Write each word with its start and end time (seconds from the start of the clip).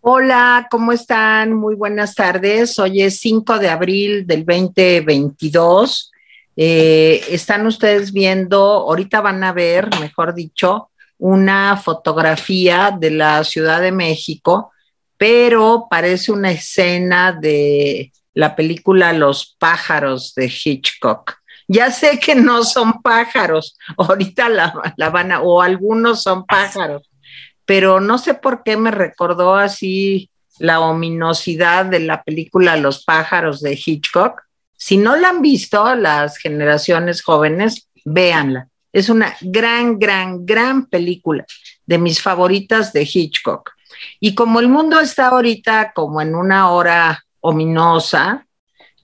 Hola, 0.00 0.68
¿cómo 0.70 0.92
están? 0.92 1.54
Muy 1.54 1.74
buenas 1.74 2.14
tardes. 2.14 2.78
Hoy 2.78 3.02
es 3.02 3.18
5 3.18 3.58
de 3.58 3.68
abril 3.68 4.26
del 4.28 4.46
2022. 4.46 6.12
Eh, 6.56 7.24
están 7.30 7.66
ustedes 7.66 8.12
viendo, 8.12 8.60
ahorita 8.60 9.20
van 9.20 9.42
a 9.42 9.52
ver, 9.52 9.88
mejor 9.98 10.34
dicho, 10.34 10.90
una 11.18 11.76
fotografía 11.76 12.96
de 12.96 13.10
la 13.10 13.42
Ciudad 13.42 13.80
de 13.80 13.90
México, 13.90 14.70
pero 15.16 15.88
parece 15.90 16.30
una 16.30 16.52
escena 16.52 17.32
de 17.32 18.12
la 18.34 18.54
película 18.54 19.12
Los 19.12 19.56
pájaros 19.58 20.32
de 20.36 20.46
Hitchcock. 20.46 21.38
Ya 21.66 21.90
sé 21.90 22.20
que 22.20 22.36
no 22.36 22.62
son 22.62 23.02
pájaros, 23.02 23.76
ahorita 23.98 24.48
la, 24.48 24.94
la 24.96 25.10
van 25.10 25.32
a, 25.32 25.42
o 25.42 25.60
algunos 25.60 26.22
son 26.22 26.46
pájaros, 26.46 27.07
pero 27.68 28.00
no 28.00 28.16
sé 28.16 28.32
por 28.32 28.62
qué 28.62 28.78
me 28.78 28.90
recordó 28.90 29.54
así 29.54 30.30
la 30.58 30.80
ominosidad 30.80 31.84
de 31.84 32.00
la 32.00 32.22
película 32.22 32.78
Los 32.78 33.04
pájaros 33.04 33.60
de 33.60 33.78
Hitchcock. 33.78 34.40
Si 34.74 34.96
no 34.96 35.16
la 35.16 35.28
han 35.28 35.42
visto 35.42 35.94
las 35.94 36.38
generaciones 36.38 37.20
jóvenes, 37.20 37.86
véanla. 38.06 38.68
Es 38.90 39.10
una 39.10 39.36
gran, 39.42 39.98
gran, 39.98 40.46
gran 40.46 40.86
película 40.86 41.44
de 41.84 41.98
mis 41.98 42.22
favoritas 42.22 42.94
de 42.94 43.02
Hitchcock. 43.02 43.72
Y 44.18 44.34
como 44.34 44.60
el 44.60 44.68
mundo 44.68 44.98
está 44.98 45.28
ahorita 45.28 45.92
como 45.92 46.22
en 46.22 46.34
una 46.34 46.70
hora 46.70 47.22
ominosa, 47.40 48.46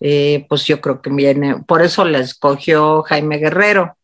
eh, 0.01 0.47
pues 0.49 0.65
yo 0.65 0.81
creo 0.81 1.03
que 1.03 1.11
viene, 1.11 1.57
por 1.67 1.83
eso 1.83 2.03
la 2.07 2.21
escogió 2.21 3.03
Jaime 3.03 3.37
Guerrero. 3.37 3.99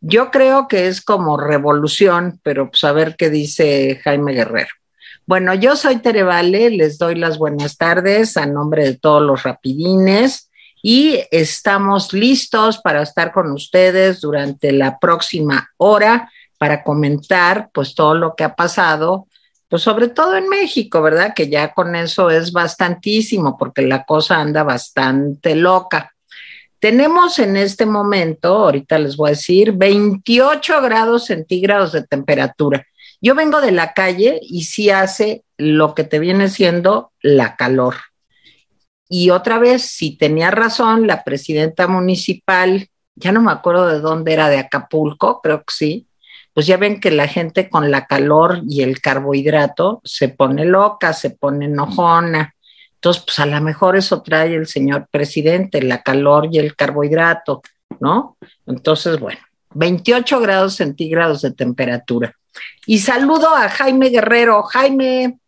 Yo 0.00 0.30
creo 0.30 0.68
que 0.68 0.86
es 0.86 1.00
como 1.00 1.36
revolución, 1.36 2.40
pero 2.42 2.70
pues 2.70 2.84
a 2.84 2.92
ver 2.92 3.16
qué 3.16 3.30
dice 3.30 4.00
Jaime 4.04 4.32
Guerrero. 4.32 4.70
Bueno, 5.26 5.54
yo 5.54 5.76
soy 5.76 5.96
Tere 5.96 6.22
Vale, 6.24 6.70
les 6.70 6.98
doy 6.98 7.14
las 7.14 7.38
buenas 7.38 7.76
tardes 7.76 8.36
a 8.36 8.46
nombre 8.46 8.84
de 8.84 8.96
todos 8.96 9.22
los 9.22 9.44
rapidines 9.44 10.50
y 10.82 11.20
estamos 11.30 12.12
listos 12.12 12.78
para 12.78 13.02
estar 13.02 13.32
con 13.32 13.52
ustedes 13.52 14.20
durante 14.20 14.72
la 14.72 14.98
próxima 14.98 15.70
hora 15.76 16.30
para 16.58 16.82
comentar 16.82 17.70
pues 17.72 17.94
todo 17.94 18.14
lo 18.14 18.34
que 18.34 18.44
ha 18.44 18.54
pasado, 18.54 19.26
pues 19.68 19.82
sobre 19.82 20.08
todo 20.08 20.36
en 20.36 20.48
México, 20.48 21.00
¿verdad? 21.02 21.34
Que 21.34 21.48
ya 21.48 21.72
con 21.72 21.94
eso 21.94 22.30
es 22.30 22.52
bastantísimo 22.52 23.56
porque 23.56 23.82
la 23.82 24.04
cosa 24.04 24.40
anda 24.40 24.64
bastante 24.64 25.54
loca. 25.54 26.11
Tenemos 26.82 27.38
en 27.38 27.56
este 27.56 27.86
momento, 27.86 28.56
ahorita 28.56 28.98
les 28.98 29.16
voy 29.16 29.28
a 29.28 29.34
decir, 29.34 29.70
28 29.70 30.82
grados 30.82 31.26
centígrados 31.26 31.92
de 31.92 32.04
temperatura. 32.04 32.84
Yo 33.20 33.36
vengo 33.36 33.60
de 33.60 33.70
la 33.70 33.92
calle 33.92 34.40
y 34.42 34.64
sí 34.64 34.90
hace 34.90 35.44
lo 35.56 35.94
que 35.94 36.02
te 36.02 36.18
viene 36.18 36.48
siendo 36.48 37.12
la 37.20 37.54
calor. 37.54 37.94
Y 39.08 39.30
otra 39.30 39.60
vez, 39.60 39.82
si 39.82 40.16
tenía 40.16 40.50
razón, 40.50 41.06
la 41.06 41.22
presidenta 41.22 41.86
municipal, 41.86 42.88
ya 43.14 43.30
no 43.30 43.40
me 43.42 43.52
acuerdo 43.52 43.86
de 43.86 44.00
dónde 44.00 44.32
era, 44.32 44.48
de 44.48 44.58
Acapulco, 44.58 45.40
creo 45.40 45.58
que 45.58 45.72
sí, 45.72 46.08
pues 46.52 46.66
ya 46.66 46.78
ven 46.78 46.98
que 46.98 47.12
la 47.12 47.28
gente 47.28 47.70
con 47.70 47.92
la 47.92 48.08
calor 48.08 48.60
y 48.68 48.82
el 48.82 49.00
carbohidrato 49.00 50.00
se 50.02 50.30
pone 50.30 50.64
loca, 50.64 51.12
se 51.12 51.30
pone 51.30 51.66
enojona. 51.66 52.51
Entonces, 53.02 53.24
pues 53.26 53.40
a 53.40 53.46
lo 53.46 53.60
mejor 53.60 53.96
eso 53.96 54.22
trae 54.22 54.54
el 54.54 54.68
señor 54.68 55.08
presidente, 55.10 55.82
la 55.82 56.04
calor 56.04 56.48
y 56.52 56.58
el 56.58 56.76
carbohidrato, 56.76 57.60
¿no? 57.98 58.36
Entonces, 58.64 59.18
bueno, 59.18 59.40
28 59.74 60.38
grados 60.38 60.76
centígrados 60.76 61.42
de 61.42 61.50
temperatura. 61.50 62.32
Y 62.86 63.00
saludo 63.00 63.56
a 63.56 63.68
Jaime 63.68 64.10
Guerrero. 64.10 64.62
Jaime. 64.62 65.40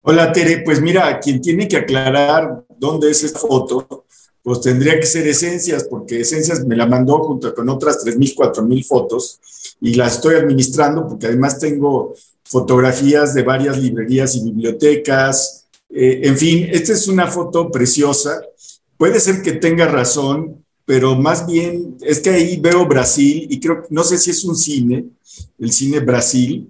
Hola, 0.00 0.32
Tere. 0.32 0.62
Pues 0.64 0.80
mira, 0.80 1.20
quien 1.20 1.40
tiene 1.40 1.68
que 1.68 1.76
aclarar 1.76 2.64
dónde 2.68 3.12
es 3.12 3.22
esta 3.22 3.38
foto, 3.38 4.06
pues 4.42 4.60
tendría 4.60 4.98
que 4.98 5.06
ser 5.06 5.24
Esencias, 5.28 5.84
porque 5.84 6.22
Esencias 6.22 6.66
me 6.66 6.74
la 6.74 6.86
mandó 6.86 7.20
junto 7.20 7.54
con 7.54 7.68
otras 7.68 8.04
3.000, 8.04 8.34
4.000 8.34 8.84
fotos 8.84 9.38
y 9.80 9.94
las 9.94 10.16
estoy 10.16 10.34
administrando 10.34 11.06
porque 11.06 11.28
además 11.28 11.60
tengo 11.60 12.12
fotografías 12.42 13.34
de 13.34 13.44
varias 13.44 13.78
librerías 13.78 14.34
y 14.34 14.42
bibliotecas, 14.42 15.61
eh, 15.94 16.20
en 16.24 16.36
fin, 16.36 16.68
esta 16.70 16.92
es 16.92 17.06
una 17.08 17.26
foto 17.26 17.70
preciosa. 17.70 18.40
Puede 18.96 19.20
ser 19.20 19.42
que 19.42 19.52
tenga 19.52 19.86
razón, 19.86 20.64
pero 20.84 21.14
más 21.16 21.46
bien 21.46 21.96
es 22.00 22.20
que 22.20 22.30
ahí 22.30 22.58
veo 22.60 22.86
Brasil 22.86 23.46
y 23.48 23.60
creo, 23.60 23.84
no 23.90 24.02
sé 24.02 24.18
si 24.18 24.30
es 24.30 24.44
un 24.44 24.56
cine, 24.56 25.04
el 25.58 25.72
cine 25.72 26.00
Brasil, 26.00 26.68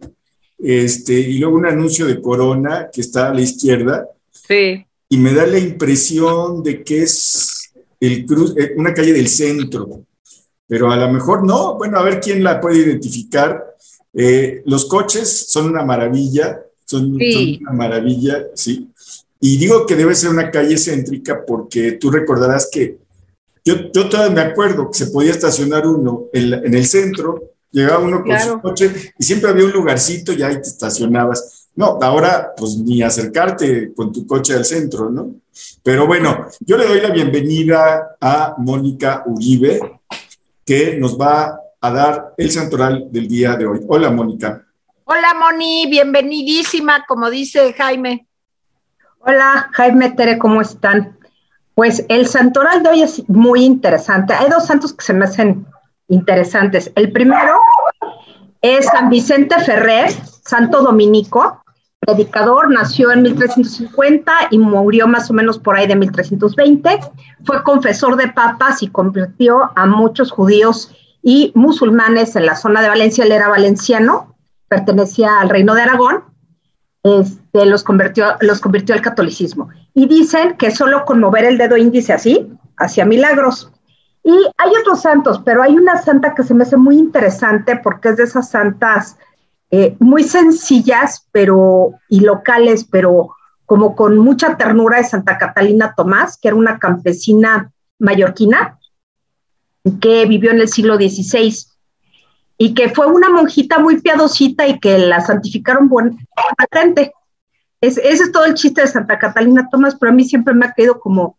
este, 0.58 1.12
y 1.12 1.38
luego 1.38 1.56
un 1.56 1.66
anuncio 1.66 2.06
de 2.06 2.20
Corona 2.20 2.88
que 2.92 3.00
está 3.00 3.30
a 3.30 3.34
la 3.34 3.40
izquierda. 3.40 4.08
Sí. 4.30 4.84
Y 5.08 5.16
me 5.16 5.34
da 5.34 5.46
la 5.46 5.58
impresión 5.58 6.62
de 6.62 6.82
que 6.82 7.02
es 7.02 7.72
el 8.00 8.24
cruz, 8.26 8.54
eh, 8.56 8.72
una 8.76 8.94
calle 8.94 9.12
del 9.12 9.28
centro, 9.28 10.04
pero 10.66 10.90
a 10.90 10.96
lo 10.96 11.12
mejor 11.12 11.44
no. 11.44 11.76
Bueno, 11.76 11.98
a 11.98 12.02
ver 12.02 12.20
quién 12.20 12.42
la 12.42 12.60
puede 12.60 12.78
identificar. 12.78 13.74
Eh, 14.14 14.62
los 14.66 14.86
coches 14.86 15.46
son 15.48 15.66
una 15.66 15.84
maravilla, 15.84 16.62
son, 16.84 17.18
son, 17.18 17.58
una 17.60 17.72
maravilla, 17.72 18.46
sí. 18.54 18.88
Y 19.44 19.56
digo 19.56 19.86
que 19.86 19.96
debe 19.96 20.14
ser 20.14 20.30
una 20.30 20.52
calle 20.52 20.78
céntrica 20.78 21.44
porque 21.44 21.92
tú 21.92 22.12
recordarás 22.12 22.68
que 22.70 22.98
yo, 23.64 23.74
yo 23.92 24.08
todavía 24.08 24.32
me 24.36 24.40
acuerdo 24.40 24.88
que 24.88 24.98
se 24.98 25.08
podía 25.08 25.32
estacionar 25.32 25.84
uno 25.84 26.26
en, 26.32 26.72
el 26.72 26.86
centro, 26.86 27.50
llegaba 27.72 28.04
uno 28.04 28.22
con 28.22 28.38
su 28.38 28.60
coche 28.60 29.12
y 29.18 29.24
siempre 29.24 29.50
había 29.50 29.64
un 29.64 29.72
lugarcito 29.72 30.32
y 30.32 30.44
ahí 30.44 30.54
te 30.54 30.68
estacionabas. 30.68 31.68
No, 31.74 31.98
ahora 32.00 32.52
pues 32.56 32.76
ni 32.76 33.02
acercarte 33.02 33.92
con 33.94 34.12
tu 34.12 34.28
coche 34.28 34.54
al 34.54 34.64
centro, 34.64 35.10
¿no? 35.10 35.34
Pero 35.82 36.06
bueno, 36.06 36.46
yo 36.60 36.76
le 36.76 36.86
doy 36.86 37.00
la 37.00 37.10
bienvenida 37.10 38.16
a 38.20 38.54
Mónica 38.58 39.24
Uribe, 39.26 39.80
que 40.64 40.98
nos 40.98 41.20
va 41.20 41.58
a 41.80 41.90
dar 41.90 42.34
el 42.36 42.48
santoral 42.48 43.08
del 43.10 43.26
día 43.26 43.56
de 43.56 43.66
hoy. 43.66 43.80
Hola, 43.88 44.08
Mónica. 44.08 44.64
Hola, 45.02 45.34
Moni, 45.34 45.88
bienvenidísima, 45.90 47.04
como 47.08 47.28
dice 47.28 47.72
Jaime. 47.72 48.28
Hola, 49.24 49.70
Jaime 49.74 50.10
Tere, 50.10 50.36
¿cómo 50.36 50.60
están? 50.60 51.16
Pues 51.74 52.04
el 52.08 52.26
santoral 52.26 52.82
de 52.82 52.88
hoy 52.88 53.02
es 53.02 53.28
muy 53.28 53.64
interesante. 53.64 54.34
Hay 54.34 54.50
dos 54.50 54.66
santos 54.66 54.92
que 54.92 55.04
se 55.04 55.14
me 55.14 55.26
hacen 55.26 55.64
interesantes. 56.08 56.90
El 56.96 57.12
primero 57.12 57.54
es 58.62 58.84
San 58.86 59.10
Vicente 59.10 59.60
Ferrer, 59.60 60.10
santo 60.10 60.82
dominico, 60.82 61.62
predicador, 62.00 62.68
nació 62.72 63.12
en 63.12 63.22
1350 63.22 64.32
y 64.50 64.58
murió 64.58 65.06
más 65.06 65.30
o 65.30 65.34
menos 65.34 65.56
por 65.56 65.76
ahí 65.76 65.86
de 65.86 65.94
1320. 65.94 66.98
Fue 67.44 67.62
confesor 67.62 68.16
de 68.16 68.26
papas 68.26 68.82
y 68.82 68.88
convirtió 68.88 69.70
a 69.76 69.86
muchos 69.86 70.32
judíos 70.32 70.90
y 71.22 71.52
musulmanes 71.54 72.34
en 72.34 72.46
la 72.46 72.56
zona 72.56 72.82
de 72.82 72.88
Valencia. 72.88 73.24
Él 73.24 73.30
era 73.30 73.46
valenciano, 73.46 74.34
pertenecía 74.66 75.38
al 75.38 75.48
reino 75.48 75.76
de 75.76 75.82
Aragón 75.82 76.24
este, 77.04 77.41
los, 77.52 77.82
convirtió, 77.82 78.36
los 78.40 78.60
convirtió 78.60 78.94
al 78.94 79.02
catolicismo. 79.02 79.68
Y 79.94 80.06
dicen 80.06 80.56
que 80.56 80.70
solo 80.70 81.04
con 81.04 81.20
mover 81.20 81.44
el 81.44 81.58
dedo 81.58 81.76
índice 81.76 82.12
así, 82.12 82.50
hacía 82.76 83.04
milagros. 83.04 83.70
Y 84.24 84.30
hay 84.30 84.70
otros 84.80 85.02
santos, 85.02 85.40
pero 85.44 85.62
hay 85.62 85.76
una 85.76 86.00
santa 86.00 86.34
que 86.34 86.44
se 86.44 86.54
me 86.54 86.62
hace 86.62 86.76
muy 86.76 86.96
interesante 86.96 87.76
porque 87.82 88.10
es 88.10 88.16
de 88.16 88.24
esas 88.24 88.50
santas 88.50 89.16
eh, 89.70 89.96
muy 89.98 90.22
sencillas 90.22 91.26
pero, 91.32 91.94
y 92.08 92.20
locales, 92.20 92.84
pero 92.84 93.30
como 93.66 93.96
con 93.96 94.18
mucha 94.18 94.56
ternura 94.56 94.98
de 94.98 95.04
Santa 95.04 95.38
Catalina 95.38 95.94
Tomás, 95.96 96.36
que 96.36 96.48
era 96.48 96.56
una 96.56 96.78
campesina 96.78 97.72
mallorquina 97.98 98.78
que 100.00 100.26
vivió 100.26 100.50
en 100.50 100.60
el 100.60 100.68
siglo 100.68 100.96
XVI 100.96 101.56
y 102.58 102.74
que 102.74 102.90
fue 102.90 103.06
una 103.06 103.30
monjita 103.30 103.78
muy 103.78 104.00
piadosita 104.00 104.66
y 104.68 104.78
que 104.78 104.98
la 104.98 105.20
santificaron 105.20 105.88
buena 105.88 106.16
gente. 106.70 107.12
Es, 107.82 107.98
ese 107.98 108.24
es 108.24 108.32
todo 108.32 108.44
el 108.44 108.54
chiste 108.54 108.80
de 108.80 108.86
Santa 108.86 109.18
Catalina 109.18 109.68
Tomás, 109.68 109.96
pero 109.96 110.12
a 110.12 110.14
mí 110.14 110.24
siempre 110.24 110.54
me 110.54 110.66
ha 110.66 110.72
quedado 110.72 111.00
como 111.00 111.36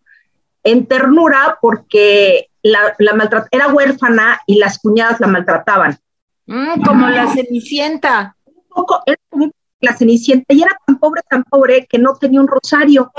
en 0.64 0.86
ternura 0.86 1.58
porque 1.62 2.50
la, 2.62 2.96
la 3.00 3.48
era 3.50 3.70
huérfana 3.70 4.40
y 4.46 4.60
las 4.60 4.78
cuñadas 4.78 5.20
la 5.22 5.28
maltrataban. 5.28 5.98
Mm, 6.46 6.84
como 6.84 7.08
la 7.08 7.34
Cenicienta. 7.34 8.36
Un 8.46 8.64
poco, 8.68 9.02
era 9.06 9.18
como 9.30 9.50
la 9.80 9.96
Cenicienta 9.96 10.54
y 10.54 10.62
era 10.62 10.78
tan 10.86 11.00
pobre, 11.00 11.22
tan 11.30 11.44
pobre 11.44 11.88
que 11.88 11.98
no 11.98 12.16
tenía 12.16 12.42
un 12.42 12.48
rosario. 12.48 13.12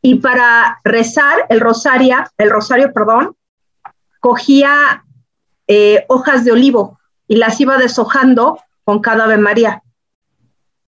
Y 0.00 0.16
para 0.16 0.80
rezar 0.84 1.44
el 1.50 1.60
rosario, 1.60 2.16
el 2.38 2.50
rosario, 2.50 2.92
perdón, 2.94 3.36
cogía 4.20 5.04
eh, 5.66 6.06
hojas 6.08 6.44
de 6.44 6.52
olivo 6.52 6.98
y 7.28 7.36
las 7.36 7.60
iba 7.60 7.76
deshojando 7.76 8.58
con 8.84 9.00
cada 9.00 9.24
Ave 9.24 9.36
María. 9.36 9.82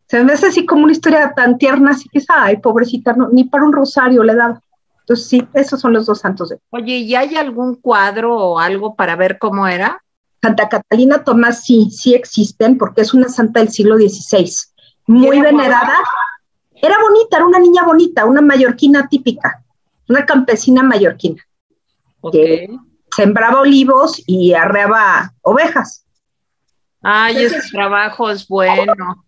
Se 0.09 0.25
me 0.25 0.33
hace 0.33 0.47
así 0.47 0.65
como 0.65 0.85
una 0.85 0.93
historia 0.93 1.33
tan 1.35 1.59
tierna, 1.59 1.91
así 1.91 2.09
que, 2.09 2.23
ay, 2.29 2.57
pobrecita, 2.59 3.15
ni 3.31 3.45
para 3.45 3.65
un 3.65 3.73
rosario 3.73 4.25
le 4.25 4.35
daba. 4.35 4.63
Entonces, 5.01 5.27
sí, 5.27 5.49
esos 5.55 5.81
son 5.81 5.93
los 5.93 6.07
dos 6.07 6.21
santos. 6.21 6.49
De... 6.49 6.59
Oye, 6.71 6.97
¿y 6.97 7.15
hay 7.15 7.37
algún 7.37 7.77
cuadro 7.77 8.35
o 8.35 8.59
algo 8.59 8.95
para 8.95 9.17
ver 9.17 9.39
cómo 9.39 9.67
era? 9.67 10.03
Santa 10.41 10.69
Catalina 10.69 11.25
Tomás 11.25 11.65
sí, 11.65 11.91
sí 11.91 12.15
existen, 12.15 12.79
porque 12.79 13.03
es 13.03 13.13
una 13.13 13.29
santa 13.29 13.61
del 13.61 13.71
siglo 13.71 13.97
XVI, 13.97 14.51
muy 15.07 15.41
venerada, 15.41 15.97
Era 16.75 16.97
bonita, 17.03 17.39
era 17.39 17.47
una 17.47 17.59
niña 17.59 17.85
bonita, 17.85 18.25
una 18.25 18.41
mallorquina 18.41 19.09
típica, 19.09 19.65
una 20.09 20.25
campesina 20.25 20.83
mallorquina. 20.83 21.43
Que 22.31 22.69
sembraba 23.15 23.61
olivos 23.61 24.23
y 24.27 24.55
arreaba 24.55 25.33
ovejas. 25.43 26.05
Ay, 27.03 27.45
ese 27.45 27.61
trabajo 27.71 28.31
es 28.31 28.47
bueno. 28.47 29.25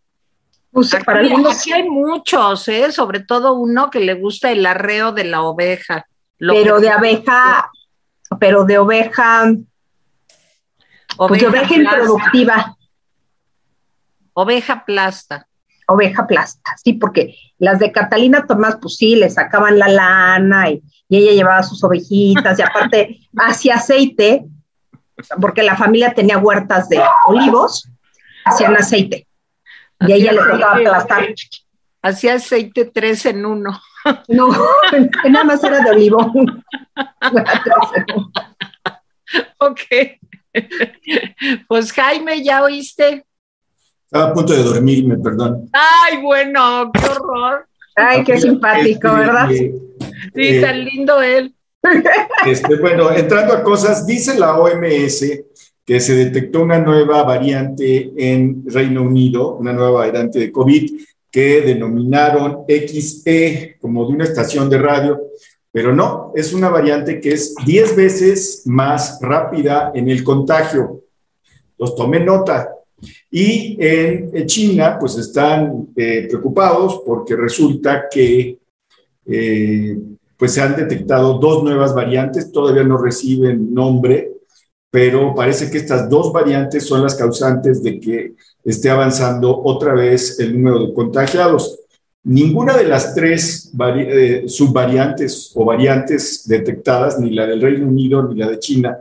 Pues 0.72 0.94
aquí 0.94 1.72
hay 1.72 1.88
muchos, 1.88 2.68
¿eh? 2.68 2.92
sobre 2.92 3.20
todo 3.20 3.54
uno 3.54 3.90
que 3.90 4.00
le 4.00 4.14
gusta 4.14 4.52
el 4.52 4.64
arreo 4.64 5.12
de 5.12 5.24
la 5.24 5.42
oveja. 5.42 6.06
Pero 6.38 6.80
de 6.80 6.90
abeja, 6.90 7.70
pero 8.38 8.64
de 8.64 8.78
oveja, 8.78 9.52
pues 11.16 11.40
de 11.40 11.48
oveja 11.48 11.74
improductiva. 11.74 12.76
Oveja 14.32 14.84
plasta. 14.84 15.46
Oveja 15.88 16.24
plasta, 16.28 16.76
sí, 16.82 16.92
porque 16.92 17.34
las 17.58 17.80
de 17.80 17.90
Catalina 17.90 18.46
Tomás, 18.46 18.78
pues 18.80 18.96
sí, 18.96 19.16
le 19.16 19.28
sacaban 19.28 19.76
la 19.76 19.88
lana 19.88 20.70
y, 20.70 20.80
y 21.08 21.16
ella 21.16 21.32
llevaba 21.32 21.62
sus 21.64 21.82
ovejitas 21.82 22.56
y 22.60 22.62
aparte 22.62 23.18
hacía 23.36 23.74
aceite, 23.74 24.44
porque 25.40 25.64
la 25.64 25.76
familia 25.76 26.14
tenía 26.14 26.38
huertas 26.38 26.88
de 26.88 27.02
olivos, 27.26 27.90
hacían 28.44 28.76
aceite. 28.76 29.26
Y 30.06 30.12
ella 30.12 30.32
le 30.32 30.38
tocaba 30.38 30.76
aplastar. 30.76 31.34
Hacía 32.02 32.34
aceite 32.34 32.86
tres 32.86 33.26
en 33.26 33.44
uno. 33.44 33.78
No, 34.28 34.48
nada 35.28 35.44
más 35.44 35.62
era 35.62 35.80
de 35.80 35.90
olivo. 35.90 36.18
ok. 39.58 39.80
Pues 41.68 41.92
Jaime, 41.92 42.42
¿ya 42.42 42.62
oíste? 42.62 43.26
Estaba 44.06 44.30
a 44.30 44.34
punto 44.34 44.52
de 44.54 44.62
dormirme, 44.62 45.18
perdón. 45.18 45.68
Ay, 45.72 46.20
bueno, 46.22 46.90
qué 46.92 47.06
horror. 47.06 47.66
Ay, 47.94 48.24
qué 48.24 48.40
simpático, 48.40 49.08
este, 49.08 49.18
¿verdad? 49.18 49.52
Eh, 49.52 49.72
sí, 50.34 50.60
tan 50.60 50.84
lindo 50.84 51.22
él. 51.22 51.54
Este, 52.46 52.76
bueno, 52.76 53.10
entrando 53.12 53.52
a 53.54 53.62
cosas, 53.62 54.06
dice 54.06 54.38
la 54.38 54.58
OMS 54.58 55.24
que 55.90 55.98
se 55.98 56.14
detectó 56.14 56.62
una 56.62 56.78
nueva 56.78 57.24
variante 57.24 58.12
en 58.16 58.62
Reino 58.64 59.02
Unido, 59.02 59.56
una 59.56 59.72
nueva 59.72 60.02
variante 60.02 60.38
de 60.38 60.52
COVID 60.52 60.88
que 61.28 61.62
denominaron 61.62 62.58
XE 62.68 63.76
como 63.80 64.06
de 64.06 64.12
una 64.12 64.22
estación 64.22 64.70
de 64.70 64.78
radio, 64.78 65.20
pero 65.72 65.92
no, 65.92 66.30
es 66.36 66.52
una 66.52 66.68
variante 66.68 67.18
que 67.18 67.32
es 67.32 67.56
10 67.66 67.96
veces 67.96 68.62
más 68.66 69.18
rápida 69.20 69.90
en 69.92 70.08
el 70.08 70.22
contagio. 70.22 71.00
Los 71.76 71.96
tomé 71.96 72.20
nota. 72.20 72.72
Y 73.28 73.76
en 73.80 74.46
China, 74.46 74.96
pues 74.96 75.18
están 75.18 75.88
eh, 75.96 76.28
preocupados 76.30 77.02
porque 77.04 77.34
resulta 77.34 78.04
que 78.08 78.60
eh, 79.26 79.98
pues 80.36 80.52
se 80.52 80.60
han 80.60 80.76
detectado 80.76 81.40
dos 81.40 81.64
nuevas 81.64 81.92
variantes, 81.96 82.52
todavía 82.52 82.84
no 82.84 82.96
reciben 82.96 83.74
nombre, 83.74 84.34
pero 84.90 85.34
parece 85.34 85.70
que 85.70 85.78
estas 85.78 86.08
dos 86.08 86.32
variantes 86.32 86.84
son 86.84 87.02
las 87.02 87.14
causantes 87.14 87.82
de 87.82 88.00
que 88.00 88.34
esté 88.64 88.90
avanzando 88.90 89.62
otra 89.64 89.94
vez 89.94 90.38
el 90.40 90.54
número 90.54 90.86
de 90.86 90.92
contagiados. 90.92 91.78
Ninguna 92.22 92.76
de 92.76 92.84
las 92.84 93.14
tres 93.14 93.72
eh, 93.96 94.44
subvariantes 94.46 95.52
o 95.54 95.64
variantes 95.64 96.46
detectadas, 96.46 97.18
ni 97.18 97.30
la 97.30 97.46
del 97.46 97.62
Reino 97.62 97.86
Unido 97.86 98.28
ni 98.28 98.38
la 98.38 98.50
de 98.50 98.58
China, 98.58 98.98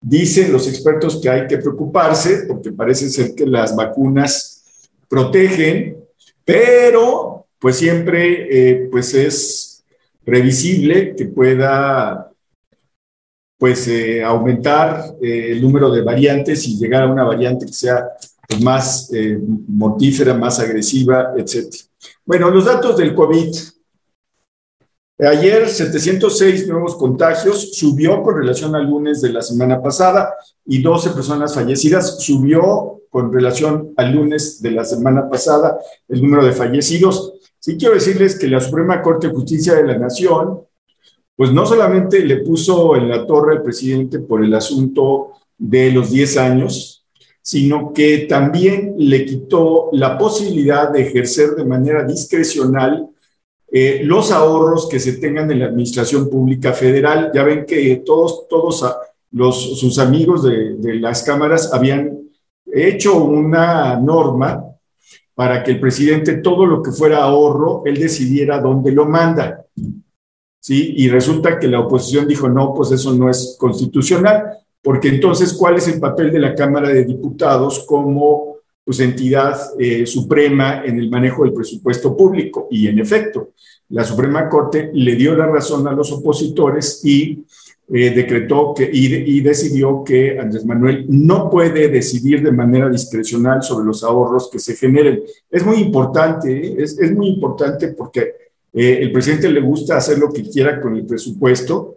dicen 0.00 0.52
los 0.52 0.66
expertos 0.66 1.20
que 1.20 1.28
hay 1.28 1.46
que 1.46 1.58
preocuparse 1.58 2.44
porque 2.48 2.72
parece 2.72 3.08
ser 3.08 3.34
que 3.34 3.46
las 3.46 3.76
vacunas 3.76 4.64
protegen, 5.08 5.96
pero 6.44 7.44
pues 7.58 7.76
siempre 7.76 8.48
eh, 8.50 8.88
pues 8.90 9.14
es 9.14 9.84
previsible 10.24 11.14
que 11.14 11.26
pueda 11.26 12.30
pues 13.58 13.88
eh, 13.88 14.22
aumentar 14.22 15.16
eh, 15.20 15.52
el 15.52 15.62
número 15.62 15.90
de 15.90 16.02
variantes 16.02 16.66
y 16.66 16.76
llegar 16.76 17.04
a 17.04 17.12
una 17.12 17.24
variante 17.24 17.66
que 17.66 17.72
sea 17.72 18.06
pues, 18.46 18.62
más 18.62 19.10
eh, 19.12 19.38
mortífera, 19.40 20.34
más 20.34 20.60
agresiva, 20.60 21.32
etc. 21.36 21.74
Bueno, 22.24 22.50
los 22.50 22.64
datos 22.64 22.96
del 22.96 23.14
COVID. 23.14 23.54
Ayer 25.18 25.66
706 25.66 26.68
nuevos 26.68 26.94
contagios, 26.96 27.72
subió 27.72 28.22
con 28.22 28.36
relación 28.36 28.76
al 28.76 28.84
lunes 28.84 29.22
de 29.22 29.32
la 29.32 29.40
semana 29.40 29.80
pasada 29.80 30.34
y 30.66 30.82
12 30.82 31.10
personas 31.10 31.54
fallecidas, 31.54 32.22
subió 32.22 33.00
con 33.08 33.32
relación 33.32 33.94
al 33.96 34.12
lunes 34.12 34.60
de 34.60 34.72
la 34.72 34.84
semana 34.84 35.30
pasada 35.30 35.78
el 36.06 36.20
número 36.20 36.44
de 36.44 36.52
fallecidos. 36.52 37.32
Sí 37.58 37.78
quiero 37.78 37.94
decirles 37.94 38.38
que 38.38 38.46
la 38.46 38.60
Suprema 38.60 39.00
Corte 39.00 39.28
de 39.28 39.32
Justicia 39.32 39.74
de 39.74 39.86
la 39.86 39.96
Nación 39.96 40.65
pues 41.36 41.52
no 41.52 41.66
solamente 41.66 42.24
le 42.24 42.38
puso 42.38 42.96
en 42.96 43.08
la 43.08 43.26
torre 43.26 43.56
al 43.56 43.62
presidente 43.62 44.18
por 44.18 44.42
el 44.42 44.54
asunto 44.54 45.32
de 45.58 45.92
los 45.92 46.10
10 46.10 46.36
años, 46.38 47.04
sino 47.42 47.92
que 47.92 48.26
también 48.28 48.94
le 48.96 49.24
quitó 49.24 49.90
la 49.92 50.18
posibilidad 50.18 50.90
de 50.90 51.02
ejercer 51.02 51.50
de 51.50 51.64
manera 51.64 52.04
discrecional 52.04 53.08
eh, 53.70 54.00
los 54.02 54.32
ahorros 54.32 54.88
que 54.88 54.98
se 54.98 55.14
tengan 55.14 55.50
en 55.50 55.60
la 55.60 55.66
administración 55.66 56.30
pública 56.30 56.72
federal. 56.72 57.30
Ya 57.34 57.44
ven 57.44 57.66
que 57.66 58.02
todos, 58.04 58.48
todos 58.48 58.84
los, 59.30 59.78
sus 59.78 59.98
amigos 59.98 60.42
de, 60.42 60.76
de 60.76 60.94
las 60.94 61.22
cámaras 61.22 61.72
habían 61.72 62.18
hecho 62.66 63.22
una 63.22 64.00
norma 64.00 64.64
para 65.34 65.62
que 65.62 65.72
el 65.72 65.80
presidente 65.80 66.36
todo 66.36 66.64
lo 66.64 66.82
que 66.82 66.90
fuera 66.90 67.18
ahorro, 67.18 67.82
él 67.84 67.98
decidiera 67.98 68.58
dónde 68.58 68.90
lo 68.90 69.04
manda. 69.04 69.66
¿Sí? 70.66 70.94
Y 70.96 71.08
resulta 71.08 71.60
que 71.60 71.68
la 71.68 71.78
oposición 71.78 72.26
dijo, 72.26 72.48
no, 72.48 72.74
pues 72.74 72.90
eso 72.90 73.14
no 73.14 73.30
es 73.30 73.56
constitucional, 73.56 74.58
porque 74.82 75.06
entonces, 75.10 75.52
¿cuál 75.52 75.76
es 75.76 75.86
el 75.86 76.00
papel 76.00 76.32
de 76.32 76.40
la 76.40 76.56
Cámara 76.56 76.88
de 76.88 77.04
Diputados 77.04 77.84
como 77.86 78.56
pues, 78.84 78.98
entidad 78.98 79.56
eh, 79.78 80.04
suprema 80.06 80.84
en 80.84 80.98
el 80.98 81.08
manejo 81.08 81.44
del 81.44 81.52
presupuesto 81.52 82.16
público? 82.16 82.66
Y 82.68 82.88
en 82.88 82.98
efecto, 82.98 83.50
la 83.90 84.02
Suprema 84.02 84.48
Corte 84.48 84.90
le 84.92 85.14
dio 85.14 85.36
la 85.36 85.46
razón 85.46 85.86
a 85.86 85.92
los 85.92 86.10
opositores 86.10 87.00
y 87.04 87.44
eh, 87.94 88.10
decretó 88.10 88.74
que, 88.74 88.90
y, 88.92 89.40
decidió 89.42 90.02
que 90.02 90.36
Andrés 90.36 90.66
Manuel 90.66 91.06
no 91.08 91.48
puede 91.48 91.86
decidir 91.86 92.42
de 92.42 92.50
manera 92.50 92.88
discrecional 92.88 93.62
sobre 93.62 93.86
los 93.86 94.02
ahorros 94.02 94.50
que 94.50 94.58
se 94.58 94.74
generen. 94.74 95.22
Es 95.48 95.64
muy 95.64 95.76
importante, 95.76 96.50
¿eh? 96.50 96.74
es, 96.76 96.98
es 96.98 97.14
muy 97.14 97.28
importante 97.28 97.88
porque 97.88 98.45
eh, 98.76 98.98
el 99.00 99.10
presidente 99.10 99.48
le 99.48 99.60
gusta 99.60 99.96
hacer 99.96 100.18
lo 100.18 100.30
que 100.30 100.42
quiera 100.42 100.78
con 100.80 100.94
el 100.94 101.06
presupuesto. 101.06 101.96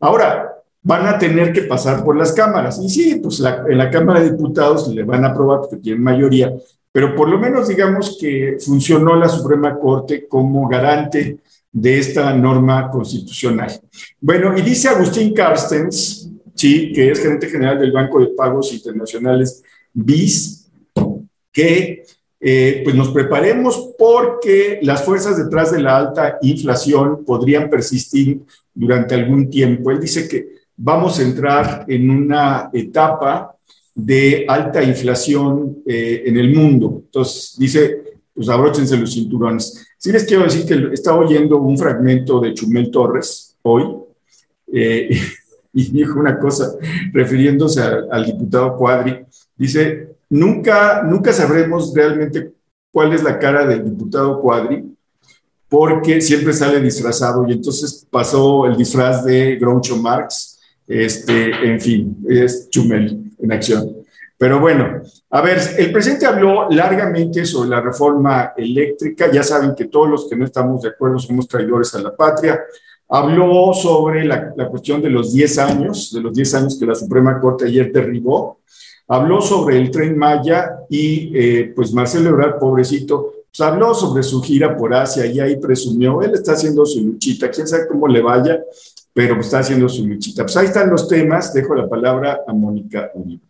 Ahora, 0.00 0.58
van 0.82 1.06
a 1.06 1.16
tener 1.16 1.52
que 1.52 1.62
pasar 1.62 2.04
por 2.04 2.16
las 2.16 2.32
cámaras. 2.32 2.80
Y 2.82 2.88
sí, 2.88 3.20
pues 3.22 3.40
en 3.40 3.78
la 3.78 3.88
Cámara 3.88 4.20
de 4.20 4.30
Diputados 4.30 4.88
le 4.88 5.04
van 5.04 5.24
a 5.24 5.28
aprobar 5.28 5.60
porque 5.60 5.76
tienen 5.76 6.02
mayoría, 6.02 6.52
pero 6.90 7.14
por 7.14 7.28
lo 7.28 7.38
menos 7.38 7.68
digamos 7.68 8.18
que 8.20 8.56
funcionó 8.58 9.14
la 9.14 9.28
Suprema 9.28 9.78
Corte 9.78 10.26
como 10.26 10.68
garante 10.68 11.38
de 11.70 11.98
esta 11.98 12.34
norma 12.34 12.90
constitucional. 12.90 13.80
Bueno, 14.20 14.56
y 14.58 14.62
dice 14.62 14.88
Agustín 14.88 15.32
Carstens, 15.32 16.28
sí, 16.54 16.92
que 16.92 17.12
es 17.12 17.20
gerente 17.20 17.48
general 17.48 17.78
del 17.78 17.92
Banco 17.92 18.18
de 18.18 18.28
Pagos 18.28 18.72
Internacionales, 18.72 19.62
BIS, 19.92 20.68
que 21.52 22.04
eh, 22.40 22.82
pues 22.84 22.94
nos 22.94 23.10
preparemos 23.10 23.90
porque 23.98 24.78
las 24.82 25.04
fuerzas 25.04 25.36
detrás 25.36 25.72
de 25.72 25.80
la 25.80 25.96
alta 25.96 26.38
inflación 26.42 27.24
podrían 27.24 27.68
persistir 27.68 28.42
durante 28.72 29.14
algún 29.14 29.50
tiempo. 29.50 29.90
Él 29.90 30.00
dice 30.00 30.28
que 30.28 30.58
vamos 30.76 31.18
a 31.18 31.22
entrar 31.22 31.84
en 31.88 32.10
una 32.10 32.70
etapa 32.72 33.56
de 33.92 34.44
alta 34.46 34.82
inflación 34.82 35.78
eh, 35.84 36.22
en 36.26 36.36
el 36.36 36.54
mundo. 36.54 37.02
Entonces, 37.06 37.56
dice, 37.58 38.02
pues 38.32 38.48
abróchense 38.48 38.96
los 38.96 39.12
cinturones. 39.12 39.84
Sí 39.98 40.12
les 40.12 40.24
quiero 40.24 40.44
decir 40.44 40.64
que 40.64 40.94
estaba 40.94 41.18
oyendo 41.18 41.58
un 41.58 41.76
fragmento 41.76 42.38
de 42.38 42.54
Chumel 42.54 42.92
Torres 42.92 43.56
hoy 43.62 43.84
eh, 44.72 45.20
y 45.72 45.90
dijo 45.90 46.20
una 46.20 46.38
cosa 46.38 46.72
refiriéndose 47.12 47.82
al 47.82 48.24
diputado 48.24 48.76
Cuadri. 48.76 49.24
Dice, 49.56 50.17
Nunca, 50.30 51.02
nunca 51.02 51.32
sabremos 51.32 51.92
realmente 51.94 52.52
cuál 52.90 53.12
es 53.12 53.22
la 53.22 53.38
cara 53.38 53.66
del 53.66 53.84
diputado 53.84 54.40
Cuadri, 54.40 54.84
porque 55.68 56.20
siempre 56.20 56.52
sale 56.52 56.80
disfrazado 56.80 57.46
y 57.48 57.52
entonces 57.52 58.06
pasó 58.10 58.66
el 58.66 58.76
disfraz 58.76 59.24
de 59.24 59.56
Groucho 59.56 59.96
Marx, 59.96 60.58
este, 60.86 61.50
en 61.70 61.80
fin, 61.80 62.24
es 62.28 62.68
Chumel 62.70 63.32
en 63.38 63.52
acción. 63.52 63.94
Pero 64.38 64.60
bueno, 64.60 65.02
a 65.30 65.40
ver, 65.40 65.58
el 65.78 65.92
presidente 65.92 66.24
habló 66.24 66.70
largamente 66.70 67.44
sobre 67.44 67.70
la 67.70 67.80
reforma 67.80 68.52
eléctrica, 68.56 69.30
ya 69.30 69.42
saben 69.42 69.74
que 69.74 69.86
todos 69.86 70.08
los 70.08 70.28
que 70.28 70.36
no 70.36 70.44
estamos 70.44 70.82
de 70.82 70.90
acuerdo 70.90 71.18
somos 71.18 71.48
traidores 71.48 71.94
a 71.94 72.00
la 72.00 72.14
patria, 72.14 72.60
habló 73.08 73.74
sobre 73.74 74.24
la, 74.24 74.52
la 74.56 74.68
cuestión 74.68 75.02
de 75.02 75.10
los 75.10 75.32
10 75.32 75.58
años, 75.58 76.12
de 76.12 76.20
los 76.20 76.32
10 76.34 76.54
años 76.54 76.78
que 76.78 76.86
la 76.86 76.94
Suprema 76.94 77.40
Corte 77.40 77.66
ayer 77.66 77.90
derribó, 77.90 78.60
habló 79.08 79.40
sobre 79.40 79.78
el 79.78 79.90
tren 79.90 80.16
Maya 80.16 80.80
y 80.88 81.32
eh, 81.34 81.72
pues 81.74 81.92
Marcelo 81.92 82.30
Ebrard, 82.30 82.58
pobrecito, 82.58 83.32
pues, 83.50 83.60
habló 83.60 83.94
sobre 83.94 84.22
su 84.22 84.42
gira 84.42 84.76
por 84.76 84.94
Asia 84.94 85.26
y 85.26 85.40
ahí 85.40 85.56
presumió, 85.56 86.22
él 86.22 86.34
está 86.34 86.52
haciendo 86.52 86.84
su 86.84 87.02
luchita, 87.02 87.50
quién 87.50 87.66
sabe 87.66 87.88
cómo 87.88 88.06
le 88.06 88.20
vaya, 88.20 88.62
pero 89.12 89.34
pues, 89.34 89.46
está 89.46 89.60
haciendo 89.60 89.88
su 89.88 90.06
luchita. 90.06 90.42
Pues 90.44 90.56
ahí 90.56 90.66
están 90.66 90.90
los 90.90 91.08
temas, 91.08 91.52
dejo 91.52 91.74
la 91.74 91.88
palabra 91.88 92.40
a 92.46 92.52
Mónica 92.52 93.10
Uribe. 93.14 93.42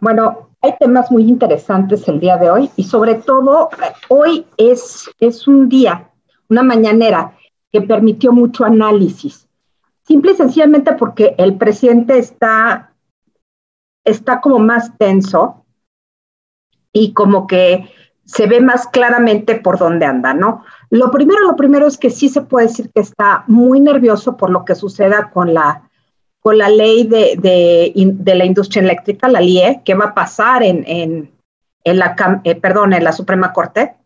Bueno, 0.00 0.50
hay 0.60 0.74
temas 0.78 1.10
muy 1.10 1.24
interesantes 1.24 2.08
el 2.08 2.18
día 2.18 2.36
de 2.36 2.50
hoy 2.50 2.70
y 2.76 2.84
sobre 2.84 3.16
todo 3.16 3.68
hoy 4.08 4.46
es, 4.56 5.08
es 5.20 5.46
un 5.46 5.68
día, 5.68 6.10
una 6.48 6.62
mañanera 6.62 7.36
que 7.72 7.82
permitió 7.82 8.32
mucho 8.32 8.64
análisis, 8.64 9.48
simple 10.04 10.32
y 10.32 10.36
sencillamente 10.36 10.92
porque 10.94 11.34
el 11.38 11.56
presidente 11.56 12.18
está, 12.18 12.94
está 14.04 14.40
como 14.40 14.58
más 14.58 14.96
tenso 14.98 15.64
y 16.92 17.12
como 17.12 17.46
que 17.46 17.88
se 18.24 18.46
ve 18.46 18.60
más 18.60 18.86
claramente 18.86 19.56
por 19.56 19.78
dónde 19.78 20.06
anda, 20.06 20.34
¿no? 20.34 20.64
Lo 20.90 21.10
primero, 21.10 21.40
lo 21.40 21.56
primero 21.56 21.86
es 21.86 21.98
que 21.98 22.10
sí 22.10 22.28
se 22.28 22.42
puede 22.42 22.68
decir 22.68 22.90
que 22.94 23.00
está 23.00 23.44
muy 23.46 23.80
nervioso 23.80 24.36
por 24.36 24.50
lo 24.50 24.64
que 24.64 24.74
suceda 24.74 25.30
con 25.30 25.54
la, 25.54 25.90
con 26.40 26.58
la 26.58 26.68
ley 26.68 27.06
de, 27.06 27.36
de, 27.40 28.34
la 28.34 28.44
industria 28.44 28.82
eléctrica, 28.82 29.28
la 29.28 29.40
LIE, 29.40 29.82
que 29.84 29.94
va 29.94 30.06
a 30.06 30.14
pasar 30.14 30.62
en, 30.62 30.84
en, 30.86 31.32
en 31.84 31.98
la, 31.98 32.14
eh, 32.44 32.54
perdón, 32.54 32.92
en 32.92 33.04
la 33.04 33.12
Suprema 33.12 33.52
Corte. 33.52 33.96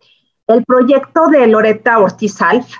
El 0.47 0.65
proyecto 0.65 1.27
de 1.29 1.47
Loreta 1.47 1.99
Ortiz 1.99 2.41
Alf, 2.41 2.73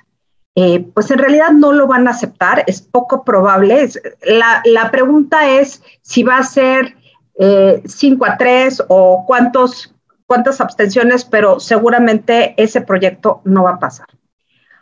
eh, 0.57 0.85
pues 0.93 1.11
en 1.11 1.19
realidad 1.19 1.53
no 1.53 1.73
lo 1.73 1.87
van 1.87 2.09
a 2.09 2.11
aceptar, 2.11 2.65
es 2.67 2.83
poco 2.83 3.25
probable. 3.25 3.89
la, 4.23 4.63
la, 4.65 4.91
pregunta 4.91 5.49
es 5.49 5.83
si 6.03 6.25
va 6.25 6.39
a 6.39 6.43
ser 6.43 6.97
5 7.39 8.27
eh, 8.27 8.29
a 8.29 8.37
3 8.37 8.85
o 8.89 9.25
cuántos 9.27 9.95
cuántas 10.27 10.61
abstenciones, 10.61 11.25
pero 11.25 11.61
seguramente 11.61 12.55
ese 12.57 12.81
proyecto 12.81 13.41
no 13.45 13.63
va 13.63 13.73
a 13.73 13.79
pasar. 13.79 14.09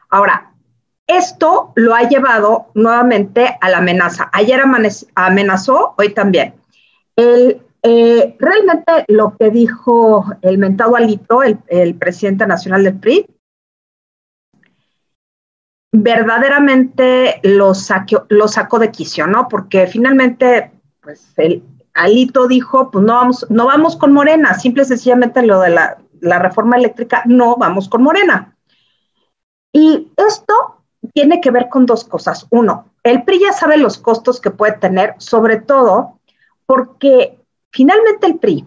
Ahora, 0.08 0.52
esto 1.06 1.72
lo 1.74 1.94
ha 1.94 2.08
llevado 2.08 2.68
nuevamente 2.74 3.58
a 3.60 3.68
la 3.68 3.78
amenaza. 3.78 4.30
Ayer 4.32 4.62
amenazó, 5.14 5.94
hoy 5.98 6.14
también. 6.14 6.54
El, 7.14 7.60
eh, 7.82 8.36
realmente 8.38 9.04
lo 9.08 9.36
que 9.36 9.50
dijo 9.50 10.24
el 10.40 10.56
mentado 10.56 10.96
Alito, 10.96 11.42
el, 11.42 11.94
presidente 11.96 12.46
nacional 12.46 12.84
del 12.84 12.98
PRI, 12.98 13.26
verdaderamente 15.96 17.40
lo, 17.44 17.72
lo 18.28 18.48
sacó 18.48 18.78
de 18.80 18.90
quicio, 18.90 19.26
¿no? 19.28 19.46
Porque 19.48 19.86
finalmente, 19.86 20.72
pues 21.00 21.32
el, 21.36 21.62
Alito 21.94 22.48
dijo, 22.48 22.90
pues 22.90 23.04
no 23.04 23.14
vamos, 23.14 23.46
no 23.48 23.66
vamos 23.66 23.96
con 23.96 24.12
Morena, 24.12 24.54
simple 24.54 24.82
y 24.82 24.86
sencillamente 24.86 25.42
lo 25.42 25.60
de 25.60 25.70
la, 25.70 26.38
reforma 26.38 26.76
eléctrica, 26.76 27.22
no 27.26 27.56
vamos 27.56 27.88
con 27.88 28.02
Morena. 28.02 28.56
Y 29.72 30.10
esto 30.16 30.82
tiene 31.12 31.40
que 31.40 31.50
ver 31.50 31.68
con 31.68 31.86
dos 31.86 32.04
cosas. 32.04 32.46
Uno, 32.50 32.90
el 33.04 33.22
PRI 33.22 33.40
ya 33.40 33.52
sabe 33.52 33.76
los 33.76 33.98
costos 33.98 34.40
que 34.40 34.50
puede 34.50 34.72
tener, 34.78 35.14
sobre 35.18 35.60
todo 35.60 36.18
porque 36.66 37.38
finalmente 37.70 38.26
el 38.26 38.38
PRI 38.38 38.66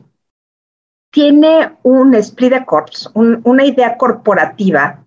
tiene 1.12 1.78
un 1.84 2.14
esprit 2.14 2.54
de 2.54 2.66
corps, 2.66 3.10
una 3.14 3.66
idea 3.66 3.98
corporativa 3.98 5.04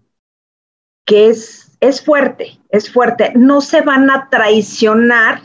que 1.07 1.29
es, 1.29 1.70
es 1.81 2.05
fuerte, 2.05 2.61
es 2.69 2.93
fuerte. 2.93 3.33
No 3.35 3.61
se 3.61 3.81
van 3.81 4.11
a 4.11 4.29
traicionar 4.31 5.43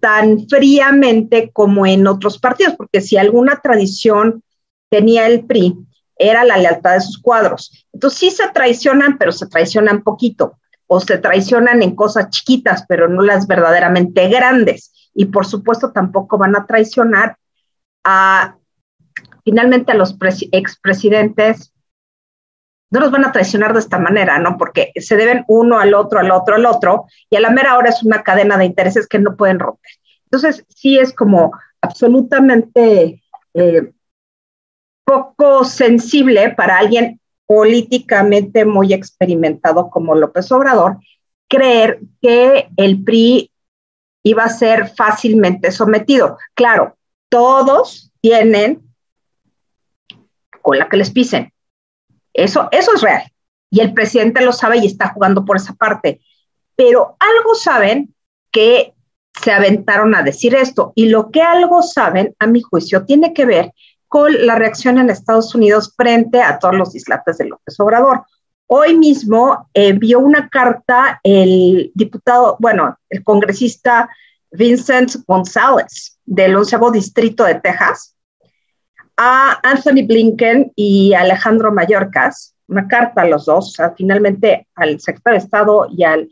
tan 0.00 0.46
fríamente 0.48 1.50
como 1.52 1.86
en 1.86 2.06
otros 2.06 2.38
partidos, 2.38 2.74
porque 2.76 3.00
si 3.00 3.16
alguna 3.16 3.60
tradición 3.62 4.42
tenía 4.90 5.26
el 5.26 5.44
PRI, 5.46 5.76
era 6.18 6.44
la 6.44 6.56
lealtad 6.56 6.94
de 6.94 7.00
sus 7.00 7.18
cuadros. 7.18 7.86
Entonces 7.92 8.18
sí 8.18 8.30
se 8.30 8.48
traicionan, 8.50 9.18
pero 9.18 9.32
se 9.32 9.46
traicionan 9.46 10.02
poquito, 10.02 10.58
o 10.86 11.00
se 11.00 11.18
traicionan 11.18 11.82
en 11.82 11.96
cosas 11.96 12.30
chiquitas, 12.30 12.84
pero 12.88 13.08
no 13.08 13.22
las 13.22 13.46
verdaderamente 13.46 14.28
grandes. 14.28 15.10
Y 15.14 15.26
por 15.26 15.46
supuesto 15.46 15.92
tampoco 15.92 16.38
van 16.38 16.56
a 16.56 16.66
traicionar 16.66 17.36
a, 18.04 18.56
finalmente 19.44 19.92
a 19.92 19.96
los 19.96 20.16
expresidentes 20.52 21.72
no 22.90 23.00
los 23.00 23.10
van 23.10 23.24
a 23.24 23.32
traicionar 23.32 23.72
de 23.72 23.80
esta 23.80 23.98
manera, 23.98 24.38
¿no? 24.38 24.56
Porque 24.56 24.92
se 24.96 25.16
deben 25.16 25.44
uno 25.48 25.78
al 25.78 25.94
otro, 25.94 26.20
al 26.20 26.30
otro, 26.30 26.54
al 26.54 26.66
otro, 26.66 27.06
y 27.30 27.36
a 27.36 27.40
la 27.40 27.50
mera 27.50 27.76
hora 27.76 27.90
es 27.90 28.02
una 28.02 28.22
cadena 28.22 28.56
de 28.56 28.64
intereses 28.64 29.08
que 29.08 29.18
no 29.18 29.36
pueden 29.36 29.58
romper. 29.58 29.90
Entonces, 30.24 30.64
sí 30.68 30.98
es 30.98 31.12
como 31.12 31.52
absolutamente 31.80 33.22
eh, 33.54 33.92
poco 35.04 35.64
sensible 35.64 36.50
para 36.50 36.78
alguien 36.78 37.20
políticamente 37.46 38.64
muy 38.64 38.92
experimentado 38.92 39.88
como 39.88 40.14
López 40.14 40.50
Obrador, 40.50 40.98
creer 41.48 42.00
que 42.20 42.68
el 42.76 43.04
PRI 43.04 43.50
iba 44.24 44.42
a 44.42 44.48
ser 44.48 44.88
fácilmente 44.88 45.70
sometido. 45.70 46.38
Claro, 46.54 46.96
todos 47.28 48.10
tienen 48.20 48.82
con 50.60 50.78
la 50.78 50.88
que 50.88 50.96
les 50.96 51.10
pisen, 51.10 51.52
eso, 52.36 52.68
eso 52.70 52.94
es 52.94 53.02
real. 53.02 53.22
Y 53.70 53.80
el 53.80 53.92
presidente 53.92 54.44
lo 54.44 54.52
sabe 54.52 54.78
y 54.78 54.86
está 54.86 55.08
jugando 55.08 55.44
por 55.44 55.56
esa 55.56 55.74
parte. 55.74 56.20
Pero 56.76 57.16
algo 57.18 57.54
saben 57.54 58.14
que 58.50 58.94
se 59.42 59.52
aventaron 59.52 60.14
a 60.14 60.22
decir 60.22 60.54
esto. 60.54 60.92
Y 60.94 61.08
lo 61.08 61.30
que 61.30 61.42
algo 61.42 61.82
saben, 61.82 62.34
a 62.38 62.46
mi 62.46 62.62
juicio, 62.62 63.04
tiene 63.04 63.32
que 63.32 63.44
ver 63.44 63.72
con 64.08 64.46
la 64.46 64.54
reacción 64.54 64.98
en 64.98 65.10
Estados 65.10 65.54
Unidos 65.54 65.92
frente 65.96 66.40
a 66.40 66.58
todos 66.58 66.74
los 66.74 66.92
dislates 66.92 67.38
de 67.38 67.46
López 67.46 67.78
Obrador. 67.80 68.22
Hoy 68.68 68.96
mismo 68.96 69.68
envió 69.74 70.18
una 70.18 70.48
carta 70.48 71.20
el 71.22 71.92
diputado, 71.94 72.56
bueno, 72.58 72.98
el 73.10 73.22
congresista 73.22 74.08
Vincent 74.50 75.16
González 75.26 76.18
del 76.24 76.56
onceavo 76.56 76.90
distrito 76.90 77.44
de 77.44 77.56
Texas, 77.56 78.15
a 79.16 79.58
Anthony 79.62 80.06
Blinken 80.06 80.72
y 80.76 81.14
Alejandro 81.14 81.72
Mayorkas, 81.72 82.54
una 82.68 82.86
carta 82.88 83.22
a 83.22 83.28
los 83.28 83.46
dos, 83.46 83.76
finalmente 83.96 84.66
al 84.74 85.00
secretario 85.00 85.38
de 85.38 85.44
Estado 85.44 85.86
y 85.90 86.04
al 86.04 86.28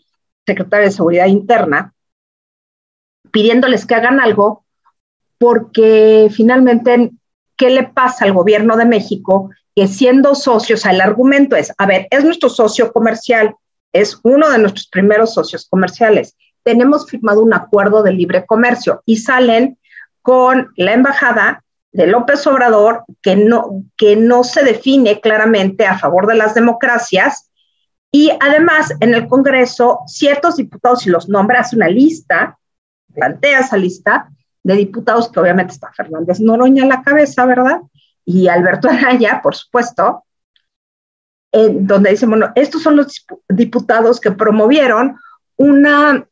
secretario 0.47 0.87
de 0.87 0.93
Seguridad 0.93 1.27
Interna, 1.27 1.95
pidiéndoles 3.31 3.87
que 3.87 3.95
hagan 3.95 4.21
algo, 4.21 4.65
porque 5.39 6.29
finalmente, 6.31 7.11
¿qué 7.57 7.71
le 7.71 7.85
pasa 7.85 8.25
al 8.25 8.33
gobierno 8.33 8.77
de 8.77 8.85
México? 8.85 9.51
Que 9.75 9.89
siendo 9.89 10.35
socios, 10.35 10.85
el 10.85 11.01
argumento 11.01 11.57
es, 11.57 11.73
a 11.79 11.87
ver, 11.87 12.07
es 12.11 12.25
nuestro 12.25 12.49
socio 12.49 12.93
comercial, 12.93 13.55
es 13.93 14.19
uno 14.23 14.51
de 14.51 14.59
nuestros 14.59 14.89
primeros 14.89 15.35
socios 15.35 15.67
comerciales. 15.69 16.37
Tenemos 16.63 17.09
firmado 17.09 17.43
un 17.43 17.55
acuerdo 17.55 18.03
de 18.03 18.13
libre 18.13 18.45
comercio 18.47 19.03
y 19.07 19.17
salen 19.17 19.79
con 20.23 20.73
la 20.77 20.93
embajada 20.93 21.64
de 21.95 22.09
López 22.09 22.45
Obrador 22.49 23.05
que 23.23 23.37
no, 23.37 23.85
que 23.97 24.17
no 24.17 24.43
se 24.43 24.65
define 24.65 25.21
claramente 25.21 25.87
a 25.87 25.97
favor 25.97 26.27
de 26.27 26.35
las 26.35 26.53
democracias. 26.53 27.51
Y 28.11 28.33
además, 28.41 28.93
en 28.99 29.15
el 29.15 29.29
Congreso, 29.29 30.01
ciertos 30.07 30.57
diputados, 30.57 31.07
y 31.07 31.11
los 31.11 31.29
nombra, 31.29 31.61
hace 31.61 31.77
una 31.77 31.89
lista, 31.89 32.59
plantea 33.15 33.61
esa 33.61 33.77
lista 33.77 34.29
de 34.65 34.75
diputados, 34.75 35.31
que 35.31 35.39
obviamente 35.39 35.73
está 35.73 35.93
Fernández 35.93 36.41
Noroña 36.41 36.83
a 36.83 36.89
la 36.89 37.03
cabeza, 37.03 37.47
¿verdad? 37.47 37.81
Y 38.25 38.49
Alberto 38.49 38.89
Araya, 38.91 39.41
por 39.41 39.55
supuesto, 39.55 40.25
en 41.53 41.87
donde 41.87 42.11
dicen, 42.11 42.29
bueno, 42.29 42.51
estos 42.57 42.83
son 42.83 42.97
los 42.97 43.25
diputados 43.49 44.21
que 44.21 44.33
promovieron 44.33 45.17
una 45.57 46.27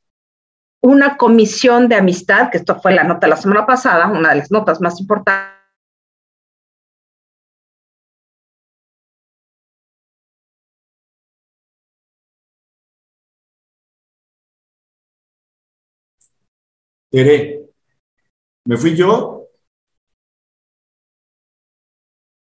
una 0.83 1.17
comisión 1.17 1.89
de 1.89 1.95
amistad, 1.97 2.51
que 2.51 2.59
esto 2.59 2.81
fue 2.81 2.93
la 2.93 3.05
nota 3.05 3.27
de 3.27 3.31
la 3.31 3.37
semana 3.37 3.65
pasada, 3.67 4.09
una 4.09 4.31
de 4.31 4.37
las 4.37 4.51
notas 4.51 4.81
más 4.81 5.01
importantes. 5.01 5.53
Tere, 17.11 17.69
¿me 18.65 18.77
fui 18.77 18.97
yo? 18.97 19.49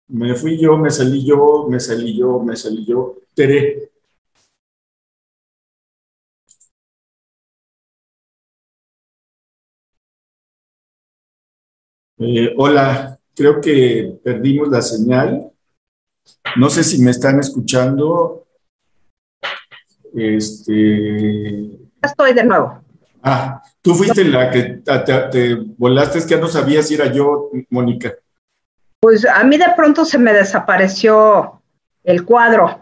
Me 0.09 0.35
fui 0.35 0.59
yo, 0.61 0.77
me 0.77 0.91
salí 0.91 1.25
yo, 1.25 1.67
me 1.69 1.81
salí 1.81 2.17
yo, 2.19 2.39
me 2.41 2.57
salí 2.57 2.85
yo. 2.85 3.17
Tere. 3.35 3.90
Eh, 12.23 12.53
hola, 12.59 13.19
creo 13.35 13.63
que 13.63 14.19
perdimos 14.23 14.69
la 14.69 14.83
señal. 14.83 15.51
No 16.57 16.69
sé 16.69 16.85
si 16.85 17.01
me 17.01 17.13
están 17.13 17.41
escuchando. 17.41 18.47
Este. 20.15 21.79
Estoy 22.03 22.35
de 22.35 22.45
nuevo. 22.45 22.83
Ah, 23.23 23.63
tú 23.81 23.95
fuiste 23.95 24.25
la 24.25 24.51
que 24.51 24.83
te, 25.31 25.55
volaste, 25.79 26.19
es 26.19 26.27
que 26.27 26.35
ya 26.35 26.41
no 26.41 26.49
sabía 26.49 26.83
si 26.83 26.95
era 26.95 27.11
yo, 27.11 27.51
Mónica. 27.71 28.13
Pues 29.01 29.25
a 29.25 29.43
mí 29.45 29.57
de 29.57 29.73
pronto 29.75 30.05
se 30.05 30.19
me 30.19 30.35
desapareció 30.35 31.63
el 32.05 32.27
cuadro. 32.27 32.81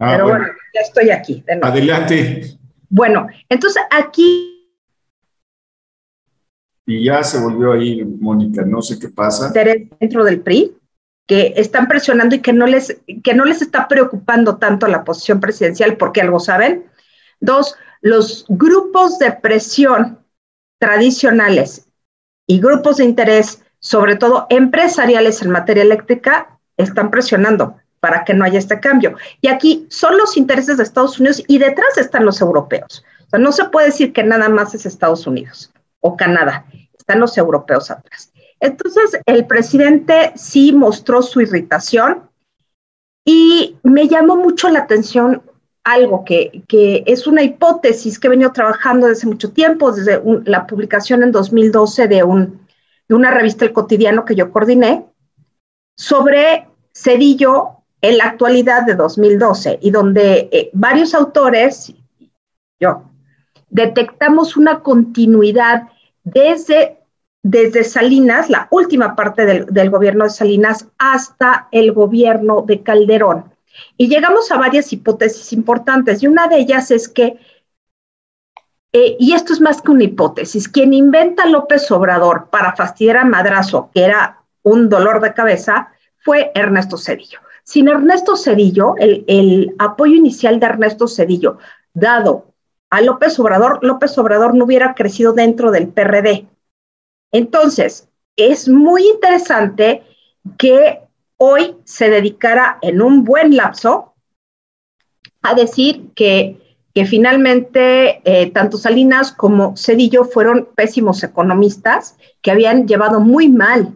Ah, 0.00 0.12
pero 0.12 0.28
bueno. 0.28 0.46
ya 0.74 0.80
estoy 0.80 1.10
aquí. 1.10 1.44
Adelante. 1.62 2.58
Bueno, 2.88 3.28
entonces 3.48 3.84
aquí. 3.90 4.53
Y 6.86 7.04
ya 7.04 7.22
se 7.24 7.38
volvió 7.38 7.72
ahí, 7.72 8.04
Mónica, 8.04 8.62
no 8.62 8.82
sé 8.82 8.98
qué 8.98 9.08
pasa. 9.08 9.50
Dentro 9.50 10.24
del 10.24 10.40
PRI, 10.40 10.76
que 11.26 11.54
están 11.56 11.88
presionando 11.88 12.34
y 12.34 12.40
que 12.40 12.52
no 12.52 12.66
les, 12.66 12.98
que 13.22 13.34
no 13.34 13.44
les 13.44 13.62
está 13.62 13.88
preocupando 13.88 14.56
tanto 14.56 14.86
la 14.86 15.04
posición 15.04 15.40
presidencial, 15.40 15.96
porque 15.96 16.20
algo 16.20 16.40
saben. 16.40 16.84
Dos, 17.40 17.74
los 18.02 18.44
grupos 18.48 19.18
de 19.18 19.32
presión 19.32 20.18
tradicionales 20.78 21.88
y 22.46 22.60
grupos 22.60 22.98
de 22.98 23.04
interés, 23.04 23.62
sobre 23.78 24.16
todo 24.16 24.46
empresariales 24.50 25.40
en 25.40 25.50
materia 25.50 25.82
eléctrica, 25.82 26.58
están 26.76 27.10
presionando 27.10 27.76
para 28.00 28.24
que 28.24 28.34
no 28.34 28.44
haya 28.44 28.58
este 28.58 28.80
cambio. 28.80 29.16
Y 29.40 29.48
aquí 29.48 29.86
son 29.88 30.18
los 30.18 30.36
intereses 30.36 30.76
de 30.76 30.82
Estados 30.82 31.18
Unidos 31.18 31.42
y 31.48 31.56
detrás 31.56 31.96
están 31.96 32.26
los 32.26 32.42
europeos. 32.42 33.02
O 33.26 33.30
sea, 33.30 33.38
no 33.38 33.52
se 33.52 33.64
puede 33.64 33.86
decir 33.86 34.12
que 34.12 34.22
nada 34.22 34.50
más 34.50 34.74
es 34.74 34.84
Estados 34.84 35.26
Unidos 35.26 35.73
o 36.04 36.16
Canadá, 36.16 36.66
están 36.96 37.20
los 37.20 37.36
europeos 37.38 37.90
atrás. 37.90 38.30
Entonces, 38.60 39.18
el 39.24 39.46
presidente 39.46 40.32
sí 40.36 40.72
mostró 40.72 41.22
su 41.22 41.40
irritación 41.40 42.28
y 43.24 43.78
me 43.82 44.06
llamó 44.06 44.36
mucho 44.36 44.68
la 44.68 44.80
atención 44.80 45.42
algo 45.82 46.24
que, 46.24 46.62
es 47.06 47.26
una 47.26 47.42
hipótesis 47.42 48.18
que 48.18 48.26
he 48.26 48.30
venido 48.30 48.52
trabajando 48.52 49.06
desde 49.06 49.26
mucho 49.26 49.52
tiempo, 49.52 49.92
desde 49.92 50.22
la 50.44 50.66
publicación 50.66 51.22
en 51.22 51.32
2012 51.32 52.06
de, 52.06 52.22
un, 52.22 52.66
de 53.08 53.14
una 53.14 53.30
revista 53.30 53.64
El 53.64 53.72
Cotidiano 53.72 54.26
que 54.26 54.34
yo 54.34 54.52
coordiné, 54.52 55.06
sobre 55.96 56.68
Cedillo 56.94 57.78
en 58.02 58.18
la 58.18 58.24
actualidad 58.24 58.84
de 58.84 58.94
2012 58.94 59.78
y 59.80 59.90
donde 59.90 60.50
eh, 60.52 60.70
varios 60.74 61.14
autores, 61.14 61.94
yo, 62.78 63.04
detectamos 63.70 64.56
una 64.56 64.80
continuidad 64.80 65.88
desde, 66.24 66.98
desde 67.42 67.84
Salinas, 67.84 68.50
la 68.50 68.66
última 68.70 69.14
parte 69.14 69.46
del, 69.46 69.66
del 69.66 69.90
gobierno 69.90 70.24
de 70.24 70.30
Salinas, 70.30 70.88
hasta 70.98 71.68
el 71.70 71.92
gobierno 71.92 72.62
de 72.66 72.82
Calderón 72.82 73.54
y 73.96 74.08
llegamos 74.08 74.50
a 74.50 74.58
varias 74.58 74.92
hipótesis 74.92 75.52
importantes 75.52 76.22
y 76.22 76.26
una 76.26 76.48
de 76.48 76.58
ellas 76.58 76.90
es 76.90 77.08
que, 77.08 77.38
eh, 78.92 79.16
y 79.18 79.32
esto 79.32 79.52
es 79.52 79.60
más 79.60 79.82
que 79.82 79.90
una 79.90 80.04
hipótesis, 80.04 80.68
quien 80.68 80.92
inventa 80.94 81.46
López 81.46 81.90
Obrador 81.90 82.48
para 82.50 82.74
fastidiar 82.76 83.18
a 83.18 83.24
Madrazo, 83.24 83.90
que 83.92 84.04
era 84.04 84.42
un 84.62 84.88
dolor 84.88 85.20
de 85.20 85.34
cabeza, 85.34 85.92
fue 86.18 86.52
Ernesto 86.54 86.96
Cedillo. 86.96 87.40
Sin 87.64 87.88
Ernesto 87.88 88.36
Cedillo, 88.36 88.94
el, 88.98 89.24
el 89.26 89.74
apoyo 89.78 90.14
inicial 90.14 90.60
de 90.60 90.66
Ernesto 90.66 91.08
Cedillo, 91.08 91.58
dado 91.92 92.53
a 92.94 93.00
López 93.00 93.36
Obrador, 93.40 93.80
López 93.82 94.16
Obrador 94.18 94.54
no 94.54 94.66
hubiera 94.66 94.94
crecido 94.94 95.32
dentro 95.32 95.72
del 95.72 95.88
PRD. 95.88 96.46
Entonces, 97.32 98.08
es 98.36 98.68
muy 98.68 99.04
interesante 99.08 100.04
que 100.58 101.00
hoy 101.36 101.74
se 101.82 102.08
dedicara 102.08 102.78
en 102.82 103.02
un 103.02 103.24
buen 103.24 103.56
lapso 103.56 104.14
a 105.42 105.54
decir 105.54 106.10
que, 106.14 106.78
que 106.94 107.04
finalmente 107.04 108.22
eh, 108.24 108.52
tanto 108.52 108.78
Salinas 108.78 109.32
como 109.32 109.76
Cedillo 109.76 110.24
fueron 110.24 110.68
pésimos 110.76 111.24
economistas 111.24 112.16
que 112.42 112.52
habían 112.52 112.86
llevado 112.86 113.18
muy 113.18 113.48
mal 113.48 113.92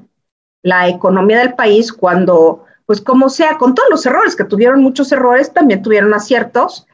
la 0.63 0.89
economía 0.89 1.39
del 1.39 1.55
país 1.55 1.93
cuando, 1.93 2.65
pues 2.85 3.01
como 3.01 3.29
sea, 3.29 3.59
con 3.59 3.77
todos 3.77 3.91
los 3.91 4.05
errores, 4.07 4.35
que 4.35 4.43
tuvieron 4.43 4.83
muchos 4.83 5.13
errores, 5.13 5.55
también 5.55 5.83
tuvieron 5.83 6.13
aciertos, 6.15 6.89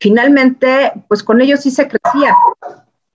finalmente, 0.00 0.92
pues 1.08 1.22
con 1.22 1.40
ellos 1.40 1.60
sí 1.60 1.70
se 1.70 1.88
crecía. 1.88 2.36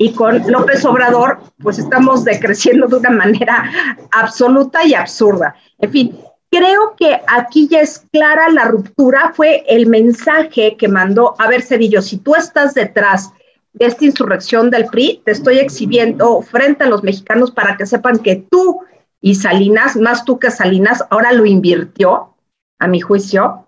Y 0.02 0.14
con 0.14 0.50
López 0.50 0.86
Obrador, 0.86 1.40
pues 1.62 1.78
estamos 1.78 2.24
decreciendo 2.24 2.88
de 2.88 2.98
una 2.98 3.10
manera 3.10 3.70
absoluta 4.12 4.86
y 4.86 4.94
absurda. 4.94 5.56
En 5.78 5.92
fin, 5.92 6.20
Creo 6.52 6.96
que 6.98 7.22
aquí 7.28 7.68
ya 7.68 7.82
es 7.82 8.00
clara 8.12 8.50
la 8.50 8.66
ruptura, 8.66 9.34
fue 9.36 9.64
el 9.68 9.86
mensaje 9.86 10.76
que 10.78 10.88
mandó, 10.88 11.36
a 11.38 11.48
ver, 11.48 11.62
Cedillo, 11.62 12.02
si 12.02 12.18
tú 12.18 12.34
estás 12.34 12.74
detrás 12.74 13.32
de 13.74 13.86
esta 13.86 14.06
insurrección 14.06 14.72
del 14.72 14.88
PRI, 14.88 15.22
te 15.24 15.32
estoy 15.32 15.60
exhibiendo 15.60 16.42
frente 16.42 16.86
a 16.86 16.88
los 16.88 17.04
mexicanos 17.04 17.52
para 17.52 17.78
que 17.78 17.86
sepan 17.86 18.18
que 18.18 18.48
tú 18.50 18.82
y 19.22 19.36
Salinas, 19.36 19.96
más 19.96 20.26
tú 20.26 20.40
que 20.40 20.50
Salinas, 20.50 21.04
ahora 21.12 21.34
lo 21.34 21.46
invirtió, 21.46 22.34
a 22.80 22.88
mi 22.88 23.00
juicio, 23.00 23.68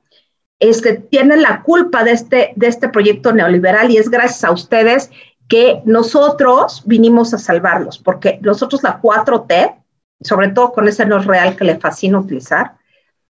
este, 0.62 0.94
tienen 0.94 1.42
la 1.42 1.62
culpa 1.64 2.06
de 2.06 2.12
este, 2.12 2.54
de 2.56 2.68
este 2.68 2.88
proyecto 2.88 3.34
neoliberal 3.34 3.92
y 3.92 3.98
es 3.98 4.10
gracias 4.10 4.46
a 4.46 4.52
ustedes 4.52 5.12
que 5.50 5.82
nosotros 5.84 6.84
vinimos 6.86 7.34
a 7.34 7.38
salvarlos, 7.38 7.98
porque 8.00 8.40
nosotros 8.42 8.82
la 8.84 9.02
4T 9.02 9.82
sobre 10.22 10.50
todo 10.50 10.72
con 10.72 10.88
ese 10.88 11.06
no 11.06 11.20
real 11.20 11.56
que 11.56 11.66
le 11.66 11.80
fascina 11.80 12.20
utilizar. 12.20 12.78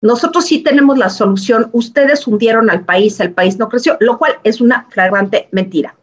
Nosotros 0.02 0.46
sí 0.46 0.60
tenemos 0.60 0.98
la 0.98 1.10
solución, 1.10 1.70
ustedes 1.72 2.28
hundieron 2.28 2.70
al 2.70 2.84
país, 2.84 3.20
el 3.20 3.32
país 3.32 3.58
no 3.58 3.70
creció, 3.70 3.96
lo 4.02 4.18
cual 4.18 4.38
es 4.44 4.60
una 4.60 4.86
flagrante 4.90 5.48
mentira. 5.52 5.96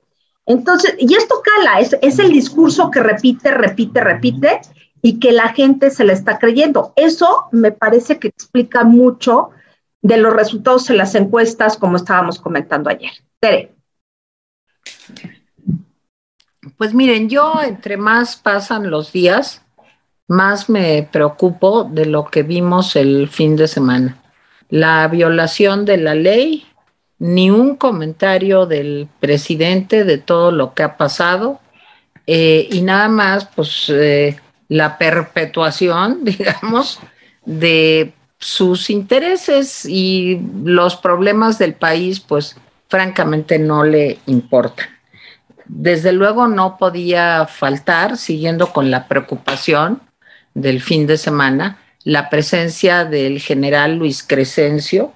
Entonces, 0.46 0.94
y 0.98 1.14
esto 1.14 1.42
cala, 1.44 1.80
es, 1.80 1.96
es 2.00 2.18
el 2.18 2.32
discurso 2.32 2.90
que 2.90 3.00
repite, 3.00 3.50
repite, 3.50 4.00
repite 4.00 4.60
y 5.02 5.18
que 5.20 5.32
la 5.32 5.50
gente 5.50 5.90
se 5.90 6.04
le 6.04 6.14
está 6.14 6.38
creyendo. 6.38 6.94
Eso 6.96 7.44
me 7.52 7.72
parece 7.72 8.18
que 8.18 8.28
explica 8.28 8.84
mucho 8.84 9.50
de 10.02 10.16
los 10.16 10.32
resultados 10.32 10.88
en 10.90 10.96
las 10.96 11.14
encuestas, 11.14 11.76
como 11.76 11.96
estábamos 11.96 12.38
comentando 12.38 12.90
ayer. 12.90 13.12
Tere. 13.38 13.74
Pues 16.76 16.94
miren, 16.94 17.28
yo 17.28 17.60
entre 17.62 17.96
más 17.96 18.36
pasan 18.36 18.90
los 18.90 19.12
días, 19.12 19.62
más 20.28 20.68
me 20.68 21.08
preocupo 21.10 21.84
de 21.84 22.06
lo 22.06 22.26
que 22.26 22.42
vimos 22.42 22.96
el 22.96 23.28
fin 23.28 23.56
de 23.56 23.68
semana. 23.68 24.22
La 24.68 25.08
violación 25.08 25.84
de 25.84 25.96
la 25.96 26.14
ley, 26.14 26.66
ni 27.18 27.50
un 27.50 27.76
comentario 27.76 28.66
del 28.66 29.08
presidente 29.20 30.04
de 30.04 30.18
todo 30.18 30.52
lo 30.52 30.74
que 30.74 30.82
ha 30.82 30.96
pasado 30.96 31.60
eh, 32.32 32.68
y 32.70 32.82
nada 32.82 33.08
más, 33.08 33.48
pues 33.56 33.86
eh, 33.88 34.38
la 34.68 34.98
perpetuación, 34.98 36.20
digamos, 36.24 37.00
de 37.44 38.12
sus 38.40 38.90
intereses 38.90 39.84
y 39.84 40.40
los 40.64 40.96
problemas 40.96 41.58
del 41.58 41.74
país, 41.74 42.20
pues 42.20 42.56
francamente 42.88 43.58
no 43.58 43.84
le 43.84 44.18
importan. 44.26 44.88
Desde 45.66 46.12
luego 46.12 46.48
no 46.48 46.78
podía 46.78 47.46
faltar, 47.46 48.16
siguiendo 48.16 48.72
con 48.72 48.90
la 48.90 49.06
preocupación, 49.06 50.00
del 50.54 50.80
fin 50.80 51.06
de 51.06 51.16
semana, 51.16 51.78
la 52.02 52.28
presencia 52.28 53.04
del 53.04 53.40
general 53.40 53.96
Luis 53.96 54.22
Crescencio, 54.22 55.12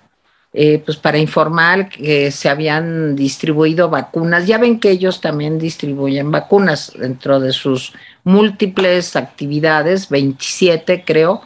eh, 0.52 0.80
pues 0.84 0.96
para 0.96 1.18
informar 1.18 1.88
que 1.88 2.30
se 2.30 2.48
habían 2.48 3.16
distribuido 3.16 3.90
vacunas. 3.90 4.46
Ya 4.46 4.58
ven 4.58 4.78
que 4.78 4.90
ellos 4.90 5.20
también 5.20 5.58
distribuyen 5.58 6.30
vacunas 6.30 6.92
dentro 6.96 7.40
de 7.40 7.52
sus 7.52 7.92
múltiples 8.22 9.16
actividades, 9.16 10.08
27 10.08 11.02
creo, 11.04 11.42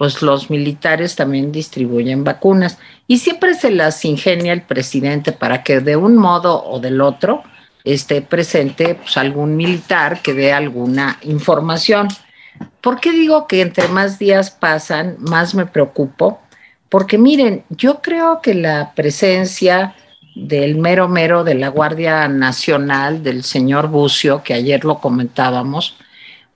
pues 0.00 0.22
los 0.22 0.48
militares 0.48 1.14
también 1.14 1.52
distribuyen 1.52 2.24
vacunas. 2.24 2.78
Y 3.06 3.18
siempre 3.18 3.52
se 3.52 3.70
las 3.70 4.02
ingenia 4.06 4.54
el 4.54 4.62
presidente 4.62 5.30
para 5.30 5.62
que 5.62 5.80
de 5.80 5.94
un 5.94 6.16
modo 6.16 6.64
o 6.64 6.80
del 6.80 7.02
otro 7.02 7.42
esté 7.84 8.22
presente 8.22 8.94
pues, 8.94 9.18
algún 9.18 9.56
militar 9.56 10.22
que 10.22 10.32
dé 10.32 10.54
alguna 10.54 11.18
información. 11.20 12.08
¿Por 12.80 12.98
qué 12.98 13.12
digo 13.12 13.46
que 13.46 13.60
entre 13.60 13.88
más 13.88 14.18
días 14.18 14.50
pasan, 14.50 15.16
más 15.18 15.54
me 15.54 15.66
preocupo? 15.66 16.40
Porque 16.88 17.18
miren, 17.18 17.64
yo 17.68 18.00
creo 18.00 18.40
que 18.40 18.54
la 18.54 18.94
presencia 18.94 19.94
del 20.34 20.78
mero 20.78 21.10
mero 21.10 21.44
de 21.44 21.56
la 21.56 21.68
Guardia 21.68 22.26
Nacional, 22.26 23.22
del 23.22 23.44
señor 23.44 23.88
Bucio, 23.88 24.42
que 24.42 24.54
ayer 24.54 24.82
lo 24.82 24.98
comentábamos, 24.98 25.98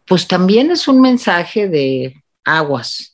pues 0.07 0.26
también 0.26 0.70
es 0.70 0.88
un 0.88 1.02
mensaje 1.02 1.68
de 1.68 2.22
aguas. 2.42 3.13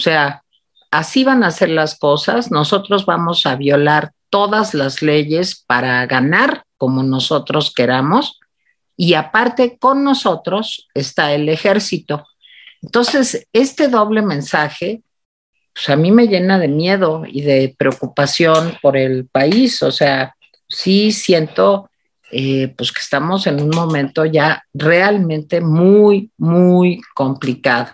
O 0.00 0.02
sea, 0.02 0.42
así 0.90 1.24
van 1.24 1.44
a 1.44 1.50
ser 1.50 1.68
las 1.68 1.98
cosas, 1.98 2.50
nosotros 2.50 3.04
vamos 3.04 3.44
a 3.44 3.54
violar 3.54 4.12
todas 4.30 4.72
las 4.72 5.02
leyes 5.02 5.62
para 5.66 6.06
ganar 6.06 6.64
como 6.78 7.02
nosotros 7.02 7.74
queramos 7.74 8.40
y 8.96 9.12
aparte 9.12 9.76
con 9.78 10.02
nosotros 10.02 10.88
está 10.94 11.34
el 11.34 11.50
ejército. 11.50 12.24
Entonces, 12.80 13.46
este 13.52 13.88
doble 13.88 14.22
mensaje, 14.22 15.02
pues 15.74 15.90
a 15.90 15.96
mí 15.96 16.10
me 16.12 16.26
llena 16.26 16.58
de 16.58 16.68
miedo 16.68 17.24
y 17.26 17.42
de 17.42 17.74
preocupación 17.76 18.78
por 18.80 18.96
el 18.96 19.26
país. 19.26 19.82
O 19.82 19.90
sea, 19.90 20.34
sí 20.66 21.12
siento 21.12 21.90
eh, 22.32 22.72
pues 22.74 22.90
que 22.90 23.02
estamos 23.02 23.46
en 23.46 23.60
un 23.60 23.70
momento 23.70 24.24
ya 24.24 24.64
realmente 24.72 25.60
muy, 25.60 26.30
muy 26.38 27.02
complicado. 27.14 27.92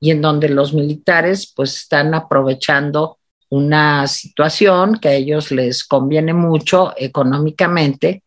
Y 0.00 0.10
en 0.10 0.22
donde 0.22 0.48
los 0.48 0.72
militares 0.72 1.52
pues 1.54 1.76
están 1.76 2.14
aprovechando 2.14 3.18
una 3.50 4.06
situación 4.06 4.98
que 4.98 5.08
a 5.08 5.14
ellos 5.14 5.50
les 5.50 5.84
conviene 5.84 6.34
mucho 6.34 6.92
económicamente, 6.96 8.22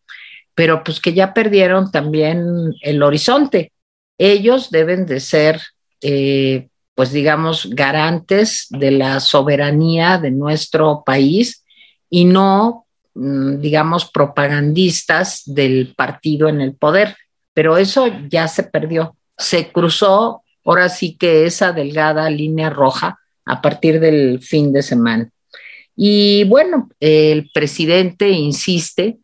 pero 0.55 0.83
pues 0.83 0.99
que 0.99 1.13
ya 1.13 1.33
perdieron 1.33 1.91
también 1.91 2.73
el 2.81 3.03
horizonte. 3.03 3.71
Ellos 4.17 4.71
deben 4.71 5.05
de 5.05 5.19
ser, 5.19 5.61
eh, 6.01 6.67
pues 6.95 7.11
digamos, 7.11 7.69
garantes 7.69 8.67
de 8.69 8.91
la 8.91 9.19
soberanía 9.19 10.17
de 10.17 10.31
nuestro 10.31 11.03
país 11.05 11.63
y 12.09 12.25
no, 12.25 12.85
mm, 13.13 13.59
digamos, 13.59 14.09
propagandistas 14.11 15.43
del 15.45 15.93
partido 15.95 16.49
en 16.49 16.61
el 16.61 16.75
poder. 16.75 17.15
Pero 17.53 17.77
eso 17.77 18.07
ya 18.29 18.47
se 18.47 18.63
perdió. 18.63 19.15
Se 19.37 19.71
cruzó, 19.71 20.40
ahora 20.65 20.89
sí 20.89 21.15
que 21.17 21.45
esa 21.45 21.71
delgada 21.71 22.29
línea 22.29 22.69
roja 22.69 23.19
a 23.45 23.61
partir 23.61 23.99
del 23.99 24.39
fin 24.41 24.71
de 24.71 24.83
semana. 24.83 25.29
Y 25.95 26.45
bueno, 26.45 26.89
el 26.99 27.49
presidente 27.53 28.29
insiste 28.29 29.17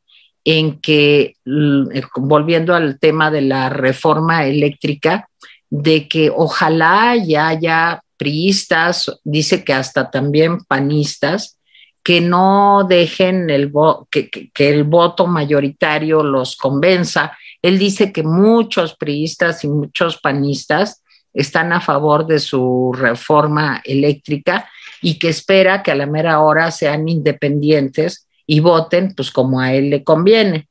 en 0.44 0.80
que, 0.80 1.36
eh, 1.46 2.02
volviendo 2.16 2.74
al 2.74 3.00
tema 3.00 3.32
de 3.32 3.42
la 3.42 3.70
reforma 3.70 4.46
eléctrica, 4.46 5.28
de 5.70 6.08
que 6.08 6.32
ojalá 6.34 7.16
ya 7.16 7.50
haya 7.50 8.02
priistas, 8.16 9.12
dice 9.24 9.64
que 9.64 9.74
hasta 9.74 10.10
también 10.10 10.64
panistas, 10.64 11.60
que 12.02 12.22
no 12.22 12.86
dejen 12.88 13.50
el 13.50 13.72
que, 14.10 14.30
que, 14.30 14.70
el 14.70 14.86
voto 14.86 15.28
mayoritario 15.28 16.24
los 16.24 16.56
convenza. 16.56 17.38
Él 17.62 17.78
dice 17.78 18.14
que 18.14 18.24
muchos 18.24 18.96
priistas 18.96 19.66
y 19.66 19.68
muchos 19.68 20.18
panistas 20.18 21.04
están 21.38 21.72
a 21.72 21.80
favor 21.80 22.26
de 22.26 22.40
su 22.40 22.92
reforma 22.98 23.80
eléctrica 23.86 24.68
y 25.04 25.20
que 25.20 25.30
espera 25.30 25.84
que 25.84 25.92
a 25.92 25.96
la 25.96 26.08
mera 26.08 26.40
hora 26.40 26.72
sean 26.72 27.08
independientes 27.08 28.28
y 28.48 28.60
voten 28.60 29.14
pues 29.16 29.30
como 29.30 29.62
a 29.62 29.72
él 29.74 29.92
le 29.92 30.04
conviene. 30.04 30.68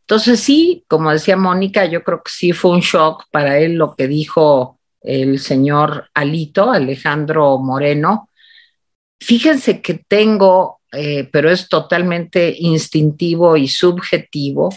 Entonces 0.00 0.40
sí, 0.40 0.84
como 0.88 1.12
decía 1.12 1.36
Mónica, 1.36 1.84
yo 1.84 2.02
creo 2.02 2.22
que 2.22 2.32
sí 2.32 2.52
fue 2.52 2.72
un 2.72 2.80
shock 2.80 3.26
para 3.30 3.58
él 3.58 3.74
lo 3.74 3.94
que 3.94 4.08
dijo 4.08 4.80
el 5.00 5.38
señor 5.38 6.08
Alito, 6.14 6.72
Alejandro 6.72 7.58
Moreno. 7.58 8.28
Fíjense 9.20 9.80
que 9.80 10.02
tengo, 10.08 10.80
eh, 10.90 11.28
pero 11.30 11.48
es 11.48 11.68
totalmente 11.68 12.56
instintivo 12.58 13.56
y 13.56 13.68
subjetivo, 13.68 14.74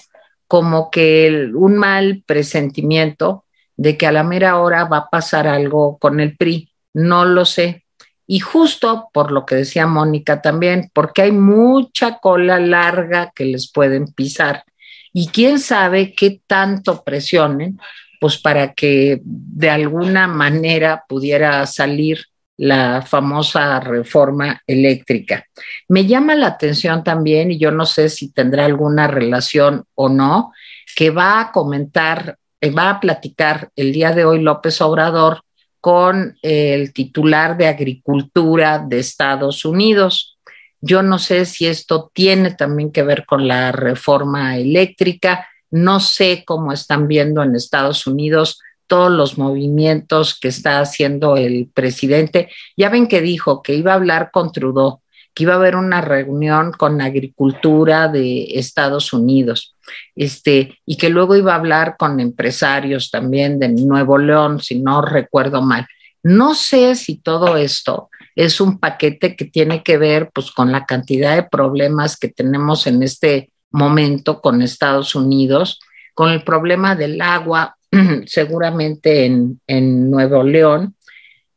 como 0.48 0.92
que 0.92 1.50
un 1.56 1.78
mal 1.78 2.24
presentimiento 2.28 3.46
de 3.82 3.98
que 3.98 4.06
a 4.06 4.12
la 4.12 4.24
mera 4.24 4.60
hora 4.60 4.84
va 4.84 4.98
a 4.98 5.10
pasar 5.10 5.48
algo 5.48 5.98
con 5.98 6.20
el 6.20 6.38
PRI. 6.38 6.72
No 6.94 7.26
lo 7.26 7.46
sé. 7.46 7.84
Y 8.28 8.38
justo 8.40 9.10
por 9.12 9.32
lo 9.32 9.44
que 9.44 9.56
decía 9.56 9.88
Mónica 9.88 10.40
también, 10.40 10.92
porque 10.94 11.24
hay 11.24 11.32
mucha 11.32 12.20
cola 12.20 12.60
larga 12.60 13.32
que 13.34 13.46
les 13.46 13.72
pueden 13.72 14.14
pisar. 14.14 14.66
Y 15.14 15.30
quién 15.30 15.58
sabe 15.58 16.14
qué 16.14 16.42
tanto 16.46 17.04
presionen, 17.04 17.80
pues 18.20 18.38
para 18.38 18.74
que 18.76 19.20
de 19.24 19.72
alguna 19.72 20.28
manera 20.28 21.04
pudiera 21.10 21.66
salir 21.66 22.20
la 22.58 23.02
famosa 23.02 23.80
reforma 23.80 24.62
eléctrica. 24.68 25.44
Me 25.88 26.06
llama 26.06 26.36
la 26.36 26.48
atención 26.48 27.04
también, 27.04 27.50
y 27.50 27.58
yo 27.58 27.72
no 27.72 27.88
sé 27.88 28.10
si 28.10 28.32
tendrá 28.32 28.66
alguna 28.66 29.08
relación 29.08 29.86
o 29.96 30.08
no, 30.08 30.52
que 30.96 31.10
va 31.10 31.42
a 31.42 31.52
comentar 31.52 32.38
va 32.70 32.92
a 32.92 33.00
platicar 33.00 33.70
el 33.76 33.92
día 33.92 34.12
de 34.12 34.26
hoy 34.26 34.42
López 34.42 34.82
Obrador 34.82 35.42
con 35.80 36.38
el 36.44 36.94
titular 36.94 37.58
de 37.58 37.68
Agricultura 37.68 38.80
de 38.80 39.00
Estados 39.00 39.66
Unidos. 39.66 40.38
Yo 40.80 41.02
no 41.02 41.18
sé 41.18 41.46
si 41.46 41.66
esto 41.66 42.12
tiene 42.14 42.52
también 42.52 42.92
que 42.92 43.04
ver 43.04 43.26
con 43.26 43.48
la 43.48 43.72
reforma 43.72 44.58
eléctrica. 44.58 45.48
No 45.72 46.00
sé 46.00 46.44
cómo 46.46 46.72
están 46.72 47.08
viendo 47.08 47.42
en 47.42 47.56
Estados 47.56 48.06
Unidos 48.06 48.60
todos 48.86 49.12
los 49.12 49.38
movimientos 49.38 50.38
que 50.40 50.50
está 50.50 50.82
haciendo 50.82 51.38
el 51.38 51.70
presidente. 51.74 52.50
Ya 52.76 52.90
ven 52.90 53.08
que 53.08 53.22
dijo 53.22 53.64
que 53.64 53.74
iba 53.74 53.94
a 53.94 53.96
hablar 53.96 54.32
con 54.32 54.52
Trudeau, 54.52 55.02
que 55.34 55.44
iba 55.44 55.54
a 55.54 55.58
haber 55.58 55.76
una 55.76 56.02
reunión 56.02 56.72
con 56.72 57.02
agricultura 57.02 58.08
de 58.08 58.60
Estados 58.60 59.14
Unidos 59.14 59.76
este, 60.16 60.78
y 60.86 60.98
que 60.98 61.10
luego 61.10 61.36
iba 61.36 61.54
a 61.54 61.58
hablar 61.58 61.96
con 61.98 62.20
empresarios 62.20 63.10
también 63.10 63.60
de 63.60 63.70
Nuevo 63.70 64.18
León, 64.18 64.62
si 64.62 64.80
no 64.80 65.02
recuerdo 65.02 65.62
mal. 65.62 65.88
No 66.24 66.54
sé 66.54 66.96
si 66.96 67.18
todo 67.18 67.58
esto 67.58 68.10
es 68.36 68.62
un 68.62 68.80
paquete 68.80 69.36
que 69.36 69.46
tiene 69.46 69.84
que 69.84 69.98
ver 69.98 70.30
pues 70.34 70.52
con 70.52 70.72
la 70.72 70.86
cantidad 70.86 71.36
de 71.36 71.44
problemas 71.44 72.18
que 72.18 72.30
tenemos 72.30 72.88
en 72.88 73.04
este 73.04 73.52
momento 73.72 74.42
con 74.42 74.62
Estados 74.62 75.16
Unidos, 75.16 75.80
con 76.14 76.30
el 76.30 76.44
problema 76.44 76.96
del 76.96 77.22
agua 77.22 77.78
seguramente 78.26 79.26
en, 79.26 79.60
en 79.68 80.10
Nuevo 80.10 80.44
León. 80.44 80.96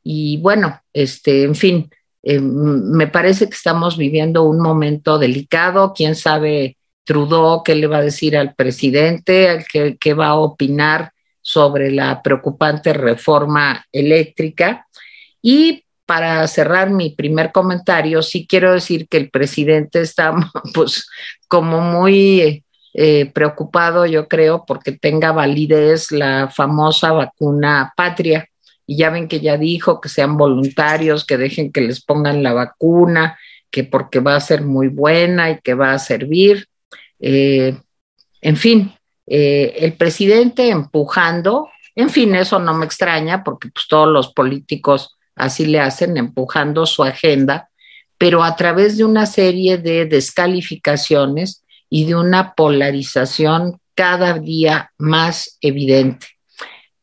Y 0.03 0.39
bueno, 0.39 0.81
este, 0.93 1.45
en 1.45 1.55
fin, 1.55 1.91
eh, 2.27 2.41
me 2.41 3.07
parece 3.07 3.49
que 3.49 3.55
estamos 3.55 3.99
viviendo 3.99 4.45
un 4.45 4.59
momento 4.59 5.19
delicado, 5.19 5.93
quién 5.95 6.15
sabe 6.15 6.79
Trudeau, 7.05 7.63
qué 7.63 7.75
le 7.75 7.87
va 7.87 7.99
a 7.99 8.03
decir 8.03 8.35
al 8.35 8.55
presidente, 8.55 9.63
qué, 9.71 10.15
va 10.15 10.29
a 10.29 10.37
opinar 10.37 11.13
sobre 11.43 11.91
la 11.91 12.23
preocupante 12.23 12.95
reforma 12.95 13.85
eléctrica. 13.93 14.87
Y 15.43 15.85
para 16.07 16.47
cerrar 16.47 16.91
mi 16.91 17.11
primer 17.11 17.53
comentario, 17.53 18.23
sí 18.23 18.47
quiero 18.47 18.73
decir 18.73 19.07
que 19.07 19.19
el 19.19 19.31
presidente 19.31 20.01
está 20.01 20.35
pues 20.75 21.07
como 21.47 21.83
muy 21.83 22.65
eh, 22.95 23.31
preocupado, 23.35 24.07
yo 24.07 24.29
creo, 24.29 24.65
porque 24.67 24.93
tenga 24.93 25.33
validez 25.33 26.11
la 26.11 26.49
famosa 26.49 27.13
vacuna 27.13 27.93
patria. 27.95 28.49
Y 28.87 28.97
ya 28.97 29.11
ven 29.11 29.29
que 29.29 29.41
ya 29.41 29.57
dijo 29.57 30.01
que 30.01 30.09
sean 30.09 30.37
voluntarios, 30.37 31.25
que 31.25 31.37
dejen 31.37 31.73
que 31.73 31.81
les 31.81 32.05
pongan 32.05 32.43
la 32.43 32.53
vacuna, 32.53 33.39
que 33.71 33.85
porque 33.85 34.21
va 34.21 34.37
a 34.37 34.41
ser 34.41 34.63
muy 34.63 34.89
buena 34.89 35.51
y 35.51 35.61
que 35.61 35.75
va 35.75 35.93
a 35.93 35.99
servir. 35.99 36.69
Eh, 37.19 37.77
en 38.41 38.57
fin, 38.57 38.93
eh, 39.27 39.75
el 39.79 39.95
presidente 39.95 40.69
empujando, 40.69 41.69
en 41.95 42.11
fin, 42.11 42.35
eso 42.35 42.59
no 42.59 42.75
me 42.75 42.85
extraña 42.85 43.43
porque 43.43 43.69
pues, 43.69 43.87
todos 43.89 44.09
los 44.09 44.33
políticos 44.33 45.17
así 45.35 45.67
le 45.67 45.81
hacen, 45.81 46.17
empujando 46.17 46.87
su 46.87 47.03
agenda, 47.03 47.71
pero 48.19 48.45
a 48.45 48.55
través 48.57 48.97
de 48.97 49.05
una 49.05 49.27
serie 49.27 49.79
de 49.79 50.07
descalificaciones 50.07 51.65
y 51.91 52.05
de 52.05 52.15
una 52.15 52.55
polarización 52.55 53.81
cada 53.95 54.39
día 54.39 54.93
más 54.99 55.59
evidente. 55.61 56.27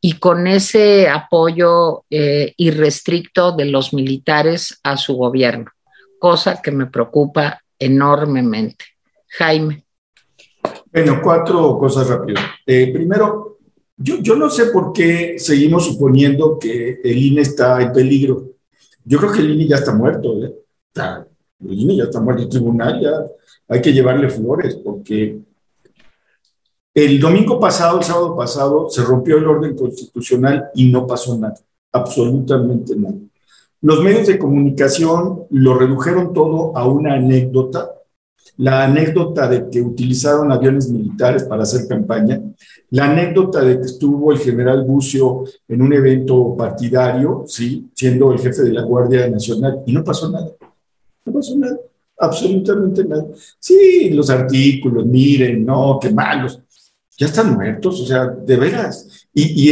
Y 0.01 0.13
con 0.13 0.47
ese 0.47 1.07
apoyo 1.07 2.05
eh, 2.09 2.53
irrestricto 2.57 3.51
de 3.51 3.65
los 3.65 3.93
militares 3.93 4.79
a 4.83 4.97
su 4.97 5.15
gobierno, 5.15 5.71
cosa 6.19 6.59
que 6.61 6.71
me 6.71 6.87
preocupa 6.87 7.61
enormemente. 7.77 8.85
Jaime. 9.27 9.85
Bueno, 10.91 11.19
cuatro 11.23 11.77
cosas 11.77 12.07
rápidas. 12.09 12.43
Eh, 12.65 12.91
primero, 12.91 13.59
yo, 13.95 14.17
yo 14.19 14.35
no 14.35 14.49
sé 14.49 14.65
por 14.67 14.91
qué 14.91 15.35
seguimos 15.37 15.85
suponiendo 15.85 16.57
que 16.59 16.99
el 17.03 17.17
INE 17.17 17.41
está 17.41 17.81
en 17.81 17.93
peligro. 17.93 18.51
Yo 19.05 19.19
creo 19.19 19.31
que 19.31 19.39
el 19.39 19.51
INE 19.51 19.67
ya 19.67 19.75
está 19.77 19.93
muerto. 19.93 20.43
¿eh? 20.43 20.53
el 21.69 21.79
INE 21.79 21.97
ya 21.97 22.03
está 22.05 22.19
muerto. 22.19 22.43
El 22.43 22.49
tribunal 22.49 22.99
ya 22.99 23.11
hay 23.67 23.81
que 23.81 23.93
llevarle 23.93 24.29
flores 24.29 24.75
porque 24.75 25.39
el 26.93 27.19
domingo 27.19 27.59
pasado, 27.59 27.99
el 27.99 28.03
sábado 28.03 28.35
pasado, 28.35 28.89
se 28.89 29.03
rompió 29.03 29.37
el 29.37 29.47
orden 29.47 29.75
constitucional 29.75 30.69
y 30.75 30.89
no 30.91 31.07
pasó 31.07 31.37
nada. 31.37 31.55
Absolutamente 31.91 32.95
nada. 32.95 33.15
Los 33.81 34.03
medios 34.03 34.27
de 34.27 34.37
comunicación 34.37 35.45
lo 35.49 35.73
redujeron 35.73 36.33
todo 36.33 36.75
a 36.77 36.85
una 36.85 37.15
anécdota 37.15 37.91
la 38.57 38.83
anécdota 38.83 39.47
de 39.47 39.69
que 39.69 39.81
utilizaron 39.81 40.51
aviones 40.51 40.89
militares 40.89 41.43
para 41.43 41.63
hacer 41.63 41.87
campaña, 41.87 42.41
la 42.91 43.05
anécdota 43.05 43.61
de 43.61 43.79
que 43.79 43.85
estuvo 43.85 44.31
el 44.31 44.39
general 44.39 44.83
Bucio 44.83 45.45
en 45.67 45.81
un 45.81 45.93
evento 45.93 46.55
partidario, 46.55 47.43
¿sí? 47.47 47.89
siendo 47.95 48.31
el 48.31 48.39
jefe 48.39 48.63
de 48.63 48.73
la 48.73 48.83
Guardia 48.83 49.27
Nacional, 49.29 49.81
y 49.85 49.93
no 49.93 50.03
pasó 50.03 50.29
nada. 50.29 50.51
No 51.25 51.33
pasó 51.33 51.57
nada, 51.57 51.79
absolutamente 52.19 53.03
nada. 53.05 53.25
Sí, 53.57 54.09
los 54.11 54.29
artículos, 54.29 55.05
miren, 55.05 55.65
no, 55.65 55.97
qué 56.01 56.11
malos. 56.11 56.59
Ya 57.21 57.27
están 57.27 57.53
muertos, 57.53 58.01
o 58.01 58.05
sea, 58.07 58.25
de 58.25 58.55
veras. 58.55 59.27
Y, 59.31 59.69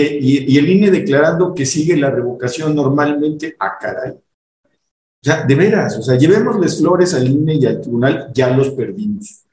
el 0.56 0.70
INE 0.70 0.92
declarando 0.92 1.56
que 1.56 1.66
sigue 1.66 1.98
la 1.98 2.12
revocación 2.12 2.76
normalmente, 2.76 3.56
a 3.58 3.66
ah, 3.66 3.78
caray. 3.82 4.12
O 4.12 5.24
sea, 5.24 5.46
de 5.48 5.56
veras, 5.56 5.98
o 5.98 6.04
sea, 6.04 6.16
llevémosles 6.16 6.78
flores 6.78 7.16
al 7.16 7.28
INE 7.28 7.56
y 7.56 7.66
al 7.66 7.82
tribunal, 7.82 8.30
ya 8.36 8.56
los 8.56 8.70
perdimos. 8.70 9.46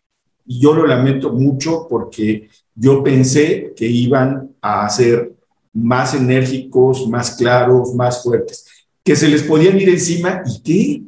Y 0.45 0.61
yo 0.61 0.75
lo 0.75 0.87
lamento 0.87 1.33
mucho 1.33 1.87
porque 1.89 2.51
yo 2.75 3.03
pensé 3.03 3.73
que 3.75 3.87
iban 3.87 4.55
a 4.61 4.85
hacer 4.85 5.33
más 5.73 6.13
enérgicos, 6.13 7.09
más 7.09 7.35
claros, 7.35 7.95
más 7.95 8.23
fuertes, 8.23 8.67
que 9.03 9.17
se 9.17 9.27
les 9.27 9.43
podían 9.43 9.81
ir 9.81 9.89
encima 9.89 10.43
y 10.45 10.61
qué, 10.61 11.03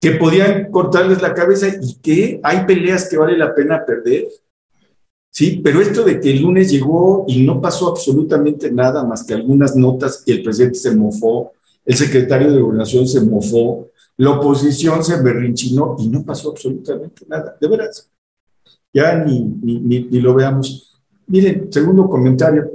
que 0.00 0.18
podían 0.18 0.72
cortarles 0.72 1.22
la 1.22 1.34
cabeza 1.34 1.68
y 1.68 2.00
qué, 2.00 2.40
hay 2.42 2.66
peleas 2.66 3.08
que 3.08 3.16
vale 3.16 3.38
la 3.38 3.54
pena 3.54 3.86
perder. 3.86 4.26
Sí, 5.30 5.60
pero 5.62 5.80
esto 5.80 6.04
de 6.04 6.20
que 6.20 6.30
el 6.30 6.42
lunes 6.42 6.70
llegó 6.70 7.24
y 7.28 7.42
no 7.42 7.60
pasó 7.60 7.88
absolutamente 7.88 8.70
nada 8.72 9.04
más 9.04 9.24
que 9.24 9.34
algunas 9.34 9.76
notas 9.76 10.22
y 10.26 10.32
el 10.32 10.42
presidente 10.42 10.78
se 10.78 10.96
mofó, 10.96 11.52
el 11.84 11.96
secretario 11.96 12.52
de 12.52 12.60
gobernación 12.60 13.06
se 13.06 13.20
mofó, 13.20 13.88
la 14.18 14.30
oposición 14.32 15.04
se 15.04 15.22
berrinchinó 15.22 15.96
y 15.98 16.08
no 16.08 16.24
pasó 16.24 16.50
absolutamente 16.50 17.24
nada, 17.28 17.56
de 17.60 17.68
veras. 17.68 18.10
Ya 18.92 19.16
ni, 19.24 19.40
ni, 19.40 19.78
ni, 19.78 20.20
lo 20.20 20.34
veamos. 20.34 21.00
Miren, 21.26 21.72
segundo 21.72 22.08
comentario. 22.08 22.70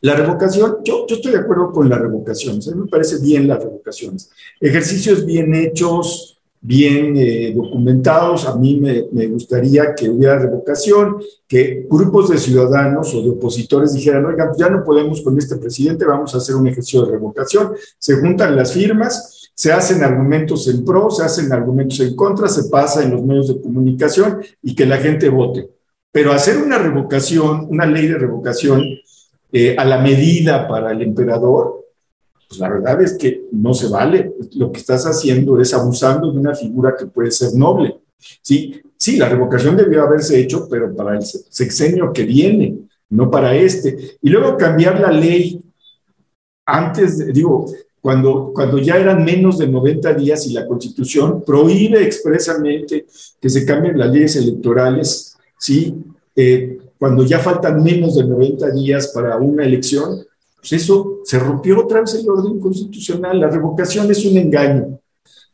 La 0.00 0.14
revocación, 0.14 0.78
yo, 0.84 1.06
yo 1.08 1.16
estoy 1.16 1.32
de 1.32 1.38
acuerdo 1.38 1.72
con 1.72 1.88
la 1.88 1.98
revocación, 1.98 2.60
a 2.60 2.76
me 2.76 2.86
parece 2.86 3.18
bien 3.20 3.48
las 3.48 3.62
revocaciones. 3.62 4.30
Ejercicios 4.60 5.24
bien 5.24 5.54
hechos, 5.54 6.37
bien 6.60 7.16
eh, 7.16 7.52
documentados. 7.54 8.46
A 8.46 8.56
mí 8.56 8.80
me, 8.80 9.26
gustaría 9.26 9.94
que 9.94 10.08
hubiera 10.08 10.38
revocación, 10.38 11.18
que 11.46 11.86
grupos 11.88 12.28
de 12.28 12.38
ciudadanos 12.38 13.14
o 13.14 13.22
de 13.22 13.30
opositores 13.30 13.94
dijeran, 13.94 14.26
oigan, 14.26 14.50
ya 14.58 14.68
no 14.68 14.84
podemos 14.84 15.22
con 15.22 15.38
este 15.38 15.56
presidente, 15.56 16.04
vamos 16.04 16.34
a 16.34 16.38
hacer 16.38 16.54
un 16.56 16.66
ejercicio 16.66 17.04
de 17.04 17.12
revocación. 17.12 17.72
Se 17.98 18.16
juntan 18.16 18.56
las 18.56 18.72
firmas, 18.72 19.50
se 19.54 19.72
hacen 19.72 20.02
argumentos 20.02 20.68
en 20.68 20.84
pro, 20.84 21.10
se 21.10 21.24
hacen 21.24 21.52
argumentos 21.52 22.00
en 22.00 22.14
contra, 22.14 22.48
se 22.48 22.68
pasa 22.68 23.02
en 23.02 23.12
los 23.12 23.22
medios 23.22 23.48
de 23.48 23.60
comunicación 23.60 24.40
y 24.62 24.74
que 24.74 24.86
la 24.86 24.98
gente 24.98 25.28
vote. 25.28 25.68
Pero 26.10 26.32
hacer 26.32 26.58
una 26.58 26.78
revocación, 26.78 27.66
una 27.68 27.86
ley 27.86 28.06
de 28.06 28.18
revocación 28.18 28.82
eh, 29.52 29.74
a 29.78 29.84
la 29.84 29.98
medida 29.98 30.68
para 30.68 30.92
el 30.92 31.02
emperador, 31.02 31.77
pues 32.48 32.60
la 32.60 32.70
verdad 32.70 33.00
es 33.02 33.18
que 33.18 33.42
no 33.52 33.74
se 33.74 33.88
vale. 33.88 34.32
Lo 34.54 34.72
que 34.72 34.80
estás 34.80 35.04
haciendo 35.04 35.60
es 35.60 35.74
abusando 35.74 36.32
de 36.32 36.38
una 36.38 36.54
figura 36.54 36.96
que 36.98 37.06
puede 37.06 37.30
ser 37.30 37.54
noble. 37.54 37.98
Sí, 38.42 38.80
sí, 38.96 39.16
la 39.16 39.28
revocación 39.28 39.76
debió 39.76 40.02
haberse 40.02 40.40
hecho, 40.40 40.66
pero 40.68 40.94
para 40.94 41.16
el 41.16 41.22
sexenio 41.22 42.12
que 42.12 42.24
viene, 42.24 42.78
no 43.10 43.30
para 43.30 43.54
este. 43.54 44.18
Y 44.22 44.30
luego 44.30 44.56
cambiar 44.56 44.98
la 44.98 45.12
ley 45.12 45.60
antes, 46.64 47.32
digo, 47.32 47.66
cuando, 48.00 48.52
cuando 48.54 48.78
ya 48.78 48.96
eran 48.96 49.24
menos 49.24 49.58
de 49.58 49.68
90 49.68 50.14
días 50.14 50.46
y 50.46 50.52
la 50.52 50.66
constitución 50.66 51.42
prohíbe 51.44 52.02
expresamente 52.02 53.06
que 53.40 53.50
se 53.50 53.66
cambien 53.66 53.98
las 53.98 54.10
leyes 54.10 54.36
electorales, 54.36 55.36
¿sí? 55.58 55.94
Eh, 56.34 56.78
cuando 56.98 57.24
ya 57.24 57.38
faltan 57.38 57.82
menos 57.82 58.16
de 58.16 58.24
90 58.24 58.70
días 58.70 59.08
para 59.08 59.36
una 59.36 59.64
elección, 59.64 60.24
pues 60.68 60.82
eso 60.82 61.20
se 61.24 61.38
rompió 61.38 61.80
otra 61.80 62.00
vez 62.00 62.14
el 62.14 62.28
orden 62.28 62.60
constitucional. 62.60 63.40
La 63.40 63.48
revocación 63.48 64.10
es 64.10 64.24
un 64.26 64.36
engaño. 64.36 65.00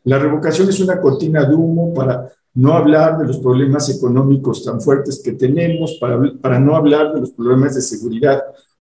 La 0.05 0.19
revocación 0.19 0.69
es 0.69 0.81
una 0.81 1.01
cortina 1.01 1.45
de 1.45 1.55
humo 1.55 1.95
para 1.95 2.29
no 2.55 2.73
hablar 2.73 3.19
de 3.19 3.27
los 3.27 3.39
problemas 3.39 3.89
económicos 3.91 4.65
tan 4.65 4.81
fuertes 4.81 5.21
que 5.25 5.33
tenemos, 5.33 5.99
para, 6.01 6.21
para 6.41 6.59
no 6.59 6.75
hablar 6.75 7.13
de 7.15 7.21
los 7.21 7.31
problemas 7.31 7.75
de 7.77 7.83
seguridad. 7.83 8.43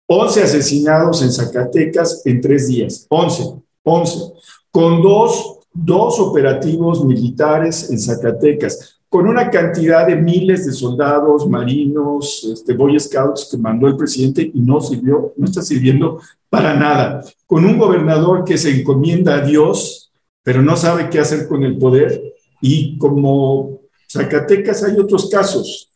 11 0.06 0.42
asesinados 0.42 1.22
en 1.22 1.32
Zacatecas 1.32 2.22
en 2.26 2.40
tres 2.40 2.68
días. 2.68 3.06
11, 3.08 3.62
11. 3.82 4.32
Con 4.70 5.02
dos, 5.02 5.60
dos 5.72 6.20
operativos 6.20 7.04
militares 7.04 7.90
en 7.90 7.98
Zacatecas 7.98 8.97
con 9.08 9.26
una 9.26 9.50
cantidad 9.50 10.06
de 10.06 10.16
miles 10.16 10.66
de 10.66 10.72
soldados, 10.72 11.48
marinos, 11.48 12.44
este, 12.52 12.74
Boy 12.74 13.00
Scouts 13.00 13.48
que 13.50 13.56
mandó 13.56 13.86
el 13.86 13.96
presidente 13.96 14.50
y 14.52 14.60
no 14.60 14.80
sirvió, 14.80 15.32
no 15.36 15.46
está 15.46 15.62
sirviendo 15.62 16.20
para 16.50 16.74
nada. 16.74 17.24
Con 17.46 17.64
un 17.64 17.78
gobernador 17.78 18.44
que 18.44 18.58
se 18.58 18.70
encomienda 18.70 19.36
a 19.36 19.40
Dios, 19.40 20.12
pero 20.42 20.60
no 20.62 20.76
sabe 20.76 21.08
qué 21.08 21.20
hacer 21.20 21.48
con 21.48 21.62
el 21.64 21.78
poder. 21.78 22.34
Y 22.60 22.98
como 22.98 23.80
Zacatecas 24.10 24.84
hay 24.84 24.98
otros 24.98 25.30
casos. 25.30 25.90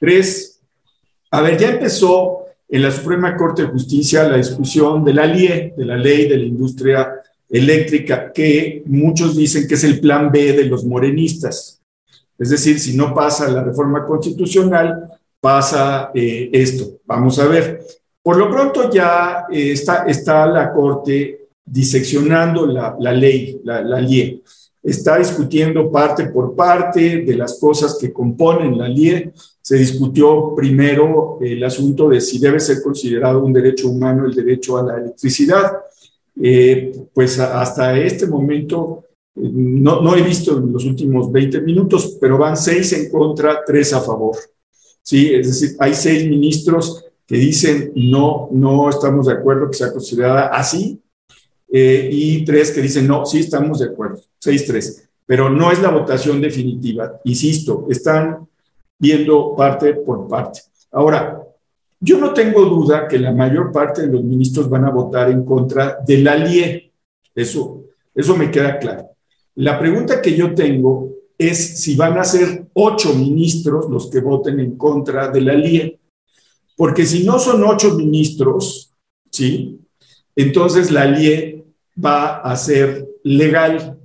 Tres, 0.00 0.60
a 1.30 1.42
ver, 1.42 1.58
ya 1.58 1.70
empezó 1.70 2.46
en 2.68 2.82
la 2.82 2.90
Suprema 2.90 3.36
Corte 3.36 3.62
de 3.62 3.68
Justicia 3.68 4.28
la 4.28 4.38
discusión 4.38 5.04
de 5.04 5.14
la 5.14 5.26
LIE, 5.26 5.74
de 5.76 5.84
la 5.84 5.96
ley 5.96 6.28
de 6.28 6.38
la 6.38 6.44
industria 6.44 7.12
eléctrica, 7.48 8.32
que 8.32 8.82
muchos 8.86 9.36
dicen 9.36 9.68
que 9.68 9.74
es 9.74 9.84
el 9.84 10.00
plan 10.00 10.32
B 10.32 10.54
de 10.54 10.64
los 10.64 10.84
morenistas. 10.84 11.81
Es 12.42 12.50
decir, 12.50 12.80
si 12.80 12.96
no 12.96 13.14
pasa 13.14 13.48
la 13.48 13.62
reforma 13.62 14.04
constitucional, 14.04 15.08
pasa 15.40 16.10
eh, 16.12 16.50
esto. 16.52 16.98
Vamos 17.06 17.38
a 17.38 17.46
ver. 17.46 17.86
Por 18.20 18.36
lo 18.36 18.50
pronto 18.50 18.90
ya 18.90 19.46
eh, 19.48 19.70
está, 19.72 20.46
la 20.48 20.72
Corte 20.72 21.50
diseccionando 21.64 22.66
la, 22.66 22.96
ley, 23.12 23.60
la, 23.62 23.80
la 23.82 24.00
LIE. 24.00 24.42
Está 24.82 25.18
discutiendo 25.18 25.88
parte 25.88 26.26
por 26.26 26.56
parte 26.56 27.18
de 27.18 27.36
las 27.36 27.60
cosas 27.60 27.96
que 27.96 28.12
componen 28.12 28.76
la 28.76 28.88
LIE. 28.88 29.32
Se 29.60 29.76
discutió 29.76 30.52
primero 30.56 31.38
el 31.40 31.62
asunto 31.62 32.08
de 32.08 32.20
si 32.20 32.40
debe 32.40 32.58
ser 32.58 32.82
considerado 32.82 33.44
un 33.44 33.52
derecho 33.52 33.88
humano 33.88 34.26
el 34.26 34.34
derecho 34.34 34.78
a 34.78 34.82
la 34.82 34.96
electricidad. 34.96 35.74
Eh, 36.42 37.06
pues 37.14 37.38
hasta 37.38 37.96
este 37.96 38.26
momento 38.26 39.04
no, 39.34 40.02
no 40.02 40.16
he 40.16 40.22
visto 40.22 40.58
en 40.58 40.72
los 40.72 40.84
últimos 40.84 41.32
20 41.32 41.60
minutos, 41.62 42.18
pero 42.20 42.38
van 42.38 42.56
seis 42.56 42.92
en 42.92 43.10
contra, 43.10 43.64
tres 43.64 43.92
a 43.92 44.00
favor. 44.00 44.36
Sí, 45.02 45.34
es 45.34 45.46
decir, 45.48 45.76
hay 45.78 45.94
seis 45.94 46.28
ministros 46.28 47.04
que 47.26 47.36
dicen 47.36 47.92
no, 47.96 48.48
no 48.52 48.88
estamos 48.90 49.26
de 49.26 49.32
acuerdo 49.32 49.70
que 49.70 49.78
sea 49.78 49.92
considerada 49.92 50.48
así, 50.48 51.00
eh, 51.72 52.08
y 52.12 52.44
tres 52.44 52.70
que 52.70 52.82
dicen 52.82 53.06
no, 53.06 53.24
sí 53.24 53.38
estamos 53.38 53.78
de 53.78 53.86
acuerdo, 53.86 54.20
seis, 54.38 54.66
tres. 54.66 55.08
Pero 55.24 55.48
no 55.48 55.72
es 55.72 55.80
la 55.80 55.90
votación 55.90 56.40
definitiva, 56.40 57.20
insisto, 57.24 57.86
están 57.88 58.46
viendo 58.98 59.54
parte 59.56 59.94
por 59.94 60.28
parte. 60.28 60.60
Ahora, 60.92 61.42
yo 61.98 62.18
no 62.18 62.34
tengo 62.34 62.64
duda 62.64 63.08
que 63.08 63.18
la 63.18 63.32
mayor 63.32 63.72
parte 63.72 64.02
de 64.02 64.12
los 64.12 64.22
ministros 64.22 64.68
van 64.68 64.84
a 64.84 64.90
votar 64.90 65.30
en 65.30 65.44
contra 65.44 65.98
de 66.06 66.18
la 66.18 66.34
LIE. 66.34 66.92
Eso, 67.34 67.84
eso 68.14 68.36
me 68.36 68.50
queda 68.50 68.78
claro. 68.78 69.08
La 69.54 69.78
pregunta 69.78 70.22
que 70.22 70.34
yo 70.34 70.54
tengo 70.54 71.10
es 71.36 71.80
si 71.80 71.96
van 71.96 72.18
a 72.18 72.24
ser 72.24 72.66
ocho 72.72 73.14
ministros 73.14 73.90
los 73.90 74.10
que 74.10 74.20
voten 74.20 74.60
en 74.60 74.76
contra 74.76 75.28
de 75.28 75.40
la 75.40 75.54
LIE. 75.54 75.98
Porque 76.76 77.04
si 77.04 77.24
no 77.24 77.38
son 77.38 77.62
ocho 77.64 77.94
ministros, 77.94 78.92
¿sí? 79.30 79.78
Entonces 80.34 80.90
la 80.90 81.04
LIE 81.04 81.64
va 82.02 82.38
a 82.38 82.56
ser 82.56 83.06
legal. 83.22 83.98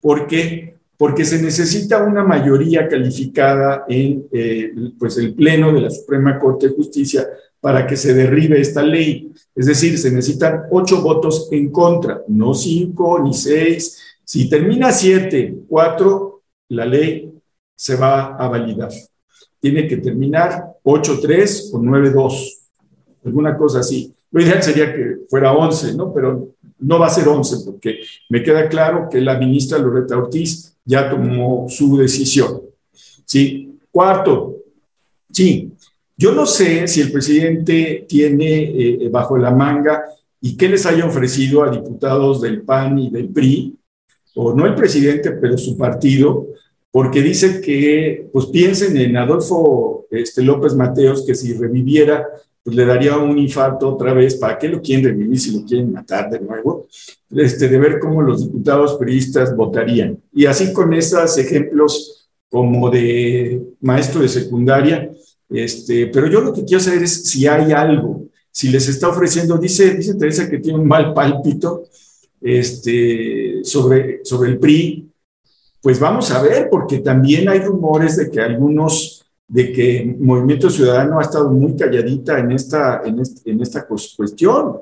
¿Por 0.00 0.26
qué? 0.26 0.76
Porque 0.96 1.24
se 1.24 1.42
necesita 1.42 2.04
una 2.04 2.22
mayoría 2.22 2.86
calificada 2.86 3.84
en 3.88 4.26
eh, 4.32 4.72
pues 4.98 5.18
el 5.18 5.34
Pleno 5.34 5.72
de 5.72 5.80
la 5.80 5.90
Suprema 5.90 6.38
Corte 6.38 6.68
de 6.68 6.74
Justicia 6.74 7.26
para 7.60 7.86
que 7.86 7.96
se 7.96 8.14
derribe 8.14 8.60
esta 8.60 8.82
ley. 8.82 9.32
Es 9.54 9.66
decir, 9.66 9.98
se 9.98 10.12
necesitan 10.12 10.64
ocho 10.70 11.02
votos 11.02 11.48
en 11.50 11.70
contra, 11.70 12.22
no 12.28 12.54
cinco 12.54 13.18
ni 13.20 13.34
seis 13.34 13.98
si 14.24 14.48
termina 14.48 14.90
7, 14.90 15.64
4, 15.68 16.42
la 16.70 16.86
ley 16.86 17.32
se 17.74 17.96
va 17.96 18.36
a 18.36 18.48
validar. 18.48 18.90
Tiene 19.60 19.86
que 19.86 19.98
terminar 19.98 20.64
8, 20.82 21.20
3 21.20 21.70
o 21.74 21.78
9, 21.78 22.10
2, 22.10 22.58
alguna 23.24 23.56
cosa 23.56 23.80
así. 23.80 24.14
Lo 24.30 24.42
ideal 24.42 24.62
sería 24.62 24.92
que 24.92 25.18
fuera 25.28 25.52
11, 25.52 25.94
¿no? 25.94 26.12
Pero 26.12 26.54
no 26.78 26.98
va 26.98 27.06
a 27.06 27.10
ser 27.10 27.28
11 27.28 27.64
porque 27.64 28.00
me 28.28 28.42
queda 28.42 28.68
claro 28.68 29.08
que 29.10 29.20
la 29.20 29.38
ministra 29.38 29.78
Loreta 29.78 30.16
Ortiz 30.16 30.76
ya 30.84 31.08
tomó 31.08 31.66
su 31.68 31.96
decisión. 31.96 32.62
¿Sí? 33.24 33.78
Cuarto, 33.90 34.56
sí, 35.30 35.72
yo 36.16 36.32
no 36.32 36.46
sé 36.46 36.86
si 36.88 37.00
el 37.00 37.12
presidente 37.12 38.06
tiene 38.08 38.62
eh, 38.62 39.08
bajo 39.08 39.38
la 39.38 39.50
manga 39.50 40.04
y 40.40 40.56
qué 40.56 40.68
les 40.68 40.84
haya 40.84 41.06
ofrecido 41.06 41.62
a 41.62 41.70
diputados 41.70 42.42
del 42.42 42.62
PAN 42.62 42.98
y 42.98 43.10
del 43.10 43.28
PRI 43.28 43.74
o 44.34 44.54
no 44.54 44.66
el 44.66 44.74
presidente, 44.74 45.32
pero 45.32 45.56
su 45.56 45.76
partido, 45.76 46.48
porque 46.90 47.22
dice 47.22 47.60
que 47.60 48.28
pues 48.32 48.46
piensen 48.46 48.96
en 48.96 49.16
Adolfo 49.16 50.06
este, 50.10 50.42
López 50.42 50.74
Mateos, 50.74 51.24
que 51.26 51.34
si 51.34 51.52
reviviera, 51.54 52.26
pues 52.62 52.76
le 52.76 52.86
daría 52.86 53.16
un 53.18 53.38
infarto 53.38 53.94
otra 53.94 54.14
vez, 54.14 54.36
¿para 54.36 54.58
qué 54.58 54.68
lo 54.68 54.80
quieren 54.80 55.04
revivir 55.04 55.38
si 55.38 55.58
lo 55.58 55.66
quieren 55.66 55.92
matar 55.92 56.30
de 56.30 56.40
nuevo? 56.40 56.86
Este, 57.30 57.68
de 57.68 57.78
ver 57.78 57.98
cómo 57.98 58.22
los 58.22 58.44
diputados 58.44 58.94
periodistas 58.94 59.56
votarían. 59.56 60.18
Y 60.32 60.46
así 60.46 60.72
con 60.72 60.94
esos 60.94 61.36
ejemplos 61.36 62.28
como 62.48 62.88
de 62.88 63.60
maestro 63.80 64.22
de 64.22 64.28
secundaria, 64.28 65.10
este, 65.50 66.06
pero 66.06 66.28
yo 66.28 66.40
lo 66.40 66.52
que 66.52 66.64
quiero 66.64 66.82
saber 66.82 67.02
es 67.02 67.24
si 67.24 67.46
hay 67.46 67.72
algo, 67.72 68.24
si 68.50 68.68
les 68.68 68.88
está 68.88 69.08
ofreciendo, 69.08 69.58
dice, 69.58 69.94
dice 69.94 70.14
Teresa 70.14 70.48
que 70.48 70.58
tiene 70.58 70.78
un 70.78 70.86
mal 70.86 71.12
pálpito, 71.12 71.88
este, 72.44 73.64
sobre, 73.64 74.22
sobre 74.22 74.50
el 74.50 74.58
PRI, 74.58 75.10
pues 75.80 75.98
vamos 75.98 76.30
a 76.30 76.42
ver, 76.42 76.68
porque 76.70 76.98
también 76.98 77.48
hay 77.48 77.60
rumores 77.60 78.16
de 78.18 78.30
que 78.30 78.40
algunos 78.40 79.24
de 79.48 79.72
que 79.72 80.16
Movimiento 80.18 80.68
Ciudadano 80.68 81.18
ha 81.18 81.22
estado 81.22 81.50
muy 81.50 81.76
calladita 81.76 82.38
en 82.38 82.52
esta, 82.52 83.02
en, 83.04 83.60
esta 83.60 83.86
cuestión. 83.86 84.78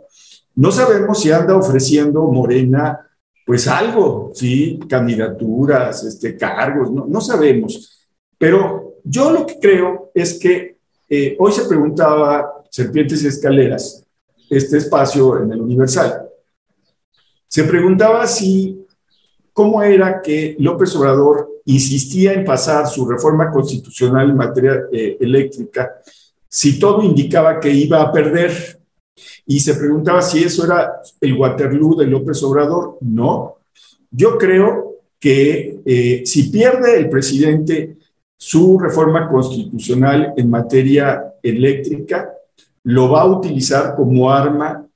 No 0.55 0.72
sabemos 0.72 1.20
si 1.20 1.31
anda 1.31 1.57
ofreciendo 1.57 2.22
Morena 2.25 3.07
pues 3.44 3.66
algo, 3.66 4.31
¿sí? 4.35 4.79
Candidaturas, 4.88 6.05
este, 6.05 6.37
cargos, 6.37 6.92
no, 6.92 7.07
no 7.07 7.20
sabemos. 7.20 8.09
Pero 8.38 8.94
yo 9.05 9.33
lo 9.33 9.46
que 9.46 9.59
creo 9.59 10.11
es 10.14 10.38
que 10.38 10.77
eh, 11.09 11.37
hoy 11.38 11.53
se 11.53 11.64
preguntaba 11.64 12.64
Serpientes 12.70 13.22
y 13.25 13.27
Escaleras, 13.27 14.05
este 14.48 14.79
espacio 14.79 15.42
en 15.42 15.53
el 15.53 15.61
Universal, 15.61 16.21
se 17.53 17.65
preguntaba 17.65 18.27
si, 18.27 18.87
cómo 19.53 19.83
era 19.83 20.23
que 20.23 20.57
López 20.59 20.97
Obrador 20.97 21.51
insistía 21.67 22.33
en 22.33 22.47
pasar 22.47 22.87
su 22.87 23.07
reforma 23.07 23.51
constitucional 23.51 24.31
en 24.31 24.37
materia 24.38 24.85
eh, 24.91 25.19
eléctrica, 25.21 25.97
si 26.49 26.79
todo 26.79 27.03
indicaba 27.03 27.61
que 27.61 27.69
iba 27.69 28.01
a 28.01 28.11
perder. 28.11 28.81
Y 29.45 29.61
se 29.61 29.75
preguntaba 29.75 30.23
si 30.23 30.43
eso 30.43 30.65
era 30.65 30.95
el 31.21 31.35
Waterloo 31.35 31.95
de 31.95 32.07
López 32.07 32.43
Obrador. 32.43 32.97
No. 33.03 33.59
Yo 34.11 34.38
creo 34.38 35.01
que 35.21 35.83
eh, 35.85 36.23
si 36.25 36.45
pierde 36.45 36.97
el 36.97 37.11
presidente 37.11 37.99
su 38.35 38.79
reforma 38.79 39.29
constitucional 39.29 40.33
en 40.38 40.49
materia 40.49 41.35
eléctrica, 41.43 42.33
lo 42.85 43.11
va 43.11 43.21
a 43.21 43.27
utilizar 43.27 43.95
como 43.95 44.31
arma 44.31 44.88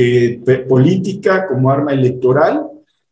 eh, 0.00 0.64
política, 0.68 1.44
como 1.46 1.70
arma 1.70 1.92
electoral, 1.92 2.68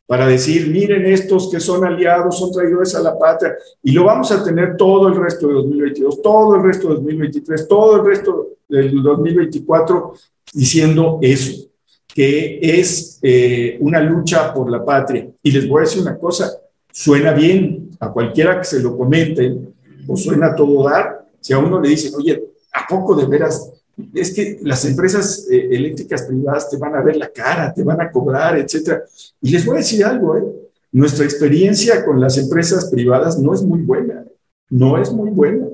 para 0.06 0.28
decir, 0.28 0.68
miren 0.68 1.04
estos 1.06 1.50
que 1.50 1.58
son 1.58 1.84
aliados, 1.84 2.38
son 2.38 2.52
traidores 2.52 2.94
a 2.94 3.00
la 3.00 3.18
patria, 3.18 3.56
y 3.82 3.90
lo 3.90 4.04
vamos 4.04 4.30
a 4.30 4.44
tener 4.44 4.76
todo 4.76 5.08
el 5.08 5.16
resto 5.16 5.48
de 5.48 5.54
2022, 5.54 6.22
todo 6.22 6.54
el 6.54 6.62
resto 6.62 6.88
de 6.88 6.94
2023, 6.94 7.66
todo 7.66 7.96
el 7.96 8.06
resto 8.06 8.48
del 8.68 9.02
2024 9.02 10.14
diciendo 10.52 11.18
eso, 11.22 11.66
que 12.14 12.60
es 12.62 13.18
eh, 13.20 13.78
una 13.80 14.00
lucha 14.00 14.54
por 14.54 14.70
la 14.70 14.84
patria. 14.84 15.28
Y 15.42 15.50
les 15.50 15.68
voy 15.68 15.80
a 15.80 15.84
decir 15.86 16.02
una 16.02 16.16
cosa, 16.16 16.52
suena 16.92 17.32
bien 17.32 17.90
a 17.98 18.12
cualquiera 18.12 18.58
que 18.60 18.64
se 18.64 18.80
lo 18.80 18.96
comenten, 18.96 19.74
o 20.06 20.16
suena 20.16 20.54
todo 20.54 20.84
dar, 20.84 21.26
si 21.40 21.52
a 21.52 21.58
uno 21.58 21.80
le 21.80 21.88
dicen, 21.88 22.12
oye, 22.16 22.44
¿a 22.72 22.86
poco 22.86 23.16
de 23.16 23.26
veras? 23.26 23.72
Es 24.14 24.34
que 24.34 24.58
las 24.62 24.84
empresas 24.84 25.46
eh, 25.50 25.68
eléctricas 25.70 26.22
privadas 26.22 26.68
te 26.68 26.76
van 26.76 26.94
a 26.94 27.02
ver 27.02 27.16
la 27.16 27.30
cara, 27.30 27.72
te 27.72 27.82
van 27.82 28.00
a 28.00 28.10
cobrar, 28.10 28.58
etcétera. 28.58 29.02
Y 29.40 29.50
les 29.50 29.64
voy 29.64 29.76
a 29.76 29.78
decir 29.78 30.04
algo, 30.04 30.36
¿eh? 30.36 30.44
Nuestra 30.92 31.24
experiencia 31.24 32.04
con 32.04 32.20
las 32.20 32.38
empresas 32.38 32.90
privadas 32.90 33.38
no 33.38 33.52
es 33.52 33.62
muy 33.62 33.82
buena, 33.82 34.24
no 34.70 34.96
es 35.00 35.12
muy 35.12 35.30
buena. 35.30 35.66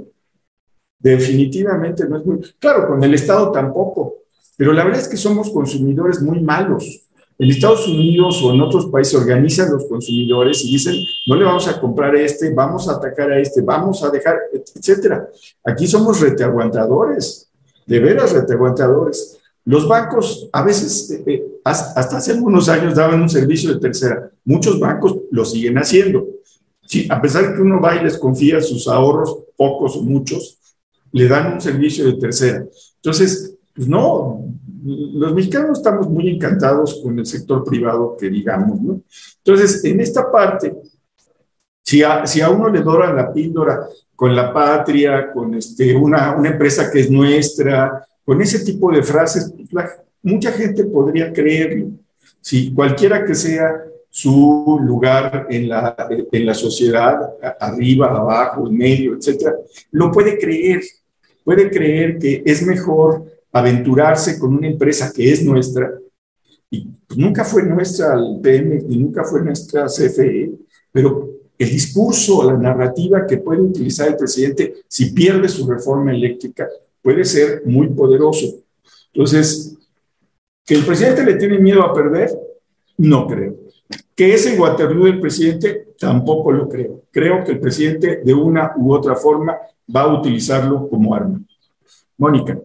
Definitivamente 0.98 2.08
no 2.08 2.16
es 2.16 2.26
muy. 2.26 2.40
Claro, 2.58 2.88
con 2.88 3.02
el 3.04 3.14
Estado 3.14 3.50
tampoco, 3.52 4.22
pero 4.56 4.72
la 4.72 4.84
verdad 4.84 5.00
es 5.00 5.08
que 5.08 5.16
somos 5.16 5.50
consumidores 5.50 6.20
muy 6.22 6.40
malos. 6.40 7.06
En 7.38 7.50
Estados 7.50 7.88
Unidos 7.88 8.40
o 8.42 8.52
en 8.52 8.60
otros 8.60 8.86
países 8.86 9.14
organizan 9.14 9.72
los 9.72 9.86
consumidores 9.86 10.64
y 10.64 10.72
dicen, 10.72 10.94
no 11.26 11.34
le 11.34 11.44
vamos 11.44 11.66
a 11.66 11.80
comprar 11.80 12.14
a 12.14 12.20
este, 12.20 12.52
vamos 12.52 12.88
a 12.88 12.92
atacar 12.92 13.32
a 13.32 13.38
este, 13.40 13.62
vamos 13.62 14.02
a 14.04 14.10
dejar, 14.10 14.38
etcétera. 14.52 15.28
Aquí 15.64 15.86
somos 15.86 16.20
reteaguantadores, 16.20 17.48
de 17.86 17.98
veras 17.98 18.32
reteaguantadores. 18.32 19.38
Los 19.64 19.86
bancos 19.86 20.48
a 20.52 20.62
veces, 20.62 21.10
eh, 21.10 21.24
eh, 21.26 21.44
hasta 21.64 22.16
hace 22.16 22.32
algunos 22.32 22.68
años, 22.68 22.94
daban 22.94 23.22
un 23.22 23.28
servicio 23.28 23.72
de 23.72 23.80
tercera. 23.80 24.30
Muchos 24.44 24.80
bancos 24.80 25.16
lo 25.30 25.44
siguen 25.44 25.78
haciendo. 25.78 26.26
Sí, 26.84 27.06
a 27.08 27.20
pesar 27.22 27.48
de 27.48 27.54
que 27.54 27.62
uno 27.62 27.80
va 27.80 27.96
y 27.96 28.04
les 28.04 28.18
confía 28.18 28.60
sus 28.60 28.88
ahorros, 28.88 29.38
pocos 29.56 29.96
o 29.96 30.02
muchos, 30.02 30.58
le 31.12 31.28
dan 31.28 31.54
un 31.54 31.60
servicio 31.60 32.04
de 32.06 32.14
tercera. 32.14 32.64
Entonces, 32.96 33.54
pues 33.74 33.88
no, 33.88 34.44
los 34.84 35.32
mexicanos 35.32 35.78
estamos 35.78 36.08
muy 36.08 36.28
encantados 36.28 37.00
con 37.02 37.18
el 37.18 37.26
sector 37.26 37.64
privado, 37.64 38.16
que 38.18 38.28
digamos, 38.28 38.80
¿no? 38.80 39.00
Entonces, 39.44 39.84
en 39.84 40.00
esta 40.00 40.30
parte, 40.30 40.74
si 41.82 42.02
a, 42.02 42.26
si 42.26 42.40
a 42.40 42.50
uno 42.50 42.68
le 42.68 42.80
dora 42.80 43.12
la 43.12 43.32
píldora 43.32 43.86
con 44.22 44.36
la 44.36 44.52
patria, 44.52 45.32
con 45.32 45.52
este, 45.54 45.96
una, 45.96 46.36
una 46.36 46.50
empresa 46.50 46.88
que 46.88 47.00
es 47.00 47.10
nuestra, 47.10 48.06
con 48.24 48.40
ese 48.40 48.64
tipo 48.64 48.92
de 48.92 49.02
frases, 49.02 49.52
pues 49.68 49.84
mucha 50.22 50.52
gente 50.52 50.84
podría 50.84 51.32
creerlo. 51.32 51.88
Si 52.40 52.72
cualquiera 52.72 53.24
que 53.24 53.34
sea 53.34 53.82
su 54.08 54.78
lugar 54.80 55.48
en 55.50 55.68
la, 55.68 55.96
en 56.30 56.46
la 56.46 56.54
sociedad, 56.54 57.18
arriba, 57.58 58.16
abajo, 58.16 58.68
en 58.68 58.76
medio, 58.76 59.16
etcétera, 59.16 59.56
lo 59.90 60.12
puede 60.12 60.38
creer. 60.38 60.82
Puede 61.42 61.68
creer 61.68 62.16
que 62.16 62.44
es 62.46 62.64
mejor 62.64 63.24
aventurarse 63.50 64.38
con 64.38 64.54
una 64.54 64.68
empresa 64.68 65.12
que 65.12 65.32
es 65.32 65.42
nuestra, 65.44 65.94
y 66.70 66.86
pues 67.08 67.18
nunca 67.18 67.44
fue 67.44 67.64
nuestra 67.64 68.14
el 68.14 68.38
PM 68.40 68.84
y 68.88 68.98
nunca 68.98 69.24
fue 69.24 69.42
nuestra 69.42 69.86
CFE, 69.86 70.52
pero 70.92 71.41
el 71.62 71.70
discurso, 71.70 72.42
la 72.50 72.56
narrativa 72.56 73.26
que 73.26 73.38
puede 73.38 73.60
utilizar 73.60 74.08
el 74.08 74.16
presidente 74.16 74.82
si 74.88 75.12
pierde 75.12 75.48
su 75.48 75.68
reforma 75.70 76.12
eléctrica 76.12 76.68
puede 77.00 77.24
ser 77.24 77.62
muy 77.64 77.88
poderoso. 77.88 78.46
Entonces, 79.12 79.76
que 80.64 80.74
el 80.74 80.84
presidente 80.84 81.24
le 81.24 81.34
tiene 81.34 81.58
miedo 81.58 81.82
a 81.82 81.92
perder, 81.92 82.30
no 82.98 83.26
creo. 83.26 83.56
Que 84.14 84.34
es 84.34 84.46
en 84.46 84.60
Waterloo 84.60 85.06
el 85.06 85.20
presidente, 85.20 85.94
tampoco 85.98 86.50
lo 86.52 86.68
creo. 86.68 87.02
Creo 87.10 87.44
que 87.44 87.52
el 87.52 87.60
presidente 87.60 88.22
de 88.24 88.34
una 88.34 88.72
u 88.76 88.92
otra 88.92 89.14
forma 89.14 89.56
va 89.94 90.02
a 90.02 90.18
utilizarlo 90.18 90.88
como 90.88 91.14
arma. 91.14 91.40
Mónica. 92.18 92.58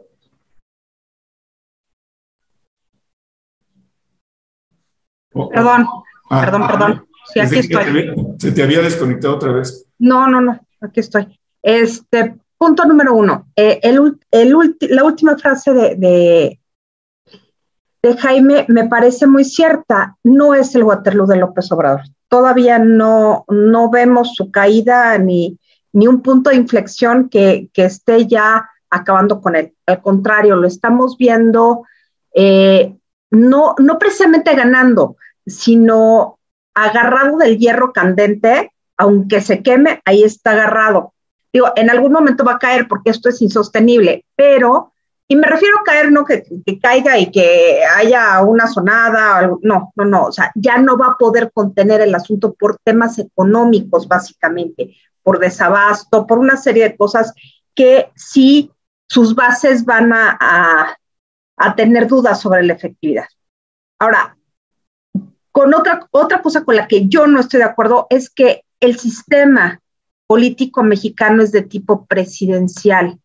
Perdón, 5.31 5.86
ah, 6.29 6.41
perdón, 6.41 6.63
ah, 6.63 6.67
perdón. 6.67 7.07
Sí, 7.33 7.39
aquí 7.39 7.59
estoy. 7.59 8.13
Se 8.37 8.51
te 8.51 8.63
había 8.63 8.81
desconectado 8.81 9.35
otra 9.35 9.51
vez. 9.51 9.85
No, 9.99 10.27
no, 10.27 10.41
no, 10.41 10.59
aquí 10.81 10.99
estoy. 10.99 11.39
Este, 11.61 12.35
punto 12.57 12.85
número 12.85 13.13
uno. 13.13 13.47
Eh, 13.55 13.79
el, 13.83 14.17
la 14.81 15.03
última 15.03 15.37
frase 15.37 15.73
de, 15.73 15.95
de, 15.95 16.59
Jaime 18.19 18.65
me 18.69 18.87
parece 18.87 19.27
muy 19.27 19.43
cierta. 19.43 20.15
No 20.23 20.53
es 20.53 20.73
el 20.75 20.83
Waterloo 20.83 21.27
de 21.27 21.37
López 21.37 21.71
Obrador. 21.71 22.01
Todavía 22.29 22.79
no, 22.79 23.43
no 23.49 23.89
vemos 23.89 24.33
su 24.35 24.49
caída 24.49 25.17
ni, 25.17 25.59
ni 25.91 26.07
un 26.07 26.21
punto 26.21 26.49
de 26.49 26.55
inflexión 26.55 27.27
que, 27.29 27.69
que 27.73 27.85
esté 27.85 28.25
ya 28.27 28.69
acabando 28.89 29.41
con 29.41 29.55
él. 29.55 29.73
Al 29.85 30.01
contrario, 30.01 30.55
lo 30.55 30.67
estamos 30.67 31.17
viendo 31.17 31.83
eh, 32.33 32.95
no, 33.31 33.75
no 33.79 33.97
precisamente 33.97 34.55
ganando, 34.55 35.17
sino 35.45 36.37
agarrado 36.77 37.37
del 37.37 37.57
hierro 37.57 37.91
candente, 37.91 38.71
aunque 38.97 39.41
se 39.41 39.63
queme, 39.63 40.01
ahí 40.05 40.23
está 40.23 40.51
agarrado. 40.51 41.13
Digo, 41.51 41.71
en 41.75 41.89
algún 41.89 42.11
momento 42.11 42.43
va 42.43 42.53
a 42.53 42.59
caer 42.59 42.87
porque 42.87 43.09
esto 43.09 43.29
es 43.29 43.41
insostenible, 43.41 44.25
pero, 44.35 44.93
y 45.27 45.35
me 45.35 45.47
refiero 45.47 45.79
a 45.79 45.83
caer, 45.83 46.11
no 46.11 46.23
que, 46.23 46.43
caiga 46.79 47.17
y 47.17 47.31
que 47.31 47.81
haya 47.83 48.41
una 48.43 48.67
sonada, 48.67 49.49
no, 49.63 49.91
no, 49.95 50.05
no, 50.05 50.25
o 50.25 50.31
sea, 50.31 50.51
ya 50.53 50.77
no 50.77 50.97
va 50.97 51.07
a 51.07 51.17
poder 51.17 51.51
contener 51.51 52.01
el 52.01 52.13
asunto 52.13 52.53
por 52.53 52.77
temas 52.83 53.17
económicos, 53.17 54.07
básicamente, 54.07 54.95
por 55.23 55.39
desabasto, 55.39 56.27
por 56.27 56.37
una 56.37 56.57
serie 56.57 56.83
de 56.83 56.95
cosas 56.95 57.33
que 57.73 58.11
sí 58.15 58.71
sus 59.09 59.33
bases 59.33 59.83
van 59.83 60.13
a, 60.13 60.95
a 61.57 61.75
tener 61.75 62.07
dudas 62.07 62.39
sobre 62.39 62.61
la 62.63 62.73
efectividad. 62.73 63.25
Ahora, 63.99 64.37
con 65.58 65.74
otra, 65.74 66.08
otra 66.12 66.43
cosa 66.43 66.63
con 66.63 66.76
la 66.76 66.88
que 66.88 67.08
yo 67.08 67.26
no 67.26 67.39
estoy 67.39 67.58
de 67.58 67.65
acuerdo 67.65 68.06
es 68.12 68.30
que 68.30 68.63
el 68.80 69.00
sistema 69.00 69.82
político 70.28 70.84
mexicano 70.84 71.41
es 71.41 71.51
de 71.51 71.64
tipo 71.64 72.05
presidencial, 72.05 73.20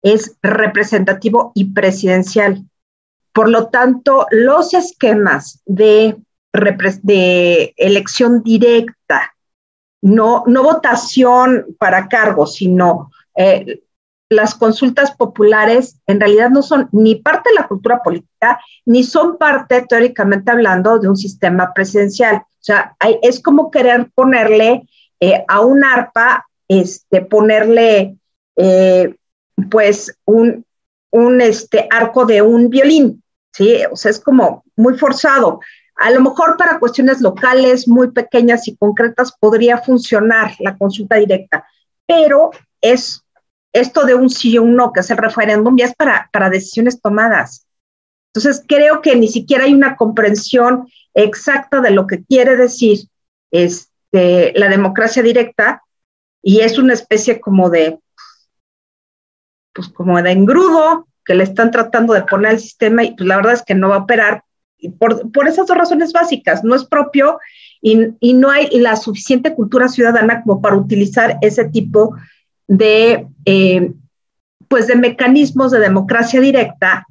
es 0.00 0.36
representativo 0.40 1.50
y 1.52 1.72
presidencial. 1.72 2.62
Por 3.32 3.48
lo 3.48 3.70
tanto, 3.70 4.28
los 4.30 4.72
esquemas 4.72 5.62
de, 5.66 6.16
elección 7.76 8.44
directa, 8.44 9.34
no, 10.00 10.44
no 10.46 10.62
votación 10.62 11.74
para 11.80 12.06
cargos, 12.06 12.54
sino 12.54 13.10
eh, 13.34 13.82
las 14.28 14.54
consultas 14.54 15.14
populares 15.16 16.00
en 16.06 16.20
realidad 16.20 16.50
no 16.50 16.62
son 16.62 16.88
ni 16.92 17.16
parte 17.16 17.50
de 17.50 17.56
la 17.56 17.68
cultura 17.68 18.02
política, 18.02 18.60
ni 18.84 19.04
son 19.04 19.38
parte, 19.38 19.84
teóricamente 19.88 20.50
hablando, 20.50 20.98
de 20.98 21.08
un 21.08 21.16
sistema 21.16 21.72
presidencial. 21.74 22.36
O 22.36 22.64
sea, 22.64 22.96
es 23.22 23.40
como 23.40 23.70
querer 23.70 24.10
ponerle 24.14 24.88
eh, 25.20 25.44
a 25.46 25.60
un 25.60 25.84
arpa, 25.84 26.46
este, 26.68 27.20
ponerle, 27.20 28.16
eh, 28.56 29.14
pues, 29.70 30.16
un, 30.24 30.64
un 31.10 31.40
este, 31.40 31.86
arco 31.90 32.24
de 32.24 32.42
un 32.42 32.70
violín, 32.70 33.22
¿sí? 33.52 33.82
O 33.90 33.96
sea, 33.96 34.10
es 34.10 34.20
como 34.20 34.64
muy 34.76 34.98
forzado. 34.98 35.60
A 35.96 36.10
lo 36.10 36.20
mejor 36.20 36.56
para 36.56 36.78
cuestiones 36.78 37.20
locales 37.20 37.86
muy 37.86 38.10
pequeñas 38.10 38.66
y 38.66 38.76
concretas 38.76 39.32
podría 39.38 39.78
funcionar 39.78 40.52
la 40.58 40.76
consulta 40.76 41.16
directa, 41.16 41.64
pero 42.06 42.50
es 42.80 43.23
esto 43.74 44.06
de 44.06 44.14
un 44.14 44.30
sí 44.30 44.56
o 44.56 44.62
un 44.62 44.76
no, 44.76 44.92
que 44.92 45.00
es 45.00 45.10
el 45.10 45.18
referéndum, 45.18 45.76
ya 45.76 45.86
es 45.86 45.94
para, 45.94 46.30
para 46.32 46.48
decisiones 46.48 47.02
tomadas. 47.02 47.66
Entonces, 48.32 48.64
creo 48.66 49.02
que 49.02 49.16
ni 49.16 49.28
siquiera 49.28 49.64
hay 49.64 49.74
una 49.74 49.96
comprensión 49.96 50.88
exacta 51.12 51.80
de 51.80 51.90
lo 51.90 52.06
que 52.06 52.24
quiere 52.24 52.56
decir 52.56 53.00
este, 53.50 54.52
la 54.56 54.68
democracia 54.68 55.22
directa 55.22 55.82
y 56.40 56.60
es 56.60 56.78
una 56.78 56.92
especie 56.92 57.40
como 57.40 57.68
de, 57.68 57.98
pues 59.72 59.88
como 59.88 60.22
de 60.22 60.30
engrudo 60.30 61.08
que 61.24 61.34
le 61.34 61.42
están 61.42 61.70
tratando 61.70 62.12
de 62.12 62.22
poner 62.22 62.52
al 62.52 62.60
sistema 62.60 63.02
y 63.02 63.14
pues 63.16 63.26
la 63.26 63.36
verdad 63.36 63.54
es 63.54 63.62
que 63.62 63.74
no 63.74 63.88
va 63.88 63.96
a 63.96 64.04
operar 64.04 64.44
por, 64.98 65.32
por 65.32 65.48
esas 65.48 65.66
dos 65.66 65.76
razones 65.76 66.12
básicas. 66.12 66.62
No 66.62 66.74
es 66.74 66.84
propio 66.84 67.40
y, 67.80 68.08
y, 68.20 68.34
no 68.34 68.50
hay 68.50 68.68
la 68.78 68.96
suficiente 68.96 69.54
cultura 69.54 69.88
ciudadana 69.88 70.42
como 70.42 70.60
para 70.60 70.76
utilizar 70.76 71.38
ese 71.40 71.64
tipo 71.66 72.14
de, 72.66 73.26
eh, 73.44 73.92
pues 74.68 74.86
de 74.86 74.96
mecanismos 74.96 75.72
de 75.72 75.80
democracia 75.80 76.40
directa 76.40 77.06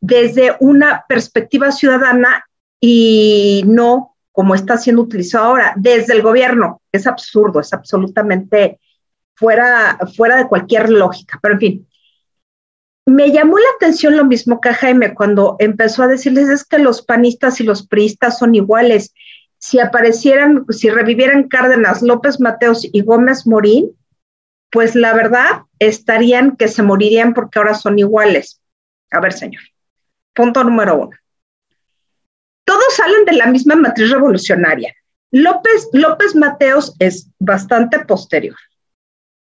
desde 0.00 0.56
una 0.60 1.04
perspectiva 1.08 1.72
ciudadana 1.72 2.44
y 2.80 3.62
no 3.66 4.14
como 4.34 4.56
está 4.56 4.76
siendo 4.76 5.02
utilizado 5.02 5.44
ahora, 5.44 5.74
desde 5.76 6.12
el 6.12 6.20
gobierno. 6.20 6.82
Es 6.90 7.06
absurdo, 7.06 7.60
es 7.60 7.72
absolutamente 7.72 8.80
fuera, 9.36 9.96
fuera 10.16 10.36
de 10.36 10.48
cualquier 10.48 10.90
lógica. 10.90 11.38
Pero 11.40 11.54
en 11.54 11.60
fin, 11.60 11.88
me 13.06 13.30
llamó 13.30 13.58
la 13.58 13.68
atención 13.76 14.16
lo 14.16 14.24
mismo 14.24 14.60
que 14.60 14.74
Jaime 14.74 15.14
cuando 15.14 15.54
empezó 15.60 16.02
a 16.02 16.08
decirles 16.08 16.48
es 16.48 16.64
que 16.64 16.80
los 16.80 17.02
panistas 17.02 17.60
y 17.60 17.64
los 17.64 17.86
priistas 17.86 18.38
son 18.38 18.56
iguales. 18.56 19.14
Si 19.58 19.78
aparecieran, 19.78 20.66
si 20.68 20.90
revivieran 20.90 21.48
Cárdenas, 21.48 22.02
López 22.02 22.40
Mateos 22.40 22.84
y 22.92 23.02
Gómez 23.02 23.46
Morín, 23.46 23.92
pues 24.74 24.96
la 24.96 25.14
verdad 25.14 25.62
estarían 25.78 26.56
que 26.56 26.66
se 26.66 26.82
morirían 26.82 27.32
porque 27.32 27.60
ahora 27.60 27.74
son 27.74 27.96
iguales. 27.96 28.60
A 29.12 29.20
ver, 29.20 29.32
señor. 29.32 29.62
Punto 30.34 30.64
número 30.64 30.96
uno. 30.96 31.16
Todos 32.64 32.96
salen 32.96 33.24
de 33.24 33.34
la 33.34 33.46
misma 33.46 33.76
matriz 33.76 34.10
revolucionaria. 34.10 34.92
López, 35.30 35.88
López 35.92 36.34
Mateos 36.34 36.96
es 36.98 37.30
bastante 37.38 38.00
posterior. 38.00 38.56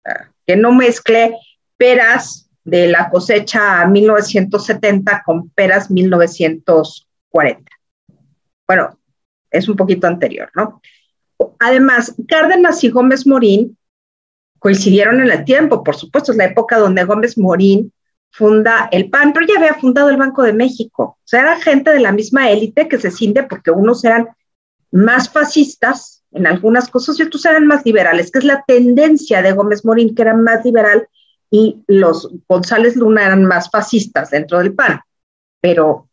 Ah, 0.04 0.32
que 0.48 0.56
no 0.56 0.72
mezcle 0.72 1.36
peras 1.78 2.50
de 2.64 2.88
la 2.88 3.12
cosecha 3.12 3.86
1970 3.86 5.22
con 5.24 5.50
peras 5.50 5.92
1940. 5.92 7.72
Bueno, 8.68 9.00
es 9.52 9.70
un 9.70 9.76
poquito 9.76 10.08
anterior, 10.08 10.50
¿no? 10.56 10.82
Además, 11.60 12.16
Cárdenas 12.28 12.84
y 12.84 12.90
Gómez 12.90 13.28
Morín 13.28 13.78
coincidieron 14.60 15.22
en 15.22 15.32
el 15.32 15.46
tiempo, 15.46 15.84
por 15.84 15.96
supuesto, 15.96 16.32
es 16.32 16.38
la 16.38 16.46
época 16.46 16.78
donde 16.78 17.06
Gómez 17.06 17.38
Morín 17.38 17.92
funda 18.32 18.90
el 18.92 19.10
PAN, 19.10 19.34
pero 19.34 19.48
ya 19.48 19.58
había 19.58 19.74
fundado 19.74 20.10
el 20.10 20.18
Banco 20.18 20.44
de 20.44 20.54
México. 20.54 21.18
O 21.18 21.22
sea, 21.24 21.42
era 21.42 21.60
gente 21.60 21.92
de 21.92 22.00
la 22.00 22.12
misma 22.12 22.50
élite 22.50 22.88
que 22.88 23.00
se 23.00 23.12
cinde 23.12 23.44
porque 23.44 23.72
unos 23.72 24.04
eran 24.04 24.30
más 24.92 25.30
fascistas 25.30 26.24
en 26.32 26.46
algunas 26.46 26.90
cosas 26.90 27.20
y 27.20 27.24
otros 27.24 27.46
eran 27.46 27.66
más 27.66 27.86
liberales, 27.86 28.32
que 28.32 28.40
es 28.40 28.46
la 28.46 28.64
tendencia 28.68 29.42
de 29.42 29.54
Gómez 29.54 29.84
Morín, 29.84 30.14
que 30.14 30.22
era 30.22 30.36
más 30.36 30.64
liberal, 30.64 31.08
y 31.50 31.84
los 31.88 32.30
González 32.48 32.96
Luna 32.96 33.26
eran 33.26 33.46
más 33.46 33.72
fascistas 33.72 34.30
dentro 34.30 34.60
del 34.60 34.76
PAN. 34.76 35.02
Pero 35.62 36.08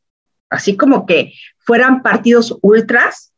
así 0.49 0.77
como 0.77 1.05
que 1.05 1.35
fueran 1.59 2.03
partidos 2.03 2.57
ultras, 2.63 3.35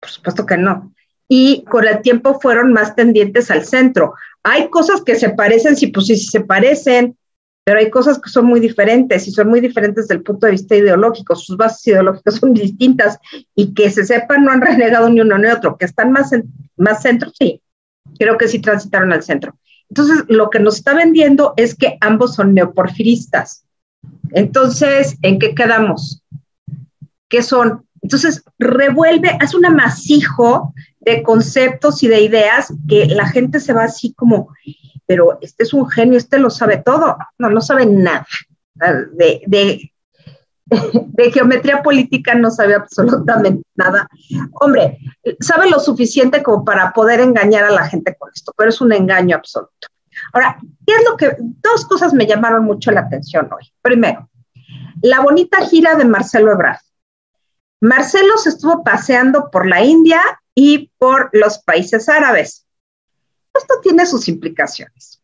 por 0.00 0.10
supuesto 0.10 0.44
que 0.44 0.58
no 0.58 0.92
y 1.34 1.64
con 1.64 1.88
el 1.88 2.02
tiempo 2.02 2.38
fueron 2.42 2.74
más 2.74 2.94
tendientes 2.94 3.50
al 3.50 3.64
centro. 3.64 4.12
Hay 4.42 4.68
cosas 4.68 5.00
que 5.00 5.14
se 5.14 5.30
parecen, 5.30 5.76
sí, 5.76 5.86
pues 5.86 6.08
sí, 6.08 6.16
se 6.18 6.42
parecen, 6.42 7.16
pero 7.64 7.78
hay 7.78 7.88
cosas 7.88 8.20
que 8.20 8.28
son 8.28 8.44
muy 8.44 8.60
diferentes 8.60 9.26
y 9.26 9.30
son 9.30 9.48
muy 9.48 9.62
diferentes 9.62 10.04
desde 10.04 10.16
el 10.16 10.22
punto 10.22 10.44
de 10.44 10.52
vista 10.52 10.76
ideológico. 10.76 11.34
Sus 11.34 11.56
bases 11.56 11.86
ideológicas 11.86 12.34
son 12.34 12.52
distintas 12.52 13.18
y 13.54 13.72
que 13.72 13.90
se 13.90 14.04
sepan 14.04 14.44
no 14.44 14.52
han 14.52 14.60
renegado 14.60 15.08
ni 15.08 15.22
uno 15.22 15.38
ni 15.38 15.48
otro, 15.48 15.78
que 15.78 15.86
están 15.86 16.12
más, 16.12 16.34
en, 16.34 16.52
más 16.76 17.00
centro, 17.00 17.30
sí, 17.32 17.62
creo 18.18 18.36
que 18.36 18.48
sí 18.48 18.58
transitaron 18.58 19.10
al 19.10 19.22
centro. 19.22 19.56
Entonces, 19.88 20.26
lo 20.28 20.50
que 20.50 20.60
nos 20.60 20.76
está 20.76 20.92
vendiendo 20.92 21.54
es 21.56 21.74
que 21.74 21.96
ambos 22.02 22.34
son 22.34 22.52
neoporfiristas. 22.52 23.64
Entonces, 24.32 25.16
¿en 25.22 25.38
qué 25.38 25.54
quedamos? 25.54 26.22
¿Qué 27.30 27.42
son? 27.42 27.86
Entonces, 28.02 28.42
revuelve, 28.58 29.36
hace 29.40 29.56
un 29.56 29.64
amasijo 29.64 30.74
de 31.00 31.22
conceptos 31.22 32.02
y 32.02 32.08
de 32.08 32.20
ideas 32.20 32.72
que 32.88 33.06
la 33.06 33.28
gente 33.28 33.60
se 33.60 33.72
va 33.72 33.84
así 33.84 34.12
como, 34.14 34.48
pero 35.06 35.38
este 35.40 35.62
es 35.62 35.72
un 35.72 35.88
genio, 35.88 36.18
este 36.18 36.38
lo 36.38 36.50
sabe 36.50 36.78
todo. 36.78 37.16
No, 37.38 37.48
no 37.48 37.60
sabe 37.60 37.86
nada. 37.86 38.26
De, 38.74 39.42
de, 39.46 39.92
de 41.06 41.30
geometría 41.30 41.82
política 41.82 42.34
no 42.34 42.50
sabe 42.50 42.74
absolutamente 42.74 43.62
nada. 43.76 44.08
Hombre, 44.60 44.98
sabe 45.40 45.70
lo 45.70 45.78
suficiente 45.78 46.42
como 46.42 46.64
para 46.64 46.92
poder 46.92 47.20
engañar 47.20 47.64
a 47.64 47.70
la 47.70 47.88
gente 47.88 48.16
con 48.18 48.30
esto, 48.34 48.52
pero 48.56 48.70
es 48.70 48.80
un 48.80 48.92
engaño 48.92 49.36
absoluto. 49.36 49.88
Ahora, 50.32 50.58
¿qué 50.86 50.94
es 50.94 51.04
lo 51.08 51.16
que, 51.16 51.36
dos 51.38 51.86
cosas 51.86 52.12
me 52.12 52.26
llamaron 52.26 52.64
mucho 52.64 52.90
la 52.90 53.00
atención 53.00 53.48
hoy. 53.52 53.72
Primero, 53.80 54.28
la 55.02 55.20
bonita 55.20 55.64
gira 55.66 55.94
de 55.94 56.04
Marcelo 56.04 56.52
Ebrard. 56.52 56.80
Marcelo 57.82 58.36
se 58.36 58.50
estuvo 58.50 58.84
paseando 58.84 59.50
por 59.50 59.66
la 59.66 59.82
India 59.82 60.20
y 60.54 60.92
por 60.98 61.30
los 61.32 61.58
países 61.58 62.08
árabes. 62.08 62.64
Esto 63.52 63.80
tiene 63.82 64.06
sus 64.06 64.28
implicaciones. 64.28 65.20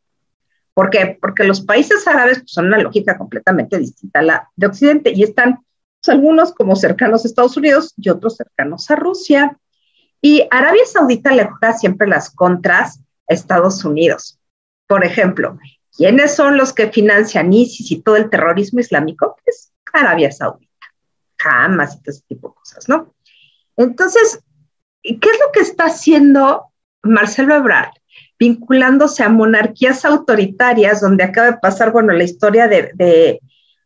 ¿Por 0.75 0.91
qué? 0.91 1.17
Porque 1.21 1.45
los 1.45 1.61
países 1.61 2.09
árabes 2.09 2.41
pues, 2.41 2.51
son 2.51 2.67
una 2.67 2.79
lógica 2.79 3.17
completamente 3.17 3.79
distinta 3.79 4.19
a 4.19 4.23
la 4.23 4.51
de 4.57 4.67
Occidente 4.67 5.13
y 5.15 5.23
están 5.23 5.61
pues, 6.01 6.09
algunos 6.09 6.53
como 6.53 6.75
cercanos 6.75 7.25
a 7.25 7.29
Estados 7.29 7.57
Unidos 7.57 7.95
y 7.97 8.09
otros 8.09 8.35
cercanos 8.35 8.91
a 8.91 8.97
Rusia. 8.97 9.57
Y 10.21 10.45
Arabia 10.51 10.85
Saudita 10.85 11.31
le 11.31 11.45
juega 11.45 11.75
siempre 11.75 12.09
las 12.09 12.29
contras 12.29 12.99
a 13.29 13.35
Estados 13.35 13.85
Unidos. 13.85 14.41
Por 14.89 15.05
ejemplo, 15.05 15.61
¿quiénes 15.97 16.35
son 16.35 16.57
los 16.57 16.73
que 16.73 16.91
financian 16.91 17.53
ISIS 17.53 17.93
y 17.93 18.03
todo 18.03 18.17
el 18.17 18.31
terrorismo 18.31 18.81
islámico? 18.81 19.37
Pues 19.45 19.73
Arabia 19.93 20.33
Saudita, 20.33 20.68
Hamas 21.45 21.95
y 21.95 22.03
todo 22.03 22.15
ese 22.15 22.25
tipo 22.29 22.49
de 22.49 22.55
cosas, 22.55 22.89
¿no? 22.89 23.15
Entonces, 23.77 24.43
¿Qué 25.03 25.31
es 25.31 25.39
lo 25.41 25.53
que 25.53 25.61
está 25.61 25.85
haciendo 25.85 26.73
Marcelo 27.03 27.55
Ebrard? 27.55 27.93
Vinculándose 28.39 29.23
a 29.23 29.29
monarquías 29.29 30.05
autoritarias, 30.05 31.01
donde 31.01 31.25
acaba 31.25 31.51
de 31.51 31.59
pasar, 31.59 31.93
bueno, 31.93 32.13
la 32.13 32.25
historia 32.25 32.69
de, 32.69 33.41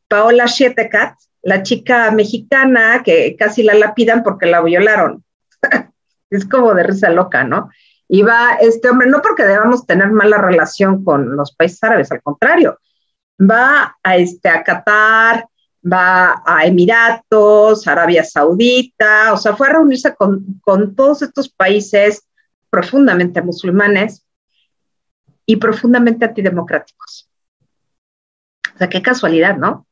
Paola 0.08 0.46
Schietekat, 0.46 1.14
la 1.42 1.62
chica 1.62 2.10
mexicana 2.10 3.02
que 3.02 3.34
casi 3.38 3.62
la 3.62 3.72
lapidan 3.72 4.22
porque 4.22 4.46
la 4.46 4.60
violaron. 4.60 5.24
es 6.30 6.44
como 6.44 6.74
de 6.74 6.82
risa 6.82 7.08
loca, 7.08 7.44
¿no? 7.44 7.70
Y 8.08 8.20
va 8.20 8.58
este 8.60 8.90
hombre, 8.90 9.08
no 9.08 9.22
porque 9.22 9.44
debamos 9.44 9.86
tener 9.86 10.10
mala 10.10 10.36
relación 10.36 11.02
con 11.02 11.34
los 11.34 11.56
países 11.56 11.82
árabes, 11.82 12.12
al 12.12 12.20
contrario, 12.20 12.78
va 13.40 13.96
a, 14.02 14.16
este, 14.16 14.50
a 14.50 14.62
Qatar, 14.62 15.46
va 15.84 16.42
a 16.46 16.64
Emiratos, 16.66 17.86
Arabia 17.86 18.24
Saudita, 18.24 19.32
o 19.32 19.36
sea, 19.36 19.56
fue 19.56 19.68
a 19.68 19.72
reunirse 19.72 20.14
con, 20.14 20.62
todos 20.94 21.22
estos 21.22 21.48
países 21.48 22.28
profundamente 22.70 23.42
musulmanes 23.42 24.24
y 25.44 25.56
profundamente 25.56 26.24
antidemocráticos. 26.24 27.28
O 28.74 28.78
sea, 28.78 28.88
qué 28.88 29.02
casualidad, 29.02 29.56
¿no? 29.56 29.86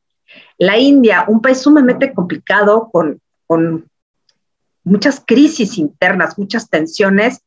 La 0.58 0.78
India, 0.78 1.24
un 1.26 1.42
país 1.42 1.58
sumamente 1.58 2.14
complicado, 2.14 2.88
con, 2.92 3.20
con 3.46 3.90
muchas 4.84 5.22
crisis 5.26 5.76
internas, 5.76 6.38
muchas 6.38 6.70
tensiones, 6.70 7.42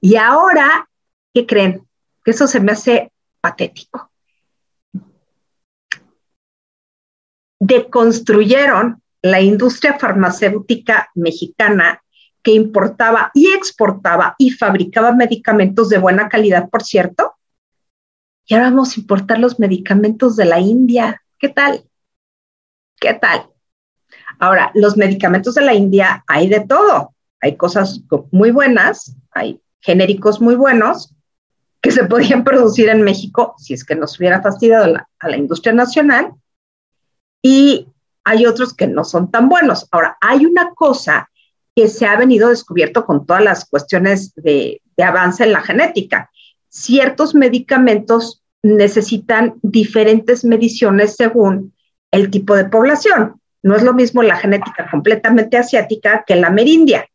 y 0.00 0.16
ahora, 0.16 0.88
¿qué 1.32 1.46
creen? 1.46 1.86
Que 2.24 2.32
eso 2.32 2.46
se 2.46 2.58
me 2.58 2.72
hace 2.72 3.12
patético. 3.40 4.11
Deconstruyeron 7.64 9.00
la 9.22 9.40
industria 9.40 9.96
farmacéutica 9.96 11.08
mexicana 11.14 12.02
que 12.42 12.50
importaba 12.50 13.30
y 13.34 13.52
exportaba 13.52 14.34
y 14.36 14.50
fabricaba 14.50 15.12
medicamentos 15.12 15.88
de 15.88 15.98
buena 15.98 16.28
calidad, 16.28 16.68
por 16.68 16.82
cierto. 16.82 17.36
Y 18.46 18.54
ahora 18.54 18.70
vamos 18.70 18.96
a 18.96 19.00
importar 19.00 19.38
los 19.38 19.60
medicamentos 19.60 20.34
de 20.34 20.46
la 20.46 20.58
India. 20.58 21.22
¿Qué 21.38 21.50
tal? 21.50 21.84
¿Qué 22.98 23.14
tal? 23.14 23.46
Ahora, 24.40 24.72
los 24.74 24.96
medicamentos 24.96 25.54
de 25.54 25.62
la 25.62 25.74
India 25.74 26.24
hay 26.26 26.48
de 26.48 26.66
todo. 26.66 27.14
Hay 27.40 27.56
cosas 27.56 28.00
muy 28.32 28.50
buenas, 28.50 29.16
hay 29.30 29.60
genéricos 29.78 30.40
muy 30.40 30.56
buenos 30.56 31.14
que 31.80 31.92
se 31.92 32.06
podían 32.06 32.42
producir 32.42 32.88
en 32.88 33.02
México 33.02 33.54
si 33.58 33.74
es 33.74 33.84
que 33.84 33.94
nos 33.94 34.18
hubiera 34.18 34.42
fastidiado 34.42 34.96
a 35.20 35.28
la 35.28 35.36
industria 35.36 35.72
nacional 35.72 36.34
y 37.42 37.88
hay 38.24 38.46
otros 38.46 38.72
que 38.72 38.86
no 38.86 39.04
son 39.04 39.30
tan 39.30 39.48
buenos. 39.48 39.88
Ahora, 39.90 40.16
hay 40.20 40.46
una 40.46 40.72
cosa 40.74 41.28
que 41.74 41.88
se 41.88 42.06
ha 42.06 42.16
venido 42.16 42.48
descubierto 42.48 43.04
con 43.04 43.26
todas 43.26 43.42
las 43.42 43.64
cuestiones 43.64 44.32
de, 44.36 44.80
avance 45.02 45.42
en 45.42 45.52
la 45.52 45.62
genética. 45.62 46.30
ciertos 46.68 47.34
medicamentos 47.34 48.42
necesitan 48.62 49.54
diferentes 49.62 50.44
mediciones 50.44 51.16
según 51.16 51.74
el 52.12 52.30
tipo 52.30 52.54
de 52.54 52.66
población. 52.66 53.40
No 53.62 53.74
es 53.74 53.82
lo 53.82 53.92
mismo 53.92 54.22
la 54.22 54.36
genética 54.36 54.88
completamente 54.88 55.56
asiática 55.56 56.24
que 56.24 56.36
la 56.36 56.50
merindia. 56.50 57.08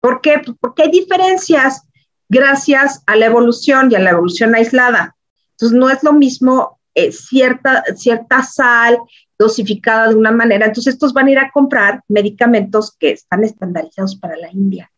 ¿Por 0.00 0.20
qué? 0.20 0.40
Pues 0.44 0.56
porque 0.60 0.84
hay 0.84 0.90
diferencias 0.90 1.82
gracias 2.28 3.02
a 3.06 3.16
la 3.16 3.26
evolución 3.26 3.90
y 3.90 3.96
a 3.96 4.00
la 4.00 4.10
evolución 4.10 4.54
aislada. 4.54 5.16
Entonces, 5.52 5.76
no 5.76 5.90
es 5.90 6.02
lo 6.02 6.12
mismo 6.12 6.78
eh, 6.94 7.10
cierta, 7.10 7.82
cierta 7.96 8.42
sal 8.42 8.98
dosificada 9.38 10.08
de 10.08 10.14
una 10.14 10.32
manera. 10.32 10.66
Entonces, 10.66 10.94
estos 10.94 11.12
van 11.12 11.26
a 11.26 11.30
ir 11.30 11.38
a 11.38 11.50
comprar 11.50 12.02
medicamentos 12.08 12.96
que 12.98 13.10
están 13.10 13.44
estandarizados 13.44 14.16
para 14.16 14.36
la 14.36 14.50
India, 14.50 14.90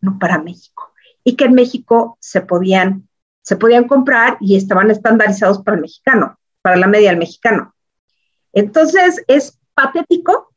no 0.00 0.18
para 0.18 0.38
México. 0.38 0.92
Y 1.22 1.36
que 1.36 1.46
en 1.46 1.54
México 1.54 2.16
se 2.20 2.40
podían, 2.40 3.08
se 3.42 3.56
podían 3.56 3.84
comprar 3.84 4.36
y 4.40 4.56
estaban 4.56 4.90
estandarizados 4.90 5.62
para 5.62 5.76
el 5.76 5.82
mexicano, 5.82 6.38
para 6.62 6.76
la 6.76 6.86
media 6.86 7.10
del 7.10 7.18
mexicano. 7.18 7.74
Entonces, 8.52 9.22
es 9.26 9.58
patético 9.74 10.52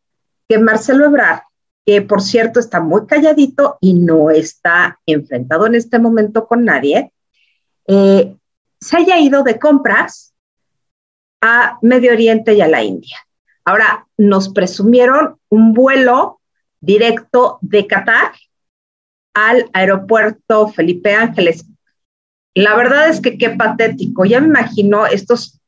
que 0.48 0.60
Marcelo 0.60 1.06
Ebrard, 1.06 1.42
que 1.86 2.02
por 2.02 2.22
cierto 2.22 2.60
está 2.60 2.80
muy 2.80 3.06
calladito 3.08 3.78
y 3.82 3.94
no 3.94 4.30
está 4.30 5.00
enfrentado 5.06 5.66
en 5.68 5.76
este 5.76 6.00
momento 6.00 6.48
con 6.48 6.66
nadie, 6.66 7.12
eh, 7.88 8.36
se 8.80 8.98
haya 8.98 9.18
ido 9.20 9.44
de 9.44 9.60
compras 9.60 10.34
a 11.42 11.78
Medio 11.82 12.12
Oriente 12.12 12.54
y 12.54 12.62
a 12.62 12.68
la 12.68 12.84
India. 12.84 13.18
Ahora, 13.66 14.08
nos 14.18 14.50
presumieron 14.50 15.38
un 15.50 15.74
vuelo 15.74 16.40
directo 16.80 17.60
de 17.62 17.86
Qatar 17.86 18.32
al 19.34 19.70
aeropuerto 19.74 20.70
Felipe 20.70 21.14
Ángeles. 21.14 21.66
La 22.56 22.76
verdad 22.76 23.10
es 23.10 23.20
que 23.22 23.38
qué 23.38 23.52
patético. 23.52 24.26
Ya 24.26 24.40
me 24.40 24.48
imagino 24.48 25.06
estos 25.06 25.60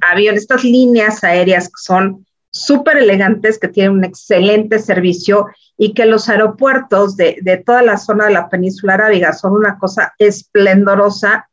aviones, 0.00 0.42
estas 0.42 0.62
líneas 0.62 1.24
aéreas 1.24 1.68
que 1.68 1.82
son 1.82 2.26
súper 2.50 2.98
elegantes, 2.98 3.58
que 3.58 3.68
tienen 3.68 3.92
un 3.92 4.04
excelente 4.04 4.78
servicio 4.78 5.46
y 5.76 5.94
que 5.94 6.04
los 6.04 6.28
aeropuertos 6.28 7.16
de, 7.16 7.38
de, 7.40 7.56
toda 7.56 7.82
la 7.82 7.96
zona 7.96 8.26
de 8.26 8.34
la 8.34 8.48
península 8.48 8.94
arábiga 8.94 9.32
son 9.32 9.52
una 9.54 9.78
cosa 9.78 10.12
esplendorosa. 10.18 11.48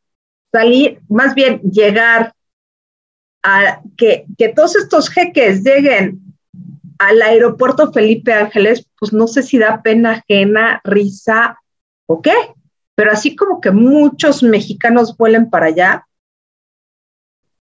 Salir, 0.51 0.99
más 1.07 1.35
bien 1.35 1.61
llegar 1.61 2.33
a 3.43 3.81
que, 3.97 4.25
que 4.37 4.49
todos 4.49 4.75
estos 4.75 5.09
jeques 5.09 5.63
lleguen 5.63 6.19
al 6.97 7.21
aeropuerto 7.21 7.91
Felipe 7.93 8.33
Ángeles, 8.33 8.85
pues 8.99 9.13
no 9.13 9.27
sé 9.27 9.43
si 9.43 9.57
da 9.57 9.81
pena 9.81 10.11
ajena, 10.11 10.81
risa 10.83 11.57
o 12.05 12.21
qué, 12.21 12.33
pero 12.95 13.11
así 13.11 13.35
como 13.35 13.61
que 13.61 13.71
muchos 13.71 14.43
mexicanos 14.43 15.15
vuelen 15.15 15.49
para 15.49 15.67
allá, 15.67 16.05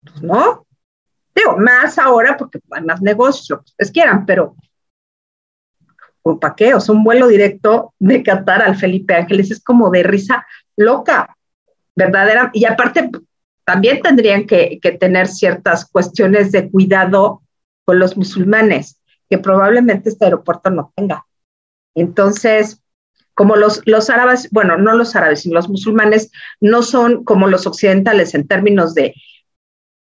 pues 0.02 0.22
no. 0.22 0.66
Digo, 1.34 1.56
más 1.56 1.98
ahora 1.98 2.36
porque 2.36 2.60
van 2.66 2.86
más 2.86 3.00
negocios, 3.00 3.48
lo 3.50 3.58
que 3.58 3.70
ustedes 3.70 3.92
quieran, 3.92 4.26
pero 4.26 4.56
¿para 6.40 6.54
qué? 6.54 6.74
O 6.74 6.80
sea, 6.80 6.94
un 6.94 7.04
vuelo 7.04 7.28
directo 7.28 7.94
de 7.98 8.22
Qatar 8.22 8.62
al 8.62 8.76
Felipe 8.76 9.14
Ángeles 9.14 9.50
es 9.50 9.62
como 9.62 9.90
de 9.90 10.02
risa 10.02 10.46
loca, 10.76 11.36
verdadera. 11.94 12.50
Y 12.52 12.64
aparte, 12.64 13.10
también 13.64 14.02
tendrían 14.02 14.46
que, 14.46 14.80
tener 14.98 15.28
ciertas 15.28 15.88
cuestiones 15.90 16.52
de 16.52 16.70
cuidado 16.70 17.42
con 17.84 17.98
los 17.98 18.16
musulmanes, 18.16 19.00
que 19.28 19.38
probablemente 19.38 20.08
este 20.08 20.24
aeropuerto 20.24 20.70
no 20.70 20.92
tenga. 20.96 21.26
Entonces, 21.94 22.82
como 23.34 23.56
los, 23.56 23.80
los 23.86 24.10
árabes, 24.10 24.48
bueno, 24.50 24.76
no 24.76 24.94
los 24.94 25.16
árabes, 25.16 25.40
sino 25.40 25.54
los 25.54 25.68
musulmanes, 25.68 26.30
no 26.60 26.82
son 26.82 27.24
como 27.24 27.46
los 27.48 27.66
occidentales 27.66 28.34
en 28.34 28.46
términos 28.46 28.94
de 28.94 29.14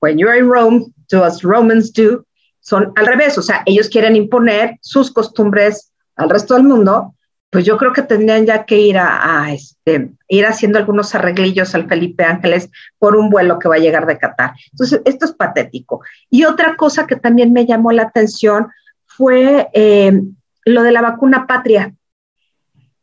when 0.01 0.19
you're 0.19 0.37
in 0.37 0.49
Rome, 0.49 0.93
do 1.09 1.25
as 1.25 1.43
Romans 1.43 1.93
do, 1.93 2.27
son 2.61 2.93
al 2.97 3.07
revés, 3.07 3.39
o 3.39 3.43
sea, 3.43 3.63
ellos 3.67 3.89
quieren 3.89 4.17
imponer 4.17 4.79
sus 4.81 5.11
costumbres 5.11 5.93
al 6.17 6.31
resto 6.31 6.55
del 6.55 6.65
mundo, 6.65 7.15
pues 7.55 7.65
yo 7.65 7.77
creo 7.77 7.93
que 7.93 8.03
tendrían 8.03 8.47
ya 8.47 8.65
que 8.65 8.81
ir 8.81 8.99
a, 8.99 9.47
este, 9.53 10.11
ir 10.27 10.45
haciendo 10.45 10.77
algunos 10.77 11.15
arreglillos 11.15 11.73
al 11.77 11.87
Felipe 11.87 12.25
Ángeles 12.25 12.69
por 12.99 13.15
un 13.15 13.31
vuelo 13.31 13.61
que 13.61 13.69
va 13.69 13.77
a 13.77 13.79
llegar 13.79 14.07
de 14.07 14.19
Qatar. 14.19 14.55
Entonces, 14.73 15.01
esto 15.05 15.27
es 15.27 15.35
patético. 15.35 16.01
Y 16.29 16.47
otra 16.47 16.75
cosa 16.75 17.07
que 17.07 17.15
también 17.15 17.53
me 17.53 17.65
llamó 17.65 17.93
la 17.93 18.03
atención 18.03 18.73
fue 19.07 19.69
eh, 19.73 20.21
lo 20.65 20.83
de 20.83 20.91
la 20.91 21.01
vacuna 21.01 21.47
patria. 21.47 21.95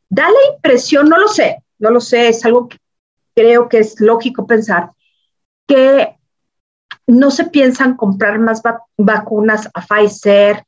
Da 0.10 0.28
la 0.28 0.54
impresión, 0.54 1.08
no 1.08 1.18
lo 1.18 1.30
sé, 1.30 1.64
no 1.80 1.90
lo 1.90 2.02
sé, 2.02 2.28
es 2.28 2.44
algo 2.44 2.68
que 2.68 2.78
creo 3.34 3.70
que 3.70 3.78
es 3.80 4.02
lógico 4.02 4.46
pensar, 4.46 4.90
que 5.66 6.18
no 7.08 7.32
se 7.32 7.46
piensan 7.46 7.96
comprar 7.96 8.38
más 8.38 8.62
vacunas 8.98 9.70
a 9.74 9.82
Pfizer, 9.82 10.66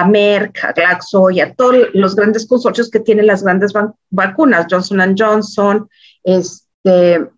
a 0.00 0.06
Merck, 0.06 0.64
a 0.64 0.72
Glaxo 0.72 1.30
y 1.30 1.40
a 1.40 1.54
todos 1.54 1.88
los 1.94 2.16
grandes 2.16 2.46
consorcios 2.46 2.90
que 2.90 3.00
tienen 3.00 3.26
las 3.26 3.42
grandes 3.42 3.72
vacunas, 4.10 4.66
Johnson 4.68 5.14
Johnson, 5.16 5.88
este, 6.22 7.28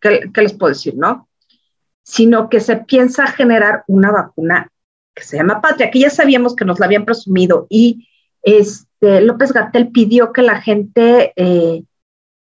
¿qué, 0.00 0.30
les 0.34 0.52
puedo 0.52 0.72
decir, 0.72 0.94
no? 0.96 1.28
Sino 2.02 2.48
que 2.48 2.60
se 2.60 2.76
piensa 2.76 3.26
generar 3.26 3.84
una 3.86 4.10
vacuna 4.10 4.70
que 5.14 5.22
se 5.22 5.36
llama 5.36 5.60
Patria, 5.60 5.90
que 5.90 6.00
ya 6.00 6.10
sabíamos 6.10 6.56
que 6.56 6.64
nos 6.64 6.78
la 6.80 6.86
habían 6.86 7.04
presumido 7.04 7.66
y 7.68 8.08
este, 8.42 9.20
López 9.20 9.52
Gatel 9.52 9.88
pidió 9.88 10.32
que 10.32 10.42
la 10.42 10.60
gente 10.60 11.32
eh, 11.36 11.82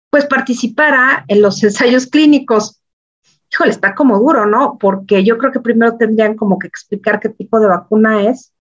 pues 0.10 0.26
participara 0.26 1.26
en 1.28 1.42
los 1.42 1.62
ensayos 1.64 2.08
clínicos 2.08 2.82
híjole, 3.52 3.70
está 3.70 3.94
como 3.94 4.18
duro, 4.18 4.48
¿no? 4.48 4.78
Porque 4.80 5.24
yo 5.24 5.38
creo 5.38 5.52
que 5.52 5.60
primero 5.60 5.96
tendrían 5.96 6.36
como 6.36 6.58
que 6.58 6.66
explicar 6.66 7.20
qué 7.20 7.30
tipo 7.30 7.60
de 7.60 7.68
vacuna 7.68 8.28
es 8.28 8.53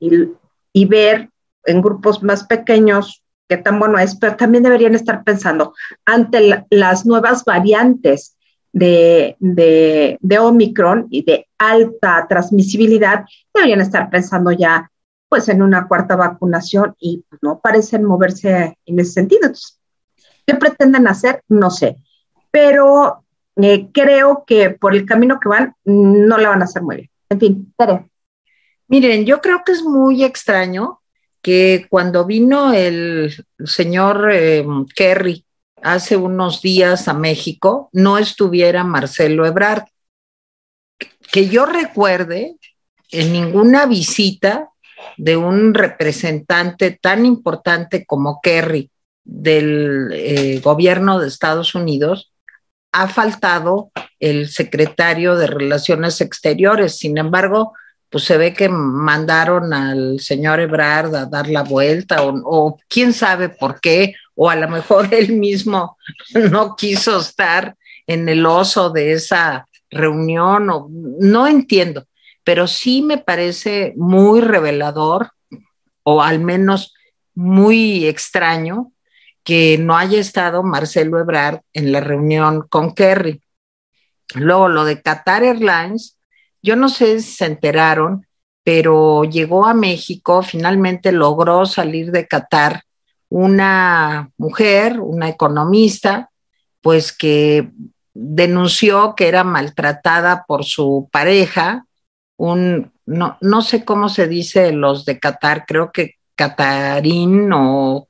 y, 0.00 0.84
ver 0.86 1.30
en 1.64 1.82
grupos 1.82 2.22
más 2.22 2.44
pequeños 2.44 3.22
qué 3.48 3.58
tan 3.58 3.78
bueno 3.78 3.98
es, 3.98 4.16
pero 4.16 4.36
también 4.36 4.64
deberían 4.64 4.94
estar 4.94 5.22
pensando 5.24 5.74
ante 6.06 6.64
las 6.70 7.04
nuevas 7.04 7.44
variantes 7.44 8.36
de, 8.72 9.36
de, 9.40 10.38
Omicron 10.38 11.08
y 11.10 11.24
de 11.24 11.48
alta 11.58 12.26
transmisibilidad, 12.28 13.24
deberían 13.52 13.80
estar 13.80 14.08
pensando 14.08 14.52
ya 14.52 14.90
pues 15.28 15.48
en 15.48 15.62
una 15.62 15.86
cuarta 15.86 16.16
vacunación 16.16 16.94
y 16.98 17.24
pues, 17.28 17.40
no 17.42 17.60
parecen 17.60 18.04
moverse 18.04 18.76
en 18.86 18.98
ese 18.98 19.12
sentido. 19.12 19.50
¿Qué 20.46 20.54
pretenden 20.54 21.06
hacer? 21.06 21.42
No 21.48 21.70
sé, 21.70 21.96
pero 22.50 23.24
eh, 23.56 23.88
creo 23.92 24.44
que 24.46 24.70
por 24.70 24.94
el 24.94 25.06
camino 25.06 25.38
que 25.40 25.48
van 25.48 25.74
no 25.84 26.38
la 26.38 26.48
van 26.48 26.62
a 26.62 26.64
hacer 26.64 26.82
muy 26.82 26.96
bien. 26.96 27.10
En 27.28 27.40
fin, 27.40 27.74
Tere. 27.76 28.10
Miren, 28.90 29.24
yo 29.24 29.40
creo 29.40 29.62
que 29.64 29.70
es 29.70 29.84
muy 29.84 30.24
extraño 30.24 31.00
que 31.40 31.86
cuando 31.88 32.26
vino 32.26 32.72
el 32.72 33.32
señor 33.64 34.30
eh, 34.32 34.66
Kerry 34.96 35.46
hace 35.80 36.16
unos 36.16 36.60
días 36.60 37.06
a 37.06 37.14
México, 37.14 37.88
no 37.92 38.18
estuviera 38.18 38.82
Marcelo 38.82 39.46
Ebrard. 39.46 39.84
Que 41.30 41.48
yo 41.48 41.66
recuerde, 41.66 42.56
en 43.12 43.32
ninguna 43.32 43.86
visita 43.86 44.70
de 45.16 45.36
un 45.36 45.72
representante 45.72 46.98
tan 47.00 47.24
importante 47.24 48.04
como 48.04 48.40
Kerry 48.42 48.90
del 49.22 50.10
eh, 50.12 50.60
gobierno 50.64 51.20
de 51.20 51.28
Estados 51.28 51.76
Unidos, 51.76 52.32
ha 52.90 53.06
faltado 53.06 53.92
el 54.18 54.48
secretario 54.48 55.36
de 55.36 55.46
Relaciones 55.46 56.20
Exteriores. 56.20 56.98
Sin 56.98 57.18
embargo, 57.18 57.72
pues 58.10 58.24
se 58.24 58.36
ve 58.36 58.52
que 58.52 58.68
mandaron 58.68 59.72
al 59.72 60.18
señor 60.20 60.58
Ebrard 60.60 61.14
a 61.14 61.26
dar 61.26 61.48
la 61.48 61.62
vuelta 61.62 62.18
o, 62.22 62.78
quién 62.88 63.12
sabe 63.12 63.48
por 63.48 63.80
qué, 63.80 64.14
o 64.34 64.50
a 64.50 64.56
lo 64.56 64.68
mejor 64.68 65.08
él 65.14 65.32
mismo 65.32 65.96
no 66.34 66.74
quiso 66.76 67.20
estar 67.20 67.76
en 68.06 68.28
el 68.28 68.44
oso 68.44 68.90
de 68.90 69.12
esa 69.12 69.66
reunión, 69.88 70.68
o 70.70 70.88
no 70.90 71.46
entiendo, 71.46 72.06
pero 72.42 72.66
sí 72.66 73.02
me 73.02 73.18
parece 73.18 73.94
muy 73.96 74.40
revelador 74.40 75.30
o 76.02 76.22
al 76.22 76.40
menos 76.40 76.94
muy 77.34 78.06
extraño 78.06 78.92
que 79.44 79.78
no 79.78 79.96
haya 79.96 80.18
estado 80.18 80.62
Marcelo 80.62 81.18
Ebrard 81.18 81.60
en 81.72 81.92
la 81.92 82.00
reunión 82.00 82.66
con 82.68 82.94
Kerry. 82.94 83.42
Luego 84.34 84.68
lo 84.68 84.84
de 84.84 85.00
Qatar 85.02 85.44
Airlines, 85.44 86.18
yo 86.62 86.76
no 86.76 86.88
sé 86.88 87.20
si 87.20 87.32
se 87.32 87.46
enteraron, 87.46 88.26
pero 88.62 89.24
llegó 89.24 89.66
a 89.66 89.74
México, 89.74 90.42
finalmente 90.42 91.12
logró 91.12 91.66
salir 91.66 92.12
de 92.12 92.26
Qatar 92.26 92.82
una 93.30 94.30
mujer, 94.36 95.00
una 95.00 95.28
economista, 95.28 96.30
pues 96.82 97.12
que 97.12 97.70
denunció 98.12 99.14
que 99.14 99.28
era 99.28 99.44
maltratada 99.44 100.44
por 100.46 100.64
su 100.64 101.08
pareja, 101.10 101.86
un, 102.36 102.92
no, 103.06 103.38
no 103.40 103.62
sé 103.62 103.84
cómo 103.84 104.08
se 104.08 104.26
dice 104.28 104.72
los 104.72 105.04
de 105.04 105.18
Qatar, 105.18 105.64
creo 105.66 105.92
que 105.92 106.16
Catarín 106.34 107.50
o... 107.52 108.08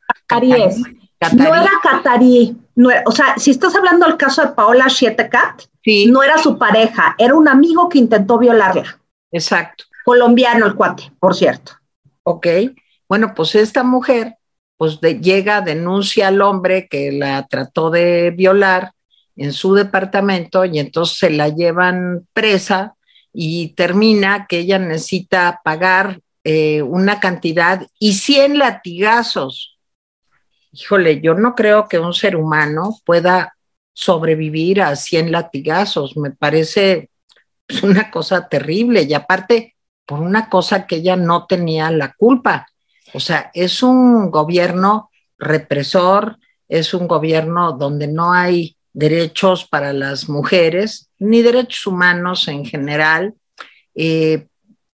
No 1.36 1.54
era 1.54 1.70
catarí. 1.82 2.56
No 2.74 2.90
o 3.04 3.12
sea, 3.12 3.34
si 3.36 3.50
estás 3.50 3.74
hablando 3.76 4.06
del 4.06 4.16
caso 4.16 4.42
de 4.42 4.48
Paola 4.52 4.88
Schietekat, 4.88 5.62
no 6.08 6.22
era 6.22 6.38
su 6.38 6.58
pareja, 6.58 7.14
era 7.18 7.34
un 7.34 7.48
amigo 7.48 7.88
que 7.88 7.98
intentó 7.98 8.38
violarla. 8.38 9.00
Exacto. 9.30 9.84
Colombiano 10.04 10.66
el 10.66 10.74
cuate, 10.74 11.12
por 11.18 11.34
cierto. 11.34 11.72
Ok. 12.22 12.46
Bueno, 13.08 13.34
pues 13.34 13.54
esta 13.54 13.82
mujer, 13.82 14.36
pues 14.76 15.00
llega, 15.00 15.60
denuncia 15.60 16.28
al 16.28 16.40
hombre 16.40 16.88
que 16.88 17.12
la 17.12 17.46
trató 17.46 17.90
de 17.90 18.30
violar 18.30 18.92
en 19.36 19.52
su 19.52 19.74
departamento 19.74 20.64
y 20.64 20.78
entonces 20.78 21.18
se 21.18 21.30
la 21.30 21.48
llevan 21.48 22.26
presa 22.32 22.94
y 23.32 23.68
termina 23.74 24.46
que 24.48 24.58
ella 24.58 24.78
necesita 24.78 25.60
pagar 25.64 26.20
eh, 26.44 26.82
una 26.82 27.20
cantidad 27.20 27.86
y 27.98 28.14
100 28.14 28.58
latigazos. 28.58 29.78
Híjole, 30.72 31.20
yo 31.20 31.34
no 31.34 31.54
creo 31.54 31.88
que 31.88 31.98
un 31.98 32.14
ser 32.14 32.36
humano 32.36 32.96
pueda 33.04 33.54
sobrevivir 33.92 34.82
a 34.82 34.94
100 34.96 35.32
latigazos. 35.32 36.16
Me 36.16 36.30
parece 36.30 37.10
pues, 37.66 37.82
una 37.82 38.10
cosa 38.10 38.48
terrible 38.48 39.02
y 39.02 39.14
aparte 39.14 39.76
por 40.06 40.20
una 40.20 40.48
cosa 40.48 40.86
que 40.86 40.96
ella 40.96 41.16
no 41.16 41.46
tenía 41.46 41.90
la 41.90 42.12
culpa. 42.14 42.66
O 43.12 43.20
sea, 43.20 43.50
es 43.54 43.82
un 43.82 44.30
gobierno 44.30 45.10
represor, 45.38 46.38
es 46.68 46.94
un 46.94 47.08
gobierno 47.08 47.72
donde 47.72 48.06
no 48.06 48.32
hay 48.32 48.76
derechos 48.92 49.66
para 49.66 49.92
las 49.92 50.28
mujeres, 50.28 51.10
ni 51.18 51.42
derechos 51.42 51.86
humanos 51.86 52.48
en 52.48 52.64
general. 52.64 53.34
Eh, 53.94 54.46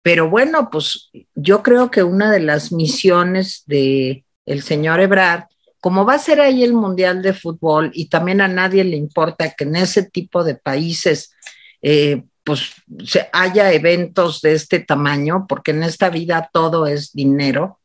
pero 0.01 0.29
bueno, 0.29 0.69
pues 0.69 1.09
yo 1.33 1.63
creo 1.63 1.89
que 1.91 2.03
una 2.03 2.31
de 2.31 2.39
las 2.39 2.71
misiones 2.71 3.63
de 3.65 4.23
señor 4.61 4.99
Ebrard, 4.99 5.45
como 5.85 6.03
va 6.03 6.15
a 6.15 6.17
ser 6.17 6.41
ahí 6.41 6.63
el 6.63 6.73
Mundial 6.73 7.21
de 7.21 7.31
Fútbol 7.31 7.91
y 7.93 8.09
también 8.09 8.41
a 8.41 8.47
nadie 8.47 8.83
le 8.83 8.95
importa 8.97 9.51
que 9.51 9.65
en 9.65 9.75
ese 9.75 10.01
tipo 10.01 10.43
de 10.43 10.55
países 10.55 11.35
eh, 11.79 12.23
pues 12.43 12.73
haya 13.31 13.71
eventos 13.71 14.41
de 14.41 14.53
este 14.53 14.79
tamaño, 14.79 15.45
porque 15.47 15.69
en 15.69 15.83
esta 15.83 16.09
vida 16.09 16.49
todo 16.51 16.87
es 16.87 17.13
dinero. 17.13 17.81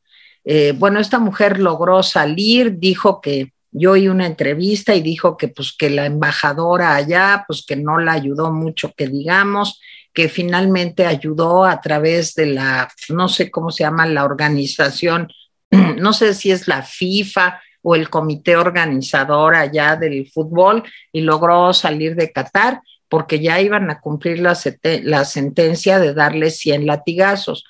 Eh, 0.46 0.72
bueno, 0.78 0.98
esta 0.98 1.18
mujer 1.18 1.60
logró 1.60 2.02
salir, 2.02 2.78
dijo 2.78 3.20
que 3.20 3.52
yo 3.70 3.90
oí 3.90 4.08
una 4.08 4.26
entrevista 4.26 4.94
y 4.94 5.02
dijo 5.02 5.36
que 5.36 5.48
pues 5.48 5.74
que 5.78 5.90
la 5.90 6.06
embajadora 6.06 6.94
allá, 6.94 7.44
pues 7.46 7.62
que 7.66 7.76
no 7.76 7.98
la 7.98 8.12
ayudó 8.12 8.50
mucho, 8.50 8.94
que 8.96 9.08
digamos, 9.08 9.78
que 10.14 10.30
finalmente 10.30 11.04
ayudó 11.04 11.66
a 11.66 11.82
través 11.82 12.34
de 12.34 12.46
la, 12.46 12.88
no 13.10 13.28
sé 13.28 13.50
cómo 13.50 13.70
se 13.70 13.84
llama, 13.84 14.06
la 14.06 14.24
organización, 14.24 15.28
no 15.98 16.14
sé 16.14 16.32
si 16.32 16.50
es 16.50 16.66
la 16.66 16.80
FIFA 16.80 17.60
o 17.82 17.94
el 17.94 18.10
comité 18.10 18.56
organizador 18.56 19.54
allá 19.54 19.96
del 19.96 20.28
fútbol 20.30 20.82
y 21.12 21.20
logró 21.22 21.72
salir 21.72 22.14
de 22.14 22.32
Qatar 22.32 22.80
porque 23.10 23.40
ya 23.40 23.60
iban 23.60 23.90
a 23.90 24.00
cumplir 24.00 24.38
la, 24.38 24.54
sentencia 24.54 25.98
de 25.98 26.14
darle 26.14 26.50
100 26.50 26.86
latigazos. 26.86 27.64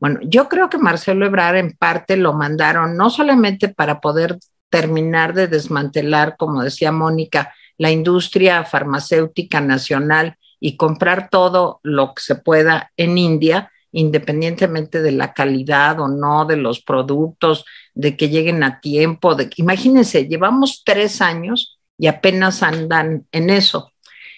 Bueno, 0.00 0.18
yo 0.24 0.48
creo 0.48 0.68
que 0.68 0.78
Marcelo 0.78 1.24
Ebrard 1.24 1.56
en 1.56 1.72
parte 1.72 2.16
lo 2.16 2.32
mandaron 2.32 2.96
no 2.96 3.08
solamente 3.08 3.68
para 3.68 4.00
poder 4.00 4.38
terminar 4.68 5.32
de 5.32 5.46
desmantelar, 5.46 6.36
como 6.36 6.62
decía 6.62 6.90
Mónica, 6.90 7.54
la 7.78 7.92
industria 7.92 8.64
farmacéutica 8.64 9.60
nacional 9.60 10.36
y 10.58 10.76
comprar 10.76 11.28
todo 11.30 11.78
lo 11.84 12.12
que 12.14 12.22
se 12.22 12.34
pueda 12.34 12.90
en 12.96 13.16
India, 13.16 13.70
independientemente 13.92 15.02
de 15.02 15.12
la 15.12 15.32
calidad 15.32 16.00
o 16.00 16.08
no 16.08 16.46
de 16.46 16.56
los 16.56 16.82
productos, 16.82 17.64
de 17.94 18.16
que 18.16 18.28
lleguen 18.28 18.62
a 18.62 18.80
tiempo. 18.80 19.34
De, 19.34 19.50
imagínense, 19.56 20.26
llevamos 20.26 20.82
tres 20.84 21.20
años 21.20 21.78
y 21.98 22.06
apenas 22.06 22.62
andan 22.62 23.26
en 23.32 23.50
eso, 23.50 23.92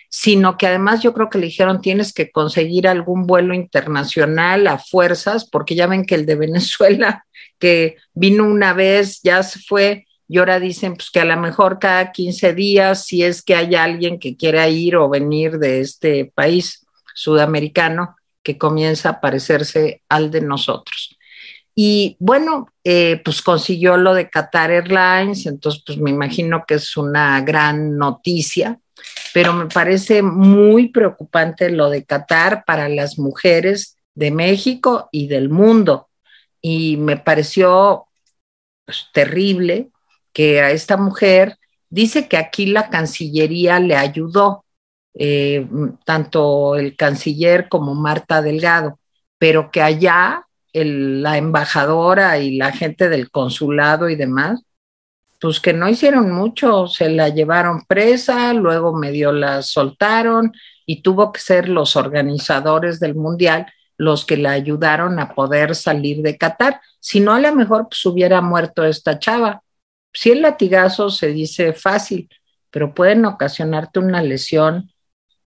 sino 0.08 0.58
que 0.58 0.66
además 0.66 1.02
yo 1.02 1.14
creo 1.14 1.30
que 1.30 1.38
le 1.38 1.46
dijeron 1.46 1.80
tienes 1.80 2.12
que 2.12 2.30
conseguir 2.30 2.88
algún 2.88 3.26
vuelo 3.26 3.54
internacional 3.54 4.66
a 4.66 4.78
fuerzas, 4.78 5.48
porque 5.48 5.74
ya 5.74 5.86
ven 5.86 6.04
que 6.04 6.16
el 6.16 6.26
de 6.26 6.34
Venezuela, 6.34 7.24
que 7.58 7.96
vino 8.14 8.44
una 8.44 8.72
vez, 8.72 9.20
ya 9.22 9.42
se 9.42 9.60
fue, 9.60 10.06
y 10.28 10.38
ahora 10.38 10.58
dicen 10.58 10.94
pues 10.94 11.10
que 11.10 11.20
a 11.20 11.24
lo 11.24 11.36
mejor 11.36 11.78
cada 11.78 12.10
15 12.10 12.54
días, 12.54 13.04
si 13.04 13.22
es 13.22 13.42
que 13.42 13.54
hay 13.54 13.74
alguien 13.74 14.18
que 14.18 14.36
quiera 14.36 14.68
ir 14.68 14.96
o 14.96 15.08
venir 15.08 15.58
de 15.58 15.80
este 15.80 16.32
país 16.34 16.86
sudamericano, 17.14 18.16
que 18.42 18.58
comienza 18.58 19.10
a 19.10 19.20
parecerse 19.20 20.02
al 20.08 20.30
de 20.30 20.40
nosotros. 20.40 21.11
Y 21.74 22.16
bueno, 22.18 22.68
eh, 22.84 23.20
pues 23.24 23.40
consiguió 23.40 23.96
lo 23.96 24.14
de 24.14 24.28
Qatar 24.28 24.70
Airlines, 24.70 25.46
entonces 25.46 25.82
pues 25.86 25.98
me 25.98 26.10
imagino 26.10 26.64
que 26.66 26.74
es 26.74 26.96
una 26.96 27.40
gran 27.40 27.96
noticia, 27.96 28.78
pero 29.32 29.52
me 29.54 29.66
parece 29.66 30.22
muy 30.22 30.88
preocupante 30.88 31.70
lo 31.70 31.88
de 31.88 32.04
Qatar 32.04 32.64
para 32.66 32.88
las 32.88 33.18
mujeres 33.18 33.96
de 34.14 34.30
México 34.30 35.08
y 35.10 35.28
del 35.28 35.48
mundo. 35.48 36.08
Y 36.60 36.96
me 36.98 37.16
pareció 37.16 38.06
pues, 38.84 39.08
terrible 39.12 39.90
que 40.32 40.60
a 40.60 40.70
esta 40.70 40.96
mujer 40.96 41.58
dice 41.88 42.28
que 42.28 42.36
aquí 42.36 42.66
la 42.66 42.90
Cancillería 42.90 43.78
le 43.80 43.96
ayudó, 43.96 44.64
eh, 45.14 45.66
tanto 46.06 46.76
el 46.76 46.96
canciller 46.96 47.68
como 47.68 47.94
Marta 47.94 48.40
Delgado, 48.40 48.98
pero 49.38 49.70
que 49.70 49.82
allá 49.82 50.46
la 50.72 51.36
embajadora 51.36 52.38
y 52.38 52.56
la 52.56 52.72
gente 52.72 53.08
del 53.08 53.30
consulado 53.30 54.08
y 54.08 54.16
demás, 54.16 54.62
pues 55.40 55.60
que 55.60 55.72
no 55.72 55.88
hicieron 55.88 56.30
mucho, 56.30 56.86
se 56.86 57.10
la 57.10 57.28
llevaron 57.28 57.84
presa, 57.86 58.54
luego 58.54 58.96
medio 58.96 59.32
la 59.32 59.62
soltaron 59.62 60.52
y 60.86 61.02
tuvo 61.02 61.32
que 61.32 61.40
ser 61.40 61.68
los 61.68 61.96
organizadores 61.96 63.00
del 63.00 63.14
mundial 63.14 63.66
los 64.02 64.24
que 64.24 64.36
la 64.36 64.52
ayudaron 64.52 65.20
a 65.20 65.34
poder 65.34 65.74
salir 65.74 66.22
de 66.22 66.36
Qatar. 66.36 66.80
Si 66.98 67.20
no, 67.20 67.32
a 67.32 67.40
lo 67.40 67.54
mejor 67.54 67.88
pues 67.88 68.04
hubiera 68.04 68.40
muerto 68.40 68.84
esta 68.84 69.18
chava. 69.18 69.62
Si 70.12 70.30
el 70.30 70.42
latigazo 70.42 71.08
se 71.10 71.28
dice 71.28 71.72
fácil, 71.72 72.28
pero 72.70 72.94
pueden 72.94 73.24
ocasionarte 73.24 74.00
una 74.00 74.22
lesión 74.22 74.90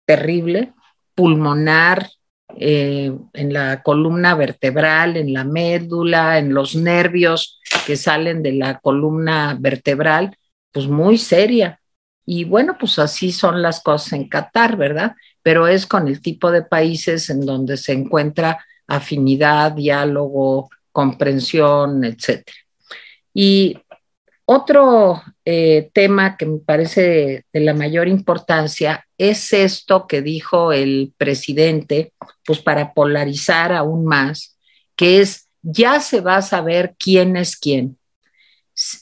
terrible, 0.05 0.74
pulmonar, 1.15 2.09
eh, 2.57 3.11
en 3.33 3.53
la 3.53 3.81
columna 3.81 4.35
vertebral, 4.35 5.17
en 5.17 5.33
la 5.33 5.43
médula, 5.43 6.37
en 6.37 6.53
los 6.53 6.75
nervios 6.75 7.59
que 7.85 7.95
salen 7.95 8.43
de 8.43 8.53
la 8.53 8.79
columna 8.79 9.57
vertebral, 9.59 10.37
pues 10.71 10.87
muy 10.87 11.17
seria. 11.17 11.79
Y 12.25 12.45
bueno, 12.45 12.77
pues 12.79 12.99
así 12.99 13.31
son 13.31 13.61
las 13.61 13.81
cosas 13.81 14.13
en 14.13 14.29
Qatar, 14.29 14.77
¿verdad? 14.77 15.15
Pero 15.41 15.67
es 15.67 15.85
con 15.85 16.07
el 16.07 16.21
tipo 16.21 16.51
de 16.51 16.63
países 16.63 17.29
en 17.29 17.45
donde 17.45 17.77
se 17.77 17.93
encuentra 17.93 18.65
afinidad, 18.87 19.73
diálogo, 19.73 20.69
comprensión, 20.91 22.03
etc. 22.03 22.47
Y 23.33 23.77
otro 24.45 25.21
eh, 25.45 25.89
tema 25.93 26.35
que 26.37 26.45
me 26.45 26.59
parece 26.59 27.45
de 27.53 27.59
la 27.59 27.73
mayor 27.73 28.07
importancia 28.07 29.05
es 29.17 29.53
esto 29.53 30.05
que 30.07 30.21
dijo 30.21 30.73
el 30.73 31.13
presidente, 31.17 32.13
pues 32.45 32.59
para 32.59 32.93
polarizar 32.93 33.71
aún 33.71 34.05
más, 34.05 34.57
que 34.95 35.21
es 35.21 35.47
ya 35.61 36.01
se 36.01 36.19
va 36.19 36.37
a 36.37 36.41
saber 36.41 36.95
quién 36.99 37.37
es 37.37 37.55
quién. 37.55 37.97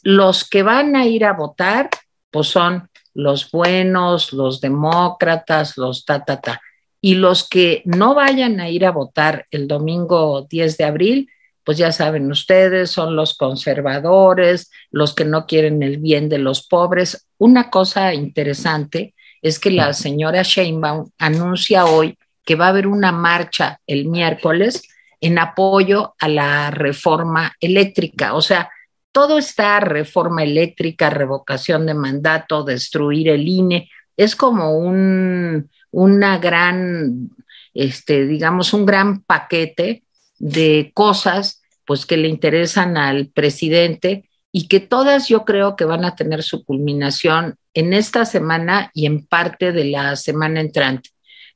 Los 0.04 0.48
que 0.48 0.64
van 0.64 0.96
a 0.96 1.06
ir 1.06 1.26
a 1.26 1.34
votar, 1.34 1.90
pues 2.30 2.48
son 2.48 2.90
los 3.14 3.50
buenos, 3.50 4.32
los 4.34 4.62
demócratas, 4.62 5.78
los 5.78 6.06
ta, 6.06 6.24
ta, 6.24 6.40
ta. 6.40 6.62
Y 7.02 7.16
los 7.16 7.50
que 7.50 7.82
no 7.86 8.14
vayan 8.14 8.60
a 8.60 8.70
ir 8.70 8.86
a 8.86 8.92
votar 8.92 9.46
el 9.50 9.68
domingo 9.68 10.46
10 10.48 10.78
de 10.78 10.84
abril, 10.84 11.30
pues 11.72 11.78
ya 11.78 11.94
saben 11.94 12.30
ustedes, 12.30 12.92
son 12.92 13.16
los 13.16 13.38
conservadores, 13.38 14.70
los 14.90 15.16
que 15.16 15.24
no 15.24 15.46
quieren 15.46 15.82
el 15.84 16.00
bien 16.00 16.28
de 16.28 16.38
los 16.38 16.68
pobres. 16.68 17.30
Una 17.38 17.70
cosa 17.70 18.14
interesante 18.14 19.16
es 19.42 19.58
que 19.58 19.72
la 19.72 19.94
señora 19.94 20.42
Sheinbaum 20.44 21.12
anuncia 21.18 21.86
hoy 21.86 22.18
que 22.44 22.56
va 22.56 22.66
a 22.66 22.70
haber 22.72 22.88
una 22.88 23.14
marcha 23.14 23.80
el 23.88 24.10
miércoles 24.10 24.84
en 25.22 25.40
apoyo 25.40 26.14
a 26.20 26.28
la 26.28 26.72
reforma 26.72 27.54
eléctrica. 27.62 28.34
O 28.34 28.42
sea, 28.42 28.70
todo 29.14 29.38
está 29.38 29.80
reforma 29.80 30.44
eléctrica, 30.44 31.10
revocación 31.10 31.86
de 31.86 31.94
mandato, 31.94 32.66
destruir 32.66 33.30
el 33.30 33.48
INE. 33.48 33.90
Es 34.18 34.36
como 34.36 34.78
un, 34.78 35.70
una 35.92 36.38
gran, 36.38 37.30
este, 37.74 38.26
digamos, 38.26 38.74
un 38.74 38.86
gran 38.86 39.22
paquete 39.22 40.04
de 40.38 40.92
cosas 40.94 41.61
pues 41.92 42.06
que 42.06 42.16
le 42.16 42.30
interesan 42.30 42.96
al 42.96 43.28
presidente 43.28 44.30
y 44.50 44.70
que 44.70 44.80
todas 44.80 45.28
yo 45.28 45.44
creo 45.44 45.76
que 45.76 45.84
van 45.84 46.06
a 46.06 46.16
tener 46.16 46.42
su 46.42 46.64
culminación 46.64 47.56
en 47.74 47.92
esta 47.92 48.24
semana 48.24 48.92
y 48.94 49.08
en 49.08 49.28
parte 49.28 49.74
de 49.74 49.84
la 49.84 50.16
semana 50.16 50.62
entrante 50.62 51.10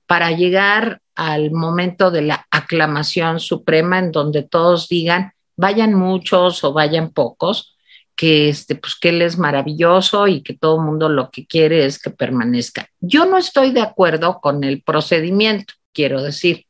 para 0.06 0.32
llegar 0.32 1.00
al 1.16 1.52
momento 1.52 2.12
de 2.12 2.24
la 2.24 2.46
aclamación 2.52 3.40
suprema 3.40 3.98
en 3.98 4.12
donde 4.12 4.44
todos 4.44 4.90
digan 4.90 5.32
vayan 5.56 5.94
muchos 5.94 6.66
o 6.66 6.74
vayan 6.74 7.12
pocos, 7.12 7.78
que, 8.14 8.50
este, 8.50 8.76
pues, 8.76 8.98
que 9.00 9.08
él 9.08 9.22
es 9.22 9.38
maravilloso 9.38 10.28
y 10.28 10.44
que 10.44 10.54
todo 10.54 10.82
el 10.82 10.86
mundo 10.86 11.08
lo 11.08 11.32
que 11.32 11.48
quiere 11.48 11.86
es 11.86 11.98
que 11.98 12.10
permanezca. 12.10 12.90
Yo 13.00 13.26
no 13.26 13.38
estoy 13.38 13.72
de 13.72 13.84
acuerdo 13.84 14.42
con 14.42 14.66
el 14.66 14.84
procedimiento, 14.84 15.76
quiero 15.94 16.22
decir, 16.22 16.66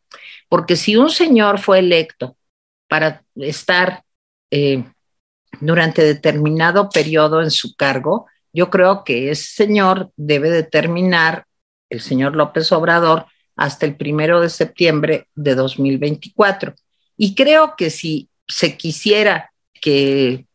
porque 0.49 0.75
si 0.75 0.97
un 0.97 1.09
señor 1.09 1.57
fue 1.57 1.79
electo 1.79 2.37
para 2.87 3.23
estar 3.35 4.03
eh, 4.51 4.83
durante 5.59 6.03
determinado 6.03 6.89
periodo 6.89 7.41
en 7.41 7.51
su 7.51 7.75
cargo, 7.75 8.27
yo 8.53 8.69
creo 8.69 9.03
que 9.03 9.31
ese 9.31 9.47
señor 9.53 10.11
debe 10.15 10.49
determinar, 10.49 11.45
el 11.89 12.01
señor 12.01 12.35
López 12.35 12.71
Obrador, 12.71 13.25
hasta 13.55 13.85
el 13.85 13.95
primero 13.95 14.41
de 14.41 14.49
septiembre 14.49 15.27
de 15.35 15.55
2024. 15.55 16.73
Y 17.17 17.35
creo 17.35 17.75
que 17.77 17.89
si 17.89 18.29
se 18.47 18.77
quisiera 18.77 19.51
que 19.81 20.45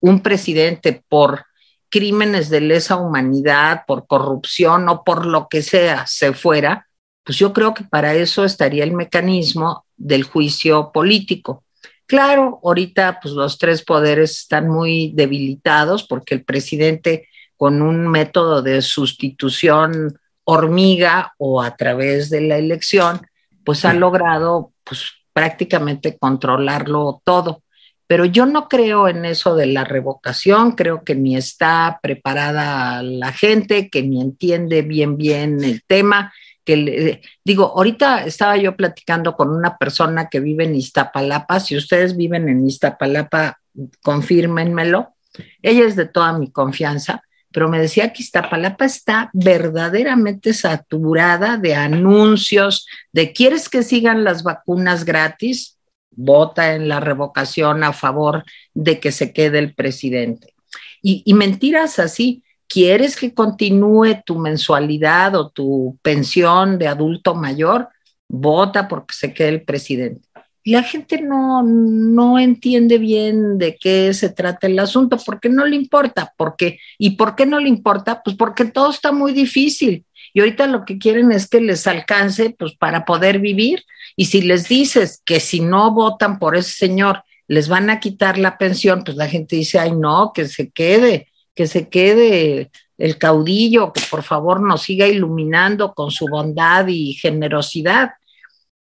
un 0.00 0.20
presidente 0.20 1.02
por 1.08 1.44
crímenes 1.88 2.48
de 2.48 2.60
lesa 2.62 2.96
humanidad, 2.96 3.84
por 3.86 4.06
corrupción 4.06 4.88
o 4.88 5.04
por 5.04 5.26
lo 5.26 5.48
que 5.48 5.62
sea 5.62 6.06
se 6.06 6.32
fuera, 6.32 6.88
pues 7.24 7.38
yo 7.38 7.52
creo 7.52 7.74
que 7.74 7.84
para 7.84 8.14
eso 8.14 8.44
estaría 8.44 8.82
el 8.84 8.92
mecanismo 8.92 9.84
del 9.96 10.24
juicio 10.24 10.90
político. 10.92 11.64
Claro, 12.12 12.60
ahorita 12.62 13.20
pues 13.22 13.32
los 13.32 13.56
tres 13.56 13.82
poderes 13.82 14.32
están 14.32 14.68
muy 14.68 15.12
debilitados 15.14 16.02
porque 16.02 16.34
el 16.34 16.44
presidente 16.44 17.26
con 17.56 17.80
un 17.80 18.06
método 18.06 18.60
de 18.60 18.82
sustitución 18.82 20.20
hormiga 20.44 21.32
o 21.38 21.62
a 21.62 21.74
través 21.74 22.28
de 22.28 22.42
la 22.42 22.58
elección, 22.58 23.26
pues 23.64 23.86
ha 23.86 23.94
logrado 23.94 24.74
pues 24.84 25.06
prácticamente 25.32 26.18
controlarlo 26.18 27.22
todo. 27.24 27.62
Pero 28.06 28.26
yo 28.26 28.44
no 28.44 28.68
creo 28.68 29.08
en 29.08 29.24
eso 29.24 29.54
de 29.54 29.68
la 29.68 29.84
revocación, 29.84 30.72
creo 30.72 31.04
que 31.04 31.14
ni 31.14 31.34
está 31.34 31.98
preparada 32.02 33.02
la 33.02 33.32
gente, 33.32 33.88
que 33.88 34.02
ni 34.02 34.20
entiende 34.20 34.82
bien 34.82 35.16
bien 35.16 35.64
el 35.64 35.82
tema, 35.82 36.34
que 36.64 37.22
digo, 37.44 37.72
ahorita 37.76 38.24
estaba 38.24 38.56
yo 38.56 38.76
platicando 38.76 39.34
con 39.36 39.50
una 39.50 39.76
persona 39.78 40.28
que 40.28 40.40
vive 40.40 40.64
en 40.64 40.76
Iztapalapa, 40.76 41.60
si 41.60 41.76
ustedes 41.76 42.16
viven 42.16 42.48
en 42.48 42.66
Iztapalapa, 42.66 43.58
confírmenmelo, 44.02 45.14
ella 45.62 45.84
es 45.84 45.96
de 45.96 46.06
toda 46.06 46.38
mi 46.38 46.50
confianza, 46.50 47.22
pero 47.52 47.68
me 47.68 47.80
decía 47.80 48.12
que 48.12 48.22
Iztapalapa 48.22 48.84
está 48.84 49.30
verdaderamente 49.32 50.54
saturada 50.54 51.58
de 51.58 51.74
anuncios 51.74 52.86
de 53.12 53.32
¿quieres 53.32 53.68
que 53.68 53.82
sigan 53.82 54.24
las 54.24 54.42
vacunas 54.42 55.04
gratis? 55.04 55.78
Vota 56.10 56.74
en 56.74 56.88
la 56.88 57.00
revocación 57.00 57.84
a 57.84 57.92
favor 57.92 58.44
de 58.74 59.00
que 59.00 59.12
se 59.12 59.32
quede 59.32 59.58
el 59.58 59.74
presidente. 59.74 60.54
Y, 61.02 61.22
y 61.26 61.34
mentiras 61.34 61.98
así, 61.98 62.41
¿Quieres 62.72 63.16
que 63.16 63.34
continúe 63.34 64.22
tu 64.24 64.38
mensualidad 64.38 65.34
o 65.34 65.50
tu 65.50 65.98
pensión 66.00 66.78
de 66.78 66.88
adulto 66.88 67.34
mayor? 67.34 67.90
Vota 68.28 68.88
porque 68.88 69.14
se 69.14 69.34
quede 69.34 69.48
el 69.50 69.62
presidente. 69.62 70.26
La 70.64 70.82
gente 70.82 71.20
no, 71.20 71.62
no 71.62 72.38
entiende 72.38 72.96
bien 72.96 73.58
de 73.58 73.76
qué 73.76 74.14
se 74.14 74.30
trata 74.30 74.68
el 74.68 74.78
asunto, 74.78 75.18
porque 75.18 75.50
no 75.50 75.66
le 75.66 75.76
importa, 75.76 76.32
porque, 76.38 76.78
¿y 76.96 77.10
por 77.10 77.36
qué 77.36 77.44
no 77.44 77.60
le 77.60 77.68
importa? 77.68 78.22
Pues 78.24 78.36
porque 78.36 78.64
todo 78.64 78.88
está 78.90 79.12
muy 79.12 79.32
difícil. 79.32 80.06
Y 80.32 80.40
ahorita 80.40 80.66
lo 80.66 80.86
que 80.86 80.96
quieren 80.96 81.30
es 81.30 81.46
que 81.46 81.60
les 81.60 81.86
alcance 81.86 82.56
pues 82.58 82.74
para 82.74 83.04
poder 83.04 83.38
vivir. 83.38 83.84
Y 84.16 84.26
si 84.26 84.40
les 84.40 84.66
dices 84.66 85.20
que 85.26 85.40
si 85.40 85.60
no 85.60 85.92
votan 85.92 86.38
por 86.38 86.56
ese 86.56 86.70
señor, 86.70 87.22
les 87.48 87.68
van 87.68 87.90
a 87.90 88.00
quitar 88.00 88.38
la 88.38 88.56
pensión, 88.56 89.04
pues 89.04 89.18
la 89.18 89.28
gente 89.28 89.56
dice, 89.56 89.78
ay 89.78 89.92
no, 89.92 90.32
que 90.32 90.48
se 90.48 90.70
quede 90.70 91.28
que 91.54 91.66
se 91.66 91.88
quede 91.88 92.70
el 92.98 93.18
caudillo, 93.18 93.92
que 93.92 94.02
por 94.10 94.22
favor 94.22 94.60
nos 94.60 94.82
siga 94.82 95.06
iluminando 95.06 95.92
con 95.94 96.10
su 96.10 96.26
bondad 96.28 96.86
y 96.88 97.14
generosidad. 97.14 98.12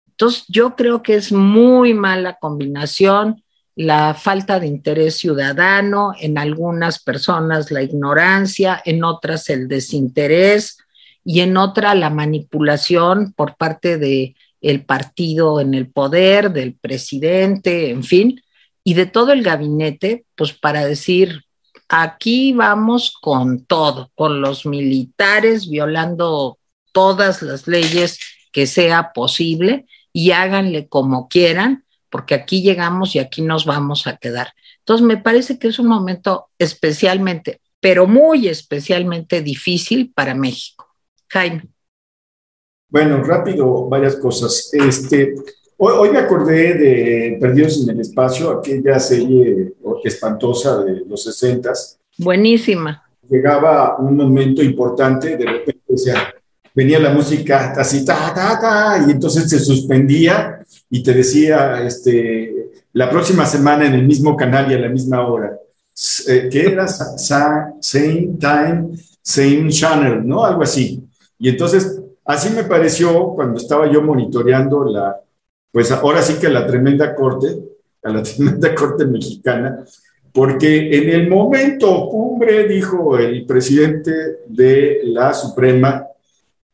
Entonces, 0.10 0.46
yo 0.48 0.76
creo 0.76 1.04
que 1.04 1.16
es 1.16 1.32
muy 1.32 1.94
mala 1.94 2.38
combinación 2.40 3.44
la 3.76 4.16
falta 4.16 4.60
de 4.60 4.66
interés 4.66 5.18
ciudadano, 5.18 6.14
en 6.20 6.40
algunas 6.40 7.02
personas 7.04 7.70
la 7.70 7.84
ignorancia, 7.84 8.82
en 8.84 9.04
otras 9.04 9.50
el 9.50 9.68
desinterés 9.68 10.80
y 11.24 11.42
en 11.42 11.58
otra 11.58 11.94
la 11.94 12.10
manipulación 12.10 13.34
por 13.34 13.56
parte 13.56 14.00
de 14.00 14.36
el 14.62 14.84
partido 14.84 15.62
en 15.62 15.76
el 15.76 15.92
poder, 15.92 16.52
del 16.52 16.74
presidente, 16.74 17.92
en 17.92 18.04
fin, 18.04 18.42
y 18.84 18.96
de 18.96 19.06
todo 19.06 19.32
el 19.32 19.44
gabinete, 19.44 20.26
pues 20.36 20.54
para 20.54 20.84
decir, 20.84 21.44
Aquí 21.90 22.54
vamos 22.54 23.16
con 23.22 23.66
todo, 23.66 24.12
con 24.16 24.42
los 24.42 24.66
militares 24.66 25.70
violando 25.70 26.60
todas 26.92 27.42
las 27.42 27.68
leyes 27.68 28.20
que 28.52 28.68
sea 28.68 29.14
posible 29.14 29.86
y 30.12 30.32
háganle 30.32 30.88
como 30.88 31.28
quieran, 31.28 31.86
porque 32.10 32.36
aquí 32.36 32.62
llegamos 32.62 33.16
y 33.16 33.20
aquí 33.20 33.42
nos 33.42 33.66
vamos 33.66 34.08
a 34.08 34.18
quedar. 34.18 34.54
Entonces, 34.80 35.06
me 35.06 35.18
parece 35.18 35.60
que 35.60 35.68
es 35.68 35.80
un 35.80 35.88
momento 35.88 36.50
especialmente, 36.58 37.62
pero 37.80 38.08
muy 38.08 38.48
especialmente 38.48 39.42
difícil 39.42 40.12
para 40.14 40.34
México. 40.34 40.88
Jaime. 41.30 41.68
Bueno, 42.90 43.22
rápido, 43.24 43.88
varias 43.90 44.16
cosas. 44.16 44.70
Este, 44.74 45.36
Hoy, 45.80 46.10
me 46.10 46.18
acordé 46.18 46.74
de 46.74 47.38
Perdidos 47.40 47.84
en 47.84 47.92
el 47.92 48.02
Espacio, 48.02 48.50
aquella 48.50 49.00
serie 49.00 49.74
espantosa 50.04 50.84
de 50.84 51.04
los 51.08 51.24
60 51.24 51.72
Buenísima. 52.18 53.04
Llegaba 53.30 53.98
un 54.00 54.16
momento 54.16 54.64
importante, 54.64 55.38
de 55.38 55.46
repente 55.46 55.84
venía 56.74 56.98
la 56.98 57.12
música 57.12 57.74
así, 57.78 58.04
ta, 58.04 58.34
ta, 58.34 58.60
ta, 58.60 59.06
y 59.08 59.12
entonces 59.12 59.48
se 59.48 59.60
suspendía 59.60 60.66
y 60.90 61.04
te 61.04 61.14
decía, 61.14 61.84
este, 61.86 62.72
la 62.94 63.08
próxima 63.08 63.46
semana 63.46 63.86
en 63.86 63.94
el 63.94 64.08
mismo 64.08 64.36
canal 64.36 64.72
y 64.72 64.76
a 64.76 64.80
la 64.80 64.90
misma 64.90 65.28
hora. 65.28 65.60
Eh, 66.28 66.50
que 66.52 66.62
era 66.62 66.88
same 66.88 68.38
time, 68.40 68.98
same 69.22 69.70
channel, 69.70 70.28
¿no? 70.28 70.44
Algo 70.44 70.64
así. 70.64 71.04
Y 71.38 71.50
entonces, 71.50 72.02
así 72.26 72.50
me 72.50 72.64
pareció 72.64 73.30
cuando 73.36 73.58
estaba 73.60 73.92
yo 73.92 74.02
monitoreando 74.02 74.84
la, 74.86 75.22
pues 75.72 75.92
ahora 75.92 76.22
sí 76.22 76.36
que 76.36 76.48
a 76.48 76.52
la 76.52 76.66
tremenda 76.66 77.14
corte, 77.16 77.48
a 78.04 78.10
la 78.10 78.24
tremenda 78.24 78.74
corte 78.74 79.06
mexicana, 79.06 79.84
porque 80.34 80.96
en 80.98 81.10
el 81.10 81.30
momento 81.30 82.08
cumbre, 82.10 82.68
dijo 82.68 83.18
el 83.18 83.46
presidente 83.46 84.12
de 84.48 85.02
la 85.06 85.34
Suprema, 85.34 86.06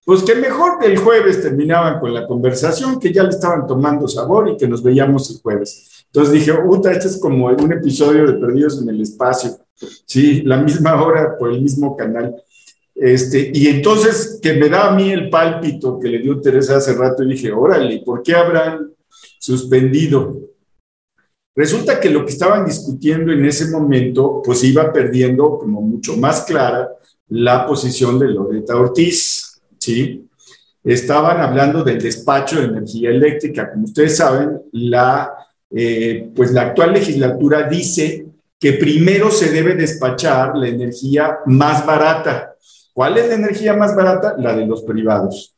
pues 0.05 0.21
que 0.23 0.35
mejor 0.35 0.83
el 0.83 0.97
jueves 0.97 1.41
terminaban 1.41 1.99
con 1.99 2.13
la 2.13 2.27
conversación, 2.27 2.99
que 2.99 3.13
ya 3.13 3.23
le 3.23 3.29
estaban 3.29 3.65
tomando 3.65 4.07
sabor 4.07 4.49
y 4.49 4.57
que 4.57 4.67
nos 4.67 4.83
veíamos 4.83 5.29
el 5.31 5.41
jueves. 5.41 6.05
Entonces 6.07 6.33
dije, 6.33 6.53
puta, 6.53 6.91
este 6.91 7.07
es 7.07 7.17
como 7.17 7.47
un 7.47 7.71
episodio 7.71 8.27
de 8.27 8.33
Perdidos 8.33 8.81
en 8.81 8.89
el 8.89 9.01
Espacio, 9.01 9.51
sí, 10.05 10.41
la 10.41 10.57
misma 10.57 11.01
hora 11.01 11.37
por 11.37 11.51
el 11.51 11.61
mismo 11.61 11.95
canal. 11.95 12.35
Este, 12.95 13.51
y 13.53 13.67
entonces 13.67 14.39
que 14.41 14.53
me 14.53 14.69
da 14.69 14.89
a 14.89 14.95
mí 14.95 15.11
el 15.11 15.29
pálpito 15.29 15.99
que 15.99 16.09
le 16.09 16.19
dio 16.19 16.39
Teresa 16.39 16.77
hace 16.77 16.93
rato 16.93 17.23
y 17.23 17.29
dije, 17.29 17.51
órale, 17.51 18.01
¿por 18.05 18.21
qué 18.21 18.35
habrán 18.35 18.91
suspendido? 19.39 20.37
Resulta 21.55 21.99
que 21.99 22.09
lo 22.09 22.25
que 22.25 22.31
estaban 22.31 22.65
discutiendo 22.65 23.31
en 23.31 23.45
ese 23.45 23.69
momento, 23.69 24.41
pues 24.43 24.63
iba 24.63 24.91
perdiendo 24.91 25.57
como 25.59 25.81
mucho 25.81 26.17
más 26.17 26.41
clara 26.41 26.89
la 27.29 27.65
posición 27.65 28.17
de 28.19 28.29
Loreta 28.29 28.75
Ortiz, 28.75 29.61
¿sí? 29.77 30.27
Estaban 30.83 31.39
hablando 31.39 31.83
del 31.83 32.01
despacho 32.01 32.59
de 32.59 32.65
energía 32.65 33.09
eléctrica. 33.11 33.71
Como 33.71 33.85
ustedes 33.85 34.17
saben, 34.17 34.61
la, 34.71 35.31
eh, 35.69 36.29
pues 36.35 36.51
la 36.51 36.63
actual 36.63 36.93
legislatura 36.93 37.63
dice 37.69 38.25
que 38.59 38.73
primero 38.73 39.29
se 39.29 39.49
debe 39.49 39.75
despachar 39.75 40.57
la 40.57 40.67
energía 40.67 41.39
más 41.45 41.85
barata, 41.85 42.52
¿Cuál 42.93 43.17
es 43.17 43.27
la 43.27 43.35
energía 43.35 43.73
más 43.73 43.95
barata? 43.95 44.35
La 44.37 44.55
de 44.55 44.65
los 44.65 44.83
privados. 44.83 45.55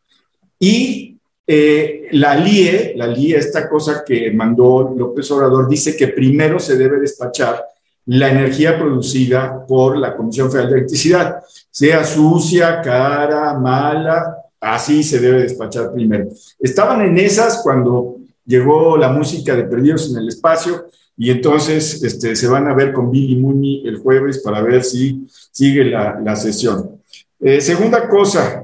Y 0.58 1.18
eh, 1.46 2.08
la 2.12 2.36
LIE, 2.36 2.94
la 2.96 3.08
LIE, 3.08 3.38
esta 3.38 3.70
cosa 3.70 4.04
que 4.06 4.32
mandó 4.32 4.94
López 4.98 5.30
Obrador, 5.32 5.68
dice 5.68 5.96
que 5.96 6.08
primero 6.08 6.60
se 6.60 6.78
debe 6.78 7.00
despachar 7.00 7.64
la 8.08 8.30
energía 8.30 8.78
producida 8.78 9.66
por 9.68 9.98
la 9.98 10.16
Comisión 10.16 10.50
Federal 10.50 10.72
de 10.72 10.78
Electricidad, 10.78 11.40
sea 11.70 12.04
sucia, 12.04 12.82
cara, 12.82 13.54
mala, 13.58 14.38
así 14.60 15.04
se 15.04 15.20
debe 15.20 15.42
despachar 15.42 15.92
primero. 15.92 16.28
Estaban 16.60 17.02
en 17.02 17.18
esas 17.18 17.62
cuando 17.64 18.18
llegó 18.46 18.98
la 18.98 19.10
música 19.10 19.56
de 19.56 19.64
Perdidos 19.64 20.10
en 20.12 20.18
el 20.18 20.30
Espacio 20.30 20.88
y 21.18 21.32
entonces 21.32 22.04
este, 22.04 22.36
se 22.36 22.48
van 22.48 22.68
a 22.68 22.74
ver 22.74 22.94
con 22.94 23.10
Billy 23.10 23.36
Mooney 23.38 23.88
el 23.88 23.98
jueves 23.98 24.40
para 24.40 24.62
ver 24.62 24.84
si 24.84 25.28
sigue 25.52 25.86
la, 25.86 26.20
la 26.24 26.36
sesión. 26.36 27.02
Eh, 27.40 27.62
segunda 27.62 28.08
cosa, 28.08 28.64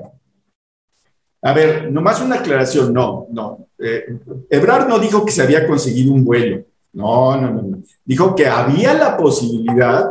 a 1.41 1.53
ver, 1.53 1.91
nomás 1.91 2.21
una 2.21 2.35
aclaración, 2.35 2.93
no, 2.93 3.27
no. 3.31 3.67
Eh, 3.79 4.05
Ebrard 4.49 4.87
no 4.87 4.99
dijo 4.99 5.25
que 5.25 5.31
se 5.31 5.41
había 5.41 5.65
conseguido 5.67 6.13
un 6.13 6.23
vuelo, 6.23 6.63
no, 6.93 7.39
no, 7.39 7.51
no, 7.51 7.61
no. 7.63 7.83
Dijo 8.05 8.35
que 8.35 8.47
había 8.47 8.93
la 8.93 9.17
posibilidad 9.17 10.09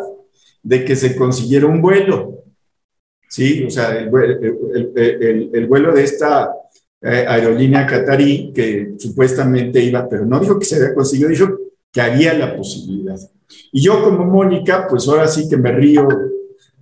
de 0.63 0.85
que 0.85 0.97
se 0.97 1.17
consiguiera 1.17 1.67
un 1.67 1.81
vuelo. 1.81 2.45
Sí, 3.29 3.65
o 3.65 3.71
sea, 3.71 3.97
el, 3.97 4.11
vuelo 4.11 5.93
de 5.93 6.03
esta 6.03 6.53
eh, 7.01 7.25
aerolínea 7.29 7.87
catarí 7.87 8.53
que 8.53 8.95
supuestamente 8.99 9.81
iba, 9.81 10.09
pero 10.09 10.27
no 10.27 10.41
dijo 10.41 10.59
que 10.59 10.65
se 10.65 10.77
había 10.77 10.95
conseguido, 10.95 11.29
dijo 11.29 11.49
que 11.93 12.01
había 12.01 12.35
la 12.35 12.57
posibilidad. 12.57 13.19
Y 13.73 13.83
yo 13.83 14.03
como 14.03 14.25
Mónica, 14.25 14.87
pues 14.89 15.07
ahora 15.07 15.29
sí 15.29 15.49
que 15.49 15.57
me 15.57 15.71
río, 15.71 16.09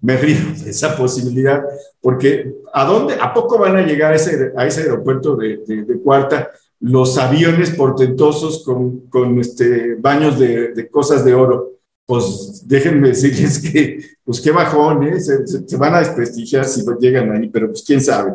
me 0.01 0.17
río 0.17 0.39
de 0.65 0.71
esa 0.71 0.97
posibilidad, 0.97 1.63
porque 2.01 2.55
¿a 2.73 2.85
dónde, 2.85 3.15
a 3.21 3.33
poco 3.35 3.59
van 3.59 3.77
a 3.77 3.87
llegar 3.87 4.13
a 4.13 4.17
ese, 4.17 4.53
aeropuerto 4.57 5.37
de, 5.37 5.59
de, 5.67 6.01
Cuarta 6.01 6.51
los 6.81 7.19
aviones 7.19 7.71
portentosos 7.71 8.63
con, 8.65 9.09
con 9.09 9.39
este, 9.41 9.97
baños 9.97 10.39
de, 10.39 10.73
de, 10.73 10.89
cosas 10.89 11.25
de 11.25 11.35
oro? 11.35 11.73
Pues 12.07 12.63
déjenme 12.67 13.09
decirles 13.09 13.59
que, 13.59 14.01
pues 14.25 14.41
qué 14.41 14.51
bajón, 14.51 15.03
¿eh? 15.05 15.21
se, 15.21 15.77
van 15.77 15.95
a 15.95 16.01
desprestigiar 16.01 16.65
si 16.65 16.85
llegan 17.01 17.33
ahí, 17.33 17.49
pero 17.49 17.69
pues 17.69 17.83
quién 17.83 18.01
sabe, 18.01 18.33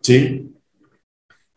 ¿sí? 0.00 0.54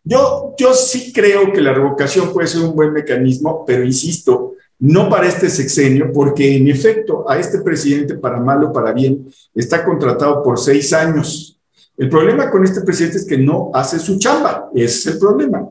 Yo, 0.03 0.55
yo 0.57 0.73
sí 0.73 1.13
creo 1.13 1.51
que 1.53 1.61
la 1.61 1.73
revocación 1.73 2.33
puede 2.33 2.47
ser 2.47 2.61
un 2.61 2.75
buen 2.75 2.91
mecanismo, 2.91 3.63
pero 3.65 3.83
insisto, 3.83 4.55
no 4.81 5.09
para 5.09 5.27
este 5.27 5.47
sexenio, 5.47 6.11
porque 6.11 6.57
en 6.57 6.67
efecto 6.67 7.29
a 7.29 7.37
este 7.37 7.61
presidente, 7.61 8.15
para 8.15 8.39
mal 8.39 8.63
o 8.63 8.73
para 8.73 8.91
bien, 8.91 9.31
está 9.53 9.85
contratado 9.85 10.41
por 10.41 10.57
seis 10.57 10.91
años. 10.91 11.59
El 11.95 12.09
problema 12.09 12.49
con 12.49 12.63
este 12.63 12.81
presidente 12.81 13.17
es 13.17 13.25
que 13.25 13.37
no 13.37 13.69
hace 13.75 13.99
su 13.99 14.17
chamba, 14.17 14.71
ese 14.73 14.85
es 14.85 15.05
el 15.13 15.19
problema. 15.19 15.69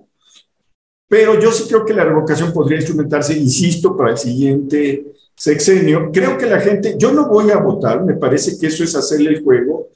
Pero 1.08 1.40
yo 1.40 1.50
sí 1.50 1.64
creo 1.66 1.84
que 1.84 1.92
la 1.92 2.04
revocación 2.04 2.52
podría 2.52 2.78
instrumentarse, 2.78 3.36
insisto, 3.36 3.96
para 3.96 4.12
el 4.12 4.18
siguiente 4.18 5.06
sexenio. 5.34 6.10
Creo 6.12 6.38
que 6.38 6.46
la 6.46 6.60
gente, 6.60 6.94
yo 6.96 7.10
no 7.10 7.28
voy 7.28 7.50
a 7.50 7.58
votar, 7.58 8.04
me 8.04 8.14
parece 8.14 8.56
que 8.60 8.68
eso 8.68 8.84
es 8.84 8.94
hacerle 8.94 9.30
el 9.30 9.42
juego, 9.42 9.88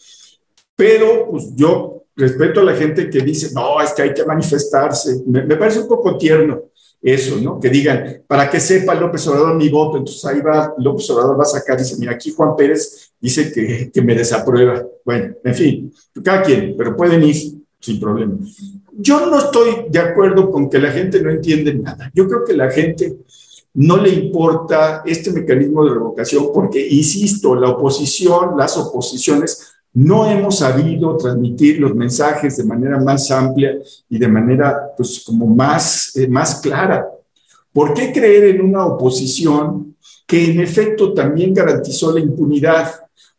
pero 0.74 1.30
pues 1.30 1.54
yo 1.54 2.02
respeto 2.16 2.60
a 2.60 2.64
la 2.64 2.74
gente 2.74 3.08
que 3.08 3.20
dice, 3.20 3.52
no, 3.54 3.80
es 3.80 3.92
que 3.92 4.02
hay 4.02 4.12
que 4.12 4.24
manifestarse. 4.24 5.22
Me, 5.24 5.44
me 5.44 5.54
parece 5.54 5.78
un 5.78 5.88
poco 5.88 6.18
tierno 6.18 6.64
eso, 7.04 7.36
¿no? 7.36 7.60
Que 7.60 7.68
digan, 7.68 8.22
para 8.26 8.48
que 8.48 8.58
sepa 8.58 8.94
López 8.94 9.26
Obrador 9.28 9.56
mi 9.56 9.68
voto, 9.68 9.98
entonces 9.98 10.24
ahí 10.24 10.40
va, 10.40 10.72
López 10.78 11.08
Obrador 11.10 11.38
va 11.38 11.42
a 11.42 11.46
sacar, 11.46 11.78
dice, 11.78 11.96
mira, 11.98 12.12
aquí 12.12 12.32
Juan 12.32 12.56
Pérez 12.56 13.12
dice 13.20 13.52
que, 13.52 13.90
que 13.92 14.00
me 14.00 14.14
desaprueba. 14.14 14.82
Bueno, 15.04 15.34
en 15.44 15.54
fin, 15.54 15.94
cada 16.24 16.42
quien, 16.42 16.74
pero 16.78 16.96
pueden 16.96 17.22
ir 17.22 17.36
sin 17.78 18.00
problema. 18.00 18.38
Yo 18.96 19.26
no 19.26 19.38
estoy 19.38 19.86
de 19.90 19.98
acuerdo 19.98 20.50
con 20.50 20.70
que 20.70 20.78
la 20.78 20.90
gente 20.90 21.20
no 21.20 21.30
entiende 21.30 21.74
nada. 21.74 22.10
Yo 22.14 22.26
creo 22.26 22.44
que 22.44 22.54
la 22.54 22.70
gente 22.70 23.18
no 23.74 23.98
le 23.98 24.08
importa 24.08 25.02
este 25.04 25.30
mecanismo 25.32 25.84
de 25.84 25.94
revocación 25.94 26.50
porque, 26.54 26.86
insisto, 26.88 27.54
la 27.54 27.70
oposición, 27.70 28.56
las 28.56 28.78
oposiciones 28.78 29.73
no 29.94 30.28
hemos 30.28 30.58
sabido 30.58 31.16
transmitir 31.16 31.78
los 31.78 31.94
mensajes 31.94 32.56
de 32.56 32.64
manera 32.64 32.98
más 32.98 33.30
amplia 33.30 33.78
y 34.08 34.18
de 34.18 34.26
manera, 34.26 34.92
pues, 34.96 35.22
como 35.24 35.46
más, 35.46 36.16
eh, 36.16 36.26
más 36.26 36.60
clara. 36.60 37.08
¿Por 37.72 37.94
qué 37.94 38.12
creer 38.12 38.56
en 38.56 38.60
una 38.62 38.86
oposición 38.86 39.96
que 40.26 40.50
en 40.50 40.60
efecto 40.60 41.12
también 41.12 41.54
garantizó 41.54 42.12
la 42.12 42.18
impunidad? 42.18 42.90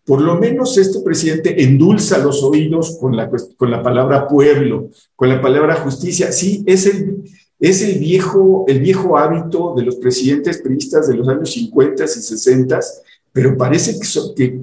Por 0.05 0.21
lo 0.21 0.37
menos 0.37 0.77
este 0.77 1.01
presidente 1.01 1.61
endulza 1.61 2.19
los 2.19 2.41
oídos 2.41 2.97
con 3.01 3.17
la, 3.17 3.29
con 3.57 3.69
la 3.69 3.83
palabra 3.83 4.25
pueblo, 4.25 4.89
con 5.15 5.27
la 5.27 5.41
palabra 5.41 5.75
justicia. 5.75 6.31
Sí, 6.31 6.63
es 6.65 6.85
el, 6.85 7.23
es 7.59 7.81
el 7.81 7.99
viejo, 7.99 8.63
el 8.67 8.79
viejo 8.79 9.17
hábito 9.17 9.73
de 9.75 9.83
los 9.83 9.97
presidentes 9.97 10.59
periodistas 10.59 11.09
de 11.09 11.15
los 11.15 11.27
años 11.27 11.51
50 11.51 12.03
y 12.05 12.07
60, 12.07 12.79
pero 13.33 13.57
parece 13.57 13.99
que 13.99 14.61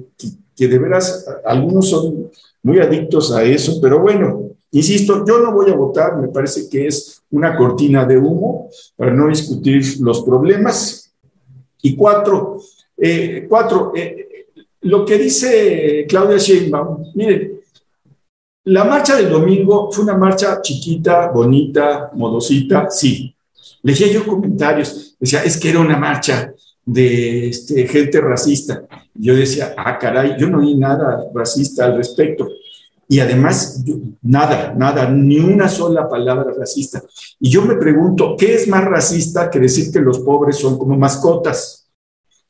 de 0.55 0.77
veras 0.77 1.25
algunos 1.45 1.89
son 1.89 2.29
muy 2.61 2.79
adictos 2.79 3.31
a 3.31 3.43
eso, 3.43 3.79
pero 3.81 3.99
bueno, 3.99 4.51
insisto, 4.71 5.25
yo 5.27 5.39
no 5.39 5.51
voy 5.51 5.69
a 5.69 5.75
votar, 5.75 6.17
me 6.17 6.29
parece 6.29 6.69
que 6.69 6.87
es 6.87 7.21
una 7.31 7.55
cortina 7.55 8.05
de 8.05 8.17
humo 8.17 8.69
para 8.95 9.13
no 9.13 9.27
discutir 9.27 9.99
los 9.99 10.21
problemas. 10.23 11.11
Y 11.81 11.95
cuatro, 11.95 12.59
eh, 12.97 13.45
cuatro 13.49 13.91
eh, 13.95 14.47
lo 14.81 15.05
que 15.05 15.17
dice 15.17 16.05
Claudia 16.07 16.37
Sheinbaum, 16.37 17.11
miren, 17.15 17.59
la 18.65 18.85
marcha 18.85 19.17
del 19.17 19.29
domingo 19.29 19.91
fue 19.91 20.05
una 20.05 20.17
marcha 20.17 20.61
chiquita, 20.61 21.29
bonita, 21.29 22.11
modosita, 22.13 22.89
sí. 22.89 23.35
Leía 23.81 24.07
yo 24.07 24.25
comentarios, 24.25 25.17
decía, 25.19 25.43
es 25.43 25.57
que 25.57 25.69
era 25.69 25.79
una 25.79 25.97
marcha 25.97 26.53
de 26.85 27.49
este, 27.49 27.85
gente 27.87 28.21
racista. 28.21 28.85
Yo 29.15 29.35
decía, 29.35 29.73
ah, 29.77 29.97
caray, 29.99 30.35
yo 30.39 30.49
no 30.49 30.59
oí 30.59 30.75
nada 30.75 31.25
racista 31.33 31.85
al 31.85 31.97
respecto. 31.97 32.49
Y 33.07 33.19
además, 33.19 33.83
nada, 34.21 34.73
nada, 34.75 35.09
ni 35.09 35.39
una 35.39 35.69
sola 35.69 36.09
palabra 36.09 36.51
racista. 36.57 37.03
Y 37.39 37.49
yo 37.49 37.61
me 37.61 37.75
pregunto, 37.75 38.35
¿qué 38.37 38.55
es 38.55 38.67
más 38.67 38.83
racista 38.85 39.49
que 39.49 39.59
decir 39.59 39.91
que 39.91 39.99
los 39.99 40.19
pobres 40.19 40.57
son 40.57 40.77
como 40.77 40.97
mascotas? 40.97 41.89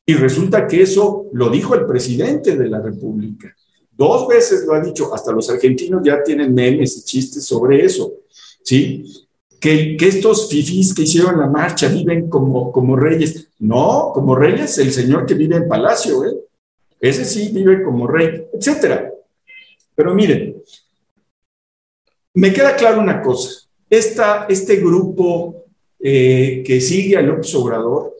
Y 0.05 0.13
resulta 0.13 0.67
que 0.67 0.81
eso 0.83 1.27
lo 1.33 1.49
dijo 1.49 1.75
el 1.75 1.85
presidente 1.85 2.55
de 2.55 2.69
la 2.69 2.81
República. 2.81 3.53
Dos 3.91 4.27
veces 4.27 4.65
lo 4.65 4.73
ha 4.73 4.79
dicho, 4.79 5.13
hasta 5.13 5.31
los 5.31 5.49
argentinos 5.49 6.01
ya 6.03 6.23
tienen 6.23 6.53
memes 6.53 6.97
y 6.97 7.03
chistes 7.03 7.45
sobre 7.45 7.83
eso. 7.83 8.11
¿Sí? 8.63 9.05
que, 9.63 9.95
estos 9.97 10.49
fifís 10.49 10.93
que 10.93 11.03
hicieron 11.03 11.39
la 11.39 11.47
marcha 11.47 11.87
viven 11.87 12.29
como, 12.29 12.69
como 12.69 12.97
reyes. 12.97 13.47
No, 13.59 14.11
como 14.13 14.35
reyes 14.35 14.77
el 14.77 14.91
señor 14.91 15.25
que 15.25 15.35
vive 15.35 15.55
en 15.55 15.69
palacio, 15.69 16.25
¿eh? 16.25 16.35
Ese 17.03 17.25
sí 17.25 17.49
vive 17.51 17.83
como 17.83 18.07
rey, 18.07 18.47
etcétera. 18.53 19.11
Pero 19.95 20.13
miren, 20.15 20.55
me 22.33 22.53
queda 22.53 22.75
claro 22.75 23.01
una 23.01 23.21
cosa. 23.21 23.67
Esta, 23.89 24.45
este 24.49 24.77
grupo 24.77 25.65
eh, 25.99 26.63
que 26.65 26.81
sigue 26.81 27.17
a 27.17 27.21
López 27.21 27.53
Obrador 27.55 28.13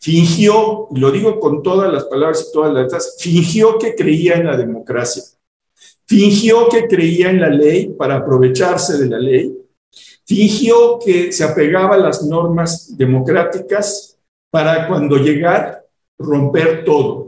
fingió, 0.00 0.88
lo 0.94 1.10
digo 1.10 1.40
con 1.40 1.62
todas 1.62 1.92
las 1.92 2.04
palabras 2.04 2.46
y 2.48 2.52
todas 2.52 2.72
las 2.72 2.84
letras, 2.84 3.16
fingió 3.18 3.78
que 3.78 3.94
creía 3.94 4.34
en 4.34 4.46
la 4.46 4.56
democracia. 4.56 5.22
Fingió 6.06 6.68
que 6.68 6.86
creía 6.86 7.30
en 7.30 7.40
la 7.40 7.48
ley 7.48 7.94
para 7.96 8.16
aprovecharse 8.16 8.98
de 8.98 9.06
la 9.06 9.18
ley 9.18 9.58
fingió 10.28 10.98
que 10.98 11.32
se 11.32 11.42
apegaba 11.42 11.94
a 11.94 11.98
las 11.98 12.22
normas 12.22 12.94
democráticas 12.98 14.18
para 14.50 14.86
cuando 14.86 15.16
llegar 15.16 15.86
romper 16.18 16.84
todo. 16.84 17.27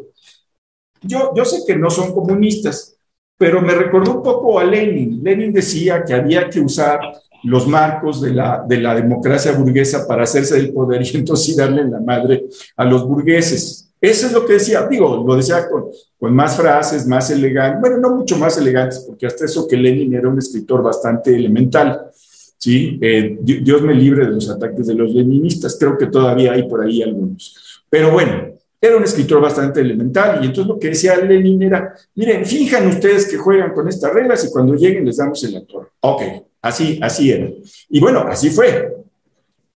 Yo, 1.02 1.32
yo 1.34 1.44
sé 1.44 1.62
que 1.66 1.76
no 1.76 1.90
son 1.90 2.12
comunistas, 2.12 2.96
pero 3.36 3.62
me 3.62 3.74
recordó 3.74 4.16
un 4.16 4.22
poco 4.22 4.58
a 4.58 4.64
Lenin. 4.64 5.22
Lenin 5.22 5.52
decía 5.52 6.04
que 6.04 6.14
había 6.14 6.48
que 6.50 6.60
usar 6.60 7.00
los 7.44 7.66
marcos 7.66 8.20
de 8.20 8.34
la, 8.34 8.64
de 8.68 8.78
la 8.80 8.94
democracia 8.94 9.52
burguesa 9.52 10.06
para 10.06 10.24
hacerse 10.24 10.56
del 10.56 10.72
poder 10.72 11.02
y 11.06 11.16
entonces 11.16 11.56
darle 11.56 11.84
la 11.84 12.00
madre 12.00 12.44
a 12.76 12.84
los 12.84 13.06
burgueses. 13.06 13.86
Eso 14.00 14.26
es 14.26 14.32
lo 14.32 14.46
que 14.46 14.54
decía, 14.54 14.86
digo, 14.86 15.22
lo 15.26 15.36
decía 15.36 15.68
con, 15.68 15.84
con 16.18 16.34
más 16.34 16.56
frases, 16.56 17.06
más 17.06 17.30
elegantes, 17.30 17.80
bueno, 17.80 17.98
no 17.98 18.16
mucho 18.16 18.38
más 18.38 18.56
elegantes, 18.56 19.00
porque 19.00 19.26
hasta 19.26 19.44
eso 19.44 19.68
que 19.68 19.76
Lenin 19.76 20.14
era 20.14 20.28
un 20.28 20.38
escritor 20.38 20.82
bastante 20.82 21.36
elemental, 21.36 22.10
¿sí? 22.56 22.98
Eh, 23.02 23.38
Dios 23.42 23.82
me 23.82 23.92
libre 23.92 24.24
de 24.24 24.32
los 24.32 24.48
ataques 24.48 24.86
de 24.86 24.94
los 24.94 25.12
leninistas, 25.12 25.76
creo 25.78 25.98
que 25.98 26.06
todavía 26.06 26.52
hay 26.52 26.66
por 26.66 26.82
ahí 26.82 27.02
algunos. 27.02 27.82
Pero 27.90 28.12
bueno, 28.12 28.54
era 28.80 28.96
un 28.96 29.04
escritor 29.04 29.40
bastante 29.42 29.80
elemental 29.80 30.42
y 30.42 30.46
entonces 30.46 30.66
lo 30.66 30.78
que 30.78 30.88
decía 30.88 31.16
Lenin 31.16 31.62
era, 31.62 31.94
miren, 32.14 32.46
fijan 32.46 32.86
ustedes 32.86 33.26
que 33.26 33.36
juegan 33.36 33.74
con 33.74 33.88
estas 33.88 34.12
reglas 34.12 34.44
y 34.44 34.50
cuando 34.50 34.74
lleguen 34.74 35.04
les 35.04 35.18
damos 35.18 35.44
el 35.44 35.56
actor. 35.56 35.90
Ok, 36.00 36.22
así, 36.62 36.98
así 37.02 37.30
era. 37.30 37.50
Y 37.90 38.00
bueno, 38.00 38.20
así 38.20 38.50
fue. 38.50 38.96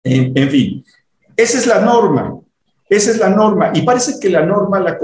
En, 0.02 0.50
fin, 0.50 0.84
esa 1.36 1.58
es 1.58 1.66
la 1.66 1.80
norma, 1.80 2.38
esa 2.88 3.10
es 3.10 3.18
la 3.18 3.30
norma. 3.30 3.72
Y 3.74 3.82
parece 3.82 4.18
que 4.20 4.30
la 4.30 4.44
norma 4.44 4.80
la, 4.80 4.98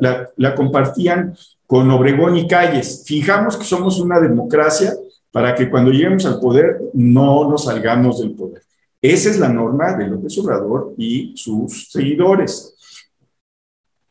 la, 0.00 0.30
la 0.36 0.54
compartían 0.54 1.34
con 1.66 1.90
Obregón 1.90 2.36
y 2.36 2.46
Calles. 2.46 3.04
Fijamos 3.06 3.56
que 3.56 3.64
somos 3.64 4.00
una 4.00 4.20
democracia 4.20 4.94
para 5.32 5.54
que 5.54 5.70
cuando 5.70 5.92
lleguemos 5.92 6.26
al 6.26 6.40
poder 6.40 6.80
no 6.92 7.48
nos 7.48 7.64
salgamos 7.64 8.20
del 8.20 8.32
poder. 8.32 8.62
Esa 9.02 9.30
es 9.30 9.38
la 9.38 9.48
norma 9.48 9.94
de 9.94 10.08
López 10.08 10.36
Obrador 10.38 10.94
y 10.98 11.32
sus 11.36 11.90
seguidores. 11.90 12.74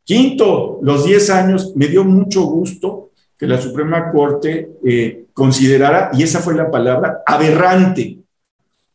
Quinto, 0.09 0.79
los 0.81 1.05
10 1.05 1.29
años, 1.29 1.73
me 1.75 1.85
dio 1.85 2.03
mucho 2.03 2.41
gusto 2.41 3.11
que 3.37 3.45
la 3.45 3.61
Suprema 3.61 4.09
Corte 4.09 4.71
eh, 4.83 5.25
considerara, 5.33 6.09
y 6.13 6.23
esa 6.23 6.39
fue 6.39 6.55
la 6.55 6.71
palabra, 6.71 7.21
aberrante, 7.23 8.17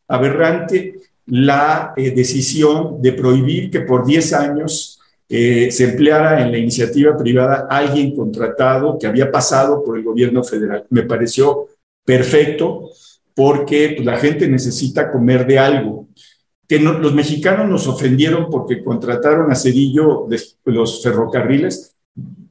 aberrante 0.09 0.95
la 1.27 1.93
eh, 1.95 2.11
decisión 2.11 3.01
de 3.01 3.13
prohibir 3.13 3.71
que 3.71 3.79
por 3.79 4.05
10 4.05 4.33
años 4.33 4.99
eh, 5.29 5.71
se 5.71 5.85
empleara 5.85 6.41
en 6.41 6.51
la 6.51 6.57
iniciativa 6.57 7.15
privada 7.15 7.65
alguien 7.69 8.13
contratado 8.13 8.99
que 8.99 9.07
había 9.07 9.31
pasado 9.31 9.85
por 9.85 9.97
el 9.97 10.03
gobierno 10.03 10.43
federal. 10.43 10.85
Me 10.89 11.03
pareció 11.03 11.67
perfecto, 12.03 12.89
porque 13.33 13.93
pues, 13.95 14.05
la 14.05 14.17
gente 14.17 14.49
necesita 14.49 15.09
comer 15.09 15.47
de 15.47 15.59
algo. 15.59 16.09
Que 16.67 16.79
los 16.79 17.13
mexicanos 17.13 17.69
nos 17.69 17.87
ofendieron 17.87 18.49
porque 18.49 18.83
contrataron 18.83 19.51
a 19.51 19.55
Cedillo 19.55 20.25
de 20.27 20.41
los 20.65 21.03
ferrocarriles. 21.03 21.95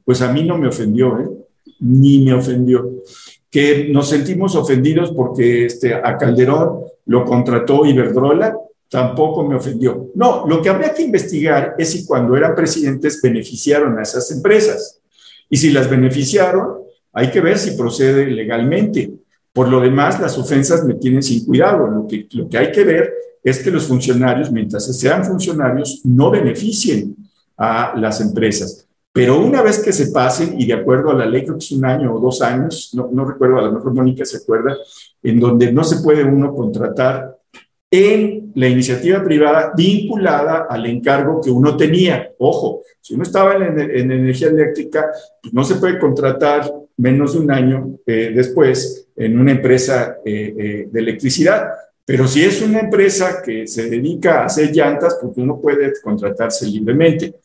pues 0.03 0.21
a 0.21 0.31
mí 0.31 0.43
no 0.43 0.57
me 0.57 0.67
ofendió, 0.67 1.19
¿eh? 1.19 1.29
ni 1.79 2.19
me 2.19 2.33
ofendió. 2.33 2.89
Que 3.49 3.89
nos 3.89 4.09
sentimos 4.09 4.55
ofendidos 4.55 5.11
porque 5.11 5.65
este, 5.65 5.93
a 5.93 6.17
Calderón 6.17 6.81
lo 7.05 7.23
contrató 7.25 7.85
Iberdrola, 7.85 8.57
tampoco 8.89 9.47
me 9.47 9.55
ofendió. 9.55 10.11
No, 10.15 10.47
lo 10.47 10.61
que 10.61 10.69
habría 10.69 10.93
que 10.93 11.03
investigar 11.03 11.75
es 11.77 11.91
si 11.91 12.05
cuando 12.05 12.35
eran 12.35 12.55
presidentes 12.55 13.21
beneficiaron 13.21 13.97
a 13.97 14.03
esas 14.03 14.31
empresas. 14.31 15.01
Y 15.49 15.57
si 15.57 15.71
las 15.71 15.89
beneficiaron, 15.89 16.79
hay 17.13 17.29
que 17.31 17.41
ver 17.41 17.57
si 17.57 17.71
procede 17.71 18.27
legalmente. 18.27 19.11
Por 19.53 19.69
lo 19.69 19.79
demás, 19.79 20.19
las 20.19 20.37
ofensas 20.37 20.83
me 20.83 20.95
tienen 20.95 21.23
sin 21.23 21.45
cuidado. 21.45 21.87
Lo 21.87 22.07
que, 22.07 22.27
lo 22.31 22.49
que 22.49 22.57
hay 22.57 22.71
que 22.71 22.83
ver 22.83 23.13
es 23.45 23.63
que 23.63 23.71
los 23.71 23.85
funcionarios, 23.85 24.51
mientras 24.51 24.85
sean 24.97 25.23
funcionarios, 25.23 26.01
no 26.03 26.31
beneficien 26.31 27.15
a 27.55 27.93
las 27.95 28.19
empresas. 28.19 28.87
Pero 29.13 29.39
una 29.39 29.61
vez 29.61 29.79
que 29.79 29.93
se 29.93 30.07
pasen, 30.11 30.59
y 30.59 30.65
de 30.65 30.73
acuerdo 30.73 31.11
a 31.11 31.13
la 31.13 31.25
ley, 31.25 31.45
que 31.45 31.51
es 31.57 31.71
un 31.71 31.85
año 31.85 32.13
o 32.13 32.19
dos 32.19 32.41
años, 32.41 32.89
no, 32.93 33.07
no 33.11 33.23
recuerdo, 33.23 33.59
a 33.59 33.61
lo 33.61 33.71
mejor 33.71 33.93
Mónica 33.93 34.25
se 34.25 34.37
acuerda, 34.37 34.75
en 35.23 35.39
donde 35.39 35.71
no 35.71 35.83
se 35.83 36.03
puede 36.03 36.23
uno 36.23 36.53
contratar 36.53 37.37
en 37.89 38.51
la 38.55 38.67
iniciativa 38.67 39.23
privada 39.23 39.71
vinculada 39.75 40.65
al 40.69 40.85
encargo 40.87 41.39
que 41.39 41.51
uno 41.51 41.77
tenía. 41.77 42.31
Ojo, 42.39 42.81
si 42.99 43.13
uno 43.13 43.23
estaba 43.23 43.55
en, 43.55 43.79
energía 43.79 44.47
eléctrica, 44.47 45.05
pues 45.41 45.53
no 45.53 45.63
se 45.63 45.75
puede 45.75 45.99
contratar 45.99 46.69
menos 46.97 47.33
de 47.33 47.39
un 47.39 47.51
año 47.51 47.99
eh, 48.05 48.31
después 48.35 49.07
en 49.15 49.39
una 49.39 49.51
empresa 49.51 50.17
eh, 50.25 50.55
eh, 50.57 50.87
de 50.91 50.99
electricidad. 50.99 51.69
Pero 52.05 52.27
si 52.27 52.43
es 52.43 52.61
una 52.61 52.81
empresa 52.81 53.41
que 53.43 53.65
se 53.65 53.89
dedica 53.89 54.41
a 54.41 54.45
hacer 54.45 54.71
llantas, 54.71 55.17
pues 55.19 55.33
uno 55.37 55.59
puede 55.59 55.91
contratarse 56.01 56.67
libremente. 56.67 57.35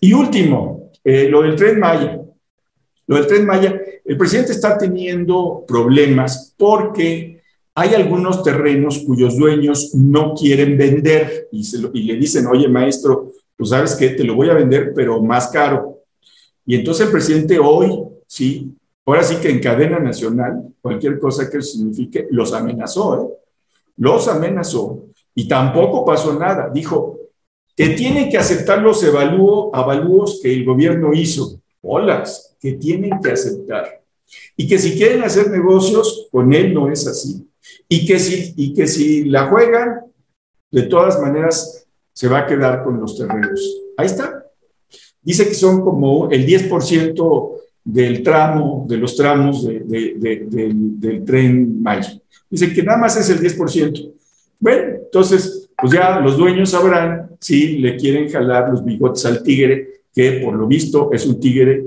Y 0.00 0.12
último, 0.12 0.90
lo 1.04 1.42
del 1.42 1.54
tren 1.54 1.78
Maya. 1.78 2.20
Lo 3.06 3.16
del 3.16 3.26
tren 3.26 3.46
Maya, 3.46 3.80
el 4.04 4.16
presidente 4.16 4.52
está 4.52 4.76
teniendo 4.76 5.64
problemas 5.66 6.54
porque 6.56 7.40
hay 7.74 7.94
algunos 7.94 8.42
terrenos 8.42 8.98
cuyos 8.98 9.36
dueños 9.36 9.94
no 9.94 10.34
quieren 10.34 10.76
vender 10.76 11.48
y, 11.52 11.62
le 12.02 12.16
dicen, 12.16 12.48
oye 12.48 12.66
maestro, 12.66 13.30
pues 13.56 13.70
sabes 13.70 13.94
que 13.94 14.10
te 14.10 14.24
lo 14.24 14.34
voy 14.34 14.50
a 14.50 14.54
vender, 14.54 14.92
pero 14.92 15.22
más 15.22 15.48
caro. 15.48 16.00
Y 16.66 16.74
entonces 16.74 17.06
el 17.06 17.12
presidente 17.12 17.58
hoy, 17.60 18.02
sí, 18.26 18.74
ahora 19.06 19.22
sí 19.22 19.36
que 19.36 19.48
en 19.48 19.60
cadena 19.60 20.00
nacional, 20.00 20.74
cualquier 20.80 21.20
cosa 21.20 21.48
que 21.48 21.62
signifique, 21.62 22.26
los 22.30 22.52
amenazó, 22.52 23.22
¿eh? 23.22 23.38
Los 23.98 24.28
amenazó 24.28 25.04
y 25.34 25.46
tampoco 25.46 26.04
pasó 26.04 26.38
nada. 26.38 26.70
Dijo 26.72 27.18
que 27.76 27.90
tienen 27.90 28.30
que 28.30 28.38
aceptar 28.38 28.80
los 28.82 29.04
avalúos 29.04 30.40
que 30.42 30.52
el 30.52 30.64
gobierno 30.64 31.12
hizo. 31.12 31.60
Holas, 31.80 32.56
que 32.60 32.72
tienen 32.72 33.20
que 33.22 33.32
aceptar. 33.32 34.02
Y 34.56 34.66
que 34.66 34.78
si 34.78 34.96
quieren 34.96 35.22
hacer 35.22 35.50
negocios, 35.50 36.28
con 36.32 36.52
él 36.52 36.74
no 36.74 36.90
es 36.90 37.06
así 37.06 37.48
y 37.88 38.06
que 38.06 38.18
si, 38.18 38.54
y 38.56 38.74
que 38.74 38.86
si 38.86 39.24
la 39.24 39.46
juegan, 39.46 40.00
de 40.70 40.82
todas 40.82 41.20
maneras 41.20 41.86
se 42.12 42.28
va 42.28 42.40
a 42.40 42.46
quedar 42.46 42.84
con 42.84 43.00
los 43.00 43.16
terrenos. 43.16 43.80
Ahí 43.96 44.06
está. 44.06 44.44
Dice 45.22 45.48
que 45.48 45.54
son 45.54 45.82
como 45.82 46.30
el 46.30 46.46
10% 46.46 47.52
del 47.84 48.22
tramo, 48.22 48.84
de 48.88 48.96
los 48.98 49.16
tramos 49.16 49.66
del, 49.66 51.22
tren 51.24 51.82
Maya. 51.82 52.20
Dice 52.50 52.72
que 52.72 52.82
nada 52.82 52.98
más 52.98 53.16
es 53.16 53.28
el 53.30 53.40
10%. 53.40 54.12
Bueno, 54.58 54.96
entonces, 55.04 55.70
pues 55.76 55.92
ya 55.92 56.20
los 56.20 56.36
dueños 56.36 56.70
sabrán 56.70 57.30
si 57.40 57.78
le 57.78 57.96
quieren 57.96 58.28
jalar 58.30 58.70
los 58.70 58.84
bigotes 58.84 59.24
al 59.26 59.42
tigre, 59.42 60.02
que 60.14 60.40
por 60.44 60.54
lo 60.54 60.66
visto 60.66 61.10
es 61.12 61.26
un 61.26 61.38
tigre, 61.38 61.84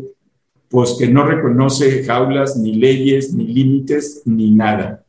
pues 0.70 0.96
que 0.98 1.08
no 1.08 1.26
reconoce 1.26 2.04
jaulas, 2.04 2.56
ni 2.56 2.76
leyes, 2.76 3.34
ni 3.34 3.46
límites, 3.46 4.22
ni 4.26 4.52
nada. 4.52 5.04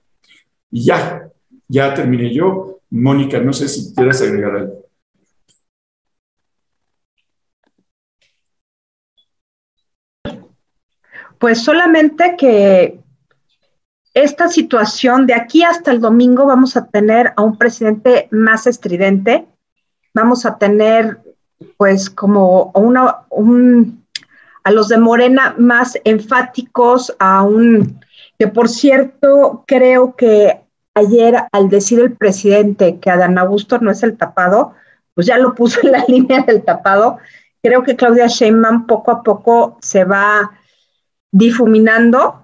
Y 0.71 0.85
ya, 0.85 1.31
ya 1.69 1.95
terminé 1.95 2.35
yo. 2.35 2.81
Mónica, 2.91 3.39
no 3.39 3.53
sé 3.53 3.69
si 3.69 3.95
quieres 3.95 4.21
agregar 4.21 4.57
algo. 4.57 4.83
Pues 11.39 11.63
solamente 11.63 12.37
que 12.39 13.02
esta 14.15 14.49
situación 14.49 15.27
de 15.27 15.35
aquí 15.35 15.63
hasta 15.63 15.91
el 15.91 16.01
domingo 16.01 16.47
vamos 16.47 16.77
a 16.77 16.87
tener 16.87 17.33
a 17.37 17.43
un 17.43 17.57
presidente 17.57 18.29
más 18.31 18.67
estridente, 18.67 19.47
vamos 20.13 20.45
a 20.45 20.59
tener 20.59 21.19
pues 21.77 22.11
como 22.11 22.73
una, 22.75 23.21
un, 23.31 24.05
a 24.65 24.71
los 24.71 24.89
de 24.89 24.99
Morena 24.99 25.55
más 25.59 25.99
enfáticos, 26.05 27.15
a 27.19 27.43
un, 27.43 28.01
que 28.39 28.49
por 28.49 28.69
cierto 28.69 29.65
creo 29.67 30.15
que 30.15 30.61
ayer 30.95 31.37
al 31.53 31.71
decir 31.71 32.01
el 32.01 32.13
presidente 32.13 32.99
que 32.99 33.11
Adán 33.11 33.39
Augusto 33.39 33.79
no 33.79 33.91
es 33.91 34.03
el 34.03 34.19
tapado, 34.19 34.75
pues 35.15 35.27
ya 35.27 35.39
lo 35.39 35.55
puso 35.55 35.81
en 35.83 35.93
la 35.93 36.05
línea 36.09 36.43
del 36.43 36.63
tapado. 36.63 37.19
Creo 37.63 37.83
que 37.83 37.97
Claudia 37.97 38.27
Sheinbaum 38.27 38.87
poco 38.87 39.11
a 39.11 39.23
poco 39.23 39.79
se 39.81 40.05
va 40.05 40.51
difuminando 41.31 42.42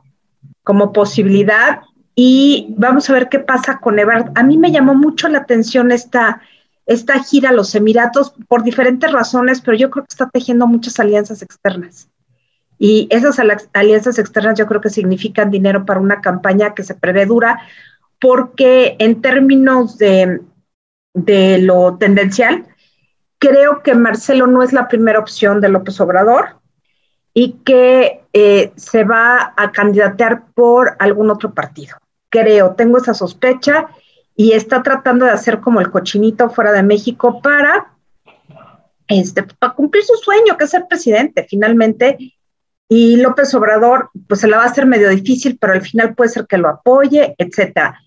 como 0.68 0.92
posibilidad 0.92 1.80
y 2.14 2.74
vamos 2.76 3.08
a 3.08 3.14
ver 3.14 3.30
qué 3.30 3.38
pasa 3.38 3.78
con 3.78 3.98
Ebrard. 3.98 4.32
A 4.34 4.42
mí 4.42 4.58
me 4.58 4.70
llamó 4.70 4.94
mucho 4.94 5.26
la 5.30 5.38
atención 5.38 5.90
esta, 5.92 6.42
esta 6.84 7.22
gira 7.24 7.48
a 7.48 7.54
los 7.54 7.74
Emiratos 7.74 8.34
por 8.48 8.62
diferentes 8.62 9.10
razones, 9.10 9.62
pero 9.62 9.78
yo 9.78 9.88
creo 9.88 10.04
que 10.04 10.10
está 10.10 10.28
tejiendo 10.28 10.66
muchas 10.66 11.00
alianzas 11.00 11.40
externas. 11.40 12.10
Y 12.78 13.08
esas 13.10 13.38
alianzas 13.72 14.18
externas 14.18 14.58
yo 14.58 14.66
creo 14.66 14.82
que 14.82 14.90
significan 14.90 15.50
dinero 15.50 15.86
para 15.86 16.00
una 16.00 16.20
campaña 16.20 16.74
que 16.74 16.82
se 16.84 16.94
prevé 16.94 17.24
dura, 17.24 17.62
porque 18.20 18.96
en 18.98 19.22
términos 19.22 19.96
de, 19.96 20.42
lo 21.62 21.96
tendencial, 21.96 22.66
creo 23.38 23.82
que 23.82 23.94
Marcelo 23.94 24.46
no 24.46 24.62
es 24.62 24.74
la 24.74 24.86
primera 24.86 25.18
opción 25.18 25.62
de 25.62 25.70
López 25.70 25.98
Obrador 25.98 26.58
y 27.34 27.52
que 27.64 28.22
eh, 28.32 28.72
se 28.76 29.04
va 29.04 29.54
a 29.56 29.72
candidatear 29.72 30.46
por 30.54 30.96
algún 30.98 31.30
otro 31.30 31.52
partido. 31.52 31.96
Creo, 32.30 32.74
tengo 32.74 32.98
esa 32.98 33.14
sospecha 33.14 33.88
y 34.36 34.52
está 34.52 34.82
tratando 34.82 35.24
de 35.24 35.32
hacer 35.32 35.60
como 35.60 35.80
el 35.80 35.90
cochinito 35.90 36.50
fuera 36.50 36.72
de 36.72 36.82
México 36.82 37.40
para, 37.40 37.94
este, 39.06 39.42
para 39.42 39.74
cumplir 39.74 40.04
su 40.04 40.14
sueño, 40.16 40.56
que 40.56 40.64
es 40.64 40.70
ser 40.70 40.86
presidente 40.88 41.46
finalmente. 41.48 42.34
Y 42.88 43.16
López 43.16 43.54
Obrador, 43.54 44.10
pues 44.26 44.40
se 44.40 44.48
la 44.48 44.58
va 44.58 44.64
a 44.64 44.66
hacer 44.66 44.86
medio 44.86 45.10
difícil, 45.10 45.58
pero 45.60 45.74
al 45.74 45.82
final 45.82 46.14
puede 46.14 46.30
ser 46.30 46.46
que 46.46 46.58
lo 46.58 46.68
apoye, 46.68 47.34
etcétera 47.38 48.00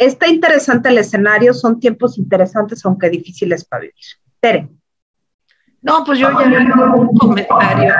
está 0.00 0.28
interesante 0.28 0.88
el 0.88 0.98
escenario, 0.98 1.52
son 1.52 1.78
tiempos 1.78 2.16
interesantes, 2.18 2.84
aunque 2.84 3.10
difíciles 3.10 3.64
para 3.64 3.82
vivir. 3.82 3.94
Tere. 4.40 4.68
No, 5.82 6.04
pues 6.04 6.18
yo 6.18 6.30
ya 6.30 6.58
tengo 6.58 6.96
un 6.96 7.16
comentario. 7.16 7.94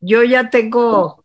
Yo 0.00 0.22
ya 0.22 0.50
tengo 0.50 1.24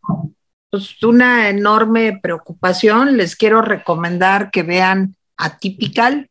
pues, 0.69 1.01
una 1.03 1.49
enorme 1.49 2.19
preocupación. 2.21 3.17
Les 3.17 3.35
quiero 3.35 3.61
recomendar 3.61 4.51
que 4.51 4.63
vean 4.63 5.15
Atypical. 5.37 6.29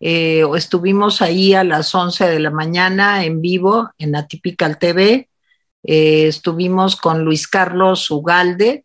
Eh, 0.00 0.44
estuvimos 0.56 1.22
ahí 1.22 1.54
a 1.54 1.64
las 1.64 1.94
11 1.94 2.26
de 2.26 2.40
la 2.40 2.50
mañana 2.50 3.24
en 3.24 3.40
vivo 3.40 3.90
en 3.98 4.16
Atypical 4.16 4.78
TV. 4.78 5.28
Eh, 5.82 6.26
estuvimos 6.28 6.96
con 6.96 7.24
Luis 7.24 7.46
Carlos 7.46 8.10
Ugalde, 8.10 8.84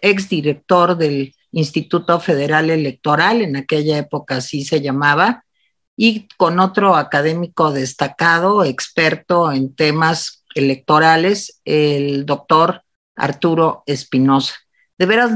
exdirector 0.00 0.96
del 0.96 1.34
Instituto 1.52 2.20
Federal 2.20 2.70
Electoral, 2.70 3.42
en 3.42 3.56
aquella 3.56 3.98
época 3.98 4.36
así 4.36 4.64
se 4.64 4.80
llamaba, 4.80 5.44
y 5.96 6.28
con 6.36 6.60
otro 6.60 6.94
académico 6.94 7.72
destacado, 7.72 8.64
experto 8.64 9.50
en 9.50 9.74
temas 9.74 10.44
electorales, 10.54 11.60
el 11.64 12.26
doctor 12.26 12.82
Arturo 13.16 13.82
Espinosa. 13.86 14.54
De 14.98 15.06
veras, 15.06 15.32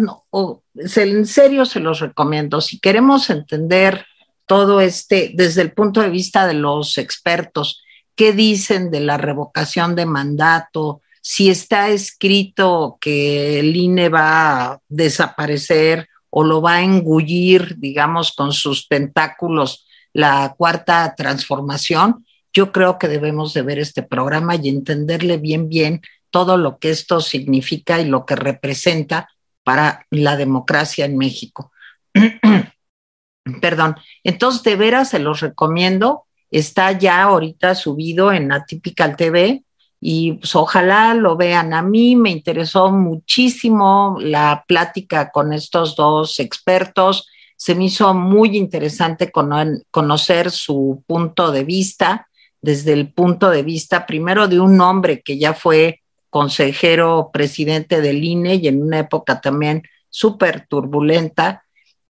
en 0.97 1.27
serio 1.27 1.65
se 1.65 1.81
los 1.81 2.01
recomiendo. 2.01 2.61
Si 2.61 2.79
queremos 2.79 3.31
entender 3.31 4.07
todo 4.47 4.81
este 4.81 5.33
desde 5.35 5.63
el 5.63 5.73
punto 5.73 6.01
de 6.01 6.11
vista 6.11 6.47
de 6.47 6.55
los 6.55 6.99
expertos, 6.99 7.83
qué 8.15 8.33
dicen 8.33 8.91
de 8.91 9.01
la 9.01 9.17
revocación 9.17 9.95
de 9.95 10.07
mandato, 10.07 11.01
si 11.23 11.51
está 11.51 11.89
escrito 11.91 12.99
que 13.01 13.61
el 13.61 13.77
INE 13.77 14.09
va 14.09 14.63
a 14.63 14.79
desaparecer 14.89 16.09
o 16.31 16.45
lo 16.45 16.63
va 16.63 16.77
a 16.77 16.83
engullir, 16.83 17.77
digamos, 17.79 18.33
con 18.33 18.53
sus 18.53 18.89
tentáculos 18.89 19.87
la 20.13 20.55
cuarta 20.57 21.15
transformación, 21.17 22.27
yo 22.53 22.73
creo 22.73 22.99
que 22.99 23.09
debemos 23.09 23.55
de 23.55 23.63
ver 23.63 23.79
este 23.79 24.03
programa 24.03 24.57
y 24.57 24.69
entenderle 24.69 25.39
bien, 25.39 25.69
bien 25.69 26.03
todo 26.31 26.57
lo 26.57 26.79
que 26.79 26.91
esto 26.91 27.21
significa 27.21 28.01
y 28.01 28.07
lo 28.07 28.25
que 28.25 28.37
representa 28.37 29.29
para 29.63 30.07
la 30.11 30.37
democracia 30.37 31.05
en 31.05 31.17
México. 31.17 31.73
Perdón. 33.61 33.97
Entonces, 34.25 34.63
de 34.63 34.77
veras 34.77 35.11
se 35.11 35.19
los 35.19 35.41
recomiendo. 35.41 36.25
Está 36.51 36.93
ya 36.93 37.23
ahorita 37.23 37.75
subido 37.75 38.33
en 38.33 38.53
Atypical 38.53 39.17
TV 39.17 39.65
y 40.01 40.33
pues 40.33 40.55
ojalá 40.57 41.15
lo 41.15 41.37
vean. 41.37 41.75
A 41.75 41.83
mí 41.83 42.17
me 42.17 42.31
interesó 42.31 42.91
muchísimo 42.91 44.17
la 44.21 44.65
plática 44.67 45.31
con 45.31 45.53
estos 45.53 45.95
dos 45.95 46.41
expertos. 46.41 47.29
Se 47.61 47.75
me 47.75 47.85
hizo 47.85 48.15
muy 48.15 48.57
interesante 48.57 49.31
conocer 49.31 50.51
su 50.51 51.05
punto 51.07 51.53
de 51.53 51.63
vista, 51.63 52.27
desde 52.63 52.95
el 52.95 53.13
punto 53.13 53.51
de 53.51 53.63
vista 53.63 54.07
primero 54.07 54.49
de 54.49 54.59
un 54.61 54.81
hombre 54.81 55.21
que 55.21 55.39
ya 55.39 55.53
fue 55.53 56.01
consejero 56.31 57.29
presidente 57.31 58.01
del 58.01 58.25
INE 58.25 58.55
y 58.55 58.69
en 58.69 58.81
una 58.81 59.01
época 59.01 59.43
también 59.43 59.83
súper 60.09 60.69
turbulenta, 60.69 61.67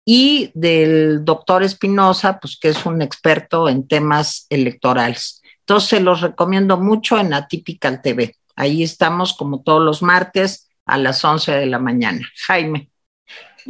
y 0.05 0.51
del 0.53 1.25
doctor 1.25 1.63
Espinosa, 1.63 2.39
pues 2.39 2.55
que 2.61 2.69
es 2.69 2.85
un 2.85 3.01
experto 3.01 3.67
en 3.67 3.87
temas 3.87 4.45
electorales. 4.51 5.41
Entonces, 5.61 5.99
los 6.03 6.21
recomiendo 6.21 6.77
mucho 6.77 7.17
en 7.17 7.33
Atypical 7.33 8.03
TV. 8.03 8.35
Ahí 8.55 8.83
estamos 8.83 9.33
como 9.33 9.63
todos 9.63 9.81
los 9.81 10.03
martes 10.03 10.69
a 10.85 10.99
las 10.99 11.25
11 11.25 11.53
de 11.53 11.65
la 11.65 11.79
mañana. 11.79 12.21
Jaime. 12.45 12.91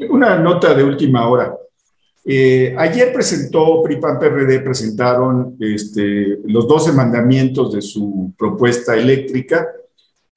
Una 0.10 0.36
nota 0.36 0.74
de 0.74 0.84
última 0.84 1.26
hora. 1.26 1.56
Eh, 2.26 2.76
ayer 2.78 3.12
presentó 3.14 3.82
PRIPAN 3.82 4.20
PRD, 4.20 4.60
presentaron 4.60 5.56
este, 5.60 6.40
los 6.46 6.68
12 6.68 6.92
mandamientos 6.94 7.74
de 7.74 7.82
su 7.82 8.34
propuesta 8.38 8.96
eléctrica. 8.96 9.68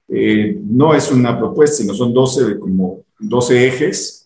Eh, 0.07 0.57
no 0.65 0.93
es 0.93 1.11
una 1.11 1.37
propuesta, 1.37 1.77
sino 1.77 1.93
son 1.93 2.13
12 2.13 2.59
como 2.59 3.03
12 3.19 3.67
ejes 3.67 4.23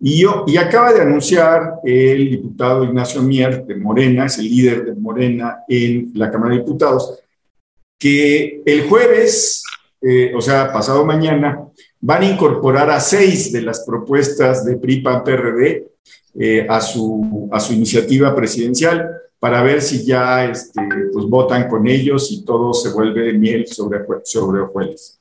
y, 0.00 0.22
yo, 0.22 0.44
y 0.46 0.56
acaba 0.56 0.92
de 0.92 1.02
anunciar 1.02 1.80
el 1.84 2.30
diputado 2.30 2.84
Ignacio 2.84 3.20
Mier 3.22 3.64
de 3.64 3.74
Morena, 3.74 4.26
es 4.26 4.38
el 4.38 4.48
líder 4.48 4.84
de 4.84 4.94
Morena 4.94 5.64
en 5.68 6.12
la 6.14 6.30
Cámara 6.30 6.54
de 6.54 6.60
Diputados, 6.60 7.18
que 7.98 8.62
el 8.64 8.88
jueves, 8.88 9.64
eh, 10.00 10.32
o 10.36 10.40
sea, 10.40 10.72
pasado 10.72 11.04
mañana, 11.04 11.64
van 12.00 12.22
a 12.22 12.30
incorporar 12.30 12.90
a 12.90 13.00
seis 13.00 13.52
de 13.52 13.62
las 13.62 13.80
propuestas 13.84 14.64
de 14.64 14.76
PRI-PAN-PRD 14.76 15.88
eh, 16.38 16.66
a, 16.68 16.80
su, 16.80 17.48
a 17.52 17.60
su 17.60 17.72
iniciativa 17.72 18.34
presidencial 18.34 19.08
para 19.38 19.62
ver 19.62 19.80
si 19.80 20.04
ya 20.04 20.44
este, 20.44 20.80
pues, 21.12 21.26
votan 21.26 21.68
con 21.68 21.86
ellos 21.86 22.30
y 22.32 22.44
todo 22.44 22.74
se 22.74 22.90
vuelve 22.90 23.32
miel 23.32 23.66
sobre, 23.66 24.00
sobre 24.24 24.60
hojuelas. 24.60 25.18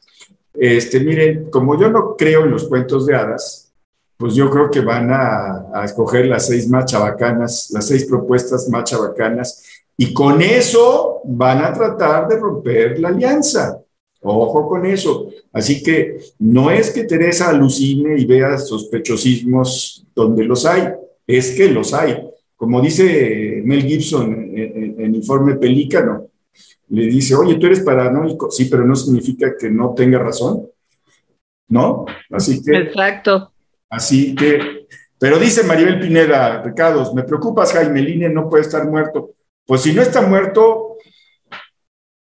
Este, 0.54 1.00
miren, 1.00 1.50
como 1.52 1.80
yo 1.80 1.90
no 1.90 2.16
creo 2.18 2.46
en 2.46 2.52
los 2.52 2.68
cuentos 2.68 3.06
de 3.06 3.16
hadas, 3.16 3.72
pues 4.18 4.34
yo 4.34 4.50
creo 4.50 4.72
que 4.72 4.82
van 4.82 5.12
a, 5.12 5.84
escoger 5.86 6.26
las 6.26 6.48
seis 6.48 6.68
más 6.68 6.86
chabacanas, 6.86 7.70
las 7.72 7.88
seis 7.88 8.06
propuestas 8.06 8.68
más 8.70 8.86
chabacanas, 8.86 9.64
y 9.96 10.12
con 10.14 10.42
eso 10.42 11.22
van 11.26 11.64
a 11.64 11.72
tratar 11.72 12.28
de 12.28 12.38
romper 12.38 13.00
la 13.00 13.10
alianza. 13.10 13.80
Ojo 14.30 14.68
con 14.68 14.86
eso. 14.86 15.30
Así 15.52 15.82
que 15.82 16.18
no 16.40 16.72
es 16.72 16.92
que 16.92 17.04
Teresa 17.04 17.50
alucine 17.50 18.20
y 18.20 18.26
vea 18.26 18.58
sospechosismos 18.58 20.06
donde 20.14 20.44
los 20.44 20.66
hay, 20.66 20.90
es 21.26 21.52
que 21.52 21.70
los 21.70 21.94
hay. 21.94 22.18
Como 22.56 22.82
dice 22.82 23.62
Mel 23.64 23.84
Gibson 23.84 24.34
en, 24.56 25.00
en 25.00 25.16
Informe 25.16 25.56
Pelícano, 25.56 26.28
le 26.90 27.06
dice, 27.08 27.36
oye, 27.36 27.56
tú 27.56 27.68
eres 27.68 27.82
paranoico. 27.82 28.50
Sí, 28.50 28.66
pero 28.66 28.86
no 28.86 28.96
significa 28.96 29.56
que 29.58 29.70
no 29.70 29.94
tenga 29.94 30.20
razón. 30.20 30.68
¿No? 31.70 32.06
Así 32.32 32.64
que. 32.64 32.78
Exacto. 32.78 33.52
Así 33.90 34.36
que, 34.36 34.88
pero 35.18 35.40
dice 35.40 35.64
Maribel 35.64 36.00
Pineda, 36.00 36.62
Ricardo, 36.62 37.14
me 37.14 37.24
preocupas, 37.24 37.72
Jaime 37.74 38.02
Line 38.02 38.30
no 38.30 38.50
puede 38.50 38.64
estar 38.64 38.86
muerto. 38.86 39.32
Pues 39.66 39.82
si 39.82 39.94
no 39.94 40.02
está 40.02 40.22
muerto, 40.22 40.98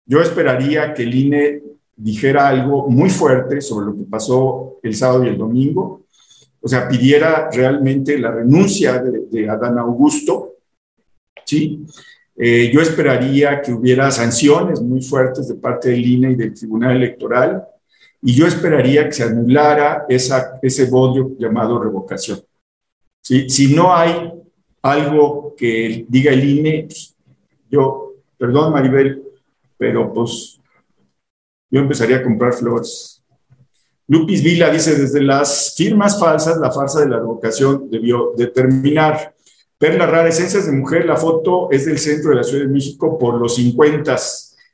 yo 0.06 0.22
esperaría 0.22 0.94
que 0.94 1.04
el 1.04 1.16
INE 1.16 1.62
dijera 1.96 2.48
algo 2.48 2.90
muy 2.90 3.10
fuerte 3.10 3.62
sobre 3.62 3.88
lo 3.88 3.96
que 3.96 4.04
pasó 4.04 4.80
el 4.84 4.96
sábado 4.96 5.24
y 5.24 5.30
el 5.30 5.38
domingo, 5.38 6.06
o 6.62 6.68
sea, 6.68 6.88
pidiera 6.88 7.50
realmente 7.52 8.18
la 8.18 8.32
renuncia 8.32 9.00
de, 9.00 9.50
Adán 9.50 9.78
Augusto, 9.78 10.56
¿sí? 11.46 11.86
Eh, 12.38 12.72
yo 12.74 12.82
esperaría 12.82 13.62
que 13.62 13.72
hubiera 13.72 14.12
sanciones 14.12 14.82
muy 14.82 15.02
fuertes 15.02 15.48
de 15.48 15.56
parte 15.56 15.90
del 15.90 16.06
INE 16.06 16.32
y 16.32 16.36
del 16.36 16.54
Tribunal 16.54 16.98
Electoral, 16.98 17.64
y 18.22 18.34
yo 18.34 18.48
esperaría 18.48 19.06
que 19.06 19.14
se 19.14 19.24
anulara 19.24 20.06
esa, 20.10 20.60
ese 20.62 20.86
bodio 20.86 21.36
llamado 21.38 21.82
revocación. 21.82 22.42
¿Sí? 23.22 23.48
Si 23.50 23.74
no 23.74 23.96
hay 23.96 24.32
algo 24.82 25.56
que 25.56 26.06
diga 26.08 26.32
el 26.32 26.44
INE, 26.44 26.86
pues, 26.88 27.16
yo, 27.70 28.14
perdón 28.38 28.74
Maribel, 28.74 29.24
pero 29.78 30.12
pues 30.12 30.55
yo 31.70 31.82
empezaría 31.82 32.18
a 32.18 32.24
comprar 32.24 32.54
flores. 32.54 33.24
Lupis 34.08 34.44
Vila 34.44 34.70
dice, 34.70 34.96
desde 34.96 35.22
las 35.22 35.74
firmas 35.76 36.20
falsas, 36.20 36.58
la 36.58 36.72
farsa 36.72 37.02
de 37.02 37.10
la 37.10 37.18
revocación 37.18 37.90
debió 37.90 38.34
determinar. 38.38 39.34
Perla 39.78 40.06
rara, 40.06 40.30
esencias 40.30 40.68
de 40.68 40.72
mujer, 40.72 41.06
la 41.06 41.18
foto 41.18 41.70
es 41.72 41.86
del 41.86 41.98
centro 41.98 42.30
de 42.30 42.36
la 42.38 42.44
Ciudad 42.44 42.66
de 42.66 42.72
México 42.72 43.18
por 43.18 43.36
los 43.36 43.56
50. 43.56 44.16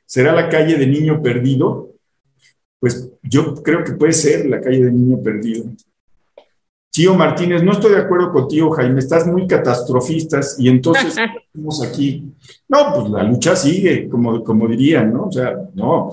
¿Será 0.04 0.32
la 0.32 0.48
calle 0.48 0.76
de 0.76 0.86
Niño 0.86 1.20
Perdido? 1.22 1.92
pues 2.82 3.08
yo 3.22 3.54
creo 3.62 3.84
que 3.84 3.92
puede 3.92 4.12
ser 4.12 4.44
la 4.46 4.60
calle 4.60 4.86
del 4.86 5.00
niño 5.00 5.22
perdido. 5.22 5.66
Chío 6.90 7.14
Martínez, 7.14 7.62
no 7.62 7.70
estoy 7.70 7.92
de 7.92 8.00
acuerdo 8.00 8.32
contigo, 8.32 8.72
Jaime, 8.72 8.98
estás 8.98 9.24
muy 9.24 9.46
catastrofista 9.46 10.40
y 10.58 10.68
entonces 10.68 11.16
estamos 11.46 11.80
aquí. 11.80 12.34
No, 12.68 12.92
pues 12.92 13.10
la 13.10 13.22
lucha 13.22 13.54
sigue, 13.54 14.08
como, 14.08 14.42
como 14.42 14.66
dirían, 14.66 15.12
¿no? 15.12 15.26
O 15.26 15.30
sea, 15.30 15.56
no, 15.74 16.10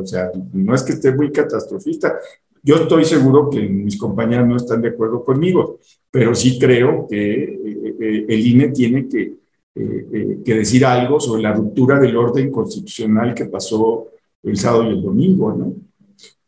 o 0.00 0.06
sea, 0.06 0.30
no 0.52 0.74
es 0.74 0.82
que 0.82 0.92
esté 0.92 1.12
muy 1.12 1.30
catastrofista. 1.30 2.18
Yo 2.62 2.76
estoy 2.76 3.04
seguro 3.04 3.48
que 3.48 3.60
mis 3.68 3.96
compañeros 3.98 4.46
no 4.46 4.56
están 4.56 4.82
de 4.82 4.88
acuerdo 4.88 5.24
conmigo, 5.24 5.78
pero 6.10 6.34
sí 6.34 6.58
creo 6.58 7.06
que 7.08 7.44
eh, 7.44 7.96
eh, 8.00 8.26
el 8.28 8.46
INE 8.46 8.68
tiene 8.68 9.08
que, 9.08 9.36
eh, 9.74 10.38
que 10.44 10.54
decir 10.54 10.84
algo 10.84 11.20
sobre 11.20 11.42
la 11.42 11.52
ruptura 11.52 11.98
del 11.98 12.16
orden 12.16 12.50
constitucional 12.50 13.34
que 13.34 13.46
pasó 13.46 14.08
el 14.42 14.56
sábado 14.56 14.84
y 14.84 14.94
el 14.94 15.02
domingo, 15.02 15.52
¿no? 15.52 15.74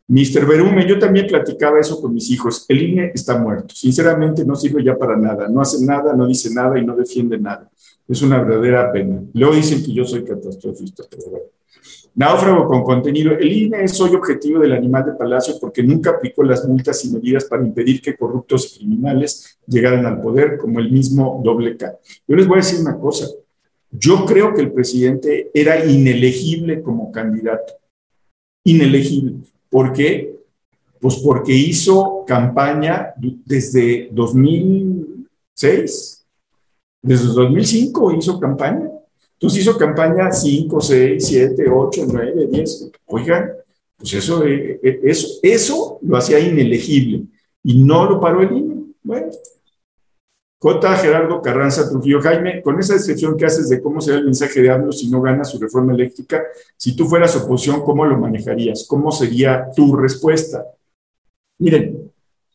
Mister 0.07 0.45
Berume, 0.45 0.85
yo 0.85 0.99
también 0.99 1.25
platicaba 1.25 1.79
eso 1.79 2.01
con 2.01 2.13
mis 2.13 2.29
hijos. 2.31 2.65
El 2.67 2.81
INE 2.81 3.11
está 3.15 3.37
muerto. 3.37 3.73
Sinceramente 3.73 4.43
no 4.43 4.55
sirve 4.55 4.83
ya 4.83 4.97
para 4.97 5.15
nada. 5.15 5.47
No 5.47 5.61
hace 5.61 5.85
nada, 5.85 6.13
no 6.13 6.27
dice 6.27 6.53
nada 6.53 6.77
y 6.77 6.85
no 6.85 6.97
defiende 6.97 7.39
nada. 7.39 7.71
Es 8.09 8.21
una 8.21 8.43
verdadera 8.43 8.91
pena. 8.91 9.23
Luego 9.33 9.55
dicen 9.55 9.81
que 9.81 9.93
yo 9.93 10.03
soy 10.03 10.25
catastrofista, 10.25 11.03
pero 11.09 11.23
bueno. 11.29 11.45
Náufrago 12.15 12.67
con 12.67 12.83
contenido. 12.83 13.33
El 13.33 13.51
INE 13.51 13.83
es 13.83 13.99
hoy 14.01 14.15
objetivo 14.15 14.59
del 14.59 14.73
animal 14.73 15.05
de 15.05 15.13
palacio 15.13 15.55
porque 15.59 15.81
nunca 15.81 16.11
aplicó 16.11 16.43
las 16.43 16.67
multas 16.67 17.03
y 17.05 17.11
medidas 17.11 17.45
para 17.45 17.63
impedir 17.63 18.01
que 18.01 18.15
corruptos 18.15 18.75
y 18.75 18.79
criminales 18.79 19.57
llegaran 19.65 20.05
al 20.05 20.21
poder, 20.21 20.57
como 20.57 20.79
el 20.79 20.91
mismo 20.91 21.41
doble 21.43 21.77
K. 21.77 21.97
Yo 22.27 22.35
les 22.35 22.47
voy 22.47 22.55
a 22.55 22.61
decir 22.61 22.81
una 22.81 22.97
cosa. 22.97 23.27
Yo 23.91 24.25
creo 24.25 24.53
que 24.53 24.61
el 24.61 24.71
presidente 24.71 25.51
era 25.53 25.85
inelegible 25.85 26.81
como 26.81 27.11
candidato 27.11 27.73
inelegible. 28.63 29.35
¿Por 29.69 29.93
qué? 29.93 30.35
Pues 30.99 31.17
porque 31.17 31.53
hizo 31.53 32.25
campaña 32.27 33.13
desde 33.17 34.09
2006, 34.11 36.25
desde 37.01 37.27
2005 37.27 38.13
hizo 38.13 38.39
campaña. 38.39 38.89
Entonces 39.41 39.61
hizo 39.61 39.75
campaña 39.75 40.31
5, 40.31 40.79
6, 40.79 41.25
7, 41.25 41.65
8, 41.67 42.05
9, 42.07 42.47
10. 42.51 42.91
Oigan, 43.07 43.51
pues 43.97 44.13
eso, 44.13 44.45
eh, 44.45 44.79
eh, 44.83 44.99
eso, 45.03 45.27
eso 45.41 45.99
lo 46.03 46.17
hacía 46.17 46.39
inelegible 46.39 47.23
y 47.63 47.83
no 47.83 48.07
lo 48.07 48.19
paró 48.19 48.43
el 48.43 48.51
INE. 48.55 48.83
Bueno, 49.01 49.31
J. 50.59 50.95
Gerardo 50.97 51.41
Carranza 51.41 51.89
Trujillo. 51.89 52.21
Jaime, 52.21 52.61
con 52.61 52.79
esa 52.79 52.93
descripción 52.93 53.35
que 53.35 53.47
haces 53.47 53.67
de 53.67 53.81
cómo 53.81 53.99
será 53.99 54.19
el 54.19 54.25
mensaje 54.25 54.61
de 54.61 54.69
AMLO 54.69 54.91
si 54.91 55.09
no 55.09 55.19
gana 55.23 55.43
su 55.43 55.57
reforma 55.57 55.95
eléctrica, 55.95 56.43
si 56.77 56.95
tú 56.95 57.07
fueras 57.07 57.35
oposición, 57.35 57.81
¿cómo 57.81 58.05
lo 58.05 58.19
manejarías? 58.19 58.85
¿Cómo 58.87 59.11
sería 59.11 59.71
tu 59.75 59.95
respuesta? 59.95 60.67
Miren, 61.57 62.11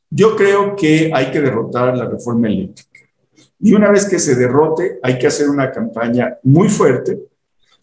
yo 0.08 0.36
creo 0.36 0.76
que 0.76 1.10
hay 1.12 1.32
que 1.32 1.40
derrotar 1.40 1.96
la 1.96 2.08
reforma 2.08 2.46
eléctrica. 2.46 2.95
Y 3.60 3.74
una 3.74 3.90
vez 3.90 4.06
que 4.06 4.18
se 4.18 4.34
derrote, 4.34 4.98
hay 5.02 5.18
que 5.18 5.26
hacer 5.26 5.48
una 5.48 5.70
campaña 5.72 6.38
muy 6.42 6.68
fuerte, 6.68 7.18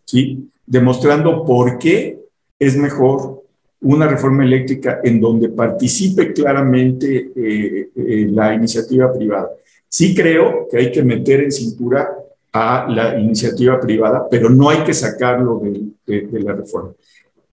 ¿sí? 0.06 0.50
Demostrando 0.66 1.44
por 1.45 1.78
qué 1.78 2.20
es 2.60 2.78
mejor 2.78 3.44
una 3.82 4.08
reforma 4.08 4.45
eléctrica 4.45 5.02
en 5.04 5.20
donde 5.20 5.50
participe 5.50 6.32
claramente 6.32 7.32
eh, 7.36 7.90
eh, 7.95 8.28
la 8.32 8.54
iniciativa 8.54 9.12
privada 9.12 9.50
Sí 9.94 10.16
creo 10.16 10.68
que 10.72 10.78
hay 10.78 10.91
que 10.91 11.04
meter 11.04 11.41
en 11.41 11.52
cintura 11.52 12.18
a 12.52 12.88
la 12.90 13.20
iniciativa 13.20 13.80
privada, 13.80 14.28
pero 14.28 14.50
no 14.50 14.72
hay 14.72 14.80
que 14.84 14.91
sacarlo 14.91 15.62
de, 16.08 16.41
la 16.41 16.54
reforma. 16.54 16.94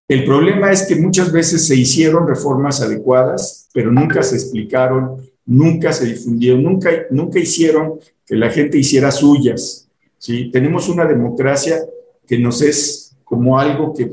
El 0.07 0.25
problema 0.25 0.71
es 0.71 0.87
que 0.87 0.95
muchas 0.95 1.31
veces 1.31 1.67
se 1.67 1.75
hicieron 1.75 2.27
reformas 2.27 2.81
adecuadas, 2.81 3.69
pero 3.71 3.91
nunca 3.91 4.23
se 4.23 4.37
explicaron, 4.37 5.17
nunca 5.45 5.91
se 5.93 6.05
difundieron, 6.05 6.63
nunca, 6.63 6.89
nunca 7.09 7.39
hicieron 7.39 7.99
que 8.25 8.35
la 8.35 8.49
gente 8.49 8.77
hiciera 8.77 9.11
suyas. 9.11 9.87
¿sí? 10.17 10.49
Tenemos 10.51 10.89
una 10.89 11.05
democracia 11.05 11.79
que 12.27 12.37
nos 12.37 12.61
es 12.61 13.15
como 13.23 13.59
algo 13.59 13.93
que 13.93 14.09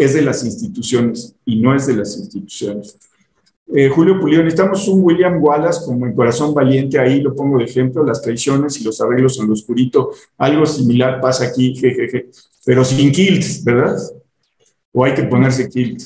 es 0.00 0.14
de 0.14 0.22
las 0.22 0.44
instituciones 0.44 1.34
y 1.44 1.60
no 1.60 1.74
es 1.74 1.86
de 1.86 1.96
las 1.96 2.16
instituciones. 2.16 2.96
Eh, 3.72 3.88
Julio 3.88 4.18
Pulido, 4.18 4.42
necesitamos 4.42 4.88
un 4.88 5.04
William 5.04 5.40
Wallace 5.40 5.84
como 5.84 6.04
en 6.04 6.12
Corazón 6.12 6.52
Valiente, 6.52 6.98
ahí 6.98 7.20
lo 7.20 7.34
pongo 7.34 7.58
de 7.58 7.64
ejemplo, 7.64 8.04
las 8.04 8.20
traiciones 8.20 8.80
y 8.80 8.84
los 8.84 9.00
arreglos 9.00 9.38
en 9.38 9.46
lo 9.46 9.52
oscurito, 9.52 10.10
algo 10.38 10.66
similar 10.66 11.20
pasa 11.20 11.46
aquí, 11.46 11.76
jejeje, 11.76 12.30
pero 12.64 12.84
sin 12.84 13.12
kilt, 13.12 13.62
¿verdad? 13.62 13.96
O 14.92 15.04
hay 15.04 15.14
que 15.14 15.22
ponerse 15.22 15.68
kilt. 15.68 16.02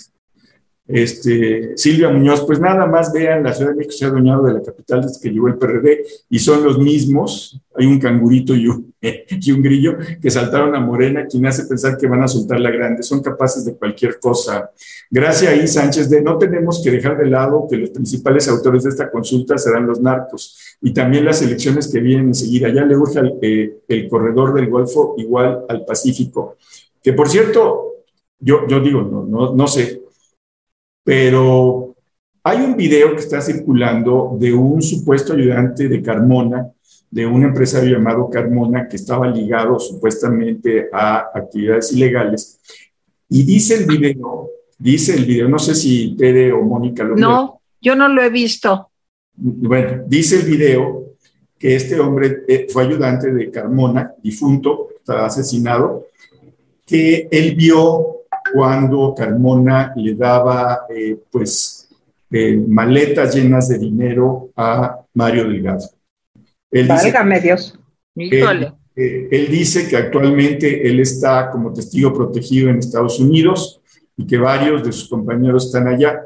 Este, 0.87 1.73
Silvia 1.79 2.11
Muñoz, 2.11 2.43
pues 2.43 2.61
nada 2.61 2.85
más 2.85 3.11
vean, 3.11 3.43
la 3.43 3.55
Ciudad 3.55 3.71
de 3.71 3.77
México 3.77 3.95
se 3.97 4.05
ha 4.05 4.09
adueñado 4.09 4.43
de 4.45 4.53
la 4.53 4.63
capital 4.63 5.01
desde 5.01 5.19
que 5.19 5.31
llegó 5.31 5.49
el 5.49 5.57
PRD 5.57 6.05
y 6.29 6.39
son 6.39 6.63
los 6.63 6.79
mismos, 6.79 7.59
hay 7.75 7.87
un 7.87 7.99
cangurito 7.99 8.55
y 8.57 8.69
un, 8.69 9.63
grillo 9.63 9.97
que 10.21 10.31
saltaron 10.31 10.75
a 10.75 10.81
Morena, 10.81 11.27
quien 11.27 11.47
hace 11.47 11.65
pensar 11.65 11.97
que 11.97 12.07
van 12.07 12.23
a 12.23 12.29
soltar 12.29 12.61
la 12.61 12.71
grande, 12.71 13.03
son 13.03 13.23
capaces 13.23 13.65
de 13.65 13.75
cualquier 13.77 14.19
cosa. 14.21 14.71
Gracias 15.11 15.51
ahí, 15.51 15.67
Sánchez, 15.67 16.11
de 16.11 16.21
no 16.21 16.37
tenemos 16.37 16.83
que 16.85 16.91
dejar 16.91 17.17
de 17.17 17.31
lado 17.31 17.67
que 17.69 17.79
los 17.79 17.89
principales 17.89 18.47
autores 18.49 18.85
de 18.85 18.91
esta 18.91 19.11
consulta 19.11 19.57
serán 19.57 19.87
los 19.87 20.03
narcos 20.03 20.77
y 20.83 20.93
también 20.93 21.25
las 21.25 21.41
elecciones 21.41 21.89
que 21.89 22.01
vienen 22.01 22.27
enseguida. 22.27 22.69
Ya 22.69 22.85
le 22.85 22.95
urge 22.95 23.21
eh, 23.41 23.79
el 23.89 24.09
corredor 24.09 24.53
del 24.53 24.69
Golfo 24.69 25.15
igual 25.17 25.65
al 25.67 25.87
Pacífico, 25.87 26.57
que 27.03 27.15
por 27.15 27.29
cierto, 27.31 28.05
yo, 28.39 28.67
digo, 28.81 29.03
no 29.03 29.67
sé, 29.67 30.04
pero 31.05 31.95
hay 32.43 32.59
un 32.59 32.77
video 32.77 33.13
que 33.15 33.21
está 33.21 33.41
circulando 33.41 34.37
de 34.41 34.53
un 34.53 34.83
supuesto 34.83 35.35
ayudante 35.35 35.89
de 35.89 36.03
Carmona, 36.03 36.71
de 37.11 37.27
un 37.27 37.45
empresario 37.45 37.97
llamado 37.97 38.29
Carmona, 38.29 38.89
que 38.89 38.97
estaba 38.97 39.29
ligado 39.29 39.79
supuestamente 39.79 40.89
a 40.93 41.31
actividades 41.35 41.93
ilegales. 41.93 42.59
Y 43.29 43.45
dice 43.45 43.77
el 43.77 43.87
video, 43.87 44.51
dice 44.79 45.15
el 45.15 45.25
video, 45.25 45.49
no 45.49 45.59
sé 45.59 45.75
si 45.75 46.17
Tere 46.17 46.53
o 46.53 46.63
Mónica 46.63 47.05
lo 47.05 47.17
No, 47.17 47.61
yo 47.81 47.95
no 47.95 48.09
lo 48.09 48.23
he 48.23 48.31
visto. 48.31 48.91
Bueno, 49.37 50.03
dice 50.07 50.37
el 50.37 50.47
video 50.47 51.05
que 51.59 51.77
este 51.77 51.99
hombre 52.01 52.45
eh, 52.49 52.67
fue 52.69 52.85
ayudante 52.85 53.33
de 53.33 53.51
Carmona, 53.51 54.13
difunto, 54.23 54.89
estaba 54.97 55.27
asesinado, 55.27 56.07
que 56.87 57.29
él 57.31 57.55
vio 57.55 58.24
cuando 58.55 59.13
Carmona 59.17 59.93
le 59.97 60.15
daba 60.15 60.87
eh, 60.89 61.17
pues 61.29 61.89
eh, 62.31 62.57
maletas 62.57 63.35
llenas 63.35 63.69
de 63.69 63.79
dinero 63.79 64.51
a 64.55 65.01
Mario 65.13 65.49
Delgado. 65.49 65.91
Él 66.71 66.87
Válgame 66.87 67.41
Dios. 67.41 67.77
Él, 68.15 68.69
eh, 68.95 69.29
él 69.29 69.49
dice 69.49 69.89
que 69.89 69.97
actualmente 69.97 70.89
él 70.89 71.01
está 71.01 71.51
como 71.51 71.73
testigo 71.73 72.15
protegido 72.15 72.71
en 72.71 72.79
Estados 72.79 73.19
Unidos 73.19 73.81
y 74.17 74.25
que 74.25 74.39
varios 74.39 74.85
de 74.85 74.93
sus 74.93 75.09
compañeros 75.09 75.67
están 75.67 75.89
allá. 75.89 76.23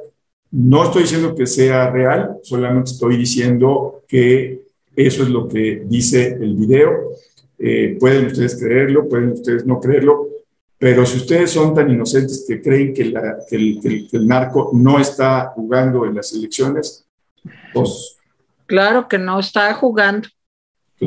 No 0.51 0.85
estoy 0.85 1.03
diciendo 1.03 1.35
que 1.35 1.47
sea 1.47 1.91
real, 1.91 2.37
solamente 2.43 2.91
estoy 2.91 3.17
diciendo 3.17 4.03
que 4.07 4.61
eso 4.95 5.23
es 5.23 5.31
lo 5.31 5.49
que 5.49 5.83
dice 5.87 6.37
el 6.41 6.57
video. 6.57 7.11
pueden 7.99 8.27
ustedes 8.27 8.57
creerlo, 8.57 9.09
pueden 9.09 9.33
ustedes 9.33 9.65
no 9.65 9.81
creerlo, 9.81 10.29
pero 10.79 11.05
si 11.05 11.17
ustedes 11.17 11.51
son 11.51 11.75
tan 11.75 11.91
inocentes 11.91 12.45
que 12.47 12.63
creen 12.63 12.95
que, 12.95 13.03
el, 13.03 14.27
narco 14.27 14.71
no 14.73 15.01
está 15.01 15.53
jugando 15.55 16.07
en 16.07 16.15
las 16.15 16.33
elecciones, 16.33 17.05
pues... 17.75 18.17
Claro 18.67 19.09
que 19.09 19.19
no 19.19 19.41
está 19.41 19.75
jugando. 19.75 20.29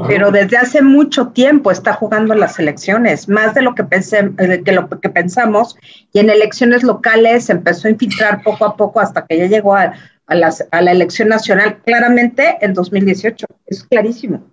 Pero 0.07 0.31
desde 0.31 0.57
hace 0.57 0.81
mucho 0.81 1.29
tiempo 1.29 1.69
está 1.69 1.93
jugando 1.93 2.33
en 2.33 2.39
las 2.39 2.59
elecciones, 2.59 3.27
más 3.27 3.53
de 3.53 3.61
lo 3.61 3.75
que, 3.75 3.83
pensé, 3.83 4.31
eh, 4.37 4.61
que 4.63 4.71
lo 4.71 4.87
que 4.87 5.09
pensamos, 5.09 5.77
y 6.13 6.19
en 6.19 6.29
elecciones 6.29 6.81
locales 6.83 7.49
empezó 7.49 7.87
a 7.87 7.91
infiltrar 7.91 8.41
poco 8.41 8.65
a 8.65 8.77
poco 8.77 9.01
hasta 9.01 9.25
que 9.25 9.37
ya 9.37 9.47
llegó 9.47 9.75
a, 9.75 9.93
a 10.27 10.81
la 10.81 10.91
elección 10.91 11.27
nacional, 11.27 11.81
claramente 11.83 12.57
en 12.61 12.73
2018, 12.73 13.45
es 13.67 13.83
clarísimo. 13.83 14.45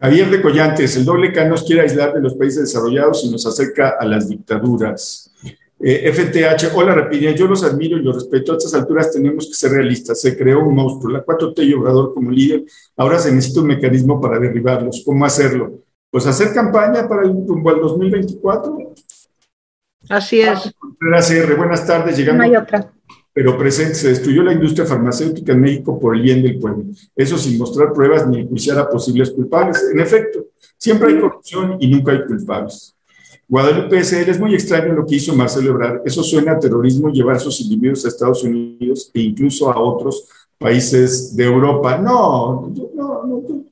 Javier 0.00 0.30
de 0.30 0.40
Collantes, 0.40 0.96
el 0.96 1.04
doble 1.04 1.30
K 1.30 1.44
nos 1.44 1.62
quiere 1.62 1.82
aislar 1.82 2.14
de 2.14 2.20
los 2.20 2.34
países 2.34 2.62
desarrollados 2.62 3.22
y 3.24 3.30
nos 3.30 3.46
acerca 3.46 3.96
a 4.00 4.06
las 4.06 4.28
dictaduras. 4.28 5.30
FTH, 5.78 6.64
eh, 6.64 6.70
hola 6.74 6.94
Rapidia, 6.94 7.32
yo 7.32 7.46
los 7.46 7.62
admiro 7.64 7.98
y 7.98 8.02
los 8.02 8.14
respeto. 8.14 8.52
A 8.52 8.56
estas 8.56 8.72
alturas 8.74 9.12
tenemos 9.12 9.46
que 9.46 9.54
ser 9.54 9.72
realistas. 9.72 10.20
Se 10.20 10.36
creó 10.36 10.60
un 10.60 10.74
monstruo, 10.74 11.12
la 11.12 11.24
4T 11.24 11.66
y 11.66 11.74
Obrador 11.74 12.14
como 12.14 12.30
líder. 12.30 12.64
Ahora 12.96 13.18
se 13.18 13.30
necesita 13.30 13.60
un 13.60 13.66
mecanismo 13.66 14.20
para 14.20 14.38
derribarlos. 14.38 15.02
¿Cómo 15.04 15.24
hacerlo? 15.24 15.80
Pues 16.10 16.26
hacer 16.26 16.54
campaña 16.54 17.06
para 17.06 17.22
el 17.22 17.28
rumbo 17.28 17.70
al 17.70 17.80
2024. 17.80 18.94
Así 20.08 20.40
es. 20.40 20.74
Buenas 20.98 21.86
tardes. 21.86 22.16
Llegando. 22.16 22.42
No 22.42 22.44
hay 22.44 22.56
otra 22.56 22.90
pero 23.32 23.56
presente, 23.56 23.94
se 23.94 24.08
destruyó 24.08 24.42
la 24.42 24.52
industria 24.52 24.86
farmacéutica 24.86 25.52
en 25.52 25.60
México 25.60 25.98
por 25.98 26.16
el 26.16 26.22
bien 26.22 26.42
del 26.42 26.58
pueblo. 26.58 26.84
Eso 27.14 27.38
sin 27.38 27.58
mostrar 27.58 27.92
pruebas 27.92 28.26
ni 28.26 28.40
enjuiciar 28.40 28.78
a 28.78 28.88
posibles 28.88 29.30
culpables. 29.30 29.82
En 29.92 30.00
efecto, 30.00 30.46
siempre 30.76 31.08
hay 31.08 31.20
corrupción 31.20 31.76
y 31.78 31.88
nunca 31.88 32.12
hay 32.12 32.24
culpables. 32.24 32.94
Guadalupe 33.48 34.02
SL 34.02 34.30
es 34.30 34.38
muy 34.38 34.54
extraño 34.54 34.92
lo 34.92 35.06
que 35.06 35.16
hizo 35.16 35.34
Marcelo 35.34 35.70
Ebrard. 35.70 36.02
Eso 36.04 36.22
suena 36.22 36.52
a 36.52 36.58
terrorismo 36.58 37.08
llevar 37.10 37.36
a 37.36 37.40
sus 37.40 37.60
individuos 37.60 38.04
a 38.04 38.08
Estados 38.08 38.42
Unidos 38.44 39.10
e 39.12 39.20
incluso 39.22 39.70
a 39.70 39.80
otros 39.80 40.28
países 40.58 41.34
de 41.36 41.44
Europa. 41.44 41.98
No, 41.98 42.70
no, 42.94 43.26
no, 43.26 43.64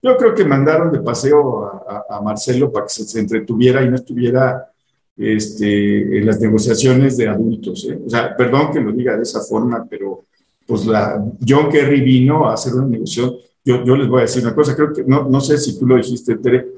yo 0.00 0.16
creo 0.16 0.34
que 0.34 0.44
mandaron 0.44 0.92
de 0.92 1.00
paseo 1.00 1.64
a, 1.64 2.04
a 2.08 2.20
Marcelo 2.20 2.70
para 2.70 2.86
que 2.86 2.92
se 2.92 3.18
entretuviera 3.18 3.82
y 3.82 3.88
no 3.88 3.96
estuviera 3.96 4.70
este, 5.18 6.18
en 6.18 6.26
las 6.26 6.40
negociaciones 6.40 7.16
de 7.16 7.28
adultos. 7.28 7.86
¿eh? 7.90 7.98
O 8.06 8.08
sea, 8.08 8.36
perdón 8.36 8.72
que 8.72 8.80
lo 8.80 8.92
diga 8.92 9.16
de 9.16 9.22
esa 9.22 9.40
forma, 9.40 9.84
pero 9.88 10.24
pues 10.66 10.86
la, 10.86 11.22
John 11.46 11.68
Kerry 11.70 12.00
vino 12.00 12.48
a 12.48 12.54
hacer 12.54 12.74
una 12.74 12.86
negociación. 12.86 13.36
Yo, 13.64 13.84
yo 13.84 13.96
les 13.96 14.08
voy 14.08 14.20
a 14.20 14.22
decir 14.22 14.42
una 14.42 14.54
cosa, 14.54 14.76
creo 14.76 14.92
que 14.92 15.02
no, 15.04 15.28
no 15.28 15.40
sé 15.40 15.58
si 15.58 15.78
tú 15.78 15.86
lo 15.86 15.96
dijiste, 15.96 16.36
Tere, 16.36 16.68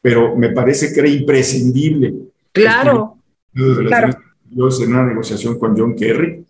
pero 0.00 0.36
me 0.36 0.50
parece 0.50 0.92
que 0.92 1.00
era 1.00 1.08
imprescindible. 1.08 2.14
Claro. 2.52 3.18
claro. 3.52 4.16
en 4.50 4.92
una 4.92 5.06
negociación 5.06 5.58
con 5.58 5.76
John 5.76 5.94
Kerry. 5.94 6.44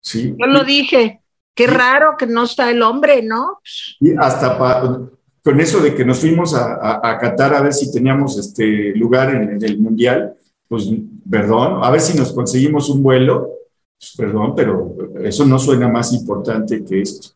Sí. 0.00 0.34
Yo 0.38 0.46
lo 0.46 0.64
dije. 0.64 1.20
Qué 1.54 1.66
raro 1.66 2.14
que 2.16 2.26
no 2.26 2.44
está 2.44 2.70
el 2.70 2.82
hombre, 2.82 3.20
¿no? 3.20 3.58
Y 3.98 4.14
hasta 4.16 4.56
con 5.42 5.60
eso 5.60 5.80
de 5.80 5.92
que 5.92 6.04
nos 6.04 6.20
fuimos 6.20 6.54
a, 6.54 6.74
a, 6.74 7.10
a, 7.10 7.18
Qatar 7.18 7.52
a 7.52 7.62
ver 7.62 7.72
si 7.72 7.90
teníamos 7.90 8.38
este 8.38 8.94
lugar 8.94 9.34
en, 9.34 9.50
en 9.50 9.64
el 9.64 9.76
Mundial, 9.78 10.36
pues 10.68 10.88
perdón, 11.28 11.82
a 11.82 11.90
ver 11.90 12.00
si 12.00 12.16
nos 12.16 12.32
conseguimos 12.32 12.90
un 12.90 13.02
vuelo, 13.02 13.50
pues, 13.98 14.14
perdón, 14.16 14.54
pero 14.54 14.94
eso 15.22 15.44
no 15.46 15.58
suena 15.58 15.88
más 15.88 16.12
importante 16.12 16.84
que 16.84 17.00
esto. 17.00 17.30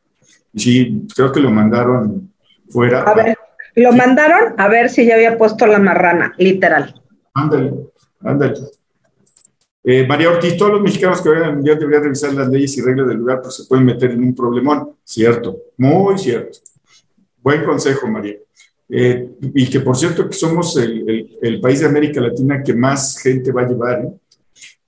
Y 0.52 0.60
sí, 0.60 1.06
creo 1.14 1.32
que 1.32 1.40
lo 1.40 1.50
mandaron 1.50 2.30
fuera. 2.68 3.02
A 3.02 3.14
ver, 3.14 3.36
lo 3.74 3.92
mandaron 3.92 4.54
a 4.58 4.68
ver 4.68 4.90
si 4.90 5.06
ya 5.06 5.14
había 5.14 5.38
puesto 5.38 5.66
la 5.66 5.78
marrana, 5.78 6.34
literal. 6.36 7.00
Ándale, 7.34 7.72
ándale. 8.20 8.54
Eh, 9.84 10.06
María 10.06 10.30
Ortiz, 10.30 10.56
todos 10.56 10.72
los 10.72 10.82
mexicanos 10.82 11.20
que 11.20 11.28
vayan 11.28 11.44
al 11.44 11.54
mundial 11.56 11.78
deberían 11.78 12.04
revisar 12.04 12.32
las 12.34 12.48
leyes 12.48 12.76
y 12.76 12.82
reglas 12.82 13.08
del 13.08 13.16
lugar, 13.16 13.42
pues 13.42 13.56
se 13.56 13.64
pueden 13.64 13.84
meter 13.86 14.12
en 14.12 14.22
un 14.22 14.34
problemón. 14.34 14.96
Cierto, 15.02 15.56
muy 15.78 16.18
cierto. 16.18 16.58
Buen 17.38 17.64
consejo, 17.64 18.06
María. 18.06 18.36
Eh, 18.88 19.30
y 19.54 19.70
que 19.70 19.80
por 19.80 19.96
cierto 19.96 20.28
que 20.28 20.34
somos 20.34 20.76
el, 20.76 21.60
país 21.62 21.80
de 21.80 21.86
América 21.86 22.20
Latina 22.20 22.62
que 22.62 22.74
más 22.74 23.18
gente 23.18 23.52
va 23.52 23.62
a 23.62 23.68
llevar. 23.68 24.04
¿eh? 24.04 24.12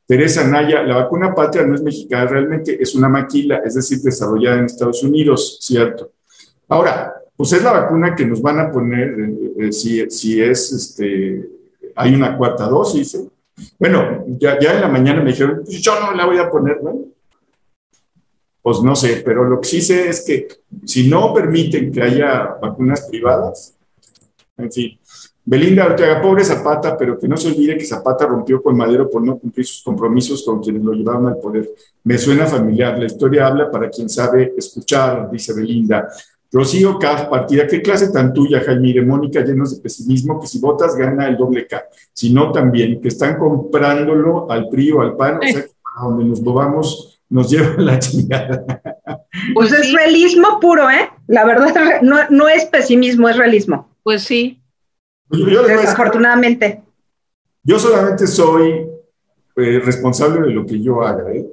Teresa 0.07 0.47
Naya, 0.47 0.83
la 0.83 0.97
vacuna 0.97 1.35
patria 1.35 1.65
no 1.65 1.75
es 1.75 1.83
mexicana, 1.83 2.27
realmente 2.27 2.81
es 2.81 2.95
una 2.95 3.09
maquila, 3.09 3.63
es 3.65 3.75
decir, 3.75 4.01
desarrollada 4.01 4.59
en 4.59 4.67
Estados 4.67 5.03
Unidos, 5.03 5.59
¿cierto? 5.63 6.13
Ahora, 6.69 7.15
pues 7.37 7.53
es 7.53 7.63
la 7.63 7.73
vacuna 7.73 8.15
que 8.15 8.27
nos 8.27 8.43
van 8.43 8.61
a 8.61 8.71
poner 8.71 9.15
eh, 9.59 9.73
si, 9.73 10.09
si, 10.11 10.41
es, 10.43 10.73
este, 10.73 11.49
hay 11.97 12.15
una 12.15 12.37
cuarta 12.37 12.69
dosis. 12.69 13.19
Bueno, 13.79 14.25
ya, 14.27 14.59
ya 14.61 14.75
en 14.75 14.83
la 14.83 14.89
mañana 14.89 15.23
me 15.23 15.31
dijeron, 15.31 15.63
pues 15.65 15.81
yo 15.81 15.99
no 15.99 16.13
la 16.13 16.27
voy 16.27 16.39
a 16.39 16.51
poner, 16.51 16.83
¿no? 16.83 17.07
Pues 18.61 18.81
no 18.83 18.97
sé, 18.97 19.23
pero 19.25 19.45
lo 19.45 19.61
que 19.61 19.69
sí 19.69 19.83
sé 19.83 20.09
es 20.09 20.23
que 20.23 20.49
si 20.85 21.09
no 21.09 21.35
permiten 21.35 21.93
que 21.93 22.03
haya 22.03 22.57
vacunas 22.61 23.03
privadas, 23.03 23.74
en 24.57 24.73
fin. 24.73 24.99
Belinda 25.47 25.85
Ortega, 25.85 26.23
pobre 26.23 26.43
Zapata, 26.43 26.97
pero 26.97 27.19
que 27.19 27.29
no 27.29 27.37
se 27.37 27.49
olvide 27.49 27.77
que 27.77 27.85
Zapata 27.85 28.27
rompió 28.27 28.63
con 28.63 28.77
Madero 28.77 29.11
por 29.11 29.23
no 29.23 29.39
cumplir 29.39 29.67
sus 29.67 29.83
compromisos 29.83 30.43
con 30.43 30.63
quienes 30.63 30.83
lo 30.83 30.93
llevaron 30.93 31.27
al 31.27 31.39
poder. 31.39 31.69
Me 32.03 32.17
suena 32.17 32.47
familiar, 32.47 32.99
la 32.99 33.05
historia 33.05 33.47
habla 33.47 33.71
para 33.71 33.91
quien 33.91 34.09
sabe 34.09 34.55
escuchar, 34.57 35.31
dice 35.31 35.53
Belinda. 35.53 36.09
Rocío 36.51 36.99
K, 36.99 37.29
partida, 37.29 37.67
¿qué 37.67 37.83
clase 37.83 38.11
tan 38.11 38.33
tuya, 38.33 38.63
Jaime? 38.65 39.03
Mónica, 39.03 39.45
llenos 39.45 39.75
de 39.75 39.83
pesimismo, 39.83 40.41
que 40.41 40.47
si 40.47 40.61
votas 40.61 40.97
gana 40.97 41.27
el 41.27 41.37
doble 41.37 41.67
K. 41.67 41.83
Si 42.13 42.33
no, 42.33 42.53
también, 42.53 43.01
que 43.01 43.09
están 43.09 43.37
comprándolo 43.37 44.51
al 44.51 44.69
PRI 44.69 44.93
o 44.93 45.03
al 45.03 45.17
PAN, 45.17 45.39
o 45.39 45.43
sea, 45.43 45.65
a 45.97 46.05
donde 46.05 46.25
nos 46.25 46.41
movamos 46.41 47.11
nos 47.29 47.51
lleva 47.51 47.75
la 47.79 47.99
chingada. 47.99 48.65
Pues, 49.55 49.73
es 49.73 49.93
realismo 49.93 50.61
puro, 50.61 50.89
¿eh? 50.89 51.11
La 51.27 51.45
verdad, 51.45 51.75
no, 52.03 52.19
no 52.31 52.49
es 52.49 52.65
pesimismo, 52.67 53.29
es 53.29 53.37
realismo. 53.37 53.94
Pues 54.05 54.23
sí. 54.23 54.61
Desafortunadamente. 55.31 56.83
Yo 57.65 57.79
solamente 57.79 58.27
soy 58.27 58.87
eh, 59.57 59.81
responsable 59.83 60.47
de 60.47 60.55
lo 60.55 60.67
que 60.67 60.81
yo 60.81 61.03
haga. 61.03 61.33
¿eh? 61.33 61.47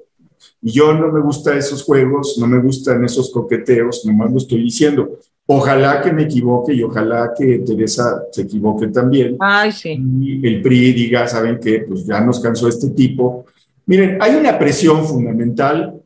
Y 0.62 0.72
yo 0.72 0.94
no 0.94 1.12
me 1.12 1.22
gusta 1.22 1.58
esos 1.58 1.84
juegos, 1.84 2.38
no 2.38 2.46
me 2.46 2.60
gustan 2.60 3.04
esos 3.06 3.32
coqueteos, 3.32 4.06
nomás 4.06 4.32
lo 4.32 4.38
estoy 4.38 4.64
diciendo. 4.64 5.18
Ojalá 5.46 6.02
que 6.02 6.12
me 6.12 6.24
equivoque 6.24 6.74
y 6.74 6.84
ojalá 6.84 7.32
que 7.38 7.60
Teresa 7.60 8.24
se 8.32 8.42
equivoque 8.42 8.88
también. 8.88 9.38
Ay, 9.40 9.72
sí. 9.72 9.98
Y 10.20 10.46
el 10.46 10.62
PRI 10.62 10.92
diga, 10.94 11.28
¿saben 11.28 11.60
qué? 11.60 11.86
Pues 11.88 12.06
ya 12.06 12.20
nos 12.22 12.42
cansó 12.42 12.68
este 12.68 12.90
tipo. 12.90 13.46
Miren, 13.86 14.18
hay 14.22 14.36
una 14.36 14.60
presión 14.60 15.06
fundamental 15.06 16.02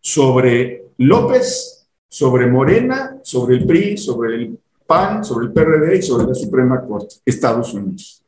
sobre 0.00 0.86
López, 0.98 1.86
sobre 2.08 2.46
Morena, 2.46 3.18
sobre 3.22 3.56
el 3.56 3.66
PRI, 3.66 3.98
sobre 3.98 4.34
el 4.36 4.58
PAN, 4.88 5.22
sobre 5.22 5.46
el 5.46 5.52
PRD 5.52 5.98
y 5.98 6.02
sobre 6.02 6.26
la 6.26 6.34
Suprema 6.34 6.80
Corte, 6.80 7.16
Estados 7.26 7.74
Unidos. 7.74 8.22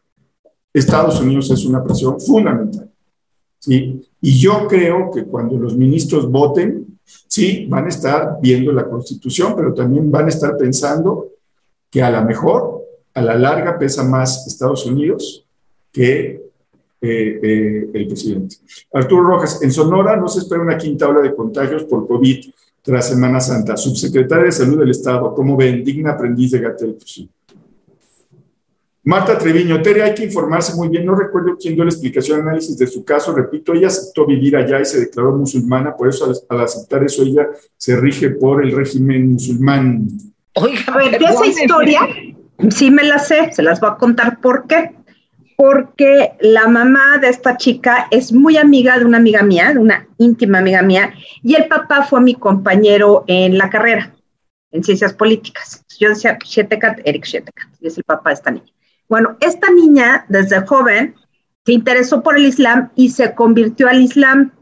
Estados 0.74 1.18
Unidos 1.18 1.50
es 1.50 1.64
una 1.64 1.82
presión 1.82 2.20
fundamental. 2.20 2.90
¿sí? 3.58 4.06
Y 4.20 4.38
yo 4.38 4.68
creo 4.68 5.10
que 5.10 5.24
cuando 5.24 5.56
los 5.56 5.74
ministros 5.74 6.30
voten, 6.30 6.98
sí, 7.26 7.66
van 7.66 7.86
a 7.86 7.88
estar 7.88 8.36
viendo 8.42 8.72
la 8.72 8.86
Constitución, 8.86 9.54
pero 9.56 9.72
también 9.72 10.10
van 10.10 10.26
a 10.26 10.28
estar 10.28 10.54
pensando 10.58 11.28
que 11.90 12.02
a 12.02 12.10
lo 12.10 12.22
mejor, 12.26 12.82
a 13.14 13.22
la 13.22 13.36
larga, 13.36 13.78
pesa 13.78 14.04
más 14.04 14.46
Estados 14.46 14.84
Unidos 14.84 15.46
que 15.90 16.42
eh, 17.00 17.40
eh, 17.42 17.90
el 17.94 18.06
presidente. 18.06 18.56
Arturo 18.92 19.22
Rojas, 19.22 19.62
en 19.62 19.72
Sonora 19.72 20.14
no 20.16 20.28
se 20.28 20.40
espera 20.40 20.60
una 20.60 20.76
quinta 20.76 21.08
ola 21.08 21.22
de 21.22 21.34
contagios 21.34 21.84
por 21.84 22.06
COVID 22.06 22.52
tras 22.82 23.08
Semana 23.08 23.40
Santa. 23.40 23.76
Subsecretaria 23.76 24.46
de 24.46 24.52
Salud 24.52 24.78
del 24.78 24.90
Estado, 24.90 25.34
¿cómo 25.34 25.56
ven? 25.56 25.84
Digna 25.84 26.12
aprendiz 26.12 26.50
de 26.52 26.60
Gatel. 26.60 26.94
Pues 26.94 27.10
sí. 27.10 27.30
Marta 29.02 29.38
Treviño, 29.38 29.80
Tere, 29.80 30.02
hay 30.02 30.14
que 30.14 30.24
informarse 30.24 30.74
muy 30.74 30.88
bien. 30.88 31.06
No 31.06 31.14
recuerdo 31.14 31.56
quién 31.58 31.74
dio 31.74 31.84
la 31.84 31.90
explicación, 31.90 32.42
análisis 32.42 32.76
de 32.76 32.86
su 32.86 33.02
caso. 33.02 33.34
Repito, 33.34 33.72
ella 33.72 33.88
aceptó 33.88 34.26
vivir 34.26 34.56
allá 34.56 34.80
y 34.80 34.84
se 34.84 35.00
declaró 35.00 35.32
musulmana, 35.32 35.96
por 35.96 36.08
eso 36.08 36.32
al, 36.48 36.60
aceptar 36.60 37.02
eso 37.04 37.22
ella 37.22 37.48
se 37.76 37.96
rige 37.96 38.30
por 38.30 38.62
el 38.62 38.72
régimen 38.72 39.32
musulmán. 39.32 40.06
Oiga, 40.54 40.80
a 40.92 40.96
ver, 40.98 41.18
de 41.18 41.24
esa 41.24 41.46
historia, 41.46 42.00
sí 42.70 42.90
me 42.90 43.04
la 43.04 43.18
sé, 43.18 43.50
se 43.52 43.62
las 43.62 43.80
voy 43.80 43.90
a 43.90 43.96
contar 43.96 44.38
por 44.40 44.66
qué. 44.66 44.94
Porque 45.60 46.32
la 46.40 46.68
mamá 46.68 47.18
de 47.18 47.28
esta 47.28 47.58
chica 47.58 48.08
es 48.10 48.32
muy 48.32 48.56
amiga 48.56 48.98
de 48.98 49.04
una 49.04 49.18
amiga 49.18 49.42
mía, 49.42 49.74
de 49.74 49.78
una 49.78 50.08
íntima 50.16 50.56
amiga 50.56 50.80
mía, 50.80 51.12
y 51.42 51.54
el 51.54 51.68
papá 51.68 52.02
fue 52.04 52.22
mi 52.22 52.34
compañero 52.34 53.24
en 53.26 53.58
la 53.58 53.68
carrera, 53.68 54.10
en 54.70 54.82
ciencias 54.82 55.12
políticas. 55.12 55.84
Yo 55.98 56.08
decía 56.08 56.38
Shetekat, 56.42 57.00
Eric 57.04 57.26
Shetekat, 57.26 57.68
es 57.82 57.98
el 57.98 58.04
papá 58.04 58.30
de 58.30 58.34
esta 58.36 58.50
niña. 58.52 58.72
Bueno, 59.06 59.36
esta 59.40 59.70
niña 59.70 60.24
desde 60.30 60.62
joven 60.62 61.14
se 61.66 61.72
interesó 61.72 62.22
por 62.22 62.38
el 62.38 62.46
Islam 62.46 62.90
y 62.96 63.10
se 63.10 63.34
convirtió 63.34 63.86
al 63.90 64.00
Islam. 64.00 64.52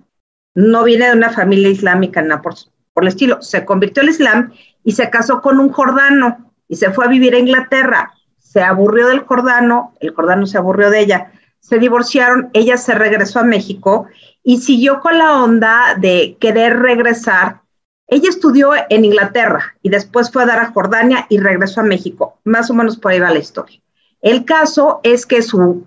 No 0.57 0.83
viene 0.83 1.07
de 1.07 1.17
una 1.17 1.31
familia 1.31 1.69
islámica, 1.69 2.23
nada 2.23 2.43
por, 2.43 2.55
por 2.93 3.05
el 3.05 3.11
estilo. 3.11 3.41
Se 3.41 3.65
convirtió 3.65 4.03
al 4.03 4.09
Islam 4.09 4.53
y 4.83 4.91
se 4.91 5.09
casó 5.11 5.43
con 5.43 5.61
un 5.61 5.69
jordano 5.69 6.53
y 6.67 6.75
se 6.75 6.91
fue 6.91 7.05
a 7.05 7.09
vivir 7.09 7.37
a 7.37 7.39
Inglaterra. 7.39 8.15
Se 8.51 8.63
aburrió 8.63 9.09
del 9.09 9.27
jordano, 9.27 9.93
el 10.01 10.15
jordano 10.15 10.47
se 10.47 10.57
aburrió 10.57 10.89
de 10.89 11.01
ella. 11.01 11.33
Se 11.61 11.79
divorciaron, 11.79 12.49
ella 12.55 12.79
se 12.79 12.95
regresó 12.95 13.41
a 13.41 13.45
México 13.45 14.07
y 14.43 14.63
siguió 14.63 15.01
con 15.01 15.19
la 15.19 15.43
onda 15.43 15.95
de 15.99 16.39
querer 16.41 16.79
regresar. 16.79 17.61
Ella 18.07 18.31
estudió 18.31 18.71
en 18.89 19.05
Inglaterra 19.05 19.77
y 19.83 19.91
después 19.91 20.33
fue 20.33 20.45
a 20.45 20.47
dar 20.47 20.61
a 20.61 20.73
Jordania 20.73 21.27
y 21.29 21.37
regresó 21.37 21.83
a 21.83 21.85
México. 21.85 22.39
Más 22.45 22.71
o 22.71 22.75
menos 22.75 22.97
por 22.97 23.13
ahí 23.13 23.21
va 23.21 23.31
la 23.31 23.39
historia. 23.39 23.83
El 24.23 24.47
caso 24.47 25.01
es 25.03 25.27
que 25.27 25.43
su, 25.43 25.85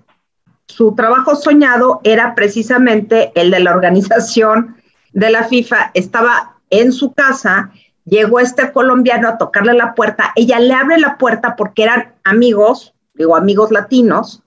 su 0.67 0.93
trabajo 0.93 1.35
soñado 1.35 1.99
era 2.03 2.35
precisamente 2.35 3.31
el 3.33 3.49
de 3.49 3.59
la 3.59 3.71
organización 3.71 4.75
de 5.13 5.31
la 5.31 5.45
FIFA. 5.45 5.89
Estaba 5.95 6.57
en 6.69 6.91
su 6.93 7.11
casa, 7.13 7.71
llegó 8.11 8.41
este 8.41 8.71
colombiano 8.73 9.29
a 9.29 9.37
tocarle 9.37 9.73
la 9.73 9.95
puerta, 9.95 10.33
ella 10.35 10.59
le 10.59 10.73
abre 10.73 10.99
la 10.99 11.17
puerta 11.17 11.55
porque 11.55 11.83
eran 11.83 12.13
amigos, 12.25 12.93
digo 13.13 13.37
amigos 13.37 13.71
latinos, 13.71 14.43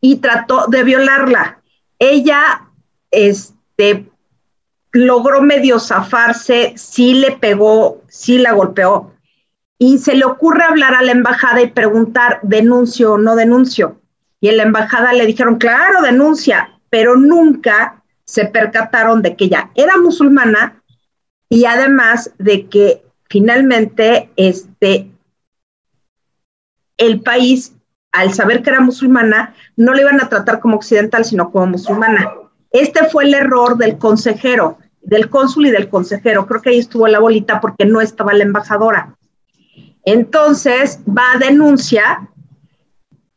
y 0.00 0.16
trató 0.16 0.66
de 0.68 0.84
violarla. 0.84 1.60
Ella, 1.98 2.70
este, 3.10 4.08
logró 4.92 5.42
medio 5.42 5.80
zafarse, 5.80 6.74
sí 6.76 7.14
le 7.14 7.32
pegó, 7.32 8.02
sí 8.06 8.38
la 8.38 8.52
golpeó, 8.52 9.12
y 9.78 9.98
se 9.98 10.14
le 10.14 10.24
ocurre 10.24 10.62
hablar 10.62 10.94
a 10.94 11.02
la 11.02 11.10
embajada 11.10 11.60
y 11.62 11.66
preguntar, 11.66 12.38
denuncio 12.42 13.14
o 13.14 13.18
no 13.18 13.34
denuncio. 13.34 14.00
Y 14.40 14.48
en 14.48 14.58
la 14.58 14.62
embajada 14.62 15.12
le 15.12 15.26
dijeron, 15.26 15.56
claro, 15.56 16.02
denuncia, 16.02 16.78
pero 16.88 17.16
nunca 17.16 18.04
se 18.24 18.44
percataron 18.44 19.22
de 19.22 19.34
que 19.34 19.46
ella 19.46 19.70
era 19.74 19.96
musulmana 19.96 20.84
y 21.48 21.64
además 21.64 22.32
de 22.38 22.66
que 22.66 23.02
finalmente 23.28 24.30
este, 24.36 25.10
el 26.96 27.20
país, 27.20 27.74
al 28.12 28.32
saber 28.32 28.62
que 28.62 28.70
era 28.70 28.80
musulmana, 28.80 29.54
no 29.76 29.94
le 29.94 30.02
iban 30.02 30.20
a 30.20 30.28
tratar 30.28 30.60
como 30.60 30.76
occidental, 30.76 31.24
sino 31.24 31.50
como 31.50 31.66
musulmana. 31.66 32.32
Este 32.70 33.04
fue 33.08 33.24
el 33.24 33.34
error 33.34 33.76
del 33.76 33.98
consejero, 33.98 34.78
del 35.02 35.28
cónsul 35.30 35.66
y 35.66 35.70
del 35.70 35.88
consejero. 35.88 36.46
Creo 36.46 36.62
que 36.62 36.70
ahí 36.70 36.78
estuvo 36.78 37.06
la 37.06 37.20
bolita 37.20 37.60
porque 37.60 37.84
no 37.84 38.00
estaba 38.00 38.32
la 38.32 38.44
embajadora. 38.44 39.16
Entonces 40.04 41.00
va 41.06 41.32
a 41.34 41.38
denuncia 41.38 42.28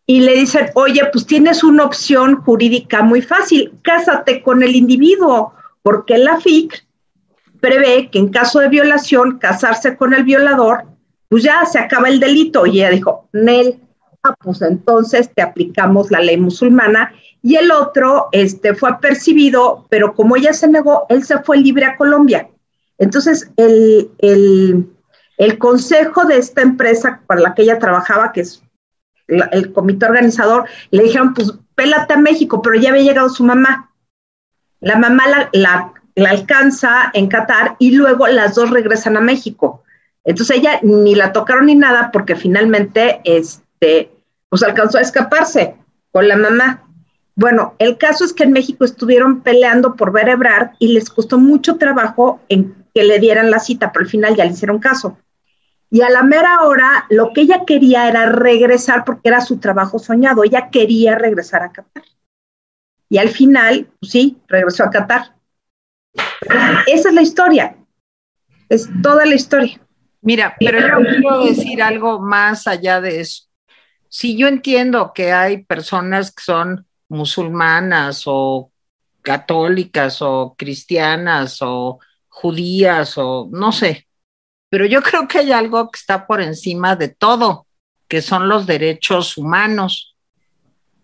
y 0.05 0.21
le 0.21 0.35
dicen, 0.35 0.69
oye, 0.73 1.01
pues 1.11 1.25
tienes 1.25 1.63
una 1.63 1.83
opción 1.83 2.37
jurídica 2.37 3.03
muy 3.03 3.21
fácil, 3.21 3.73
cásate 3.83 4.41
con 4.41 4.63
el 4.63 4.75
individuo, 4.75 5.53
porque 5.83 6.17
la 6.17 6.39
FIC 6.39 6.83
prevé 7.59 8.09
que 8.09 8.19
en 8.19 8.29
caso 8.29 8.59
de 8.59 8.69
violación, 8.69 9.37
casarse 9.39 9.95
con 9.97 10.13
el 10.13 10.23
violador, 10.23 10.85
pues 11.27 11.43
ya 11.43 11.65
se 11.65 11.79
acaba 11.79 12.09
el 12.09 12.19
delito. 12.19 12.65
Y 12.65 12.79
ella 12.79 12.89
dijo, 12.89 13.27
Nel, 13.33 13.79
ah, 14.23 14.35
pues 14.39 14.61
entonces 14.61 15.29
te 15.33 15.41
aplicamos 15.41 16.11
la 16.11 16.19
ley 16.19 16.37
musulmana. 16.37 17.13
Y 17.41 17.55
el 17.55 17.71
otro 17.71 18.27
este, 18.31 18.75
fue 18.75 18.99
percibido, 18.99 19.85
pero 19.89 20.13
como 20.13 20.35
ella 20.35 20.53
se 20.53 20.67
negó, 20.67 21.05
él 21.09 21.23
se 21.23 21.39
fue 21.39 21.57
libre 21.57 21.85
a 21.85 21.95
Colombia. 21.95 22.49
Entonces, 22.97 23.49
el, 23.55 24.09
el 24.17 24.89
el 25.39 25.57
consejo 25.57 26.25
de 26.25 26.37
esta 26.37 26.61
empresa 26.61 27.21
para 27.25 27.39
la 27.39 27.55
que 27.55 27.61
ella 27.61 27.79
trabajaba, 27.79 28.33
que 28.33 28.41
es 28.41 28.61
el 29.27 29.71
comité 29.71 30.05
organizador, 30.05 30.67
le 30.91 31.03
dijeron, 31.03 31.33
pues 31.33 31.53
pélate 31.75 32.13
a 32.13 32.17
México, 32.17 32.61
pero 32.61 32.75
ya 32.75 32.89
había 32.89 33.03
llegado 33.03 33.29
su 33.29 33.45
mamá. 33.45 33.89
La 34.81 34.97
mamá 34.97 35.23
la, 35.53 35.93
alcanza 36.15 37.11
en 37.13 37.27
Qatar 37.27 37.75
y 37.79 37.91
luego 37.91 38.27
las 38.27 38.55
dos 38.55 38.69
regresan 38.69 39.17
a 39.17 39.21
México. 39.21 39.83
Entonces 40.23 40.57
ella 40.57 40.79
ni 40.83 41.15
la 41.15 41.31
tocaron 41.31 41.67
ni 41.67 41.75
nada 41.75 42.11
porque 42.11 42.35
finalmente 42.35 43.21
este, 43.23 44.11
pues 44.49 44.63
alcanzó 44.63 44.97
a 44.97 45.01
escaparse 45.01 45.75
con 46.11 46.27
la 46.27 46.35
mamá. 46.35 46.83
Bueno, 47.35 47.75
el 47.79 47.97
caso 47.97 48.25
es 48.25 48.33
que 48.33 48.43
en 48.43 48.51
México 48.51 48.83
estuvieron 48.83 49.41
peleando 49.41 49.95
por 49.95 50.11
ver 50.11 50.27
Ebrard 50.27 50.71
y 50.79 50.89
les 50.89 51.09
costó 51.09 51.37
mucho 51.37 51.77
trabajo 51.77 52.41
en 52.49 52.75
que 52.93 53.03
le 53.03 53.19
dieran 53.19 53.49
la 53.49 53.59
cita, 53.59 53.91
pero 53.91 54.03
al 54.03 54.09
final 54.09 54.35
ya 54.35 54.45
le 54.45 54.51
hicieron 54.51 54.79
caso. 54.79 55.17
Y 55.91 56.01
a 56.01 56.09
la 56.09 56.21
mera 56.21 56.63
hora, 56.63 57.05
lo 57.09 57.33
que 57.33 57.41
ella 57.41 57.63
quería 57.65 58.07
era 58.07 58.27
regresar 58.27 59.05
porque 59.05 59.29
era 59.29 59.41
su 59.41 59.57
trabajo 59.57 59.97
soñado. 59.97 60.43
Ella 60.43 60.69
quería 60.69 61.15
regresar 61.15 61.63
a 61.63 61.71
Qatar. 61.71 62.03
Y 63.09 63.17
al 63.17 63.29
final, 63.29 63.87
pues 63.99 64.11
sí, 64.11 64.37
regresó 64.47 64.83
a 64.83 64.91
Qatar. 64.91 65.35
Esa 66.41 67.09
es 67.09 67.13
la 67.13 67.21
historia. 67.21 67.75
Es 68.69 68.89
toda 69.01 69.25
la 69.25 69.35
historia. 69.35 69.79
Mira, 70.21 70.55
pero 70.59 70.79
yo 70.79 71.09
quiero 71.09 71.45
decir 71.45 71.81
algo 71.81 72.19
más 72.19 72.67
allá 72.67 73.01
de 73.01 73.21
eso. 73.21 73.45
Si 74.09 74.37
yo 74.37 74.47
entiendo 74.47 75.11
que 75.13 75.31
hay 75.31 75.63
personas 75.63 76.31
que 76.31 76.43
son 76.43 76.85
musulmanas 77.07 78.23
o 78.25 78.71
católicas 79.21 80.21
o 80.21 80.55
cristianas 80.57 81.59
o 81.61 81.99
judías 82.27 83.17
o 83.17 83.47
no 83.51 83.71
sé, 83.71 84.07
pero 84.69 84.85
yo 84.85 85.01
creo 85.01 85.27
que 85.27 85.39
hay 85.39 85.51
algo 85.51 85.89
que 85.89 85.97
está 85.97 86.27
por 86.27 86.41
encima 86.41 86.95
de 86.95 87.09
todo, 87.09 87.67
que 88.07 88.21
son 88.21 88.49
los 88.49 88.65
derechos 88.65 89.37
humanos. 89.37 90.15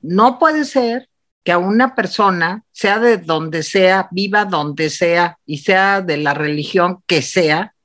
No 0.01 0.37
puede 0.39 0.65
ser 0.65 1.09
que 1.45 1.51
a 1.51 1.59
una 1.59 1.93
persona, 1.93 2.63
sea 2.71 2.97
de 2.99 3.17
donde 3.17 3.61
sea, 3.61 4.09
viva 4.11 4.45
donde 4.45 4.89
sea 4.89 5.37
y 5.45 5.59
sea 5.59 6.01
de 6.01 6.17
la 6.17 6.33
religión 6.33 7.03
que 7.05 7.21
sea, 7.21 7.75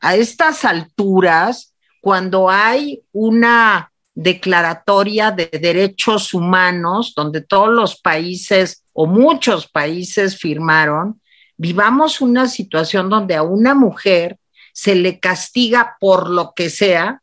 a 0.00 0.16
estas 0.16 0.64
alturas, 0.64 1.74
cuando 2.00 2.48
hay 2.48 3.02
una 3.12 3.92
declaratoria 4.14 5.32
de 5.32 5.50
derechos 5.52 6.32
humanos, 6.32 7.12
donde 7.14 7.42
todos 7.42 7.68
los 7.68 8.00
países 8.00 8.84
o 8.94 9.06
muchos 9.06 9.68
países 9.68 10.38
firmaron, 10.38 11.20
vivamos 11.58 12.22
una 12.22 12.48
situación 12.48 13.10
donde 13.10 13.36
a 13.36 13.42
una 13.42 13.74
mujer 13.74 14.38
se 14.72 14.94
le 14.94 15.20
castiga 15.20 15.98
por 16.00 16.30
lo 16.30 16.54
que 16.56 16.70
sea 16.70 17.20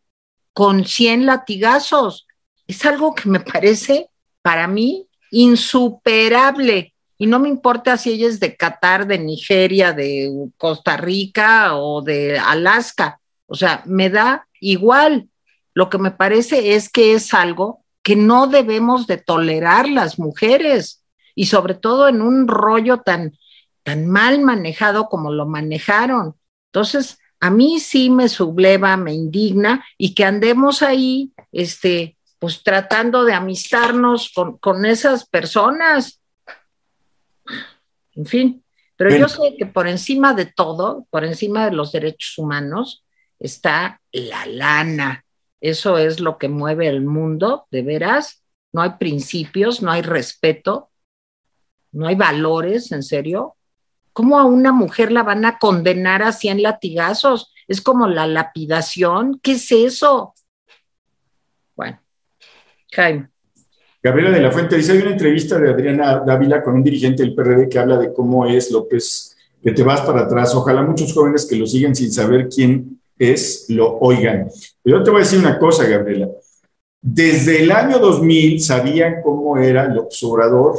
con 0.53 0.86
100 0.86 1.26
latigazos. 1.26 2.28
Es 2.68 2.86
algo 2.86 3.15
que 3.15 3.30
me 3.30 3.40
parece 3.40 4.11
para 4.44 4.68
mí 4.68 5.07
insuperable. 5.32 6.94
y 7.20 7.26
no 7.26 7.40
me 7.40 7.49
importa 7.49 7.98
si 7.98 8.12
ella 8.12 8.28
es 8.28 8.40
de 8.40 8.56
Qatar, 8.56 9.08
de 9.08 9.18
Nigeria, 9.18 9.91
de 9.91 10.32
Costa 10.58 10.98
Rica 10.98 11.76
o 11.76 12.02
de 12.04 12.38
Alaska. 12.38 13.20
O 13.48 13.56
sea, 13.56 13.82
me 13.86 14.10
da 14.10 14.48
igual. 14.60 15.30
Lo 15.74 15.90
que 15.90 15.98
me 15.98 16.12
parece 16.12 16.76
es 16.76 16.90
que 16.90 17.14
es 17.14 17.34
algo 17.34 17.84
que 18.04 18.16
no 18.16 18.48
debemos 18.48 19.08
de 19.08 19.18
tolerar 19.18 19.90
las 19.90 20.20
mujeres 20.20 21.04
y 21.36 21.48
sobre 21.48 21.74
todo 21.74 22.08
en 22.08 22.22
un 22.22 22.48
rollo 22.48 22.98
tan, 22.98 23.38
tan 23.84 24.08
mal 24.08 24.41
manejado 24.41 25.08
como 25.10 25.32
lo 25.32 25.45
manejaron. 25.45 26.36
Entonces, 26.72 27.20
a 27.40 27.49
mí 27.49 27.80
sí 27.80 28.10
me 28.10 28.30
subleva, 28.30 28.98
me 28.98 29.14
indigna 29.14 29.86
y 29.98 30.16
que 30.16 30.26
andemos 30.26 30.82
ahí, 30.82 31.32
este, 31.52 32.16
pues 32.40 32.64
tratando 32.64 33.24
de 33.26 33.34
amistarnos 33.34 34.32
con, 34.34 34.58
con 34.58 34.86
esas 34.86 35.28
personas. 35.28 36.22
En 38.14 38.26
fin, 38.26 38.64
pero 38.98 39.16
yo 39.16 39.30
sé 39.30 39.56
que 39.58 39.68
por 39.68 39.88
encima 39.88 40.34
de 40.34 40.48
todo, 40.48 41.08
por 41.12 41.24
encima 41.24 41.66
de 41.66 41.76
los 41.76 41.92
derechos 41.92 42.38
humanos, 42.38 43.06
está 43.40 44.02
la 44.12 44.46
lana. 44.48 45.24
Eso 45.62 45.98
es 45.98 46.20
lo 46.20 46.38
que 46.38 46.50
mueve 46.50 46.88
el 46.88 47.02
mundo, 47.02 47.68
de 47.72 47.84
veras. 47.84 48.44
No 48.74 48.82
hay 48.82 48.92
principios, 49.00 49.82
no 49.82 49.92
hay 49.92 50.02
respeto, 50.02 50.90
no 51.92 52.08
hay 52.08 52.16
valores, 52.16 52.92
en 52.92 53.04
serio. 53.04 53.56
¿Cómo 54.14 54.40
a 54.40 54.46
una 54.46 54.72
mujer 54.72 55.12
la 55.12 55.24
van 55.24 55.46
a 55.46 55.60
condenar 55.60 56.24
a 56.24 56.32
100 56.32 56.64
latigazos? 56.64 57.54
Es 57.68 57.82
como 57.82 58.08
la 58.08 58.26
lapidación. 58.26 59.40
¿Qué 59.44 59.54
es 59.54 59.72
eso? 59.72 60.34
Jaime. 62.92 63.30
Gabriela 64.02 64.32
de 64.32 64.42
la 64.42 64.52
Fuente 64.52 64.78
dice, 64.78 64.94
hay 64.94 65.00
una 65.00 65.12
entrevista 65.12 65.60
de 65.60 65.70
Adriana 65.70 66.24
Dávila 66.26 66.64
con 66.64 66.76
un 66.76 66.84
dirigente 66.84 67.24
del 67.24 67.34
PRD 67.34 67.68
que 67.68 67.80
habla 67.80 67.98
de 67.98 68.14
cómo 68.14 68.46
es 68.46 68.72
López, 68.72 69.36
que 69.62 69.72
te 69.72 69.84
vas 69.84 70.02
para 70.02 70.22
atrás. 70.22 70.54
Ojalá 70.56 70.82
muchos 70.84 71.14
jóvenes 71.14 71.46
que 71.46 71.56
lo 71.56 71.66
siguen 71.66 71.96
sin 71.96 72.12
saber 72.12 72.48
quién 72.48 73.02
es, 73.18 73.66
lo 73.70 73.98
oigan. 73.98 74.50
Pero 74.84 75.00
yo 75.00 75.04
te 75.04 75.10
voy 75.10 75.22
a 75.22 75.24
decir 75.24 75.40
una 75.40 75.58
cosa, 75.58 75.88
Gabriela. 75.88 76.30
Desde 77.02 77.64
el 77.64 77.72
año 77.72 78.00
2000 78.00 78.62
sabían 78.62 79.16
cómo 79.24 79.58
era 79.58 79.88
López 79.88 80.22
Obrador 80.24 80.76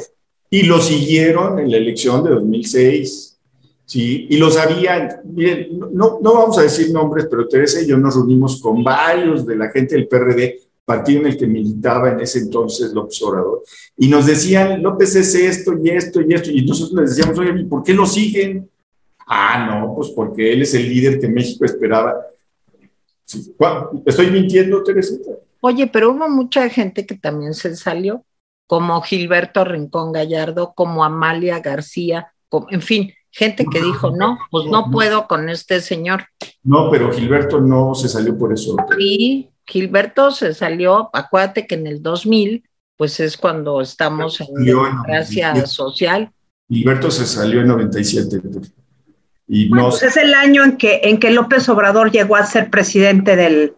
y 0.48 0.62
lo 0.62 0.80
siguieron 0.80 1.58
en 1.58 1.70
la 1.70 1.76
elección 1.76 2.24
de 2.24 2.30
2006. 2.30 3.38
¿sí? 3.84 4.26
Y 4.30 4.36
lo 4.36 4.50
sabían. 4.50 5.20
Miren, 5.24 5.78
no, 5.92 6.18
no 6.22 6.34
vamos 6.34 6.58
a 6.58 6.62
decir 6.62 6.90
nombres, 6.92 7.26
pero 7.28 7.48
Teresa 7.48 7.82
y 7.82 7.86
yo 7.86 7.98
nos 7.98 8.14
reunimos 8.14 8.60
con 8.60 8.82
varios 8.84 9.44
de 9.44 9.56
la 9.56 9.70
gente 9.70 9.96
del 9.96 10.08
PRD 10.08 10.67
partido 10.88 11.20
en 11.20 11.26
el 11.26 11.36
que 11.36 11.46
militaba 11.46 12.08
en 12.08 12.20
ese 12.20 12.38
entonces 12.38 12.94
López 12.94 13.20
Obrador, 13.22 13.62
y 13.98 14.08
nos 14.08 14.24
decían, 14.24 14.82
López 14.82 15.14
es 15.16 15.34
esto 15.34 15.74
y 15.82 15.90
esto 15.90 16.22
y 16.22 16.32
esto, 16.32 16.50
y 16.50 16.64
nosotros 16.64 16.98
les 17.02 17.14
decíamos, 17.14 17.38
oye, 17.38 17.52
¿por 17.66 17.82
qué 17.82 17.92
lo 17.92 18.06
siguen? 18.06 18.70
Ah, 19.26 19.66
no, 19.68 19.94
pues 19.94 20.08
porque 20.08 20.50
él 20.54 20.62
es 20.62 20.72
el 20.72 20.88
líder 20.88 21.20
que 21.20 21.28
México 21.28 21.66
esperaba. 21.66 22.16
¿Estoy 24.06 24.30
mintiendo, 24.30 24.82
Teresita? 24.82 25.32
Oye, 25.60 25.86
pero 25.88 26.12
hubo 26.12 26.26
mucha 26.30 26.66
gente 26.70 27.04
que 27.04 27.16
también 27.16 27.52
se 27.52 27.76
salió, 27.76 28.24
como 28.66 29.02
Gilberto 29.02 29.64
Rincón 29.64 30.12
Gallardo, 30.12 30.72
como 30.74 31.04
Amalia 31.04 31.60
García, 31.60 32.32
en 32.70 32.80
fin, 32.80 33.12
gente 33.30 33.66
que 33.70 33.82
dijo, 33.82 34.10
no, 34.10 34.38
pues 34.50 34.64
no 34.66 34.90
puedo 34.90 35.26
con 35.26 35.50
este 35.50 35.82
señor. 35.82 36.24
No, 36.62 36.90
pero 36.90 37.12
Gilberto 37.12 37.60
no 37.60 37.94
se 37.94 38.08
salió 38.08 38.38
por 38.38 38.54
eso. 38.54 38.74
Sí, 38.96 39.50
Gilberto 39.68 40.30
se 40.30 40.54
salió, 40.54 41.10
acuérdate 41.12 41.66
que 41.66 41.74
en 41.74 41.86
el 41.86 42.02
2000, 42.02 42.64
pues 42.96 43.20
es 43.20 43.36
cuando 43.36 43.82
estamos 43.82 44.40
en 44.40 44.64
democracia 44.64 45.66
social. 45.66 46.30
Gilberto 46.68 47.10
se 47.10 47.26
salió 47.26 47.60
en 47.60 47.68
97. 47.68 48.40
Y 49.46 49.68
no, 49.68 49.90
pues 49.90 50.02
es 50.02 50.16
el 50.16 50.34
año 50.34 50.64
en 50.64 50.76
que, 50.76 51.00
en 51.04 51.18
que 51.18 51.30
López 51.30 51.68
Obrador 51.68 52.10
llegó 52.10 52.36
a 52.36 52.46
ser 52.46 52.70
presidente 52.70 53.36
del, 53.36 53.74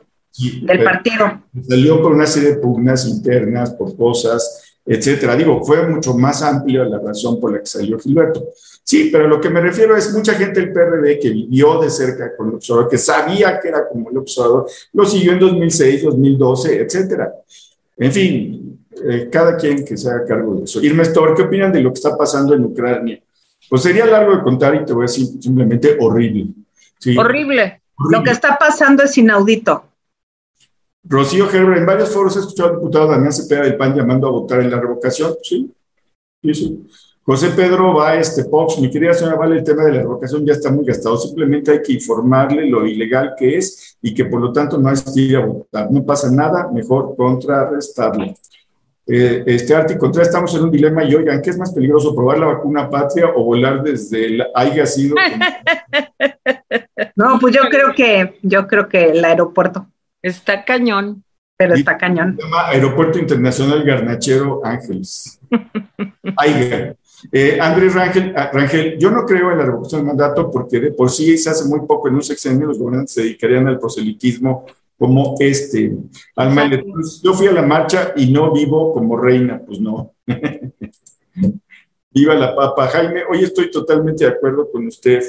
del 0.62 0.84
partido. 0.84 1.42
Salió 1.68 2.00
por 2.00 2.12
una 2.12 2.26
serie 2.26 2.50
de 2.50 2.56
pugnas 2.56 3.06
internas, 3.06 3.70
por 3.72 3.96
cosas, 3.96 4.78
etcétera. 4.86 5.34
Digo, 5.36 5.64
fue 5.64 5.86
mucho 5.88 6.14
más 6.14 6.42
amplia 6.42 6.84
la 6.84 6.98
razón 6.98 7.40
por 7.40 7.52
la 7.52 7.60
que 7.60 7.66
salió 7.66 7.98
Gilberto. 7.98 8.44
Sí, 8.90 9.08
pero 9.12 9.28
lo 9.28 9.40
que 9.40 9.50
me 9.50 9.60
refiero 9.60 9.96
es 9.96 10.12
mucha 10.12 10.34
gente 10.34 10.58
del 10.58 10.72
PRD 10.72 11.20
que 11.20 11.30
vivió 11.30 11.80
de 11.80 11.88
cerca 11.88 12.36
con 12.36 12.48
el 12.48 12.54
Obrador, 12.56 12.88
que 12.88 12.98
sabía 12.98 13.60
que 13.60 13.68
era 13.68 13.88
como 13.88 14.10
el 14.10 14.16
Obrador, 14.18 14.68
lo 14.92 15.06
siguió 15.06 15.30
en 15.30 15.38
2006, 15.38 16.02
2012, 16.02 16.80
etcétera. 16.80 17.32
En 17.96 18.10
fin, 18.10 18.80
eh, 19.08 19.28
cada 19.30 19.56
quien 19.56 19.84
que 19.84 19.96
se 19.96 20.10
haga 20.10 20.24
cargo 20.24 20.56
de 20.56 20.64
eso. 20.64 20.82
Irma 20.82 21.04
Stor, 21.04 21.36
¿qué 21.36 21.42
opinan 21.42 21.70
de 21.70 21.80
lo 21.80 21.90
que 21.90 21.98
está 22.00 22.18
pasando 22.18 22.52
en 22.52 22.64
Ucrania? 22.64 23.22
Pues 23.68 23.80
sería 23.80 24.06
largo 24.06 24.34
de 24.34 24.42
contar 24.42 24.74
y 24.74 24.84
te 24.84 24.92
voy 24.92 25.04
a 25.04 25.06
decir 25.06 25.40
simplemente 25.40 25.96
horrible. 26.00 26.48
Horrible. 27.16 27.82
Lo 28.10 28.24
que 28.24 28.30
está 28.30 28.58
pasando 28.58 29.04
es 29.04 29.16
inaudito. 29.16 29.84
Rocío 31.04 31.46
Gerber, 31.46 31.78
en 31.78 31.86
varios 31.86 32.10
foros 32.10 32.36
he 32.36 32.40
escuchado 32.40 32.70
al 32.70 32.74
diputado 32.80 33.06
Damián 33.06 33.32
Cepeda 33.32 33.62
del 33.62 33.76
PAN 33.76 33.94
llamando 33.94 34.26
a 34.26 34.32
votar 34.32 34.58
en 34.58 34.70
la 34.72 34.80
revocación. 34.80 35.36
Sí, 35.44 35.72
sí, 36.42 36.54
sí. 36.54 36.86
José 37.22 37.50
Pedro 37.50 37.94
va 37.94 38.16
este 38.16 38.44
Pox, 38.44 38.78
mi 38.78 38.90
querida 38.90 39.12
señora 39.12 39.36
Vale, 39.36 39.58
el 39.58 39.64
tema 39.64 39.84
de 39.84 39.92
la 39.92 40.00
revocación 40.00 40.44
ya 40.44 40.54
está 40.54 40.70
muy 40.70 40.84
gastado, 40.84 41.18
simplemente 41.18 41.70
hay 41.70 41.82
que 41.82 41.92
informarle 41.92 42.66
lo 42.66 42.86
ilegal 42.86 43.34
que 43.38 43.58
es 43.58 43.98
y 44.00 44.14
que 44.14 44.24
por 44.24 44.40
lo 44.40 44.52
tanto 44.52 44.78
no 44.78 44.90
es 44.90 45.02
que 45.02 45.20
ir 45.20 45.36
a 45.36 45.44
votar. 45.44 45.90
No 45.90 46.04
pasa 46.04 46.30
nada, 46.30 46.70
mejor 46.72 47.14
contrarrestarle. 47.16 48.34
Eh, 49.06 49.42
este 49.46 49.74
Arti 49.74 49.98
contra 49.98 50.22
estamos 50.22 50.54
en 50.54 50.62
un 50.62 50.70
dilema 50.70 51.04
y 51.04 51.14
oigan, 51.14 51.42
¿qué 51.42 51.50
es 51.50 51.58
más 51.58 51.72
peligroso, 51.72 52.14
probar 52.14 52.38
la 52.38 52.46
vacuna 52.46 52.88
patria 52.88 53.26
o 53.34 53.44
volar 53.44 53.82
desde 53.82 54.24
el 54.24 54.44
haya 54.54 54.86
sido? 54.86 55.16
no, 57.16 57.38
pues 57.40 57.54
yo 57.54 57.62
creo 57.70 57.92
que, 57.94 58.38
yo 58.42 58.66
creo 58.66 58.88
que 58.88 59.10
el 59.10 59.24
aeropuerto. 59.24 59.86
Está 60.22 60.64
cañón. 60.64 61.24
Pero 61.56 61.74
está 61.74 61.98
cañón. 61.98 62.36
Se 62.38 62.42
llama 62.42 62.68
Aeropuerto 62.68 63.18
Internacional 63.18 63.84
Garnachero 63.84 64.62
Ángeles. 64.64 65.38
Aiga. 66.38 66.94
Eh, 67.32 67.58
Andrés 67.60 67.94
Rangel, 67.94 68.32
ah, 68.36 68.50
Rangel, 68.52 68.98
yo 68.98 69.10
no 69.10 69.24
creo 69.24 69.52
en 69.52 69.58
la 69.58 69.64
revocación 69.64 70.00
del 70.00 70.08
mandato 70.08 70.50
porque 70.50 70.80
de 70.80 70.92
por 70.92 71.10
sí 71.10 71.36
se 71.36 71.50
hace 71.50 71.68
muy 71.68 71.80
poco 71.86 72.08
en 72.08 72.14
un 72.14 72.22
sexenio, 72.22 72.66
los 72.66 72.78
gobernantes 72.78 73.14
se 73.14 73.22
dedicarían 73.22 73.66
al 73.68 73.78
proselitismo 73.78 74.64
como 74.98 75.34
este. 75.38 75.96
yo 77.22 77.32
fui 77.32 77.46
a 77.46 77.52
la 77.52 77.62
marcha 77.62 78.12
y 78.16 78.30
no 78.30 78.52
vivo 78.52 78.92
como 78.92 79.16
reina, 79.16 79.60
pues 79.64 79.80
no. 79.80 80.12
Viva 82.12 82.34
la 82.34 82.54
papa. 82.54 82.88
Jaime, 82.88 83.22
hoy 83.30 83.44
estoy 83.44 83.70
totalmente 83.70 84.24
de 84.24 84.30
acuerdo 84.30 84.70
con 84.70 84.86
usted. 84.86 85.22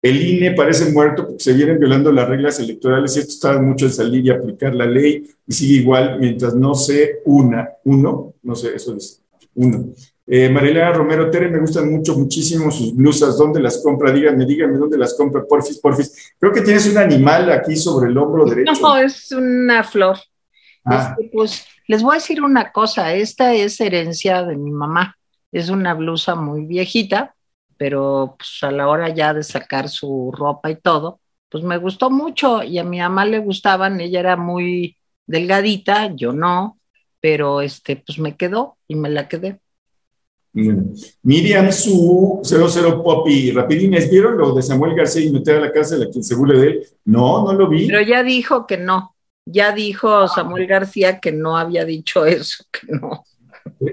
El 0.00 0.22
INE 0.22 0.52
parece 0.52 0.90
muerto 0.90 1.26
porque 1.26 1.42
se 1.42 1.52
vienen 1.52 1.78
violando 1.78 2.12
las 2.12 2.28
reglas 2.28 2.60
electorales 2.60 3.16
y 3.16 3.18
esto 3.18 3.32
está 3.32 3.60
mucho 3.60 3.84
en 3.84 3.92
salir 3.92 4.24
y 4.24 4.30
aplicar 4.30 4.74
la 4.74 4.86
ley 4.86 5.28
y 5.46 5.52
sigue 5.52 5.80
igual 5.80 6.18
mientras 6.20 6.54
no 6.54 6.74
sé 6.74 7.20
una, 7.24 7.68
uno, 7.84 8.32
no 8.42 8.54
sé, 8.54 8.76
eso 8.76 8.96
es 8.96 9.20
uno. 9.54 9.92
Eh, 10.30 10.50
Marilena 10.50 10.92
Romero 10.92 11.30
Tere, 11.30 11.48
me 11.48 11.58
gustan 11.58 11.90
mucho, 11.90 12.16
muchísimo 12.18 12.70
sus 12.70 12.94
blusas. 12.94 13.38
¿Dónde 13.38 13.60
las 13.60 13.82
compra? 13.82 14.12
Díganme, 14.12 14.44
díganme 14.44 14.76
dónde 14.76 14.98
las 14.98 15.14
compra, 15.14 15.42
porfis, 15.48 15.78
porfis. 15.78 16.34
Creo 16.38 16.52
que 16.52 16.60
tienes 16.60 16.86
un 16.86 16.98
animal 16.98 17.50
aquí 17.50 17.76
sobre 17.76 18.10
el 18.10 18.18
hombro 18.18 18.44
derecho. 18.44 18.72
No, 18.82 18.98
es 18.98 19.32
una 19.32 19.82
flor. 19.82 20.18
Ah. 20.84 21.16
Este, 21.18 21.30
pues 21.32 21.66
les 21.86 22.02
voy 22.02 22.12
a 22.12 22.18
decir 22.18 22.42
una 22.42 22.72
cosa, 22.72 23.14
esta 23.14 23.54
es 23.54 23.80
herencia 23.80 24.42
de 24.42 24.56
mi 24.56 24.70
mamá. 24.70 25.16
Es 25.50 25.70
una 25.70 25.94
blusa 25.94 26.34
muy 26.34 26.66
viejita, 26.66 27.34
pero 27.78 28.34
pues 28.36 28.58
a 28.62 28.70
la 28.70 28.88
hora 28.88 29.08
ya 29.08 29.32
de 29.32 29.42
sacar 29.42 29.88
su 29.88 30.30
ropa 30.36 30.70
y 30.70 30.76
todo, 30.76 31.20
pues 31.48 31.64
me 31.64 31.78
gustó 31.78 32.10
mucho 32.10 32.62
y 32.62 32.78
a 32.78 32.84
mi 32.84 32.98
mamá 32.98 33.24
le 33.24 33.38
gustaban, 33.38 33.98
ella 33.98 34.20
era 34.20 34.36
muy 34.36 34.98
delgadita, 35.26 36.14
yo 36.14 36.34
no, 36.34 36.78
pero 37.20 37.62
este, 37.62 37.96
pues 37.96 38.18
me 38.18 38.36
quedó 38.36 38.76
y 38.86 38.94
me 38.94 39.08
la 39.08 39.26
quedé. 39.26 39.58
Miriam 40.52 41.70
Su 41.70 42.40
00 42.42 43.02
Poppy, 43.02 43.52
rapidines, 43.52 44.10
¿vieron 44.10 44.36
lo 44.36 44.54
de 44.54 44.62
Samuel 44.62 44.94
García 44.94 45.24
y 45.24 45.32
meter 45.32 45.56
a 45.56 45.60
la 45.60 45.72
cárcel 45.72 46.02
a 46.02 46.10
quien 46.10 46.24
se 46.24 46.34
burle 46.34 46.58
de 46.58 46.66
él? 46.66 46.86
No, 47.04 47.44
no 47.44 47.52
lo 47.52 47.68
vi. 47.68 47.86
Pero 47.86 48.00
ya 48.00 48.22
dijo 48.22 48.66
que 48.66 48.78
no. 48.78 49.14
Ya 49.44 49.72
dijo 49.72 50.28
Samuel 50.28 50.66
García 50.66 51.20
que 51.20 51.32
no 51.32 51.56
había 51.56 51.84
dicho 51.84 52.26
eso, 52.26 52.64
que 52.70 52.92
no. 52.92 53.24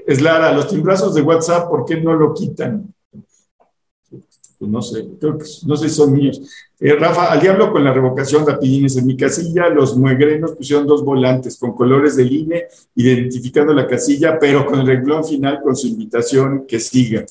Es 0.05 0.21
Lara, 0.21 0.51
los 0.53 0.67
timbrazos 0.67 1.13
de 1.13 1.21
WhatsApp, 1.21 1.69
¿por 1.69 1.85
qué 1.85 1.97
no 1.97 2.13
lo 2.13 2.33
quitan? 2.33 2.93
Pues 4.57 4.71
no 4.71 4.81
sé, 4.81 5.05
creo 5.19 5.37
que 5.37 5.45
no 5.65 5.75
sé 5.75 5.89
si 5.89 5.95
son 5.95 6.13
míos. 6.13 6.41
Eh, 6.79 6.93
Rafa, 6.93 7.31
al 7.31 7.39
diablo 7.39 7.71
con 7.71 7.83
la 7.83 7.93
revocación, 7.93 8.45
rapidines. 8.45 8.97
En 8.97 9.07
mi 9.07 9.15
casilla, 9.15 9.69
los 9.69 9.95
muegrenos 9.95 10.51
pusieron 10.51 10.85
dos 10.85 11.05
volantes 11.05 11.57
con 11.57 11.73
colores 11.73 12.17
del 12.17 12.31
INE, 12.31 12.65
identificando 12.95 13.73
la 13.73 13.87
casilla, 13.87 14.37
pero 14.37 14.65
con 14.65 14.79
el 14.79 14.87
renglón 14.87 15.23
final 15.23 15.61
con 15.61 15.75
su 15.75 15.87
invitación 15.87 16.65
que 16.67 16.79
siga. 16.79 17.25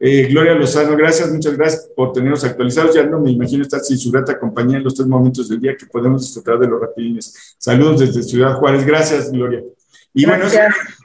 Eh, 0.00 0.28
Gloria 0.30 0.54
Lozano, 0.54 0.96
gracias, 0.96 1.28
muchas 1.32 1.56
gracias 1.56 1.90
por 1.96 2.12
tenernos 2.12 2.44
actualizados. 2.44 2.94
Ya 2.94 3.02
no 3.02 3.18
me 3.18 3.32
imagino 3.32 3.62
esta 3.62 3.80
censurata 3.80 4.38
compañía 4.38 4.76
en 4.76 4.84
los 4.84 4.94
tres 4.94 5.08
momentos 5.08 5.48
del 5.48 5.60
día 5.60 5.76
que 5.76 5.86
podemos 5.86 6.22
disfrutar 6.22 6.58
de 6.60 6.68
los 6.68 6.80
rapidines. 6.80 7.56
Saludos 7.58 7.98
desde 7.98 8.22
Ciudad 8.22 8.54
Juárez. 8.54 8.86
Gracias, 8.86 9.32
Gloria. 9.32 9.64
Y 10.14 10.24
bueno, 10.24 10.46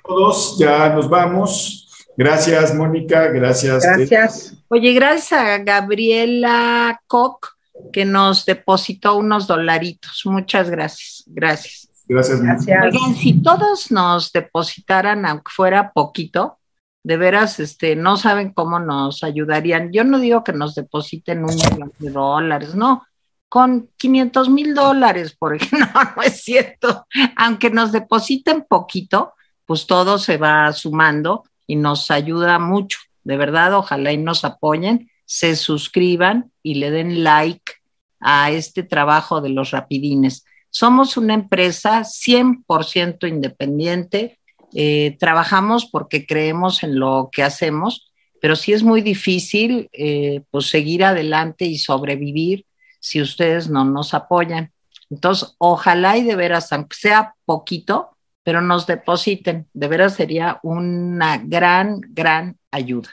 todos 0.07 0.57
ya 0.59 0.89
nos 0.89 1.09
vamos. 1.09 1.89
Gracias, 2.15 2.75
Mónica, 2.75 3.29
gracias. 3.29 3.83
Gracias. 3.83 4.53
Oye, 4.67 4.93
gracias 4.93 5.33
a 5.33 5.57
Gabriela 5.57 7.01
Koch 7.07 7.53
que 7.91 8.05
nos 8.05 8.45
depositó 8.45 9.15
unos 9.15 9.47
dolaritos. 9.47 10.21
Muchas 10.25 10.69
gracias. 10.69 11.23
Gracias. 11.27 11.89
Gracias. 12.07 12.41
Gracias. 12.41 12.83
Oigan, 12.83 13.15
si 13.15 13.41
todos 13.41 13.91
nos 13.91 14.31
depositaran, 14.31 15.25
aunque 15.25 15.51
fuera 15.53 15.91
poquito, 15.91 16.59
de 17.03 17.17
veras, 17.17 17.59
este, 17.59 17.95
no 17.95 18.17
saben 18.17 18.53
cómo 18.53 18.79
nos 18.79 19.23
ayudarían. 19.23 19.91
Yo 19.91 20.03
no 20.03 20.19
digo 20.19 20.43
que 20.43 20.53
nos 20.53 20.75
depositen 20.75 21.39
un 21.39 21.55
millón 21.55 21.91
de 21.99 22.09
dólares, 22.09 22.75
no, 22.75 23.05
con 23.49 23.89
500 23.97 24.49
mil 24.49 24.73
dólares, 24.73 25.35
por 25.37 25.55
ejemplo, 25.55 25.87
no, 25.93 26.03
no 26.15 26.21
es 26.21 26.41
cierto. 26.41 27.05
Aunque 27.35 27.69
nos 27.69 27.91
depositen 27.91 28.65
poquito, 28.67 29.33
pues 29.65 29.85
todo 29.85 30.17
se 30.17 30.37
va 30.37 30.71
sumando 30.71 31.43
y 31.67 31.75
nos 31.75 32.09
ayuda 32.09 32.57
mucho. 32.59 32.99
De 33.23 33.37
verdad, 33.37 33.73
ojalá 33.75 34.11
y 34.11 34.17
nos 34.17 34.43
apoyen, 34.43 35.09
se 35.25 35.55
suscriban 35.55 36.51
y 36.61 36.75
le 36.75 36.91
den 36.91 37.23
like 37.23 37.73
a 38.19 38.51
este 38.51 38.83
trabajo 38.83 39.41
de 39.41 39.49
los 39.49 39.71
rapidines. 39.71 40.45
Somos 40.69 41.17
una 41.17 41.33
empresa 41.33 42.01
100% 42.01 43.27
independiente, 43.27 44.39
eh, 44.73 45.17
trabajamos 45.19 45.85
porque 45.85 46.25
creemos 46.25 46.83
en 46.83 46.99
lo 46.99 47.29
que 47.31 47.43
hacemos, 47.43 48.11
pero 48.41 48.55
sí 48.55 48.73
es 48.73 48.83
muy 48.83 49.01
difícil 49.01 49.89
eh, 49.93 50.41
pues 50.49 50.67
seguir 50.67 51.03
adelante 51.03 51.65
y 51.65 51.77
sobrevivir 51.77 52.65
si 52.99 53.21
ustedes 53.21 53.69
no 53.69 53.85
nos 53.85 54.13
apoyan. 54.13 54.71
Entonces, 55.09 55.55
ojalá 55.59 56.17
y 56.17 56.23
de 56.23 56.35
veras, 56.35 56.71
aunque 56.73 56.95
sea 56.95 57.35
poquito, 57.45 58.17
pero 58.43 58.61
nos 58.61 58.87
depositen, 58.87 59.67
de 59.73 59.87
veras 59.87 60.15
sería 60.15 60.59
una 60.63 61.37
gran, 61.37 62.01
gran 62.09 62.57
ayuda. 62.71 63.09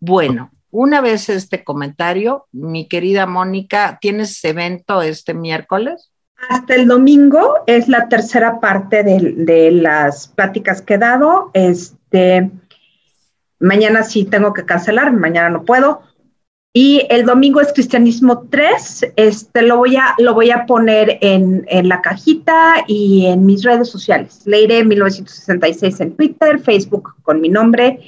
Bueno, 0.00 0.52
una 0.74 1.00
vez 1.00 1.28
este 1.28 1.62
comentario, 1.62 2.48
mi 2.50 2.88
querida 2.88 3.26
Mónica, 3.26 3.98
¿tienes 4.00 4.44
evento 4.44 5.02
este 5.02 5.32
miércoles? 5.32 6.10
Hasta 6.50 6.74
el 6.74 6.88
domingo 6.88 7.58
es 7.68 7.88
la 7.88 8.08
tercera 8.08 8.58
parte 8.58 9.04
de, 9.04 9.70
las 9.70 10.26
pláticas 10.26 10.82
que 10.82 10.94
he 10.94 10.98
dado. 10.98 11.52
Este, 11.54 12.50
mañana 13.60 14.02
sí 14.02 14.24
tengo 14.24 14.52
que 14.52 14.64
cancelar, 14.64 15.12
mañana 15.12 15.48
no 15.48 15.64
puedo. 15.64 16.02
Y 16.72 17.06
el 17.08 17.24
domingo 17.24 17.60
es 17.60 17.72
Cristianismo 17.72 18.48
3. 18.50 19.12
Este, 19.14 19.62
lo, 19.62 19.76
voy 19.76 19.94
a, 19.94 20.16
lo 20.18 20.34
voy 20.34 20.50
a 20.50 20.66
poner 20.66 21.18
en, 21.20 21.64
en 21.68 21.88
la 21.88 22.02
cajita 22.02 22.84
y 22.88 23.26
en 23.26 23.46
mis 23.46 23.62
redes 23.62 23.88
sociales. 23.88 24.42
Leiré 24.44 24.82
1966 24.82 26.00
en 26.00 26.16
Twitter, 26.16 26.58
Facebook 26.58 27.14
con 27.22 27.40
mi 27.40 27.48
nombre. 27.48 28.00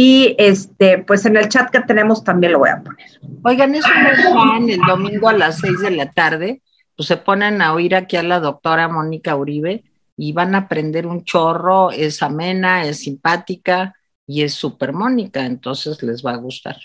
Y 0.00 0.36
este, 0.38 0.98
pues 0.98 1.26
en 1.26 1.36
el 1.36 1.48
chat 1.48 1.70
que 1.70 1.80
tenemos 1.80 2.22
también 2.22 2.52
lo 2.52 2.60
voy 2.60 2.70
a 2.70 2.82
poner. 2.82 3.06
Oigan, 3.42 3.74
es 3.74 3.84
un 3.84 4.32
plan 4.32 4.70
el 4.70 4.80
domingo 4.86 5.28
a 5.28 5.32
las 5.32 5.58
6 5.58 5.80
de 5.80 5.90
la 5.90 6.10
tarde 6.12 6.62
pues 6.98 7.06
se 7.06 7.16
ponen 7.16 7.62
a 7.62 7.74
oír 7.74 7.94
aquí 7.94 8.16
a 8.16 8.24
la 8.24 8.40
doctora 8.40 8.88
Mónica 8.88 9.36
Uribe 9.36 9.84
y 10.16 10.32
van 10.32 10.56
a 10.56 10.58
aprender 10.58 11.06
un 11.06 11.22
chorro, 11.22 11.92
es 11.92 12.24
amena, 12.24 12.84
es 12.84 12.98
simpática 12.98 13.94
y 14.26 14.42
es 14.42 14.54
súper 14.54 14.92
Mónica, 14.92 15.46
entonces 15.46 16.02
les 16.02 16.26
va 16.26 16.32
a 16.32 16.38
gustar. 16.38 16.76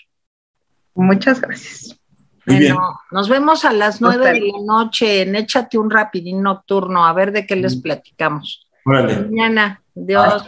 Muchas 0.94 1.42
gracias. 1.42 2.00
Muy 2.46 2.60
bien. 2.60 2.76
Bueno, 2.76 3.00
nos 3.10 3.28
vemos 3.28 3.66
a 3.66 3.74
las 3.74 4.02
nueve 4.02 4.34
de 4.34 4.42
la 4.42 4.60
noche 4.64 5.24
en 5.24 5.36
Échate 5.36 5.80
un 5.80 5.90
rapidín 5.90 6.44
nocturno, 6.44 7.08
a 7.08 7.14
ver 7.14 7.32
de 7.32 7.48
qué 7.48 7.56
les 7.56 7.76
platicamos. 7.76 8.68
Órale. 8.86 9.16
Mañana, 9.16 9.82
Dios. 9.96 10.44